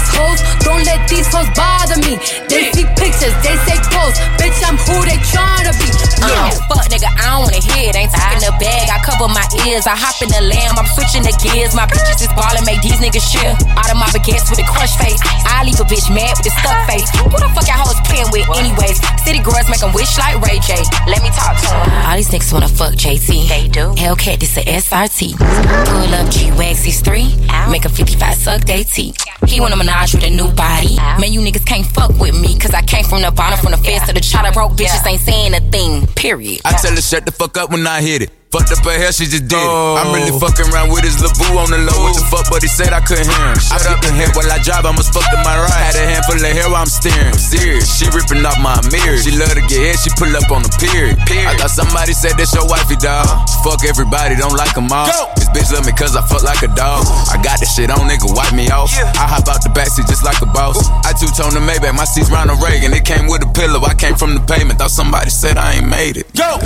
these 0.00 0.16
hoes. 0.16 0.40
Don't 0.64 0.84
let 0.84 1.04
these 1.08 1.28
hoes 1.28 1.48
bother 1.52 1.98
me. 2.00 2.16
They 2.48 2.72
see 2.72 2.86
pictures, 2.96 3.34
they 3.44 3.56
say 3.68 3.76
posts. 3.92 4.20
Bitch, 4.40 4.56
I'm 4.64 4.76
who 4.88 4.96
they 5.04 5.18
tryna 5.28 5.76
be. 5.76 5.88
Uh, 6.20 6.52
fuck 6.68 6.88
nigga, 6.88 7.08
I 7.20 7.36
don't 7.36 7.48
wanna 7.48 7.60
hear 7.60 7.90
it. 7.90 7.96
Ain't 7.96 8.12
talking 8.12 8.40
the 8.40 8.52
bag, 8.60 8.88
I 8.88 9.00
cover 9.02 9.28
my 9.28 9.44
ears. 9.66 9.86
I 9.86 9.96
hop 9.96 10.20
in 10.22 10.30
the 10.30 10.42
lamb, 10.46 10.76
I'm 10.78 10.88
switching 10.96 11.24
the 11.24 11.34
gears. 11.40 11.74
My 11.74 11.86
bitches 11.88 12.24
is 12.24 12.32
ballin', 12.36 12.64
make 12.64 12.80
these 12.80 13.00
niggas 13.00 13.24
chill. 13.28 13.52
Out 13.76 13.90
of 13.90 13.96
my 13.98 14.08
baguettes 14.14 14.48
with 14.48 14.60
a 14.60 14.66
crush 14.68 14.96
face. 14.96 15.20
I 15.44 15.64
leave 15.64 15.80
a 15.80 15.86
bitch 15.88 16.08
mad 16.12 16.36
with 16.38 16.48
a 16.48 16.54
stuck 16.60 16.78
face. 16.88 17.08
Who 17.20 17.36
the 17.36 17.48
fuck 17.52 17.66
y'all 17.68 17.82
hoes 17.84 18.00
playing 18.08 18.30
with, 18.32 18.46
anyways? 18.56 19.00
City 19.24 19.40
girls 19.40 19.68
make 19.68 19.80
make 19.80 19.88
'em 19.88 19.92
wish 19.94 20.18
like 20.18 20.40
Ray 20.44 20.58
J. 20.60 20.82
Let 21.06 21.22
me 21.22 21.30
talk 21.30 21.56
to 21.60 21.68
'em. 21.68 22.06
All 22.06 22.16
these 22.16 22.28
niggas 22.28 22.52
wanna 22.52 22.68
fuck 22.68 22.94
JT. 22.94 23.48
They 23.48 23.68
do. 23.68 23.94
Hellcat, 23.96 24.40
this 24.40 24.56
a 24.56 24.62
SRT. 24.68 25.34
Pull 25.38 26.14
up 26.14 26.28
G 26.30 26.50
Wags, 26.52 26.82
he's 26.82 27.00
three. 27.00 27.36
Make 27.68 27.84
a 27.84 27.88
55 27.88 28.36
suck 28.36 28.64
they 28.64 28.84
teeth. 28.84 29.16
He 29.46 29.60
wanna 29.60 29.76
menage 29.90 30.14
with 30.14 30.24
a 30.24 30.30
new 30.30 30.48
body. 30.52 30.96
Ah. 30.98 31.18
Man, 31.20 31.32
you 31.32 31.40
niggas 31.40 31.66
can't 31.66 31.86
fuck 31.86 32.10
with 32.18 32.38
me, 32.40 32.58
cause 32.58 32.72
I 32.72 32.82
came 32.82 33.04
from 33.04 33.22
the 33.22 33.30
bottom, 33.30 33.58
from 33.58 33.72
the 33.72 33.78
fence 33.78 34.06
to 34.08 34.14
the 34.14 34.20
chopper. 34.20 34.52
Broke 34.52 34.72
bitches 34.72 35.06
ain't 35.06 35.20
saying 35.20 35.54
a 35.54 35.60
thing, 35.60 36.06
period. 36.14 36.60
I 36.64 36.72
tell 36.72 36.94
her 36.94 37.00
shut 37.00 37.26
the 37.26 37.32
fuck 37.32 37.56
up 37.56 37.70
when 37.70 37.86
I 37.86 38.00
hit 38.00 38.22
it. 38.22 38.39
Fucked 38.50 38.74
up 38.74 38.82
her 38.82 38.98
hair, 38.98 39.14
she 39.14 39.30
just 39.30 39.46
did 39.46 39.62
it. 39.62 39.70
I'm 40.02 40.10
really 40.10 40.34
fucking 40.34 40.74
around 40.74 40.90
with 40.90 41.06
his 41.06 41.22
LeBoo 41.22 41.54
on 41.54 41.70
the 41.70 41.78
low. 41.86 41.94
What 42.02 42.18
the 42.18 42.26
fuck, 42.34 42.50
but 42.50 42.58
he 42.58 42.66
said 42.66 42.90
I 42.90 42.98
couldn't 42.98 43.30
hear 43.30 43.46
him. 43.46 43.62
Shut 43.62 43.86
up 43.86 44.02
the 44.02 44.10
head 44.10 44.34
while 44.34 44.50
I 44.50 44.58
drive, 44.58 44.82
I 44.82 44.90
must 44.90 45.14
fuck 45.14 45.22
to 45.30 45.38
my 45.46 45.54
right. 45.54 45.70
Had 45.70 45.94
a 45.94 46.02
handful 46.02 46.34
of 46.34 46.42
hair 46.42 46.66
while 46.66 46.82
I'm 46.82 46.90
steering. 46.90 47.30
I'm 47.30 47.38
serious, 47.38 47.86
she 47.86 48.10
ripping 48.10 48.42
off 48.42 48.58
my 48.58 48.74
mirror. 48.90 49.22
She 49.22 49.30
love 49.38 49.54
to 49.54 49.62
get 49.70 49.94
hit, 49.94 50.02
she 50.02 50.10
pull 50.18 50.34
up 50.34 50.50
on 50.50 50.66
the 50.66 50.72
pier. 50.82 51.14
I 51.46 51.54
thought 51.62 51.70
somebody 51.70 52.10
said 52.10 52.34
that's 52.34 52.50
your 52.50 52.66
wifey, 52.66 52.98
dog. 52.98 53.30
Fuck 53.62 53.86
everybody, 53.86 54.34
don't 54.34 54.58
like 54.58 54.74
them 54.74 54.90
all. 54.90 55.06
This 55.38 55.46
bitch 55.54 55.70
love 55.70 55.86
me 55.86 55.94
cause 55.94 56.18
I 56.18 56.22
fuck 56.26 56.42
like 56.42 56.66
a 56.66 56.70
dog. 56.74 57.06
I 57.30 57.38
got 57.38 57.62
this 57.62 57.70
shit 57.70 57.86
on, 57.86 58.10
nigga, 58.10 58.34
wipe 58.34 58.50
me 58.50 58.66
off. 58.74 58.90
Yeah. 58.90 59.14
I 59.14 59.30
hop 59.30 59.46
out 59.46 59.62
the 59.62 59.70
backseat 59.70 60.10
just 60.10 60.26
like 60.26 60.42
a 60.42 60.50
boss. 60.50 60.74
I 61.06 61.14
two-tone 61.14 61.54
the 61.54 61.62
Maybach, 61.62 61.94
my 61.94 62.02
seat's 62.02 62.34
Ronald 62.34 62.58
Reagan. 62.58 62.90
It 62.98 63.06
came 63.06 63.30
with 63.30 63.46
a 63.46 63.50
pillow, 63.54 63.78
I 63.86 63.94
came 63.94 64.18
from 64.18 64.34
the 64.34 64.42
pavement. 64.42 64.82
Thought 64.82 64.90
somebody 64.90 65.30
said 65.30 65.54
I 65.54 65.78
ain't 65.78 65.86
made 65.86 66.18
it. 66.18 66.26
Go! 66.34 66.58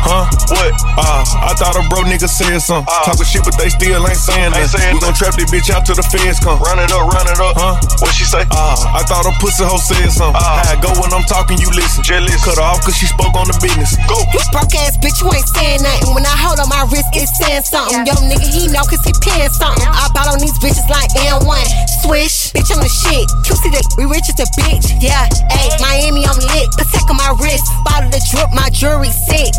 Huh? 0.00 0.24
What? 0.48 0.72
Uh, 0.96 1.09
I 1.10 1.52
thought 1.58 1.74
a 1.74 1.82
bro 1.90 2.06
nigga 2.06 2.30
said 2.30 2.58
something. 2.62 2.86
Talking 3.02 3.26
shit, 3.26 3.42
but 3.42 3.58
they 3.58 3.68
still 3.68 4.06
ain't 4.06 4.18
saying 4.18 4.54
that. 4.54 4.70
We 4.94 5.02
gon' 5.02 5.14
trap 5.14 5.34
this 5.34 5.50
bitch 5.50 5.68
out 5.74 5.82
till 5.82 5.98
the 5.98 6.06
feds 6.06 6.38
come. 6.38 6.62
Run 6.62 6.78
it 6.78 6.92
up, 6.94 7.10
run 7.10 7.26
it 7.26 7.38
up. 7.42 7.58
Huh? 7.58 7.74
What 7.98 8.14
she 8.14 8.24
say? 8.24 8.46
Uh, 8.50 8.76
I 8.94 9.02
thought 9.04 9.26
a 9.26 9.32
pussy 9.42 9.66
hoe 9.66 9.82
said 9.82 10.10
something. 10.14 10.38
How 10.38 10.70
I 10.70 10.78
go 10.78 10.94
when 11.02 11.10
I'm 11.10 11.26
talking, 11.26 11.58
you 11.58 11.68
listen. 11.74 12.06
Jealous. 12.06 12.38
Cut 12.46 12.56
her 12.56 12.64
off 12.64 12.86
cause 12.86 12.94
she 12.94 13.10
spoke 13.10 13.34
on 13.34 13.50
the 13.50 13.56
business. 13.58 13.98
Go. 14.06 14.16
You 14.30 14.40
broke 14.54 14.70
ass 14.78 14.94
bitch, 14.96 15.18
you 15.18 15.28
ain't 15.34 15.48
saying 15.50 15.82
nothing. 15.82 16.14
When 16.14 16.22
I 16.22 16.34
hold 16.38 16.62
on 16.62 16.70
my 16.70 16.86
wrist, 16.88 17.10
it's 17.18 17.34
saying 17.34 17.66
something. 17.66 18.06
Yo, 18.06 18.14
nigga, 18.30 18.46
he 18.46 18.70
know 18.70 18.86
cause 18.86 19.02
he 19.02 19.10
paying 19.18 19.50
something. 19.50 19.82
I 19.90 20.06
bought 20.14 20.30
on 20.30 20.38
these 20.38 20.54
bitches 20.62 20.86
like 20.86 21.10
N1. 21.18 21.66
Swish, 22.06 22.54
bitch, 22.54 22.70
I'm 22.70 22.80
the 22.80 22.88
shit. 22.90 23.26
You 23.50 23.54
see 23.58 23.70
that 23.74 23.84
we 23.98 24.06
rich 24.06 24.30
as 24.30 24.38
a 24.38 24.48
bitch. 24.54 24.86
Yeah, 25.02 25.26
ayy, 25.58 25.74
Miami, 25.82 26.22
I'm 26.24 26.38
lit. 26.38 26.70
Attack 26.78 27.10
on 27.10 27.18
my 27.18 27.34
wrist. 27.42 27.66
Bottle 27.84 28.10
the 28.10 28.22
drip, 28.30 28.48
my 28.54 28.70
jewelry 28.70 29.10
sick. 29.10 29.52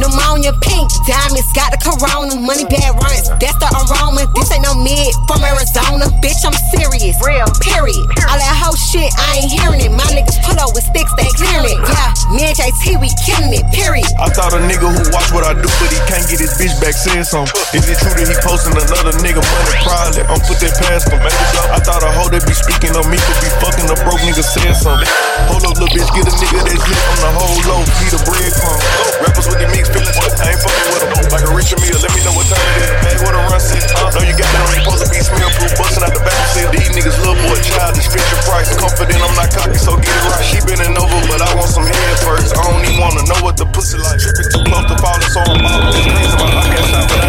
Pneumonia 0.00 0.52
pink, 0.60 0.88
diamonds, 1.04 1.50
got 1.52 1.74
the 1.74 1.80
corona. 1.82 2.32
Money 2.38 2.64
bad 2.66 2.96
runs, 2.96 3.28
that's 3.36 3.58
the 3.60 3.68
aroma. 3.68 4.24
This 4.32 4.48
ain't 4.52 4.64
no 4.64 4.72
mid 4.78 5.12
from 5.28 5.44
Arizona. 5.44 6.08
Bitch, 6.24 6.40
I'm 6.46 6.56
serious. 6.72 7.18
Real, 7.20 7.48
period. 7.60 8.06
All 8.30 8.38
that 8.38 8.56
whole 8.56 8.78
shit, 8.78 9.12
I 9.18 9.44
ain't 9.44 9.52
hearing 9.52 9.82
it. 9.84 9.92
My 9.92 10.06
niggas 10.14 10.40
pull 10.46 10.56
up 10.56 10.72
with 10.72 10.86
sticks, 10.86 11.12
they 11.20 11.28
clearing 11.36 11.76
it. 11.76 11.80
Yeah, 11.84 12.10
me 12.32 12.42
and 12.48 12.56
JT, 12.56 13.02
we 13.02 13.10
killing 13.26 13.52
it, 13.52 13.66
period. 13.74 14.08
I 14.16 14.32
thought 14.32 14.56
a 14.56 14.60
nigga 14.64 14.88
who 14.88 15.02
watch 15.12 15.28
what 15.34 15.44
I 15.44 15.52
do, 15.52 15.68
but 15.68 15.90
he 15.92 16.00
can't 16.08 16.24
get 16.28 16.40
his 16.40 16.54
bitch 16.56 16.76
back 16.80 16.96
said 16.96 17.26
something. 17.26 17.52
Is 17.76 17.84
it 17.90 17.98
true 18.00 18.14
that 18.14 18.26
he 18.26 18.36
posting 18.40 18.76
another 18.76 19.12
nigga 19.20 19.42
money? 19.42 19.72
Probably. 19.84 20.22
I'm 20.30 20.40
put 20.46 20.62
that 20.62 20.74
past 20.78 21.10
him. 21.10 21.20
I 21.20 21.78
thought 21.82 22.02
a 22.06 22.10
hoe 22.10 22.30
that 22.30 22.44
be 22.46 22.54
speaking 22.54 22.94
on 22.94 23.06
me 23.10 23.18
could 23.18 23.40
be 23.42 23.50
fucking 23.58 23.88
a 23.90 23.96
broke 24.06 24.22
nigga 24.22 24.44
said 24.44 24.72
something. 24.78 25.08
Hold 25.50 25.66
up, 25.66 25.74
little 25.78 25.90
bitch, 25.90 26.10
get 26.14 26.24
a 26.26 26.32
nigga 26.32 26.60
that's 26.62 26.84
lit 26.86 27.02
on 27.12 27.18
the 27.26 27.30
whole 27.34 27.60
low. 27.66 27.82
Need 28.02 28.14
a 28.14 28.20
breadcrumb. 28.22 28.80
Rappers 29.22 29.46
with 29.50 29.58
the 29.58 29.68
mixed 29.74 29.90
feelings, 29.90 30.16
I 30.38 30.54
ain't 30.54 30.60
fucking 30.62 30.85
with 30.92 31.02
them. 31.02 31.26
Like 31.32 31.44
a 31.46 31.52
richer 31.52 31.78
meal, 31.82 31.98
let 31.98 32.12
me 32.14 32.20
know 32.22 32.34
what 32.34 32.46
time 32.46 32.62
it 32.78 32.86
is. 32.86 32.90
Bag 33.02 33.18
with 33.22 33.36
a 33.36 33.42
run 33.50 33.60
sit. 33.60 33.82
Uh, 33.96 34.10
know 34.14 34.22
you 34.22 34.34
got 34.36 34.50
it 34.50 34.60
on, 34.62 34.70
you 34.74 34.82
supposed 34.82 35.02
to 35.04 35.08
be 35.10 35.18
smell 35.22 35.50
proof, 35.58 35.72
busting 35.78 36.04
out 36.04 36.12
the 36.14 36.22
back 36.22 36.40
seal. 36.54 36.68
These 36.70 36.90
niggas 36.94 37.18
little 37.20 37.38
boy, 37.46 37.58
childish, 37.62 38.08
your 38.12 38.42
price. 38.46 38.70
Confident, 38.76 39.20
I'm 39.20 39.34
not 39.34 39.50
cocky, 39.50 39.78
so 39.78 39.96
get 39.98 40.12
it 40.12 40.24
right. 40.30 40.44
She 40.46 40.58
bending 40.62 40.96
over, 40.96 41.18
but 41.26 41.40
I 41.42 41.50
want 41.56 41.70
some 41.70 41.86
head 41.86 42.14
first. 42.22 42.54
I 42.54 42.62
don't 42.66 42.82
even 42.86 43.00
wanna 43.00 43.22
know 43.26 43.40
what 43.42 43.56
the 43.56 43.66
pussy 43.66 43.98
like. 43.98 44.18
Tripping 44.22 44.48
too 44.52 44.62
close 44.66 44.86
to 44.88 44.96
falling, 45.02 45.30
so 45.32 45.40
I'm 45.42 45.64
out. 45.66 45.92
This 45.92 46.32
but 46.38 46.50
I 46.54 46.62
stop, 46.86 47.04
but 47.10 47.20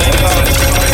I. 0.84 0.86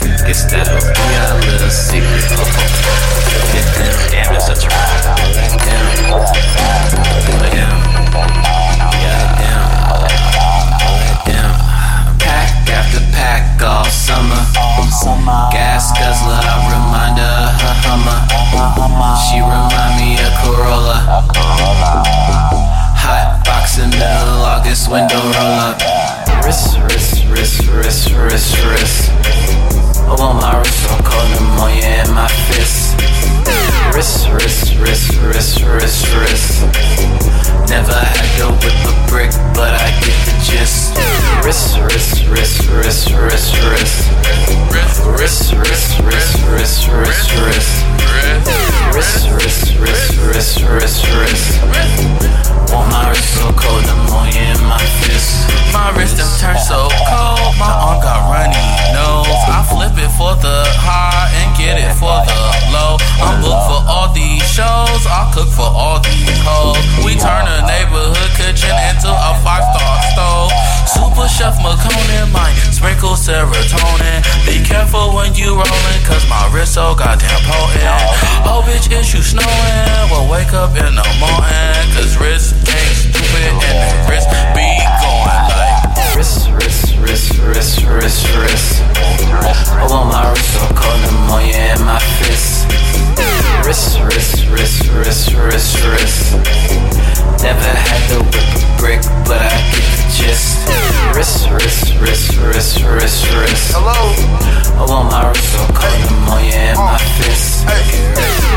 Guess 0.00 0.50
that'll 0.50 0.80
be 0.80 1.06
our 1.20 1.40
little 1.40 1.70
secret. 1.70 2.24
Get 3.52 3.66
them. 3.76 3.96
Damn, 4.10 4.34
it's 4.34 4.46
such 4.46 4.64
a 4.64 4.68
ride. 4.68 5.04
Damn. 5.60 5.86
Damn. 7.50 7.78
Yeah, 8.96 9.24
damn. 9.40 9.66
Damn. 11.26 11.52
Pack 12.18 12.48
after 12.70 13.00
pack 13.12 13.62
all 13.62 13.84
summer. 13.84 14.40
Gas 15.52 15.92
guzzler, 15.92 16.40
I 16.40 16.56
remind 16.70 17.18
her 17.18 17.50
of 17.50 17.60
her 17.60 17.74
Hummer. 17.84 19.16
She 19.26 19.38
remind 19.40 19.94
me 20.00 20.18
of 20.18 20.32
Corolla. 20.42 20.96
Hot 22.96 23.44
box 23.44 23.78
in 23.78 23.90
middle 23.90 24.42
August, 24.44 24.90
window 24.90 25.20
roll 25.20 25.58
up. 25.60 25.80
Wrist, 26.44 26.78
wrist, 26.78 27.24
wrist, 27.28 27.66
wrist, 27.68 28.12
wrist, 28.12 28.64
wrist. 28.64 29.89
I 30.10 30.14
want 30.18 30.40
my 30.40 30.58
wrist 30.58 30.82
so 30.82 30.90
cold, 31.04 31.30
pneumonia 31.30 32.02
in 32.02 32.14
my 32.14 32.26
fist. 32.26 33.69
Wrist, 33.94 34.28
wrist, 34.30 34.74
wrist, 34.78 35.16
wrist, 35.18 35.62
wrist, 35.62 36.06
wrist. 36.14 36.62
Never 37.68 37.92
had 37.92 38.28
to 38.38 38.46
whip 38.62 38.74
a 38.86 38.94
brick, 39.10 39.30
but 39.54 39.74
I 39.74 39.90
get 40.00 40.16
the 40.26 40.34
gist. 40.42 40.96
Wrist, 41.44 41.78
wrist, 41.78 42.26
wrist, 42.28 42.68
wrist, 42.68 43.10
wrist, 43.12 43.54
wrist. 43.60 44.10
Wrist, 44.70 45.02
wrist, 45.04 45.54
wrist, 45.58 46.00
wrist, 46.00 46.38
wrist, 46.48 46.88
wrist. 46.88 47.72
Wrist, 48.94 49.30
wrist, 49.30 49.78
wrist, 49.78 50.16
wrist, 50.18 50.62
wrist, 50.62 51.04
wrist. 51.14 51.60
Want 52.72 52.90
my 52.90 53.10
wrist 53.10 53.34
so 53.34 53.52
cold, 53.52 53.82
pneumonia 53.86 54.54
in 54.54 54.62
my 54.66 54.80
fist. 55.02 55.50
My 55.72 55.90
wrist 55.96 56.16
them 56.16 56.30
turn 56.38 56.58
so 56.58 56.88
cold, 57.10 57.54
my 57.58 57.70
arm 57.70 58.02
got 58.02 58.30
runny 58.30 58.58
nose. 58.94 59.26
I 59.46 59.62
flip 59.70 59.94
it 59.98 60.10
for 60.18 60.34
the 60.38 60.66
high 60.78 61.30
and 61.42 61.50
get 61.58 61.78
it 61.78 61.94
for 61.94 62.18
the 62.26 62.38
low. 62.74 62.98
I'm 63.22 63.42
booked 63.42 63.66
for 63.70 63.82
all 63.90 64.06
these 64.14 64.46
shows, 64.46 65.02
I 65.10 65.26
cook 65.34 65.50
for 65.50 65.66
all 65.66 65.98
these 65.98 66.38
hoes. 66.46 66.78
We 67.02 67.18
turn 67.18 67.42
a 67.42 67.58
neighborhood 67.66 68.30
kitchen 68.38 68.70
into 68.86 69.10
a 69.10 69.34
five 69.42 69.66
star 69.74 69.94
stove. 70.14 70.54
Super 70.86 71.26
Chef 71.26 71.58
McConan 71.58 72.30
might 72.30 72.54
sprinkle 72.70 73.18
serotonin. 73.18 74.22
Be 74.46 74.62
careful 74.62 75.10
when 75.18 75.34
you 75.34 75.58
rollin', 75.58 76.02
cause 76.06 76.22
my 76.30 76.46
wrist 76.54 76.74
so 76.78 76.94
goddamn 76.94 77.42
potent. 77.50 78.06
Oh, 78.46 78.62
bitch, 78.62 78.86
is 78.94 79.10
you 79.12 79.22
snowing? 79.22 80.06
Well, 80.14 80.30
wake 80.30 80.54
up 80.54 80.70
in 80.78 80.94
the 80.94 81.08
morning, 81.18 81.82
cause 81.98 82.14
wrist 82.16 82.54
ain't 82.70 82.94
stupid 82.94 83.58
and 83.58 83.78
the 83.82 83.90
wrist 84.06 84.30
be 84.54 84.70
going 85.02 85.50
like. 85.50 85.79
Wrist, 86.16 86.50
wrist, 86.50 86.96
wrist, 86.98 87.38
wrist, 87.38 87.84
wrist, 87.84 88.26
wrist. 88.36 88.82
I 88.82 89.86
want 89.90 90.12
my 90.12 90.30
wrist 90.30 90.54
the 91.02 91.12
more 91.26 91.40
you 91.42 91.54
in 91.54 91.80
my 91.84 91.98
fist. 92.20 92.66
Wrist, 93.66 93.98
wrist, 94.00 94.46
wrist, 94.50 94.88
wrist, 94.88 95.34
wrist, 95.34 95.84
wrist. 95.84 96.34
Never 97.42 97.72
had 97.74 98.02
whip 98.22 98.48
a 98.54 98.80
brick, 98.80 99.02
but 99.26 99.42
I 99.42 99.50
get 99.72 99.86
the 99.98 100.06
gist. 100.14 100.68
Wrist, 101.14 101.50
wrist, 101.50 101.98
wrist, 102.00 102.36
wrist, 102.38 102.82
wrist, 102.84 103.26
wrist. 103.34 103.74
Hello. 103.74 104.14
I 104.78 104.86
want 104.88 105.10
my 105.10 105.28
wrist 105.28 105.56
the 106.06 106.14
more 106.26 106.40
you 106.40 106.54
in 106.54 106.76
my 106.76 106.98
fist. 107.18 107.66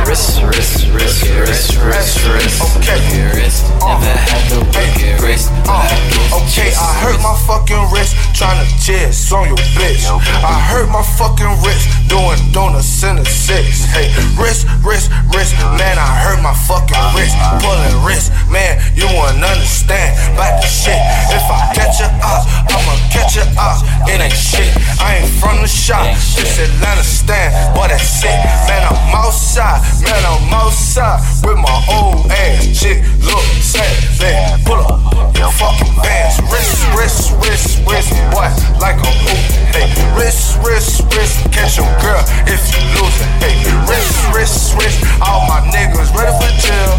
Wrist, 0.08 0.44
wrist, 0.44 0.88
wrist, 0.94 1.24
wrist, 1.26 1.78
wrist, 1.78 2.28
wrist. 2.28 2.78
Okay. 2.78 3.00
Wrist. 3.34 3.66
Never 3.82 4.06
had 4.06 4.52
whip 4.52 4.68
a 4.68 5.18
brick, 5.20 5.42
but 5.64 5.74
I 5.74 5.90
get 6.12 6.30
the 6.30 6.36
Okay, 6.44 6.70
gist. 6.70 6.80
I 6.80 6.92
hurt 7.02 7.20
my 7.24 7.33
fucking 7.34 7.92
wrist 7.92 8.16
trying 8.36 8.60
to 8.62 8.68
jizz 8.80 9.32
on 9.34 9.48
your 9.48 9.58
bitch. 9.78 10.06
I 10.44 10.60
hurt 10.70 10.90
my 10.90 11.04
fucking 11.18 11.50
wrist 11.64 11.88
doing 12.14 12.38
donuts 12.54 13.02
in 13.02 13.18
the 13.18 13.26
six. 13.26 13.90
Hey, 13.90 14.14
wrist, 14.38 14.70
wrist, 14.86 15.10
wrist, 15.34 15.58
man, 15.82 15.98
I 15.98 16.10
hurt 16.22 16.38
my 16.46 16.54
fucking 16.70 17.02
wrist. 17.18 17.34
Pulling 17.58 17.98
wrist, 18.06 18.30
man, 18.54 18.78
you 18.94 19.10
wouldn't 19.10 19.42
understand 19.42 20.14
about 20.38 20.62
the 20.62 20.70
shit. 20.70 21.02
If 21.34 21.42
I 21.50 21.74
catch 21.74 21.98
your 21.98 22.14
ass, 22.22 22.46
I'ma 22.70 22.94
catch 23.10 23.34
your 23.34 23.50
ass. 23.58 23.82
It 24.06 24.22
ain't 24.22 24.38
shit. 24.38 24.70
I 25.02 25.26
ain't 25.26 25.34
from 25.42 25.66
the 25.66 25.68
shop, 25.68 26.06
this 26.38 26.62
Atlanta 26.62 27.02
stand, 27.02 27.50
but 27.74 27.90
that's 27.90 28.22
it. 28.22 28.38
Man, 28.70 28.86
I'm 28.86 29.16
outside, 29.18 29.82
man, 30.06 30.22
I'm 30.22 30.54
outside 30.54 31.18
with 31.42 31.58
my 31.58 31.78
old 31.90 32.30
ass 32.30 32.78
chick. 32.78 33.02
Look, 33.26 33.42
sad, 33.58 33.90
man, 34.22 34.62
pull 34.66 34.78
up 34.78 35.34
your 35.34 35.50
fucking 35.50 35.98
pants. 35.98 36.38
Wrist, 36.52 36.78
wrist, 36.94 37.34
wrist, 37.42 37.82
wrist, 37.90 38.14
boy, 38.30 38.46
like 38.78 39.02
a 39.02 39.12
hoop. 39.26 39.42
Hey, 39.74 39.90
wrist, 40.14 40.62
wrist, 40.62 41.02
wrist, 41.16 41.52
catch 41.52 41.78
your 41.78 41.90
girl 42.04 42.22
if 42.52 42.62
you 42.76 42.84
lose 43.00 43.18
it. 43.24 43.30
Hey, 43.40 43.56
wrist, 43.88 44.20
wrist, 44.36 44.76
wrist, 44.76 45.00
all 45.24 45.48
my 45.48 45.64
niggas 45.72 46.12
ready 46.12 46.36
for 46.36 46.52
jail. 46.60 46.92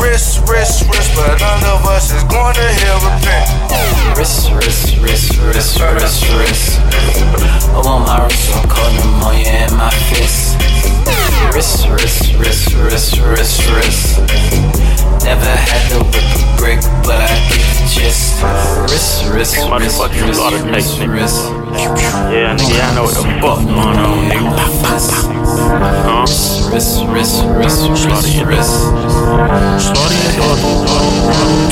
Wrist, 0.00 0.40
wrist, 0.48 0.88
wrist, 0.88 1.12
but 1.14 1.36
none 1.38 1.64
of 1.68 1.84
us 1.84 2.10
is 2.10 2.24
going 2.24 2.56
to 2.56 2.66
hell 2.80 2.98
repent. 3.04 3.46
Wrist, 4.16 4.50
wrist, 4.56 4.96
wrist, 4.98 5.36
wrist, 5.38 5.78
wrist, 5.78 6.24
wrist. 6.32 6.80
I 7.76 7.80
want 7.84 8.08
my 8.08 8.24
wrist 8.24 8.48
so 8.48 8.58
cold, 8.66 8.92
the 8.96 9.04
more 9.20 9.36
you 9.36 9.46
in 9.46 9.70
my 9.76 9.92
fist. 10.10 10.56
Wrist, 11.54 11.88
wrist, 11.88 12.34
wrist, 12.40 12.74
wrist, 12.74 13.20
wrist, 13.20 13.60
wrist. 13.68 14.18
Never 15.24 15.44
had 15.44 15.82
to 15.92 15.98
whip 16.08 16.24
a 16.24 16.56
brick, 16.56 16.80
but 17.04 17.20
I 17.20 17.28
get 17.50 17.60
the 17.76 17.84
gist. 17.90 18.40
Wrist, 18.88 19.28
wrist, 19.28 19.56
wrist, 19.68 20.00
wrist, 20.00 20.64
wrist, 20.64 21.00
wrist. 21.04 21.40
Yeah, 22.32 22.56
nigga, 22.56 22.80
I 22.80 22.94
know 22.94 23.02
what 23.04 23.14
the 23.14 23.22
fuck 23.40 23.58
going 23.60 23.98
on, 23.98 24.30
nigga. 24.30 24.37
Huh? 24.38 26.22
Wrist, 26.70 27.02
wrist, 27.08 27.42
wrist, 27.44 27.88
wrist, 27.88 28.44
wrist. 28.44 28.78
Slaughter 29.82 30.14
your 30.14 30.34
daughter. 30.38 30.62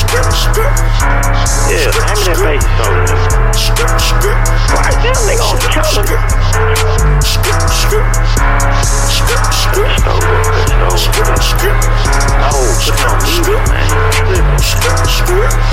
nigga. 0.05 0.65
Yeah, 1.69 1.89
hand 2.05 2.21
me 2.21 2.33
that 2.37 2.61
soda, 2.77 3.15
nigga. 3.57 4.33
Right 4.75 4.99
there, 5.03 5.17
nigga, 5.25 5.45
on 5.45 5.57
the 5.59 5.69
counter. 5.73 6.19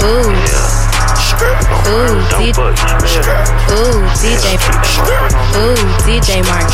Ooh. 0.06 0.95
Ooh, 1.86 2.18
D- 2.34 2.50
Ooh, 2.50 4.02
DJ. 4.18 4.48
Ooh, 5.54 5.78
DJ 6.02 6.42
Mark 6.50 6.66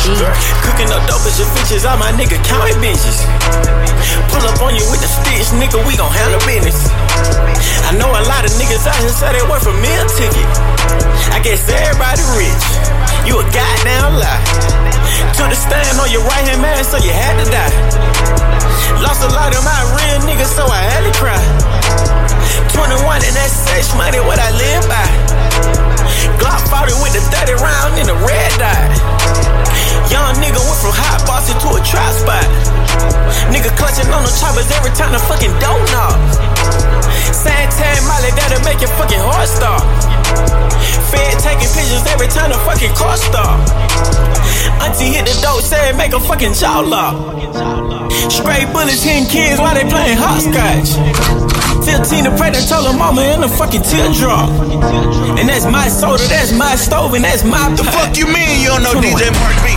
Cooking 0.64 0.88
up 0.88 1.04
dope 1.04 1.26
as 1.28 1.36
your 1.36 1.48
features, 1.52 1.84
all 1.84 1.98
my 1.98 2.12
nigga 2.12 2.40
counting 2.48 2.80
bitches. 2.80 3.20
Pull 4.32 4.44
up 4.48 4.60
on 4.62 4.72
you 4.74 4.84
with 4.88 5.00
the 5.04 5.10
sticks, 5.10 5.52
nigga, 5.52 5.76
we 5.86 5.96
gon' 5.96 6.12
handle 6.12 6.40
business. 6.48 6.88
I 7.84 7.92
know 8.00 8.08
a 8.08 8.24
lot 8.24 8.44
of 8.44 8.52
niggas 8.56 8.88
out 8.88 8.96
here 9.04 9.12
say 9.12 9.36
they 9.36 9.44
worth 9.48 9.68
a 9.68 9.74
meal 9.84 10.06
ticket. 10.16 10.48
I 11.28 11.40
guess 11.44 11.68
everybody 11.68 12.24
rich. 12.38 12.64
You 13.28 13.38
a 13.38 13.44
goddamn 13.52 14.16
lie. 14.16 14.42
Took 15.36 15.52
the 15.52 15.58
stand 15.58 16.00
on 16.00 16.10
your 16.10 16.24
right 16.24 16.46
hand 16.48 16.62
man, 16.62 16.82
so 16.84 16.96
you 16.96 17.12
had 17.12 17.36
to 17.36 17.46
die. 17.52 17.72
Lost 19.04 19.22
a 19.22 19.30
lot 19.34 19.52
of 19.54 19.62
my 19.62 19.80
real 19.98 20.24
niggas, 20.24 20.50
so 20.56 20.64
I 20.66 20.82
had 20.88 21.04
to 21.04 21.12
cry. 21.18 21.81
21 22.72 23.20
and 23.20 23.34
that 23.36 23.52
sex 23.52 23.92
money, 23.92 24.16
what 24.24 24.40
I 24.40 24.48
live 24.56 24.84
by. 24.88 25.04
Glock 26.40 26.64
40 26.72 26.96
with 27.04 27.12
the 27.12 27.22
30 27.28 27.60
round 27.60 28.00
in 28.00 28.06
the 28.08 28.16
red 28.24 28.52
dot. 28.56 28.88
Young 30.08 30.32
nigga 30.40 30.56
went 30.56 30.78
from 30.80 30.92
hot 30.96 31.20
bossy 31.28 31.52
to 31.52 31.68
a 31.76 31.80
trap 31.84 32.12
spot. 32.16 32.48
Nigga 33.52 33.68
clutching 33.76 34.08
on 34.08 34.24
the 34.24 34.32
choppers 34.32 34.68
every 34.72 34.92
time 34.96 35.12
the 35.12 35.20
fucking 35.28 35.52
dough 35.60 35.80
knock. 35.92 36.16
Santan 37.32 38.00
Molly, 38.08 38.32
that'll 38.36 38.64
make 38.64 38.80
your 38.80 38.92
fucking 38.96 39.20
heart 39.20 39.48
stop. 39.48 39.84
Fed 41.12 41.36
taking 41.44 41.68
pictures 41.76 42.04
every 42.08 42.28
time 42.28 42.52
the 42.52 42.60
fucking 42.64 42.92
car 42.96 43.16
stop. 43.20 43.60
Auntie 44.80 45.12
hit 45.12 45.28
the 45.28 45.36
dope, 45.44 45.60
said 45.60 45.96
make 45.96 46.12
a 46.12 46.20
fucking 46.20 46.54
jaw 46.56 46.80
lock. 46.80 47.16
Straight 48.32 48.68
bullets 48.72 49.04
hitting 49.04 49.28
kids 49.28 49.60
while 49.60 49.74
they 49.74 49.84
playing 49.88 50.16
hopscotch. 50.16 51.71
15 51.84 52.24
the 52.24 52.30
pregnant 52.36 52.68
told 52.68 52.86
her 52.86 52.96
mama 52.96 53.22
in 53.22 53.40
the 53.40 53.48
fucking 53.48 53.82
teardrop. 53.82 54.48
And 55.38 55.48
that's 55.48 55.66
my 55.66 55.88
soda, 55.88 56.22
that's 56.28 56.52
my 56.52 56.76
stove, 56.76 57.14
and 57.14 57.24
that's 57.24 57.44
my 57.44 57.74
The 57.74 57.84
fuck 57.84 58.16
you 58.16 58.26
mean 58.26 58.60
you 58.62 58.68
don't 58.68 58.82
know 58.82 58.94
DJ 58.94 59.32
Mark 59.34 59.56
B? 59.66 59.74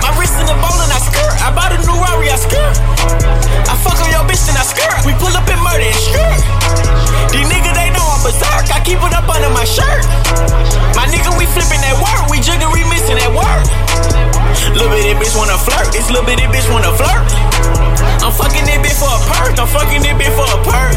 My 0.00 0.16
wrist 0.18 0.34
in 0.40 0.46
the 0.46 0.54
bowl 0.58 0.80
and 0.82 0.92
I 0.92 0.98
skirt. 0.98 1.34
I 1.40 1.54
bought 1.54 1.72
a 1.72 1.78
new 1.78 1.94
Rari, 1.94 2.30
I 2.30 2.36
skirt. 2.36 2.74
I 3.68 3.76
fuck 3.78 4.00
on 4.00 4.10
your 4.10 4.24
bitch 4.26 4.48
and 4.48 4.58
I 4.58 4.64
skirt. 4.66 5.06
We 5.06 5.12
pull 5.14 5.36
up 5.36 5.46
and 5.48 5.62
murder 5.62 5.86
and 5.86 5.94
skirt. 5.94 6.40
These 7.30 7.46
niggas, 7.46 7.74
they 7.74 7.90
know 7.90 8.09
berserk. 8.22 8.68
I 8.70 8.80
keep 8.84 9.00
it 9.00 9.12
up 9.16 9.28
under 9.28 9.50
my 9.50 9.64
shirt. 9.64 10.04
My 10.96 11.08
nigga, 11.08 11.32
we 11.36 11.48
flipping 11.48 11.80
that 11.80 11.96
work. 12.00 12.28
We 12.28 12.40
jigging, 12.40 12.70
we 12.72 12.84
missing 12.88 13.16
that 13.16 13.32
work. 13.32 13.64
Little 14.76 14.92
bitty 14.92 15.16
bitch 15.16 15.34
wanna 15.36 15.56
flirt. 15.56 15.92
This 15.92 16.08
little 16.10 16.24
bitty 16.24 16.46
bitch 16.52 16.68
wanna 16.70 16.92
flirt. 16.94 17.24
I'm 18.20 18.32
fucking 18.32 18.64
that 18.68 18.80
bitch 18.84 18.98
for 19.00 19.08
a 19.08 19.20
perk. 19.26 19.56
I'm 19.58 19.68
fucking 19.68 20.02
that 20.04 20.16
bitch 20.18 20.32
for 20.36 20.46
a 20.46 20.58
perk. 20.62 20.96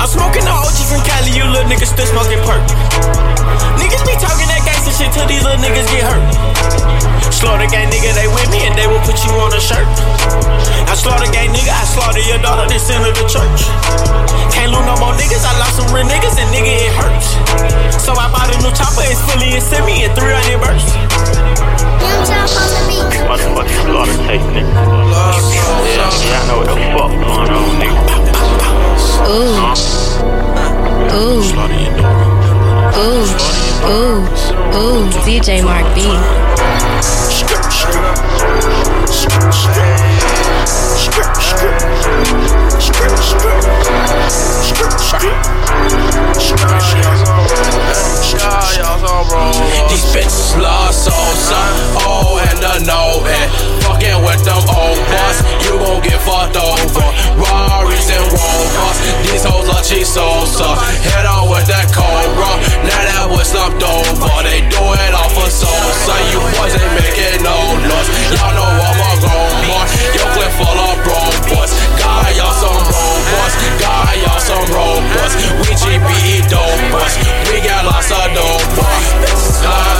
I'm 0.00 0.08
smoking 0.08 0.44
the 0.44 0.52
OG 0.52 0.78
from 0.88 1.02
Cali. 1.04 1.32
You 1.34 1.44
little 1.50 1.68
niggas 1.68 1.92
still 1.92 2.08
smoking 2.08 2.40
perk. 2.46 2.62
Niggas 3.76 4.04
be 4.06 4.14
talking 4.22 4.46
that 4.46 4.62
gangsta 4.62 4.94
shit 4.94 5.10
till 5.12 5.26
these 5.26 5.42
little 5.42 5.58
niggas 5.58 5.88
get 5.90 6.06
hurt. 6.06 6.22
Slaughter 7.34 7.66
gang 7.66 7.90
nigga, 7.90 8.14
they 8.14 8.30
with 8.30 8.46
me 8.54 8.62
and 8.70 8.78
they 8.78 8.86
will 8.86 9.02
put 9.02 9.18
you 9.26 9.34
on 9.42 9.50
a 9.50 9.58
shirt. 9.58 9.82
I 10.86 10.94
slaughter 10.94 11.26
gang 11.34 11.50
nigga, 11.50 11.74
I 11.74 11.82
slaughter 11.90 12.22
your 12.22 12.38
daughter, 12.38 12.70
they 12.70 12.78
send 12.78 13.02
her 13.02 13.10
to 13.10 13.24
church. 13.26 13.66
Can't 14.54 14.70
lose 14.70 14.86
no 14.86 14.94
more 15.02 15.10
niggas, 15.18 15.42
I 15.42 15.58
lost 15.58 15.82
some 15.82 15.90
real 15.90 16.06
niggas 16.06 16.21
and 16.38 16.48
nigga 16.54 16.72
it 16.86 16.92
hurts. 16.94 17.34
So 18.02 18.12
I 18.14 18.30
bought 18.30 18.50
a 18.54 18.56
new 18.62 18.70
chopper, 18.70 19.02
it's 19.02 19.20
fully 19.26 19.54
and 19.54 19.62
send 19.62 19.86
me 19.86 20.04
in 20.04 20.14
300 20.14 20.58
bursts. 20.62 20.94
Motherfucking 23.26 23.82
slaughter 23.82 24.16
taste, 24.26 24.46
nigga. 24.54 24.70
Yeah, 24.70 26.10
yeah, 26.22 26.38
I 26.38 26.46
know 26.46 26.58
what 26.58 26.68
the 26.70 26.76
fuck 26.94 27.10
going 27.10 27.50
on, 27.50 27.74
nigga. 27.80 27.98
Ooh. 29.30 29.58
Ooh. 31.12 31.42
Ooh. 32.98 33.26
Ooh. 33.88 34.20
Ooh. 34.76 35.02
DJ 35.24 35.62
Mark 35.62 35.86
B. 35.94 35.96
These 49.88 50.06
bitches 50.10 50.60
lost 50.60 51.08
all 51.08 51.34
son. 51.36 51.70
Oh, 52.02 52.42
all 52.90 53.22
with 54.22 54.42
them 54.44 54.62
old 54.70 54.98
boys, 55.06 55.38
you 55.66 55.78
gon' 55.78 56.00
get 56.02 56.20
fucked 56.22 56.56
over. 56.56 57.06
Rarries 57.38 58.08
and 58.10 58.26
Rovers, 58.30 58.98
these 59.26 59.44
hoes 59.44 59.68
are 59.68 59.82
cheap 59.82 60.06
Sosa. 60.06 60.78
Head 61.10 61.26
on 61.26 61.50
with 61.50 61.66
that 61.66 61.90
Cobra, 61.90 62.50
now 62.86 63.02
that 63.06 63.26
was 63.30 63.50
slumped 63.50 63.82
over. 63.82 64.32
They 64.46 64.62
do 64.66 64.82
it 64.82 65.12
off 65.14 65.36
of 65.36 65.50
Sosa, 65.50 66.14
you 66.32 66.40
ain't 66.58 66.74
making 66.98 67.42
no 67.44 67.56
noise. 67.86 68.08
Y'all 68.34 68.54
know 68.54 68.66
I'm 68.66 69.00
a 69.00 69.11
grown 69.20 69.52
boy, 69.68 69.84
your 70.16 70.28
clip 70.32 70.52
full 70.56 70.78
of 70.78 70.96
broke 71.04 71.40
boys. 71.50 71.72
God, 71.98 72.30
y'all 72.36 72.54
some 72.56 72.82
robots, 72.88 73.54
God, 73.80 74.14
y'all 74.22 74.40
some 74.40 74.66
robots. 74.72 75.34
We 75.60 75.70
GBE 75.76 76.48
dope 76.48 76.82
boys, 76.92 77.14
we 77.50 77.60
got 77.60 77.84
lots 77.84 78.10
of 78.10 78.32
dope 78.32 78.68
boys. 78.76 79.08
Slime 79.60 79.91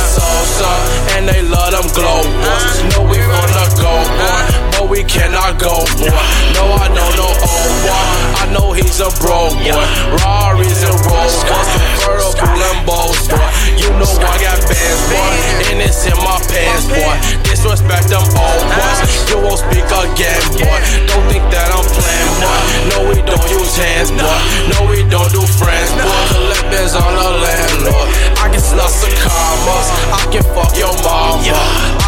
Sosa, 0.43 0.71
and 1.15 1.29
they 1.29 1.43
love 1.43 1.71
them 1.71 1.87
glow 1.95 2.23
boys. 2.27 2.79
Know 2.91 3.07
we 3.07 3.19
wanna 3.23 3.67
go 3.79 3.95
boy, 4.19 4.43
but 4.75 4.87
we 4.91 5.05
cannot 5.05 5.59
go 5.59 5.87
boy. 5.95 6.11
No, 6.59 6.65
I 6.83 6.91
don't 6.91 7.15
know 7.15 7.31
no 7.31 7.31
old 7.31 7.75
boy, 7.87 8.07
I 8.43 8.45
know 8.51 8.73
he's 8.73 8.99
a 8.99 9.11
broke 9.23 9.55
boy. 9.63 9.87
Rarries 10.19 10.83
and 10.83 10.99
Rolls 11.07 11.39
Royce, 11.47 12.35
convertible 12.35 12.59
Lambos 12.59 13.31
boy. 13.31 13.51
You 13.79 13.91
know 14.03 14.11
I 14.19 14.35
got 14.43 14.59
bands 14.67 15.03
boy, 15.15 15.33
and 15.71 15.79
it's 15.79 16.03
in 16.11 16.19
my 16.19 16.39
pants 16.51 16.91
boy. 16.91 17.15
Disrespect 17.47 18.11
them 18.11 18.27
old 18.35 18.63
boys, 18.67 18.99
you 19.31 19.39
won't 19.39 19.63
speak 19.63 19.87
again 19.87 20.43
boy. 20.59 20.79
Don't 21.07 21.27
think 21.31 21.47
that 21.55 21.71
I'm 21.71 21.87
playing 21.87 22.35
boy. 22.43 22.61
No, 22.91 22.97
we 23.15 23.19
don't 23.23 23.47
use 23.47 23.79
hands 23.79 24.11
boy. 24.11 24.39
No, 24.75 24.91
we 24.91 25.07
don't 25.07 25.31
do 25.31 25.43
friends 25.47 25.91
boy. 25.95 26.11
Collect 26.35 26.67
bands 26.67 26.95
on 26.99 27.15
the 27.15 27.31
landlord. 27.31 28.11
I 28.43 28.51
can 28.51 28.59
slut 28.59 28.91
some 28.91 29.15
commas, 29.23 29.87
I 30.11 30.27
can 30.33 30.43
fuck 30.57 30.73
your 30.81 30.97
mama. 31.05 31.45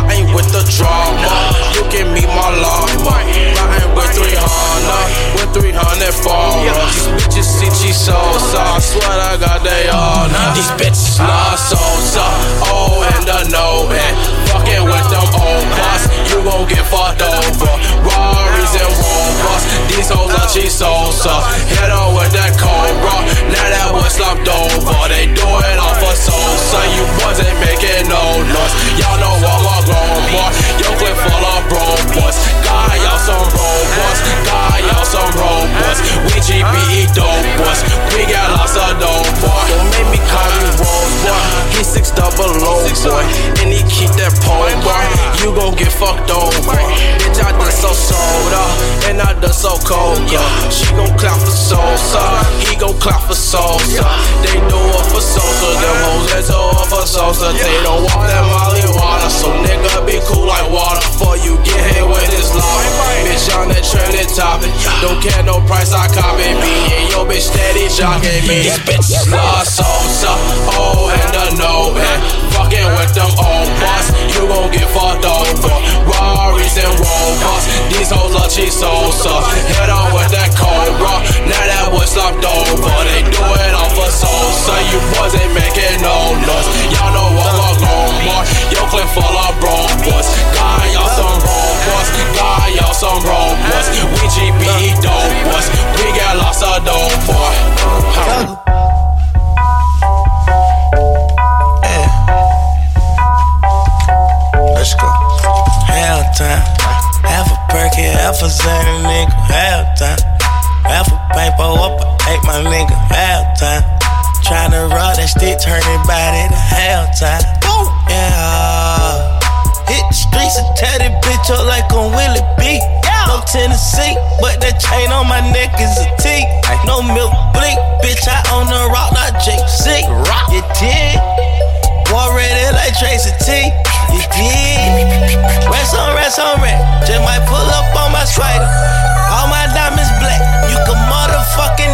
I 0.00 0.16
ain't 0.16 0.32
with 0.32 0.48
the 0.48 0.64
drama. 0.72 1.28
You 1.76 1.84
can 1.92 2.08
meet 2.16 2.26
my 2.26 2.48
llama. 2.56 3.20
I 3.20 3.84
ain't 3.84 3.92
with 3.92 4.16
300, 4.16 5.36
with 5.36 5.52
300 5.52 6.08
followers. 6.24 6.72
These 6.72 7.12
bitches 7.20 7.44
see 7.44 7.70
cheese 7.76 8.00
Sosa. 8.00 8.64
I 8.64 8.80
swear 8.80 9.12
I 9.12 9.36
got 9.36 9.60
they 9.60 9.92
all 9.92 10.24
now. 10.32 10.56
These 10.56 10.72
bitches 10.80 11.20
love 11.20 11.60
Sosa. 11.60 12.24
Oh, 12.72 13.04
and 13.12 13.28
the 13.28 13.44
no 13.52 13.92
man. 13.92 14.12
Fucking 14.48 14.84
with 14.88 15.08
them 15.12 15.28
old 15.36 15.66
boss. 15.76 16.08
You 16.32 16.40
gon' 16.48 16.64
get 16.66 16.84
fucked 16.88 17.20
over. 17.20 18.53
Rarries 18.64 18.80
and 18.80 18.96
Rovers. 18.96 19.64
These 19.92 20.08
hoes 20.08 20.32
are 20.32 20.48
cheese 20.48 20.72
Sosa. 20.72 21.36
Hit 21.68 21.90
on 21.92 22.16
with 22.16 22.32
that 22.32 22.56
Cobra. 22.56 23.16
Now 23.52 23.66
that 23.68 23.92
was 23.92 24.16
slumped 24.16 24.48
over. 24.48 25.04
They 25.12 25.28
do 25.28 25.44
it 25.44 25.78
off 25.78 26.00
of 26.00 26.16
Sosa. 26.16 26.80
You 26.96 27.04
boys 27.20 27.44
ain't 27.44 27.60
making 27.60 28.08
no 28.08 28.40
noise. 28.40 28.74
Y'all 28.96 29.20
know 29.20 29.36
I'm 29.36 29.68
a 29.68 29.76
grown 29.84 30.22
boy. 30.32 30.48
Your 30.80 30.92
clip 30.96 31.12
full 31.12 31.44
of 31.44 31.62
broke 31.68 32.08
boys. 32.16 32.36
God, 32.64 32.96
y'all 33.04 33.20
some 33.20 33.48
robots. 33.52 34.20
God, 34.48 34.78
y'all 34.88 35.04
some 35.04 35.32
robots. 35.36 36.00
We 36.32 36.40
GBE 36.40 37.12
dope 37.12 37.48
boys. 37.60 37.80
We 38.16 38.24
got 38.24 38.48
lots 38.56 38.80
of 38.80 38.96
dope 38.96 39.28
boy. 39.44 39.60
Don't 39.68 39.88
make 39.92 40.08
me 40.08 40.20
call 40.24 40.48
me 40.56 40.68
Rose 40.80 41.16
boy. 41.20 41.44
He 41.76 41.84
six 41.84 42.10
double 42.16 42.48
low 42.64 42.80
boy. 42.80 43.24
And 43.60 43.68
he 43.68 43.84
keep 43.92 44.08
that 44.16 44.32
pole 44.40 44.72
boy. 44.80 45.04
You 45.44 45.52
gon' 45.52 45.76
get 45.76 45.92
fucked 45.92 46.32
over. 46.32 46.80
Bitch, 47.20 47.38
I 47.44 47.52
done 47.52 47.72
so 47.72 47.92
sold 47.92 48.53
up. 48.54 48.70
And 49.10 49.20
I 49.20 49.34
done 49.42 49.52
so 49.52 49.76
cold. 49.82 50.22
Yeah. 50.30 50.40
She 50.70 50.86
gon' 50.94 51.10
clap 51.18 51.36
for 51.42 51.52
Sosa. 51.52 52.22
He 52.64 52.78
gon' 52.78 52.96
clap 53.02 53.26
for 53.26 53.36
Sosa. 53.36 54.06
They 54.46 54.56
do 54.70 54.80
it 54.80 55.06
for 55.10 55.20
Sosa. 55.20 55.68
Them 55.82 55.96
hoes 56.06 56.26
that 56.32 56.44
do 56.46 56.56
it 56.56 56.86
for 56.88 57.04
Sosa. 57.04 57.52
They 57.52 57.76
don't 57.82 58.06
want 58.06 58.24
that 58.30 58.44
Molly 58.48 58.86
water. 58.94 59.30
So 59.30 59.50
nigga 59.66 60.06
be 60.06 60.22
cool 60.30 60.46
like 60.46 60.64
water. 60.70 61.02
Before 61.10 61.36
you 61.36 61.58
get 61.66 61.78
hit 61.92 62.06
with 62.06 62.30
this 62.30 62.54
law. 62.54 62.78
Bitch 63.26 63.46
on 63.58 63.68
that 63.74 63.84
trending 63.84 64.30
topic. 64.32 64.72
Don't 65.02 65.20
care 65.20 65.42
no 65.42 65.60
price 65.66 65.92
I 65.92 66.06
copy 66.14 66.54
me. 66.56 66.74
And 66.94 67.06
yo 67.10 67.26
bitch 67.26 67.50
steady 67.50 67.90
jocking 67.90 68.46
me. 68.48 68.70
These 68.70 68.80
bitches 68.86 69.26
love 69.28 69.66
Sosa. 69.66 70.32
Oh 70.78 71.10
and 71.10 71.30
the 71.34 71.46
no 71.60 71.92
man. 71.92 72.18
Fucking 72.54 72.88
with 72.96 73.12
them 73.12 73.30
old 73.36 73.70
boss. 73.82 74.06
You 74.32 74.46
gon' 74.46 74.70
get 74.70 74.88
fucked 74.94 75.26
over. 75.26 75.74
Rarries 76.08 76.76
and 76.78 76.94
Rovers. 76.96 77.64
These 77.90 78.10
hoes 78.10 78.34
cheese 78.48 78.76
Sosa. 78.76 79.34
Head 79.76 79.90
on 79.90 80.12
with 80.12 80.30
that 80.32 80.50
Cobra. 80.56 81.14
Now 81.48 81.64
that 81.64 81.86
was 81.92 82.12
slumped 82.12 82.44
over. 82.44 82.92
They 83.08 83.22
do 83.28 83.44
it 83.44 83.74
off 83.74 83.96
of 83.96 84.12
Sosa. 84.12 84.74
You 84.90 84.98
ain't 85.40 85.54
making 85.54 86.02
no 86.04 86.36
noise. 86.44 86.68
Y'all 86.92 87.12
know 87.14 87.28
I'm 87.30 87.58
a 87.58 87.70
boy. 87.80 88.42
Your 88.72 88.86
clip 88.90 89.08
full 89.14 89.24
of 89.24 89.54
broke 89.60 89.94
boys. 90.04 90.28
God, 90.52 90.84
y'all 90.92 91.10
some 91.14 91.38
robots. 91.40 92.10
God, 92.36 92.68
y'all 92.76 92.96
some 92.96 93.20
robots. 93.24 93.88
We 94.02 94.24
GBE 94.34 95.00
dope 95.00 95.36
boys. 95.48 95.68
We 96.00 96.06
got 96.16 96.36
lots 96.36 96.60
of 96.60 96.84
dope 96.84 97.20
boy. 97.28 98.73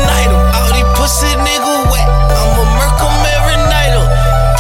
Night 0.06 0.30
'em. 0.30 0.42
All 0.54 0.72
these 0.72 0.90
pussy 0.96 1.32
nigga 1.46 1.90
wet. 1.90 2.08
I'ma 2.40 2.64
murk 2.78 3.00
'em 3.00 3.26
every. 3.36 3.50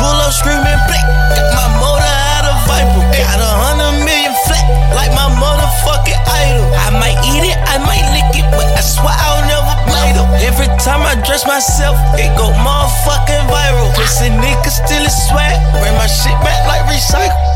Pull 0.00 0.16
up 0.24 0.32
screaming 0.32 0.80
black. 0.88 1.04
Got 1.36 1.52
my 1.52 1.68
motor 1.76 2.16
out 2.34 2.44
of 2.48 2.56
Viper. 2.64 3.04
Got 3.12 3.38
a 3.38 3.52
hundred 3.62 4.00
million 4.04 4.34
flat. 4.46 4.64
Like 4.96 5.12
my 5.12 5.28
motherfucking 5.42 6.20
idol. 6.24 6.64
I 6.86 6.88
might 7.02 7.18
eat 7.20 7.44
it, 7.52 7.58
I 7.68 7.76
might 7.84 8.06
lick 8.16 8.32
it, 8.40 8.48
but 8.56 8.64
I 8.80 8.80
swear 8.80 9.12
I'll 9.12 9.44
never 9.44 9.74
bite 9.92 10.16
'em. 10.16 10.28
Every 10.48 10.68
time 10.80 11.04
I 11.04 11.14
dress 11.26 11.44
myself, 11.46 11.96
it 12.16 12.34
go 12.36 12.48
motherfucking 12.64 13.44
viral. 13.52 13.92
Pussy 13.94 14.30
nigga 14.30 14.70
still 14.70 15.04
is 15.04 15.16
swag. 15.28 15.60
Bring 15.80 15.96
my 15.98 16.08
shit 16.08 16.36
back 16.40 16.60
like 16.66 16.82
recycles. 16.88 17.49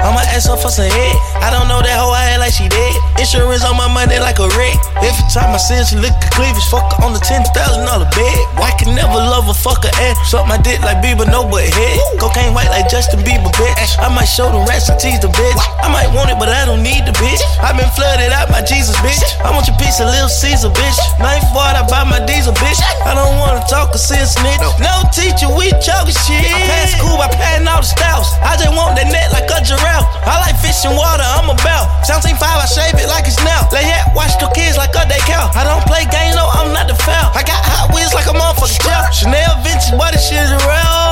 I'ma 0.00 0.20
ask 0.32 0.48
her 0.48 0.56
for 0.56 0.72
some 0.72 0.88
head. 0.88 1.16
I 1.44 1.52
don't 1.52 1.68
know 1.68 1.80
that 1.84 1.96
hoe 2.00 2.12
I 2.12 2.34
had 2.34 2.40
like 2.40 2.52
she 2.56 2.68
dead. 2.68 2.94
Insurance 3.20 3.64
on 3.64 3.76
my 3.76 3.88
money 3.88 4.18
like 4.18 4.40
a 4.40 4.48
wreck. 4.56 4.76
Every 5.04 5.26
time 5.28 5.52
I 5.52 5.60
see 5.60 5.76
her, 5.76 5.84
she 5.84 5.96
look 6.00 6.12
at 6.12 6.32
cleavage. 6.32 6.64
Fuck 6.72 6.96
her 6.96 7.04
on 7.04 7.12
the 7.12 7.22
ten 7.22 7.44
thousand 7.52 7.84
dollar 7.84 8.08
bed. 8.10 8.38
Why 8.56 8.72
can 8.80 8.96
never 8.96 9.20
love 9.20 9.48
a 9.48 9.56
fucker 9.56 9.92
ass? 10.00 10.16
Suck 10.30 10.48
my 10.48 10.56
dick 10.60 10.80
like 10.80 11.04
Bieber, 11.04 11.28
no 11.28 11.44
but 11.44 11.64
head. 11.68 12.00
Cocaine 12.20 12.52
white 12.52 12.68
like 12.68 12.84
Justin 12.92 13.24
Bieber, 13.24 13.48
bitch. 13.56 13.96
I 13.96 14.12
might 14.12 14.28
show 14.28 14.52
them 14.52 14.68
rats 14.68 14.92
and 14.92 15.00
tease 15.00 15.24
the 15.24 15.32
bitch. 15.32 15.56
I 15.80 15.88
might 15.88 16.12
want 16.12 16.28
it, 16.28 16.36
but 16.36 16.52
I 16.52 16.68
don't 16.68 16.84
need 16.84 17.08
the 17.08 17.16
bitch. 17.16 17.40
i 17.64 17.72
been 17.72 17.88
flooded 17.96 18.28
out 18.28 18.52
my 18.52 18.60
Jesus, 18.60 18.92
bitch. 19.00 19.24
I 19.40 19.48
want 19.48 19.64
your 19.64 19.80
piece 19.80 20.04
of 20.04 20.12
Little 20.12 20.28
Caesar, 20.28 20.68
bitch. 20.68 21.00
Knife 21.16 21.48
board, 21.56 21.72
I 21.72 21.82
buy 21.88 22.04
my 22.04 22.20
diesel, 22.28 22.52
bitch. 22.60 22.76
I 23.08 23.16
don't 23.16 23.40
wanna 23.40 23.64
talk 23.72 23.96
or 23.96 24.02
see 24.02 24.20
a 24.20 24.28
snitch. 24.28 24.60
No 24.84 25.00
teacher, 25.16 25.48
we 25.48 25.72
talking 25.80 26.12
shit. 26.12 26.44
I 26.44 26.60
passed 26.68 27.00
school 27.00 27.16
by 27.16 27.32
patting 27.32 27.64
all 27.64 27.80
the 27.80 27.88
styles. 27.88 28.28
I 28.44 28.60
just 28.60 28.76
want 28.76 29.00
that 29.00 29.08
net 29.08 29.32
like 29.32 29.48
a 29.48 29.64
giraffe. 29.64 30.04
I 30.28 30.44
like 30.44 30.60
fish 30.60 30.84
and 30.84 30.92
water, 30.92 31.24
I'm 31.24 31.48
about. 31.48 32.04
17.5, 32.04 32.36
I 32.36 32.68
shave 32.68 33.00
it 33.00 33.08
like 33.08 33.24
it's 33.24 33.40
now. 33.40 33.64
Lay 33.72 33.88
yeah, 33.88 34.12
watch 34.12 34.36
the 34.36 34.52
kids 34.52 34.76
like 34.76 34.92
a 34.92 35.08
day 35.08 35.24
cow. 35.24 35.48
I 35.56 35.64
don't 35.64 35.88
play 35.88 36.04
games, 36.04 36.36
no, 36.36 36.44
I'm 36.52 36.76
not 36.76 36.84
the 36.84 37.00
foul. 37.00 37.32
I 37.32 37.40
got 37.48 37.64
hot 37.64 37.96
wheels 37.96 38.12
like 38.12 38.28
a 38.28 38.36
motherfucking 38.36 38.84
gel. 38.84 39.08
Chanel 39.08 39.56
vintage, 39.64 39.96
boy, 39.96 40.12
this 40.12 40.28
shit 40.28 40.44
is 40.44 40.52
real. 40.68 41.09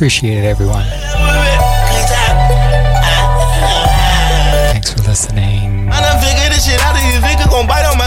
Appreciate 0.00 0.38
it, 0.38 0.46
everyone. 0.46 0.99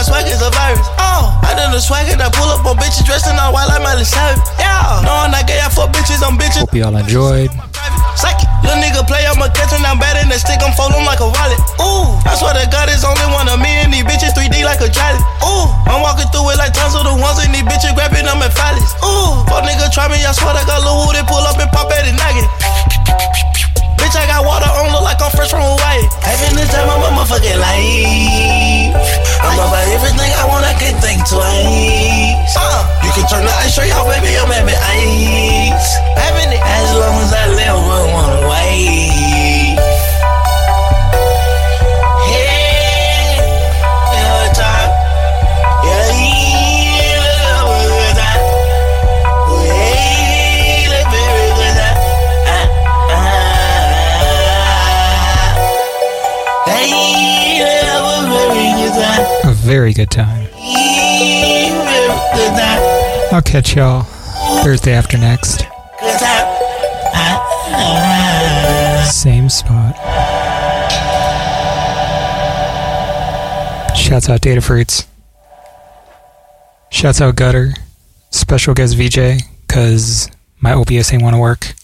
Swag? 0.04 0.28
It's 0.28 0.44
a 0.44 0.52
virus. 0.52 0.84
Oh, 1.00 1.32
I 1.40 1.56
done 1.56 1.72
the 1.72 1.80
swag 1.80 2.12
and 2.12 2.20
I 2.20 2.28
pull 2.28 2.46
up 2.52 2.62
on 2.68 2.76
bitches 2.76 3.08
dressed 3.08 3.26
in 3.26 3.34
all 3.40 3.56
white 3.56 3.66
like 3.72 3.80
Miley 3.80 4.04
Cyrus. 4.04 4.38
Yeah, 4.60 5.00
knowing 5.00 5.32
I 5.32 5.42
gay, 5.42 5.58
I 5.58 5.72
fuck 5.72 5.90
bitches, 5.96 6.20
I'm 6.20 6.36
bitches. 6.36 6.68
Hope 6.68 6.76
y'all 6.76 6.94
enjoyed. 6.94 7.50
Psych 8.14 8.36
it. 8.38 8.48
Little 8.64 8.80
nigga 8.80 9.04
play, 9.04 9.24
I'ma 9.28 9.52
catch 9.52 9.76
him 9.76 9.84
down 9.84 10.00
bad 10.00 10.16
in 10.24 10.32
the 10.32 10.40
stick, 10.40 10.60
I'm 10.64 10.72
fold 10.72 10.96
him 10.96 11.04
like 11.04 11.20
a 11.20 11.28
wallet. 11.28 11.60
Ooh, 11.84 12.16
I 12.24 12.32
swear 12.32 12.56
to 12.56 12.64
God, 12.72 12.88
it's 12.88 13.04
only 13.04 13.28
one 13.28 13.44
of 13.44 13.60
me 13.60 13.68
and 13.84 13.92
these 13.92 14.08
bitches 14.08 14.32
3D 14.32 14.64
like 14.64 14.80
a 14.80 14.88
jolly. 14.88 15.20
Ooh, 15.44 15.68
I'm 15.84 16.00
walking 16.00 16.28
through 16.32 16.48
it 16.48 16.56
like 16.56 16.72
tons 16.72 16.96
of 16.96 17.04
the 17.04 17.12
ones 17.12 17.44
and 17.44 17.52
these 17.52 17.66
bitches 17.68 17.92
grabbing 17.92 18.24
them 18.24 18.40
and 18.40 18.52
phallus. 18.56 18.96
Ooh, 19.04 19.44
fuck 19.52 19.68
nigga 19.68 19.92
try 19.92 20.08
me, 20.08 20.16
I 20.24 20.32
swear 20.32 20.56
to 20.56 20.64
God, 20.64 20.80
Lil 20.80 20.96
Woo, 20.96 21.12
they 21.12 21.20
pull 21.28 21.44
up 21.44 21.60
and 21.60 21.68
pop 21.76 21.92
at 21.92 22.08
it, 22.08 22.16
nugget. 22.16 22.48
Bitch, 24.14 24.22
I 24.22 24.26
got 24.30 24.46
water 24.46 24.70
on, 24.70 24.92
look 24.92 25.02
like 25.02 25.20
I'm 25.20 25.30
fresh 25.32 25.50
from 25.50 25.58
Hawaii. 25.58 26.06
Having 26.22 26.54
the 26.54 26.66
time 26.70 26.86
of 26.86 27.02
my 27.02 27.10
motherfucking 27.18 27.58
life. 27.58 28.94
I'm 29.42 29.58
about 29.58 29.90
everything 29.90 30.30
I 30.30 30.46
want, 30.46 30.64
I 30.64 30.74
can 30.78 30.94
think 31.02 31.26
twice. 31.26 32.54
Uh, 32.54 32.86
you 33.02 33.10
can 33.10 33.26
turn 33.26 33.42
the 33.42 33.50
ice 33.50 33.72
straight 33.72 33.90
off, 33.90 34.06
baby, 34.06 34.38
I'm 34.38 34.46
having 34.46 34.78
ice. 34.78 35.98
Having 36.14 36.54
it 36.54 36.62
as 36.62 36.94
long 36.94 37.18
as 37.26 37.32
I 37.34 37.46
live, 37.58 37.74
I 37.74 38.12
wanna 38.14 38.48
wait. 38.48 39.43
Very 59.64 59.94
good 59.94 60.10
time. 60.10 60.46
I'll 63.32 63.42
catch 63.42 63.74
y'all 63.74 64.02
Thursday 64.62 64.92
after 64.92 65.16
next. 65.16 65.64
Same 69.10 69.48
spot. 69.48 69.96
Shouts 73.96 74.28
out 74.28 74.42
Data 74.42 74.60
Fruits. 74.60 75.06
Shouts 76.90 77.22
out 77.22 77.34
Gutter. 77.34 77.72
Special 78.30 78.74
guest 78.74 78.96
VJ, 78.96 79.42
cause 79.66 80.30
my 80.60 80.74
OBS 80.74 81.12
ain't 81.12 81.22
wanna 81.22 81.40
work. 81.40 81.74